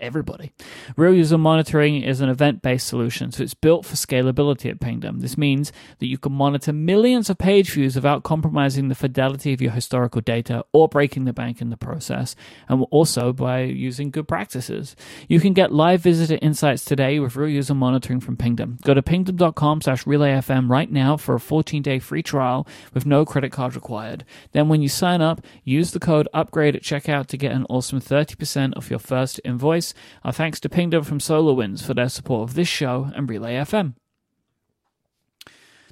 everybody. 0.00 0.52
Real 0.96 1.14
user 1.14 1.38
monitoring 1.38 2.02
is 2.02 2.20
an 2.20 2.28
event 2.28 2.62
based 2.62 2.86
solution, 2.86 3.32
so 3.32 3.42
it's 3.42 3.54
built 3.54 3.84
for 3.84 3.96
scalability 3.96 4.70
at 4.70 4.80
Pingdom. 4.80 5.20
This 5.20 5.38
means 5.38 5.72
that 5.98 6.06
you 6.06 6.18
can 6.18 6.32
monitor 6.32 6.72
millions 6.72 7.30
of 7.30 7.38
page 7.38 7.70
views 7.70 7.94
without 7.94 8.22
compromising 8.22 8.88
the 8.88 8.94
fidelity 8.94 9.52
of 9.52 9.60
your 9.60 9.72
historical 9.72 10.20
data 10.20 10.64
or 10.72 10.88
breaking 10.88 11.24
the 11.24 11.32
bank 11.32 11.60
in 11.60 11.70
the 11.70 11.76
process, 11.76 12.36
and 12.68 12.84
also 12.90 13.32
by 13.32 13.60
using 13.60 14.10
good 14.10 14.28
practices. 14.28 14.96
You 15.28 15.40
can 15.40 15.52
get 15.52 15.72
live 15.72 16.00
visitor 16.00 16.38
insights 16.42 16.84
today 16.84 17.18
with 17.18 17.36
real 17.36 17.48
user 17.48 17.74
monitoring 17.74 18.20
from 18.20 18.36
Pingdom. 18.36 18.78
Go 18.82 18.94
to 18.94 19.02
pingdom.com 19.02 19.80
slash 19.80 20.04
relayfm 20.04 20.68
right 20.68 20.90
now 20.90 21.16
for 21.16 21.34
a 21.34 21.40
14 21.40 21.82
day 21.82 21.98
free 21.98 22.22
trial 22.22 22.66
with 22.94 23.06
no 23.06 23.24
credit 23.24 23.52
card 23.52 23.74
required. 23.74 24.24
Then 24.52 24.68
when 24.68 24.82
you 24.82 24.88
sign 24.88 25.20
up, 25.20 25.40
use 25.64 25.92
the 25.92 26.00
code 26.00 26.28
upgrade 26.32 26.76
at 26.76 26.82
checkout 26.82 27.26
to 27.28 27.36
get 27.36 27.52
an 27.52 27.66
awesome 27.68 28.00
30% 28.00 28.76
off 28.76 28.90
your 28.90 28.98
first 28.98 29.40
invoice. 29.44 29.85
Our 30.24 30.32
thanks 30.32 30.60
to 30.60 30.68
Pingdom 30.68 31.04
from 31.04 31.18
SolarWinds 31.18 31.82
for 31.82 31.94
their 31.94 32.08
support 32.08 32.48
of 32.48 32.54
this 32.54 32.68
show 32.68 33.10
and 33.14 33.28
Relay 33.28 33.54
FM. 33.54 33.94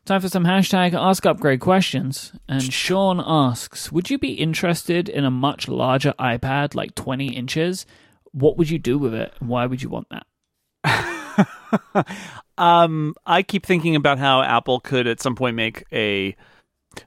Time 0.05 0.20
for 0.20 0.28
some 0.28 0.45
hashtag 0.45 0.92
Ask 0.92 1.24
Upgrade 1.24 1.61
questions. 1.61 2.32
And 2.47 2.62
Sean 2.62 3.22
asks 3.24 3.90
Would 3.90 4.11
you 4.11 4.18
be 4.18 4.34
interested 4.34 5.09
in 5.09 5.24
a 5.24 5.30
much 5.30 5.66
larger 5.66 6.12
iPad, 6.18 6.74
like 6.74 6.95
20 6.95 7.34
inches? 7.34 7.86
What 8.32 8.59
would 8.59 8.68
you 8.68 8.78
do 8.78 8.99
with 8.99 9.14
it? 9.14 9.32
And 9.40 9.49
why 9.49 9.64
would 9.64 9.80
you 9.80 9.88
want 9.88 10.09
that? 10.11 10.26
um, 12.59 13.14
I 13.24 13.42
keep 13.42 13.64
thinking 13.64 13.97
about 13.97 14.18
how 14.18 14.42
Apple 14.42 14.80
could 14.80 15.07
at 15.07 15.22
some 15.22 15.36
point 15.36 15.57
make 15.57 15.84
a 15.90 16.36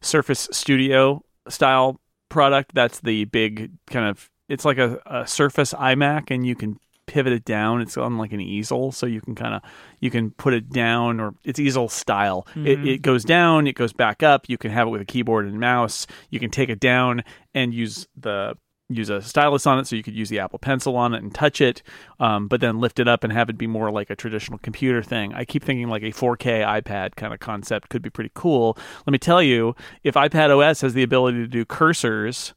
Surface 0.01 0.49
Studio 0.51 1.23
style 1.49 1.99
product. 2.29 2.73
That's 2.73 3.01
the 3.01 3.25
big 3.25 3.71
kind 3.87 4.07
of 4.07 4.29
it's 4.49 4.65
like 4.65 4.77
a, 4.77 4.99
a 5.05 5.27
Surface 5.27 5.73
iMac, 5.73 6.31
and 6.31 6.45
you 6.45 6.55
can 6.55 6.79
pivot 7.07 7.33
it 7.33 7.45
down. 7.45 7.81
It's 7.81 7.97
on 7.97 8.17
like 8.17 8.33
an 8.33 8.41
easel, 8.41 8.91
so 8.91 9.05
you 9.05 9.21
can 9.21 9.33
kind 9.33 9.55
of 9.55 9.61
you 9.99 10.11
can 10.11 10.31
put 10.31 10.53
it 10.53 10.69
down, 10.69 11.19
or 11.19 11.33
it's 11.43 11.59
easel 11.59 11.89
style. 11.89 12.45
Mm-hmm. 12.51 12.67
It, 12.67 12.87
it 12.87 13.01
goes 13.01 13.25
down, 13.25 13.65
it 13.65 13.73
goes 13.73 13.93
back 13.93 14.21
up. 14.21 14.47
You 14.47 14.57
can 14.57 14.71
have 14.71 14.87
it 14.87 14.91
with 14.91 15.01
a 15.01 15.05
keyboard 15.05 15.45
and 15.45 15.59
mouse. 15.59 16.05
You 16.29 16.39
can 16.39 16.51
take 16.51 16.69
it 16.69 16.79
down 16.79 17.23
and 17.55 17.73
use 17.73 18.07
the 18.15 18.55
use 18.89 19.09
a 19.09 19.21
stylus 19.21 19.67
on 19.67 19.79
it, 19.79 19.87
so 19.87 19.95
you 19.95 20.03
could 20.03 20.15
use 20.15 20.29
the 20.29 20.39
Apple 20.39 20.59
Pencil 20.59 20.95
on 20.95 21.13
it 21.13 21.21
and 21.21 21.33
touch 21.33 21.59
it, 21.59 21.83
um, 22.19 22.47
but 22.47 22.61
then 22.61 22.79
lift 22.79 22.99
it 22.99 23.07
up 23.07 23.23
and 23.23 23.33
have 23.33 23.49
it 23.49 23.57
be 23.57 23.67
more 23.67 23.91
like 23.91 24.09
a 24.09 24.15
traditional 24.15 24.57
computer 24.59 25.03
thing. 25.03 25.33
I 25.33 25.43
keep 25.43 25.63
thinking 25.63 25.89
like 25.89 26.03
a 26.03 26.11
4K 26.11 26.65
iPad 26.65 27.15
kind 27.15 27.33
of 27.33 27.39
concept 27.39 27.89
could 27.89 28.01
be 28.01 28.09
pretty 28.09 28.31
cool. 28.33 28.77
Let 29.05 29.11
me 29.11 29.17
tell 29.17 29.43
you, 29.43 29.75
if 30.03 30.15
iPad 30.15 30.55
OS 30.55 30.81
has 30.81 30.93
the 30.93 31.03
ability 31.03 31.39
to 31.39 31.47
do 31.47 31.65
cursors 31.65 32.53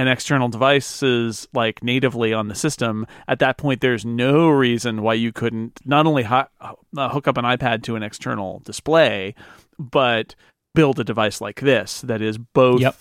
and 0.00 0.08
external 0.08 0.48
devices 0.48 1.46
like 1.52 1.84
natively 1.84 2.32
on 2.32 2.48
the 2.48 2.54
system, 2.54 3.06
at 3.28 3.38
that 3.40 3.58
point, 3.58 3.82
there's 3.82 4.06
no 4.06 4.48
reason 4.48 5.02
why 5.02 5.12
you 5.12 5.30
couldn't 5.30 5.78
not 5.84 6.06
only 6.06 6.22
ho- 6.22 6.46
uh, 6.96 7.08
hook 7.10 7.28
up 7.28 7.36
an 7.36 7.44
iPad 7.44 7.82
to 7.82 7.96
an 7.96 8.02
external 8.02 8.60
display, 8.60 9.34
but 9.78 10.34
build 10.74 10.98
a 10.98 11.04
device 11.04 11.42
like 11.42 11.60
this 11.60 12.00
that 12.00 12.22
is 12.22 12.38
both 12.38 12.80
yep. 12.80 12.96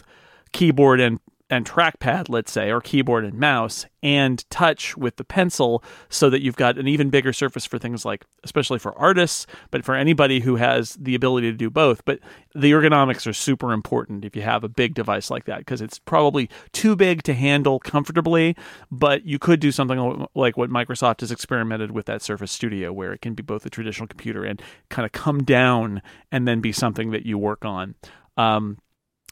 keyboard 0.51 0.99
and 0.99 1.21
and 1.49 1.65
trackpad, 1.65 2.29
let's 2.29 2.51
say, 2.51 2.71
or 2.71 2.79
keyboard 2.79 3.25
and 3.25 3.39
mouse, 3.39 3.87
and 4.03 4.47
touch 4.49 4.95
with 4.95 5.15
the 5.15 5.23
pencil 5.23 5.83
so 6.07 6.29
that 6.29 6.41
you've 6.41 6.55
got 6.55 6.77
an 6.77 6.87
even 6.87 7.09
bigger 7.09 7.33
surface 7.33 7.65
for 7.65 7.79
things 7.79 8.05
like, 8.05 8.23
especially 8.43 8.77
for 8.77 8.97
artists, 8.97 9.47
but 9.71 9.83
for 9.83 9.95
anybody 9.95 10.39
who 10.41 10.57
has 10.57 10.93
the 10.99 11.15
ability 11.15 11.51
to 11.51 11.57
do 11.57 11.69
both. 11.69 12.05
But 12.05 12.19
the 12.53 12.71
ergonomics 12.71 13.25
are 13.25 13.33
super 13.33 13.73
important 13.73 14.25
if 14.25 14.35
you 14.35 14.43
have 14.43 14.63
a 14.63 14.69
big 14.69 14.93
device 14.93 15.31
like 15.31 15.45
that 15.45 15.59
because 15.59 15.81
it's 15.81 15.97
probably 15.97 16.49
too 16.71 16.95
big 16.95 17.23
to 17.23 17.33
handle 17.33 17.79
comfortably, 17.79 18.55
but 18.91 19.25
you 19.25 19.39
could 19.39 19.59
do 19.59 19.71
something 19.71 20.27
like 20.35 20.55
what 20.55 20.69
Microsoft 20.69 21.21
has 21.21 21.31
experimented 21.31 21.91
with 21.91 22.05
that 22.05 22.21
Surface 22.21 22.51
Studio, 22.51 22.93
where 22.93 23.11
it 23.11 23.21
can 23.21 23.33
be 23.33 23.43
both 23.43 23.65
a 23.65 23.69
traditional 23.69 24.07
computer 24.07 24.43
and 24.45 24.61
kind 24.89 25.05
of 25.05 25.11
come 25.11 25.43
down 25.43 26.01
and 26.31 26.47
then 26.47 26.61
be 26.61 26.71
something 26.71 27.09
that 27.11 27.25
you 27.25 27.37
work 27.37 27.65
on. 27.65 27.95
Um, 28.37 28.77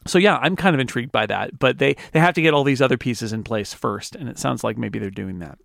so 0.08 0.18
yeah, 0.18 0.38
I'm 0.38 0.56
kind 0.56 0.74
of 0.74 0.80
intrigued 0.80 1.12
by 1.12 1.26
that, 1.26 1.58
but 1.58 1.78
they 1.78 1.96
they 2.12 2.20
have 2.20 2.34
to 2.34 2.42
get 2.42 2.54
all 2.54 2.64
these 2.64 2.82
other 2.82 2.96
pieces 2.96 3.32
in 3.32 3.44
place 3.44 3.72
first, 3.72 4.16
and 4.16 4.28
it 4.28 4.38
sounds 4.38 4.64
like 4.64 4.76
maybe 4.76 4.98
they're 4.98 5.10
doing 5.10 5.38
that. 5.40 5.58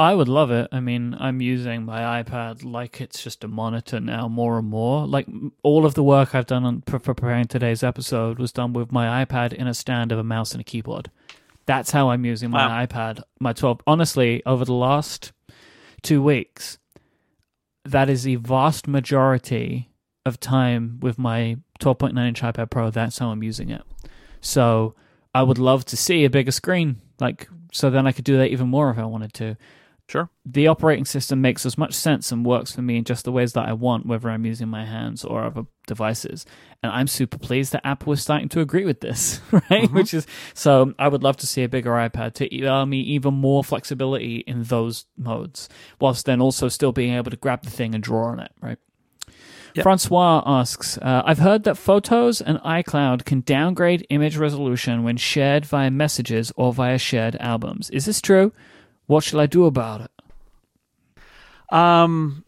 I 0.00 0.14
would 0.14 0.28
love 0.28 0.50
it. 0.50 0.68
I 0.72 0.80
mean, 0.80 1.14
I'm 1.20 1.42
using 1.42 1.84
my 1.84 2.22
iPad 2.22 2.64
like 2.64 3.02
it's 3.02 3.22
just 3.22 3.44
a 3.44 3.48
monitor 3.48 4.00
now, 4.00 4.28
more 4.28 4.58
and 4.58 4.66
more. 4.66 5.06
Like 5.06 5.26
all 5.62 5.84
of 5.84 5.92
the 5.92 6.02
work 6.02 6.34
I've 6.34 6.46
done 6.46 6.64
on 6.64 6.82
for 6.86 6.98
preparing 6.98 7.44
today's 7.44 7.82
episode 7.82 8.38
was 8.38 8.50
done 8.50 8.72
with 8.72 8.92
my 8.92 9.22
iPad 9.22 9.52
in 9.52 9.66
a 9.66 9.74
stand 9.74 10.10
of 10.10 10.18
a 10.18 10.24
mouse 10.24 10.52
and 10.52 10.60
a 10.62 10.64
keyboard. 10.64 11.10
That's 11.66 11.90
how 11.90 12.08
I'm 12.08 12.24
using 12.24 12.48
my 12.48 12.66
wow. 12.66 12.86
iPad, 12.86 13.22
my 13.40 13.52
12. 13.52 13.82
Honestly, 13.86 14.42
over 14.46 14.64
the 14.64 14.72
last 14.72 15.32
two 16.02 16.22
weeks, 16.22 16.78
that 17.84 18.08
is 18.08 18.22
the 18.22 18.36
vast 18.36 18.88
majority 18.88 19.90
of 20.24 20.40
time 20.40 20.98
with 21.02 21.18
my 21.18 21.58
12.9 21.80 22.28
inch 22.28 22.42
iPad 22.42 22.70
Pro. 22.70 22.90
That's 22.90 23.18
how 23.18 23.30
I'm 23.30 23.42
using 23.42 23.70
it. 23.70 23.82
So 24.40 24.94
I 25.34 25.42
would 25.42 25.58
love 25.58 25.84
to 25.86 25.96
see 25.96 26.24
a 26.24 26.30
bigger 26.30 26.52
screen, 26.52 27.00
like 27.20 27.48
so 27.72 27.90
then 27.90 28.06
I 28.06 28.12
could 28.12 28.24
do 28.24 28.36
that 28.38 28.50
even 28.50 28.68
more 28.68 28.90
if 28.90 28.98
I 28.98 29.04
wanted 29.04 29.32
to. 29.34 29.56
Sure. 30.10 30.28
The 30.44 30.66
operating 30.66 31.04
system 31.04 31.40
makes 31.40 31.64
as 31.64 31.78
much 31.78 31.94
sense 31.94 32.32
and 32.32 32.44
works 32.44 32.72
for 32.72 32.82
me 32.82 32.96
in 32.96 33.04
just 33.04 33.24
the 33.24 33.30
ways 33.30 33.52
that 33.52 33.68
I 33.68 33.74
want, 33.74 34.06
whether 34.06 34.28
I'm 34.28 34.44
using 34.44 34.66
my 34.66 34.84
hands 34.84 35.24
or 35.24 35.44
other 35.44 35.66
devices. 35.86 36.44
And 36.82 36.90
I'm 36.90 37.06
super 37.06 37.38
pleased 37.38 37.70
that 37.72 37.86
Apple 37.86 38.12
is 38.14 38.20
starting 38.20 38.48
to 38.48 38.60
agree 38.60 38.84
with 38.84 39.02
this, 39.02 39.40
right? 39.52 39.62
Mm-hmm. 39.70 39.94
Which 39.94 40.12
is 40.12 40.26
so 40.52 40.94
I 40.98 41.06
would 41.06 41.22
love 41.22 41.36
to 41.38 41.46
see 41.46 41.62
a 41.62 41.68
bigger 41.68 41.92
iPad 41.92 42.34
to 42.34 42.60
allow 42.60 42.84
me 42.86 42.98
even 43.02 43.34
more 43.34 43.62
flexibility 43.62 44.38
in 44.38 44.64
those 44.64 45.06
modes, 45.16 45.68
whilst 46.00 46.26
then 46.26 46.40
also 46.40 46.66
still 46.68 46.90
being 46.90 47.14
able 47.14 47.30
to 47.30 47.36
grab 47.36 47.62
the 47.62 47.70
thing 47.70 47.94
and 47.94 48.02
draw 48.02 48.30
on 48.30 48.40
it, 48.40 48.50
right? 48.60 48.78
Yep. 49.74 49.82
Francois 49.82 50.42
asks 50.44 50.98
uh, 50.98 51.22
I've 51.24 51.38
heard 51.38 51.64
that 51.64 51.76
Photos 51.76 52.40
and 52.40 52.58
iCloud 52.58 53.24
can 53.24 53.40
downgrade 53.42 54.06
image 54.10 54.36
resolution 54.36 55.04
when 55.04 55.16
shared 55.16 55.64
via 55.64 55.90
messages 55.90 56.52
or 56.56 56.72
via 56.72 56.98
shared 56.98 57.36
albums. 57.36 57.90
Is 57.90 58.06
this 58.06 58.20
true? 58.20 58.52
What 59.06 59.24
shall 59.24 59.40
I 59.40 59.46
do 59.46 59.64
about 59.66 60.02
it? 60.02 60.10
Um, 61.74 62.44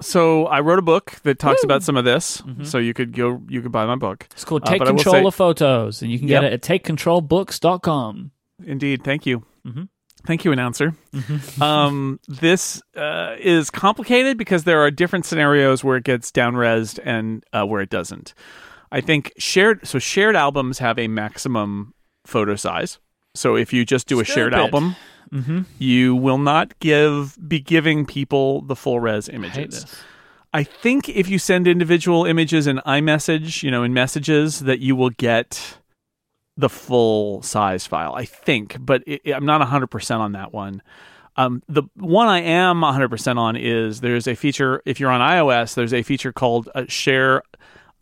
so 0.00 0.46
I 0.46 0.60
wrote 0.60 0.78
a 0.78 0.82
book 0.82 1.12
that 1.22 1.38
talks 1.38 1.62
Woo! 1.62 1.66
about 1.66 1.82
some 1.82 1.96
of 1.96 2.04
this. 2.04 2.40
Mm-hmm. 2.42 2.64
So 2.64 2.78
you 2.78 2.94
could 2.94 3.12
go, 3.12 3.42
you 3.48 3.62
could 3.62 3.72
buy 3.72 3.86
my 3.86 3.96
book. 3.96 4.26
It's 4.32 4.44
called 4.44 4.62
uh, 4.64 4.70
Take 4.70 4.82
uh, 4.82 4.86
Control 4.86 5.14
say, 5.14 5.24
of 5.24 5.34
Photos, 5.34 6.02
and 6.02 6.10
you 6.10 6.18
can 6.18 6.28
yep. 6.28 6.42
get 6.42 6.52
it 6.52 6.68
at 6.68 6.82
takecontrolbooks.com. 6.82 8.30
Indeed. 8.64 9.04
Thank 9.04 9.26
you. 9.26 9.44
Mm-hmm. 9.66 9.84
Thank 10.26 10.44
you, 10.44 10.52
announcer. 10.52 10.94
Mm-hmm. 11.12 11.62
um, 11.62 12.20
this 12.28 12.82
uh, 12.96 13.36
is 13.38 13.70
complicated 13.70 14.36
because 14.36 14.64
there 14.64 14.80
are 14.80 14.90
different 14.90 15.24
scenarios 15.24 15.82
where 15.82 15.96
it 15.96 16.04
gets 16.04 16.30
downresed 16.30 16.98
and 17.04 17.44
uh, 17.52 17.64
where 17.64 17.80
it 17.80 17.90
doesn't. 17.90 18.34
I 18.92 19.00
think 19.00 19.32
shared 19.38 19.86
so 19.86 19.98
shared 19.98 20.36
albums 20.36 20.78
have 20.78 20.98
a 20.98 21.08
maximum 21.08 21.94
photo 22.24 22.56
size. 22.56 22.98
So 23.34 23.56
if 23.56 23.72
you 23.72 23.84
just 23.84 24.06
do 24.06 24.20
a 24.20 24.24
shared 24.24 24.54
album, 24.54 24.96
mm-hmm. 25.32 25.62
you 25.78 26.14
will 26.14 26.38
not 26.38 26.78
give 26.78 27.36
be 27.48 27.60
giving 27.60 28.06
people 28.06 28.62
the 28.62 28.76
full 28.76 29.00
res 29.00 29.28
images. 29.28 29.84
I, 30.52 30.60
I 30.60 30.64
think 30.64 31.08
if 31.08 31.28
you 31.28 31.38
send 31.38 31.68
individual 31.68 32.24
images 32.24 32.66
in 32.66 32.78
iMessage, 32.78 33.62
you 33.62 33.70
know, 33.70 33.82
in 33.82 33.92
messages, 33.92 34.60
that 34.60 34.80
you 34.80 34.96
will 34.96 35.10
get 35.10 35.78
the 36.56 36.68
full 36.68 37.42
size 37.42 37.86
file, 37.86 38.14
I 38.14 38.24
think, 38.24 38.76
but 38.80 39.02
it, 39.06 39.22
I'm 39.32 39.44
not 39.44 39.66
100% 39.66 40.18
on 40.18 40.32
that 40.32 40.52
one. 40.52 40.82
Um, 41.36 41.62
the 41.68 41.82
one 41.94 42.28
I 42.28 42.40
am 42.40 42.80
100% 42.80 43.36
on 43.36 43.56
is 43.56 44.00
there's 44.00 44.26
a 44.26 44.34
feature, 44.34 44.82
if 44.86 44.98
you're 44.98 45.10
on 45.10 45.20
iOS, 45.20 45.74
there's 45.74 45.92
a 45.92 46.02
feature 46.02 46.32
called 46.32 46.68
a 46.74 46.88
Share 46.88 47.42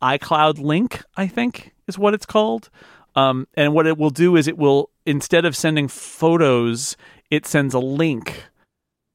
iCloud 0.01 0.59
Link, 0.59 1.03
I 1.17 1.27
think 1.27 1.75
is 1.89 1.99
what 1.99 2.15
it's 2.15 2.27
called. 2.27 2.71
Um, 3.17 3.47
and 3.55 3.75
what 3.75 3.87
it 3.87 3.99
will 3.99 4.11
do 4.11 4.37
is 4.37 4.47
it 4.47 4.59
will, 4.59 4.91
instead 5.07 5.45
of 5.45 5.57
sending 5.57 5.89
photos, 5.89 6.97
it 7.31 7.47
sends 7.47 7.75
a 7.75 7.79
link 7.79 8.45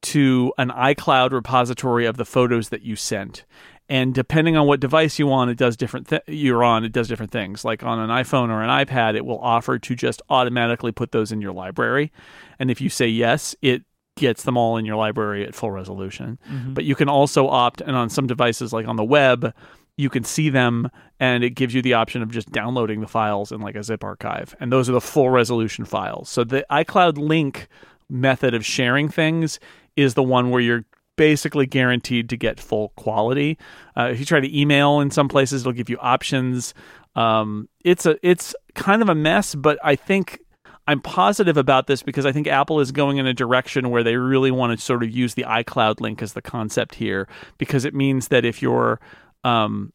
to 0.02 0.54
an 0.58 0.70
iCloud 0.70 1.32
repository 1.32 2.06
of 2.06 2.18
the 2.18 2.26
photos 2.26 2.70
that 2.70 2.82
you 2.82 2.96
sent. 2.96 3.46
And 3.90 4.14
depending 4.14 4.56
on 4.56 4.68
what 4.68 4.80
device 4.80 5.18
you 5.18 5.32
on, 5.32 5.50
it 5.50 5.58
does 5.58 5.76
different. 5.76 6.08
Th- 6.10 6.22
you're 6.28 6.64
on, 6.64 6.86
it 6.86 6.92
does 6.92 7.08
different 7.08 7.32
things. 7.32 7.66
Like 7.66 7.84
on 7.84 7.98
an 8.00 8.10
iPhone 8.10 8.50
or 8.50 8.62
an 8.62 8.70
iPad, 8.70 9.16
it 9.16 9.26
will 9.26 9.40
offer 9.40 9.80
to 9.80 9.96
just 9.96 10.22
automatically 10.30 10.92
put 10.92 11.12
those 11.12 11.32
in 11.32 11.42
your 11.42 11.54
library. 11.54 12.12
And 12.60 12.70
if 12.70 12.80
you 12.82 12.90
say 12.90 13.08
yes, 13.08 13.56
it 13.64 13.84
gets 14.16 14.44
them 14.44 14.58
all 14.58 14.78
in 14.78 14.86
your 14.86 14.96
library 14.96 15.46
at 15.46 15.56
full 15.56 15.72
resolution. 15.72 16.38
Mm-hmm. 16.48 16.74
But 16.76 16.84
you 16.84 16.94
can 16.94 17.10
also 17.10 17.48
opt, 17.48 17.82
and 17.82 17.96
on 17.96 18.10
some 18.10 18.28
devices 18.28 18.72
like 18.72 18.88
on 18.88 18.96
the 18.96 19.04
web, 19.04 19.54
you 19.98 20.10
can 20.10 20.24
see 20.24 20.50
them 20.50 20.90
and 21.20 21.44
it 21.44 21.52
gives 21.52 21.74
you 21.74 21.82
the 21.82 21.94
option 21.94 22.22
of 22.22 22.32
just 22.32 22.52
downloading 22.52 23.02
the 23.02 23.08
files 23.08 23.52
in 23.52 23.60
like 23.60 23.76
a 23.76 23.84
zip 23.84 24.04
archive. 24.04 24.56
And 24.60 24.72
those 24.72 24.88
are 24.88 24.94
the 24.94 25.02
full 25.02 25.30
resolution 25.30 25.84
files. 25.84 26.30
So 26.30 26.44
the 26.44 26.66
iCloud 26.70 27.18
link 27.18 27.68
method 28.10 28.54
of 28.54 28.66
sharing 28.66 29.10
things 29.10 29.60
is 29.96 30.14
the 30.14 30.24
one 30.24 30.52
where 30.52 30.62
you're 30.62 30.86
basically 31.20 31.66
guaranteed 31.66 32.30
to 32.30 32.38
get 32.38 32.62
full 32.62 32.94
quality. 32.96 33.58
Uh, 33.98 34.08
if 34.10 34.22
you 34.22 34.26
try 34.26 34.40
to 34.40 34.58
email 34.58 35.02
in 35.02 35.12
some 35.12 35.28
places, 35.28 35.64
it'll 35.64 35.74
give 35.74 35.90
you 35.90 35.98
options. 36.00 36.74
Um, 37.14 37.68
it's 37.84 38.06
a 38.06 38.18
it's 38.26 38.56
kind 38.74 39.02
of 39.02 39.10
a 39.10 39.16
mess, 39.16 39.54
but 39.54 39.78
I 39.84 39.98
think 39.98 40.40
I'm 40.88 41.02
positive 41.02 41.58
about 41.58 41.88
this 41.88 42.04
because 42.04 42.26
I 42.26 42.32
think 42.32 42.48
Apple 42.48 42.80
is 42.80 42.94
going 42.94 43.18
in 43.18 43.28
a 43.28 43.34
direction 43.34 43.90
where 43.90 44.02
they 44.02 44.16
really 44.16 44.50
want 44.50 44.80
to 44.80 44.84
sort 44.84 45.04
of 45.04 45.12
use 45.12 45.34
the 45.34 45.44
iCloud 45.44 46.00
link 46.00 46.22
as 46.22 46.32
the 46.32 46.42
concept 46.42 46.96
here 46.96 47.28
because 47.58 47.84
it 47.84 47.94
means 47.94 48.30
that 48.30 48.46
if 48.46 48.62
you're 48.62 49.02
um, 49.44 49.92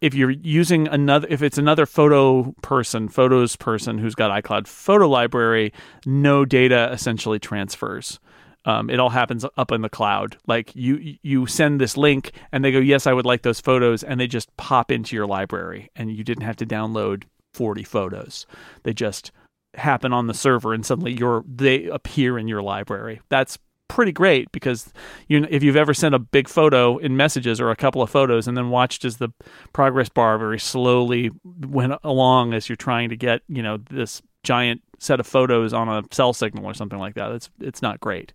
if 0.00 0.14
you're 0.14 0.32
using 0.32 0.88
another 0.88 1.28
if 1.30 1.42
it's 1.42 1.58
another 1.58 1.86
photo 1.86 2.52
person 2.60 3.08
photos 3.08 3.54
person 3.54 3.98
who's 3.98 4.16
got 4.16 4.32
icloud 4.42 4.66
photo 4.66 5.08
library 5.08 5.72
no 6.04 6.44
data 6.44 6.90
essentially 6.92 7.38
transfers 7.38 8.18
um, 8.66 8.90
it 8.90 9.00
all 9.00 9.10
happens 9.10 9.46
up 9.56 9.72
in 9.72 9.80
the 9.80 9.88
cloud. 9.88 10.36
Like 10.46 10.74
you 10.74 11.16
you 11.22 11.46
send 11.46 11.80
this 11.80 11.96
link 11.96 12.32
and 12.52 12.64
they 12.64 12.72
go 12.72 12.78
yes 12.78 13.06
i 13.06 13.12
would 13.12 13.24
like 13.24 13.42
those 13.42 13.60
photos 13.60 14.02
and 14.02 14.20
they 14.20 14.26
just 14.26 14.54
pop 14.56 14.90
into 14.90 15.16
your 15.16 15.26
library 15.26 15.90
and 15.96 16.12
you 16.12 16.24
didn't 16.24 16.44
have 16.44 16.56
to 16.56 16.66
download 16.66 17.24
40 17.54 17.84
photos. 17.84 18.46
They 18.82 18.92
just 18.92 19.32
happen 19.74 20.12
on 20.12 20.26
the 20.26 20.34
server 20.34 20.74
and 20.74 20.84
suddenly 20.84 21.12
you're 21.12 21.44
they 21.46 21.86
appear 21.86 22.38
in 22.38 22.48
your 22.48 22.62
library. 22.62 23.20
That's 23.28 23.58
pretty 23.88 24.12
great 24.12 24.50
because 24.50 24.92
you 25.28 25.46
if 25.48 25.62
you've 25.62 25.76
ever 25.76 25.94
sent 25.94 26.14
a 26.14 26.18
big 26.18 26.48
photo 26.48 26.98
in 26.98 27.16
messages 27.16 27.60
or 27.60 27.70
a 27.70 27.76
couple 27.76 28.02
of 28.02 28.10
photos 28.10 28.48
and 28.48 28.56
then 28.56 28.68
watched 28.70 29.04
as 29.04 29.18
the 29.18 29.28
progress 29.72 30.08
bar 30.08 30.38
very 30.38 30.58
slowly 30.58 31.30
went 31.44 31.92
along 32.02 32.52
as 32.52 32.68
you're 32.68 32.76
trying 32.76 33.08
to 33.08 33.16
get 33.16 33.42
you 33.48 33.62
know 33.62 33.78
this 33.90 34.22
giant 34.42 34.82
set 34.98 35.20
of 35.20 35.26
photos 35.26 35.72
on 35.72 35.88
a 35.88 36.02
cell 36.10 36.32
signal 36.32 36.64
or 36.64 36.74
something 36.74 36.98
like 36.98 37.14
that 37.14 37.32
it's 37.32 37.50
it's 37.60 37.82
not 37.82 38.00
great 38.00 38.32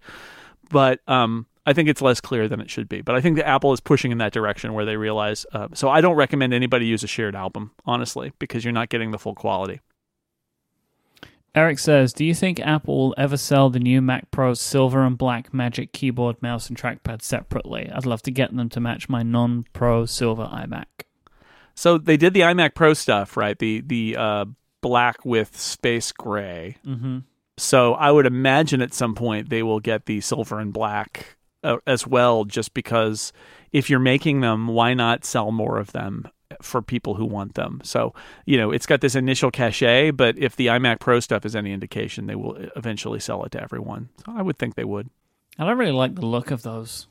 but 0.70 1.00
um 1.08 1.46
I 1.66 1.74
think 1.74 1.90
it's 1.90 2.02
less 2.02 2.20
clear 2.20 2.48
than 2.48 2.60
it 2.60 2.72
should 2.72 2.90
be, 2.90 3.02
but 3.02 3.14
I 3.14 3.22
think 3.22 3.36
that 3.38 3.48
Apple 3.48 3.72
is 3.72 3.80
pushing 3.80 4.12
in 4.12 4.18
that 4.18 4.34
direction 4.34 4.74
where 4.74 4.86
they 4.86 4.98
realize. 4.98 5.46
Uh, 5.54 5.68
so 5.74 5.90
I 5.90 6.02
don't 6.02 6.16
recommend 6.16 6.54
anybody 6.54 6.88
use 6.88 7.04
a 7.04 7.08
shared 7.08 7.36
album, 7.36 7.72
honestly, 7.86 8.34
because 8.40 8.66
you're 8.66 8.72
not 8.72 8.90
getting 8.90 9.12
the 9.12 9.20
full 9.20 9.36
quality. 9.36 9.80
Eric 11.54 11.80
says, 11.80 12.14
"Do 12.14 12.24
you 12.24 12.34
think 12.34 12.60
Apple 12.62 12.98
will 12.98 13.16
ever 13.18 13.38
sell 13.38 13.70
the 13.70 13.80
new 13.80 14.02
Mac 14.02 14.32
Pro 14.32 14.54
silver 14.54 15.04
and 15.04 15.18
black 15.18 15.54
Magic 15.54 15.92
Keyboard, 15.92 16.42
mouse, 16.42 16.70
and 16.70 16.78
trackpad 16.78 17.22
separately? 17.22 17.92
I'd 17.94 18.06
love 18.06 18.22
to 18.24 18.32
get 18.32 18.56
them 18.56 18.70
to 18.70 18.80
match 18.80 19.10
my 19.10 19.22
non-Pro 19.22 20.06
silver 20.06 20.46
iMac." 20.46 20.86
So 21.76 21.98
they 21.98 22.18
did 22.18 22.34
the 22.34 22.42
iMac 22.42 22.74
Pro 22.74 22.94
stuff, 22.94 23.36
right? 23.36 23.60
The 23.60 23.82
the 23.82 24.16
uh, 24.18 24.46
black 24.82 25.24
with 25.26 25.58
space 25.60 26.12
gray. 26.12 26.78
Mm-hmm. 26.86 27.20
So 27.58 27.94
I 27.94 28.12
would 28.12 28.26
imagine 28.26 28.82
at 28.82 28.94
some 28.94 29.14
point 29.16 29.50
they 29.50 29.64
will 29.64 29.80
get 29.80 30.06
the 30.06 30.22
silver 30.22 30.60
and 30.60 30.74
black 30.74 31.38
uh, 31.64 31.78
as 31.86 32.08
well, 32.08 32.44
just 32.46 32.74
because 32.74 33.32
if 33.72 33.90
you're 33.90 34.00
making 34.00 34.42
them, 34.42 34.68
why 34.68 34.94
not 34.94 35.24
sell 35.26 35.52
more 35.52 35.78
of 35.78 35.92
them 35.92 36.28
for 36.62 36.82
people 36.82 37.14
who 37.16 37.26
want 37.26 37.54
them? 37.54 37.82
So 37.84 38.14
you 38.46 38.58
know, 38.58 38.72
it's 38.72 38.86
got 38.88 39.02
this 39.02 39.16
initial 39.16 39.52
cachet, 39.52 40.12
but 40.12 40.38
if 40.38 40.56
the 40.56 40.68
iMac 40.68 41.00
Pro 41.00 41.20
stuff 41.20 41.46
is 41.46 41.56
any 41.56 41.72
indication, 41.72 42.26
they 42.26 42.36
will 42.36 42.56
eventually 42.76 43.20
sell 43.20 43.44
it 43.44 43.52
to 43.52 43.62
everyone. 43.62 44.10
So 44.26 44.34
I 44.36 44.42
would 44.42 44.58
think 44.58 44.76
they 44.76 44.84
would. 44.86 45.10
I 45.60 45.66
don't 45.66 45.78
really 45.78 45.92
like 45.92 46.16
the 46.16 46.26
look 46.26 46.50
of 46.50 46.64
those 46.64 47.08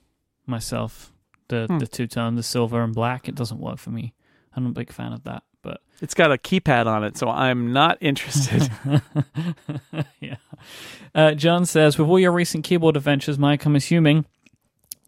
myself. 0.47 1.13
The 1.49 1.67
Hmm. 1.69 1.79
the 1.79 1.87
two 1.87 2.07
tone, 2.07 2.35
the 2.37 2.43
silver 2.43 2.83
and 2.83 2.95
black. 2.95 3.29
It 3.29 3.35
doesn't 3.35 3.61
work 3.61 3.79
for 3.79 3.91
me. 3.91 4.15
I'm 4.57 4.67
a 4.67 4.71
big 4.71 4.93
fan 4.93 5.13
of 5.13 5.23
that, 5.25 5.45
but 5.63 5.81
It's 6.01 6.15
got 6.15 6.33
a 6.33 6.37
keypad 6.37 6.87
on 6.87 7.05
it, 7.05 7.17
so 7.17 7.29
I'm 7.29 7.73
not 7.73 7.99
interested. 8.01 8.71
yeah. 10.21 10.37
Uh, 11.15 11.33
John 11.33 11.67
says, 11.67 11.99
with 11.99 12.09
all 12.09 12.19
your 12.19 12.33
recent 12.33 12.65
keyboard 12.65 12.97
adventures, 12.97 13.39
Myke, 13.39 13.65
I'm 13.67 13.77
assuming 13.77 14.25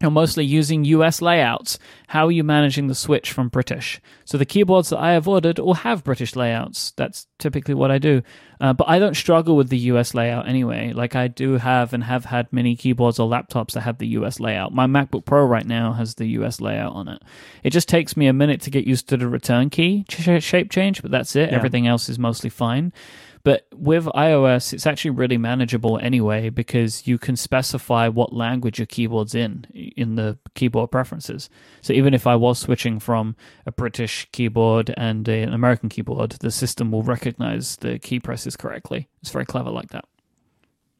you're 0.02 0.10
mostly 0.10 0.44
using 0.44 0.84
US 0.84 1.22
layouts. 1.22 1.78
How 2.08 2.26
are 2.26 2.32
you 2.32 2.44
managing 2.44 2.88
the 2.88 2.94
switch 2.94 3.32
from 3.32 3.48
British? 3.48 4.00
So 4.24 4.36
the 4.36 4.44
keyboards 4.44 4.90
that 4.90 4.98
I 4.98 5.12
have 5.12 5.28
ordered 5.28 5.58
all 5.58 5.74
have 5.74 6.04
British 6.04 6.36
layouts. 6.36 6.92
That's 6.96 7.26
typically 7.38 7.74
what 7.74 7.90
I 7.90 7.98
do. 7.98 8.22
Uh, 8.60 8.72
but 8.72 8.88
I 8.88 8.98
don't 8.98 9.16
struggle 9.16 9.56
with 9.56 9.68
the 9.68 9.78
US 9.78 10.14
layout 10.14 10.48
anyway. 10.48 10.92
Like 10.92 11.16
I 11.16 11.28
do 11.28 11.56
have 11.56 11.92
and 11.92 12.04
have 12.04 12.26
had 12.26 12.52
many 12.52 12.76
keyboards 12.76 13.18
or 13.18 13.28
laptops 13.28 13.72
that 13.72 13.80
have 13.80 13.98
the 13.98 14.08
US 14.08 14.40
layout. 14.40 14.74
My 14.74 14.86
MacBook 14.86 15.24
Pro 15.24 15.44
right 15.44 15.66
now 15.66 15.92
has 15.92 16.16
the 16.16 16.26
US 16.26 16.60
layout 16.60 16.94
on 16.94 17.08
it. 17.08 17.22
It 17.62 17.70
just 17.70 17.88
takes 17.88 18.16
me 18.16 18.26
a 18.26 18.32
minute 18.32 18.60
to 18.62 18.70
get 18.70 18.86
used 18.86 19.08
to 19.08 19.16
the 19.16 19.28
return 19.28 19.70
key 19.70 20.04
shape 20.08 20.70
change, 20.70 21.02
but 21.02 21.10
that's 21.10 21.36
it. 21.36 21.50
Yeah. 21.50 21.56
Everything 21.56 21.86
else 21.86 22.08
is 22.08 22.18
mostly 22.18 22.50
fine. 22.50 22.92
But 23.44 23.66
with 23.74 24.04
iOS, 24.06 24.72
it's 24.72 24.86
actually 24.86 25.10
really 25.10 25.36
manageable 25.36 25.98
anyway 25.98 26.48
because 26.48 27.06
you 27.08 27.18
can 27.18 27.34
specify 27.36 28.06
what 28.08 28.32
language 28.32 28.78
your 28.78 28.86
keyboard's 28.86 29.34
in 29.34 29.64
in 29.74 30.14
the 30.14 30.38
keyboard 30.54 30.90
preferences. 30.92 31.50
So 31.80 31.92
even 31.92 32.14
if 32.14 32.24
I 32.26 32.36
was 32.36 32.58
switching 32.60 33.00
from 33.00 33.34
a 33.66 33.72
British 33.72 34.28
keyboard 34.30 34.94
and 34.96 35.28
a- 35.28 35.42
an 35.42 35.52
American 35.52 35.88
keyboard, 35.88 36.32
the 36.40 36.50
system 36.52 36.92
will 36.92 37.02
recognize 37.02 37.76
the 37.76 37.98
key 37.98 38.20
presses 38.20 38.56
correctly. 38.56 39.08
It's 39.22 39.32
very 39.32 39.46
clever 39.46 39.70
like 39.70 39.88
that. 39.90 40.04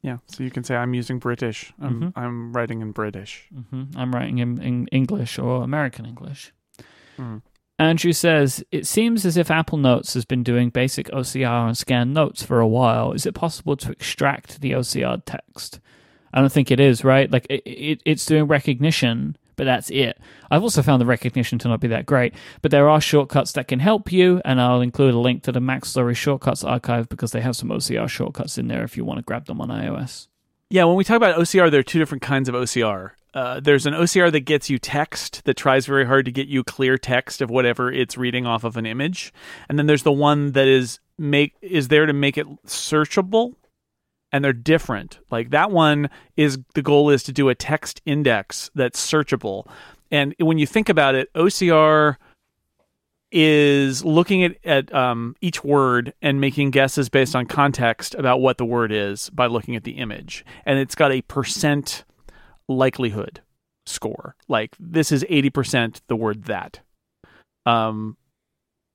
yeah, 0.01 0.17
so 0.27 0.43
you 0.43 0.51
can 0.51 0.65
say 0.65 0.75
I'm 0.75 0.93
using 0.93 1.17
British. 1.17 1.71
I'm 1.79 2.01
Mhm. 2.01 2.13
I'm 2.17 2.51
writing 2.51 2.81
in 2.81 2.91
British. 2.91 3.47
hmm 3.71 3.83
I'm 3.95 4.11
writing 4.13 4.39
in, 4.39 4.61
in 4.61 4.87
English 4.91 5.39
or 5.39 5.63
American 5.63 6.05
English. 6.05 6.51
Mhm. 7.17 7.41
Andrew 7.79 8.13
says, 8.13 8.63
It 8.71 8.85
seems 8.85 9.25
as 9.25 9.37
if 9.37 9.49
Apple 9.49 9.77
Notes 9.77 10.13
has 10.13 10.25
been 10.25 10.43
doing 10.43 10.69
basic 10.69 11.07
OCR 11.07 11.67
and 11.67 11.77
scan 11.77 12.13
notes 12.13 12.43
for 12.43 12.59
a 12.59 12.67
while. 12.67 13.13
Is 13.13 13.25
it 13.25 13.33
possible 13.33 13.75
to 13.77 13.91
extract 13.91 14.61
the 14.61 14.71
OCR 14.71 15.21
text? 15.25 15.79
I 16.33 16.41
don't 16.41 16.51
think 16.51 16.71
it 16.71 16.79
is, 16.79 17.03
right? 17.03 17.29
Like, 17.31 17.45
it, 17.49 17.61
it, 17.65 18.01
it's 18.05 18.25
doing 18.25 18.47
recognition, 18.47 19.37
but 19.55 19.65
that's 19.65 19.89
it. 19.91 20.19
I've 20.49 20.63
also 20.63 20.81
found 20.81 21.01
the 21.01 21.05
recognition 21.05 21.59
to 21.59 21.67
not 21.67 21.79
be 21.79 21.87
that 21.89 22.05
great, 22.05 22.33
but 22.61 22.71
there 22.71 22.89
are 22.89 23.01
shortcuts 23.01 23.51
that 23.53 23.67
can 23.67 23.79
help 23.79 24.11
you, 24.11 24.41
and 24.45 24.59
I'll 24.59 24.81
include 24.81 25.13
a 25.13 25.19
link 25.19 25.43
to 25.43 25.51
the 25.51 25.59
MacStories 25.59 26.15
Shortcuts 26.15 26.63
archive 26.63 27.09
because 27.09 27.31
they 27.31 27.41
have 27.41 27.55
some 27.55 27.69
OCR 27.69 28.09
shortcuts 28.09 28.57
in 28.57 28.67
there 28.67 28.83
if 28.83 28.97
you 28.97 29.05
want 29.05 29.19
to 29.19 29.23
grab 29.23 29.45
them 29.45 29.61
on 29.61 29.69
iOS. 29.69 30.27
Yeah, 30.69 30.85
when 30.85 30.95
we 30.95 31.03
talk 31.03 31.17
about 31.17 31.39
OCR, 31.39 31.69
there 31.69 31.79
are 31.79 31.83
two 31.83 31.99
different 31.99 32.23
kinds 32.23 32.49
of 32.49 32.55
OCR. 32.55 33.11
Uh, 33.33 33.59
there's 33.59 33.85
an 33.85 33.93
OCR 33.93 34.31
that 34.31 34.41
gets 34.41 34.69
you 34.69 34.77
text 34.77 35.43
that 35.45 35.55
tries 35.55 35.85
very 35.85 36.05
hard 36.05 36.25
to 36.25 36.31
get 36.31 36.47
you 36.47 36.63
clear 36.63 36.97
text 36.97 37.41
of 37.41 37.49
whatever 37.49 37.91
it's 37.91 38.17
reading 38.17 38.45
off 38.45 38.63
of 38.63 38.77
an 38.77 38.85
image, 38.85 39.33
and 39.67 39.79
then 39.79 39.87
there's 39.87 40.03
the 40.03 40.11
one 40.11 40.51
that 40.51 40.67
is 40.67 40.99
make 41.17 41.55
is 41.61 41.87
there 41.87 42.05
to 42.05 42.13
make 42.13 42.37
it 42.37 42.47
searchable, 42.65 43.55
and 44.31 44.43
they're 44.43 44.53
different. 44.53 45.19
Like 45.31 45.49
that 45.49 45.71
one 45.71 46.09
is 46.37 46.59
the 46.75 46.83
goal 46.83 47.09
is 47.09 47.23
to 47.23 47.31
do 47.31 47.49
a 47.49 47.55
text 47.55 48.01
index 48.05 48.69
that's 48.75 49.03
searchable, 49.03 49.67
and 50.11 50.35
when 50.39 50.59
you 50.59 50.67
think 50.67 50.89
about 50.89 51.15
it, 51.15 51.33
OCR 51.33 52.17
is 53.31 54.05
looking 54.05 54.43
at, 54.43 54.55
at 54.63 54.93
um, 54.93 55.35
each 55.41 55.63
word 55.63 56.13
and 56.21 56.39
making 56.39 56.69
guesses 56.69 57.09
based 57.09 57.35
on 57.35 57.47
context 57.47 58.13
about 58.13 58.41
what 58.41 58.59
the 58.59 58.65
word 58.65 58.91
is 58.91 59.31
by 59.31 59.47
looking 59.47 59.75
at 59.75 59.83
the 59.83 59.93
image. 59.93 60.45
And 60.67 60.77
it's 60.77 60.93
got 60.93 61.11
a 61.11 61.23
percent 61.23 62.03
likelihood 62.67 63.41
score. 63.85 64.35
Like 64.47 64.75
this 64.79 65.11
is 65.11 65.23
80% 65.25 66.01
the 66.07 66.15
word 66.15 66.45
that. 66.45 66.79
Um, 67.65 68.17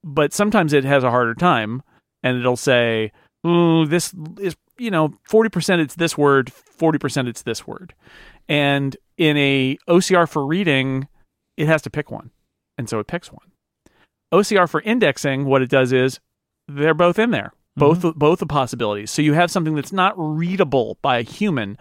but 0.05 0.33
sometimes 0.33 0.73
it 0.73 0.85
has 0.85 1.05
a 1.05 1.11
harder 1.11 1.35
time 1.35 1.83
and 2.23 2.39
it'll 2.39 2.57
say, 2.57 3.13
Ooh, 3.47 3.87
this 3.87 4.15
is, 4.41 4.57
you 4.79 4.91
know, 4.91 5.15
40% 5.31 5.79
it's 5.79 5.95
this 5.95 6.19
word, 6.19 6.53
40% 6.79 7.29
it's 7.29 7.43
this 7.43 7.67
word. 7.67 7.95
And 8.49 8.97
in 9.17 9.37
a 9.37 9.79
OCR 9.89 10.29
for 10.29 10.45
reading, 10.45 11.09
it 11.57 11.67
has 11.67 11.83
to 11.83 11.91
pick 11.91 12.11
one. 12.11 12.31
And 12.77 12.89
so 12.89 12.99
it 12.99 13.07
picks 13.07 13.33
one. 13.33 13.53
OCR 14.33 14.69
for 14.69 14.81
indexing, 14.83 15.45
what 15.45 15.63
it 15.63 15.71
does 15.71 15.93
is 15.93 16.21
they're 16.67 16.95
both 16.95 17.19
in 17.19 17.31
there, 17.31 17.53
both 17.77 18.03
both 18.17 18.41
the 18.41 18.47
possibilities. 18.47 19.11
So 19.11 19.23
you 19.23 19.33
have 19.33 19.51
something 19.51 19.75
that's 19.75 19.93
not 19.93 20.15
readable 20.17 20.99
by 21.01 21.19
a 21.19 21.23
human, 21.23 21.79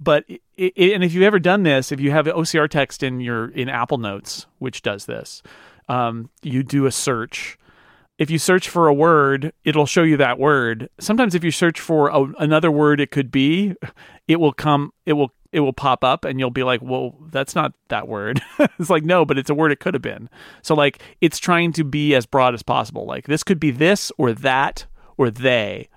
but 0.00 0.24
it, 0.28 0.40
it, 0.56 0.92
and 0.94 1.04
if 1.04 1.12
you've 1.12 1.22
ever 1.22 1.38
done 1.38 1.62
this, 1.62 1.92
if 1.92 2.00
you 2.00 2.10
have 2.10 2.26
OCR 2.26 2.68
text 2.68 3.02
in 3.02 3.20
your 3.20 3.50
in 3.50 3.68
Apple 3.68 3.98
Notes, 3.98 4.46
which 4.58 4.82
does 4.82 5.04
this, 5.04 5.42
um, 5.88 6.30
you 6.42 6.62
do 6.62 6.86
a 6.86 6.92
search. 6.92 7.58
If 8.18 8.30
you 8.30 8.38
search 8.38 8.68
for 8.68 8.86
a 8.86 8.94
word, 8.94 9.52
it'll 9.64 9.86
show 9.86 10.02
you 10.02 10.16
that 10.18 10.38
word. 10.38 10.90
Sometimes, 10.98 11.34
if 11.34 11.44
you 11.44 11.50
search 11.50 11.80
for 11.80 12.08
a, 12.08 12.24
another 12.38 12.70
word, 12.70 13.00
it 13.00 13.10
could 13.10 13.30
be, 13.30 13.74
it 14.26 14.40
will 14.40 14.52
come. 14.52 14.92
It 15.04 15.14
will 15.14 15.32
it 15.52 15.60
will 15.60 15.72
pop 15.72 16.04
up 16.04 16.24
and 16.24 16.38
you'll 16.38 16.50
be 16.50 16.62
like, 16.62 16.80
"Well, 16.80 17.16
that's 17.30 17.54
not 17.54 17.74
that 17.88 18.08
word." 18.08 18.40
it's 18.78 18.90
like, 18.90 19.04
"No, 19.04 19.24
but 19.24 19.36
it's 19.36 19.50
a 19.50 19.54
word 19.54 19.72
it 19.72 19.80
could 19.80 19.94
have 19.94 20.02
been." 20.02 20.30
So 20.62 20.74
like 20.74 21.02
it's 21.20 21.38
trying 21.38 21.72
to 21.74 21.84
be 21.84 22.14
as 22.14 22.24
broad 22.26 22.54
as 22.54 22.62
possible. 22.62 23.04
Like 23.04 23.26
this 23.26 23.42
could 23.42 23.60
be 23.60 23.70
this 23.70 24.12
or 24.16 24.32
that 24.32 24.86
or 25.16 25.30
they. 25.30 25.88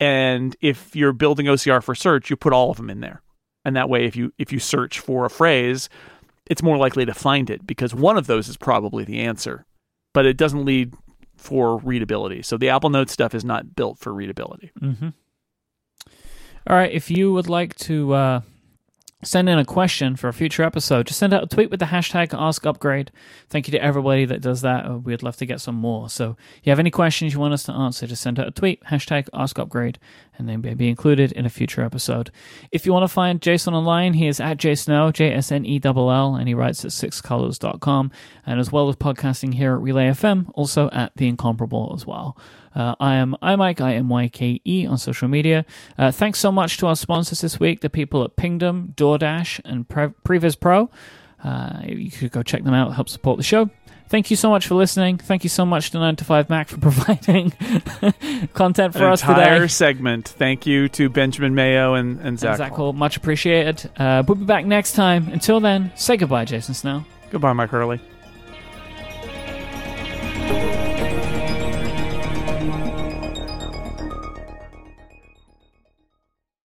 And 0.00 0.56
if 0.60 0.94
you're 0.94 1.12
building 1.12 1.46
OCR 1.46 1.82
for 1.82 1.94
search, 1.94 2.30
you 2.30 2.36
put 2.36 2.52
all 2.52 2.70
of 2.70 2.76
them 2.76 2.90
in 2.90 3.00
there. 3.00 3.22
And 3.68 3.76
that 3.76 3.88
way 3.90 4.06
if 4.06 4.16
you 4.16 4.32
if 4.38 4.52
you 4.52 4.58
search 4.58 4.98
for 4.98 5.26
a 5.26 5.30
phrase, 5.30 5.88
it's 6.46 6.62
more 6.62 6.78
likely 6.78 7.04
to 7.04 7.14
find 7.14 7.50
it 7.50 7.66
because 7.66 7.94
one 7.94 8.16
of 8.16 8.26
those 8.26 8.48
is 8.48 8.56
probably 8.56 9.04
the 9.04 9.20
answer. 9.20 9.66
But 10.14 10.24
it 10.24 10.38
doesn't 10.38 10.64
lead 10.64 10.94
for 11.36 11.76
readability. 11.76 12.42
So 12.42 12.56
the 12.56 12.70
Apple 12.70 12.90
Notes 12.90 13.12
stuff 13.12 13.34
is 13.34 13.44
not 13.44 13.76
built 13.76 13.98
for 13.98 14.12
readability. 14.12 14.72
Mm-hmm. 14.80 15.08
All 16.66 16.76
right. 16.76 16.90
If 16.90 17.10
you 17.10 17.32
would 17.34 17.48
like 17.48 17.74
to 17.76 18.12
uh, 18.14 18.40
send 19.22 19.48
in 19.48 19.58
a 19.58 19.64
question 19.64 20.16
for 20.16 20.28
a 20.28 20.32
future 20.32 20.62
episode, 20.62 21.06
just 21.06 21.18
send 21.18 21.34
out 21.34 21.42
a 21.42 21.46
tweet 21.46 21.70
with 21.70 21.80
the 21.80 21.86
hashtag 21.86 22.28
AskUpgrade. 22.28 23.08
Thank 23.48 23.68
you 23.68 23.72
to 23.72 23.82
everybody 23.82 24.24
that 24.24 24.40
does 24.40 24.62
that. 24.62 24.86
Uh, 24.86 24.98
We'd 24.98 25.22
love 25.22 25.36
to 25.36 25.46
get 25.46 25.60
some 25.60 25.74
more. 25.74 26.08
So 26.08 26.36
if 26.58 26.66
you 26.66 26.70
have 26.70 26.78
any 26.78 26.90
questions 26.90 27.34
you 27.34 27.40
want 27.40 27.54
us 27.54 27.64
to 27.64 27.72
answer, 27.72 28.06
just 28.06 28.22
send 28.22 28.38
out 28.38 28.48
a 28.48 28.50
tweet, 28.50 28.82
hashtag 28.84 29.28
AskUpgrade, 29.30 29.96
and 30.38 30.48
they 30.48 30.56
may 30.56 30.74
be 30.74 30.88
included 30.88 31.32
in 31.32 31.44
a 31.44 31.50
future 31.50 31.82
episode. 31.82 32.30
If 32.70 32.86
you 32.86 32.92
want 32.92 33.02
to 33.02 33.08
find 33.08 33.42
Jason 33.42 33.74
online, 33.74 34.14
he 34.14 34.28
is 34.28 34.40
at 34.40 34.58
jsnell, 34.58 35.12
J-S-N-E-L-L, 35.12 36.34
and 36.36 36.48
he 36.48 36.54
writes 36.54 36.84
at 36.84 36.92
sixcolors.com, 36.92 38.10
and 38.46 38.60
as 38.60 38.70
well 38.72 38.88
as 38.88 38.96
podcasting 38.96 39.54
here 39.54 39.74
at 39.74 39.80
Relay 39.80 40.08
FM, 40.08 40.50
also 40.54 40.88
at 40.90 41.12
The 41.16 41.26
Incomparable 41.28 41.92
as 41.94 42.06
well. 42.06 42.36
Uh, 42.74 42.94
I 43.00 43.16
am 43.16 43.36
iMyke, 43.42 43.80
I-M-Y-K-E 43.80 44.86
on 44.86 44.98
social 44.98 45.26
media. 45.28 45.64
Uh, 45.98 46.12
thanks 46.12 46.38
so 46.38 46.52
much 46.52 46.76
to 46.78 46.86
our 46.86 46.96
sponsors 46.96 47.40
this 47.40 47.58
week, 47.58 47.80
the 47.80 47.90
people 47.90 48.22
at 48.22 48.36
Pingdom, 48.36 48.94
DoorDash, 48.96 49.60
and 49.64 49.88
Pre- 49.88 50.14
Previs 50.24 50.58
Pro. 50.58 50.90
Uh, 51.42 51.80
you 51.86 52.10
could 52.10 52.30
go 52.30 52.42
check 52.42 52.64
them 52.64 52.74
out, 52.74 52.94
help 52.94 53.08
support 53.08 53.36
the 53.36 53.42
show. 53.42 53.70
Thank 54.08 54.30
you 54.30 54.36
so 54.36 54.48
much 54.50 54.66
for 54.66 54.74
listening. 54.74 55.18
Thank 55.18 55.44
you 55.44 55.50
so 55.50 55.66
much 55.66 55.90
to 55.90 55.98
9 55.98 56.16
to 56.16 56.24
5 56.24 56.48
Mac 56.50 56.68
for 56.68 56.78
providing 56.80 57.50
content 58.54 58.94
for 58.94 59.04
An 59.04 59.12
us 59.12 59.20
entire 59.22 59.54
today. 59.56 59.66
segment. 59.68 60.28
Thank 60.28 60.66
you 60.66 60.88
to 60.90 61.08
Benjamin 61.10 61.54
Mayo 61.54 61.94
and, 61.94 62.18
and 62.20 62.38
Zac. 62.38 62.50
And 62.50 62.58
Zac 62.58 62.72
Hall, 62.72 62.92
much 62.92 63.16
appreciated. 63.16 63.90
Uh, 63.98 64.22
we'll 64.26 64.36
be 64.36 64.44
back 64.44 64.64
next 64.64 64.92
time. 64.94 65.28
Until 65.28 65.60
then, 65.60 65.92
say 65.94 66.16
goodbye, 66.16 66.44
Jason 66.46 66.74
Snell. 66.74 67.04
Goodbye, 67.30 67.52
Myke 67.52 67.68
Hurley. 67.68 68.00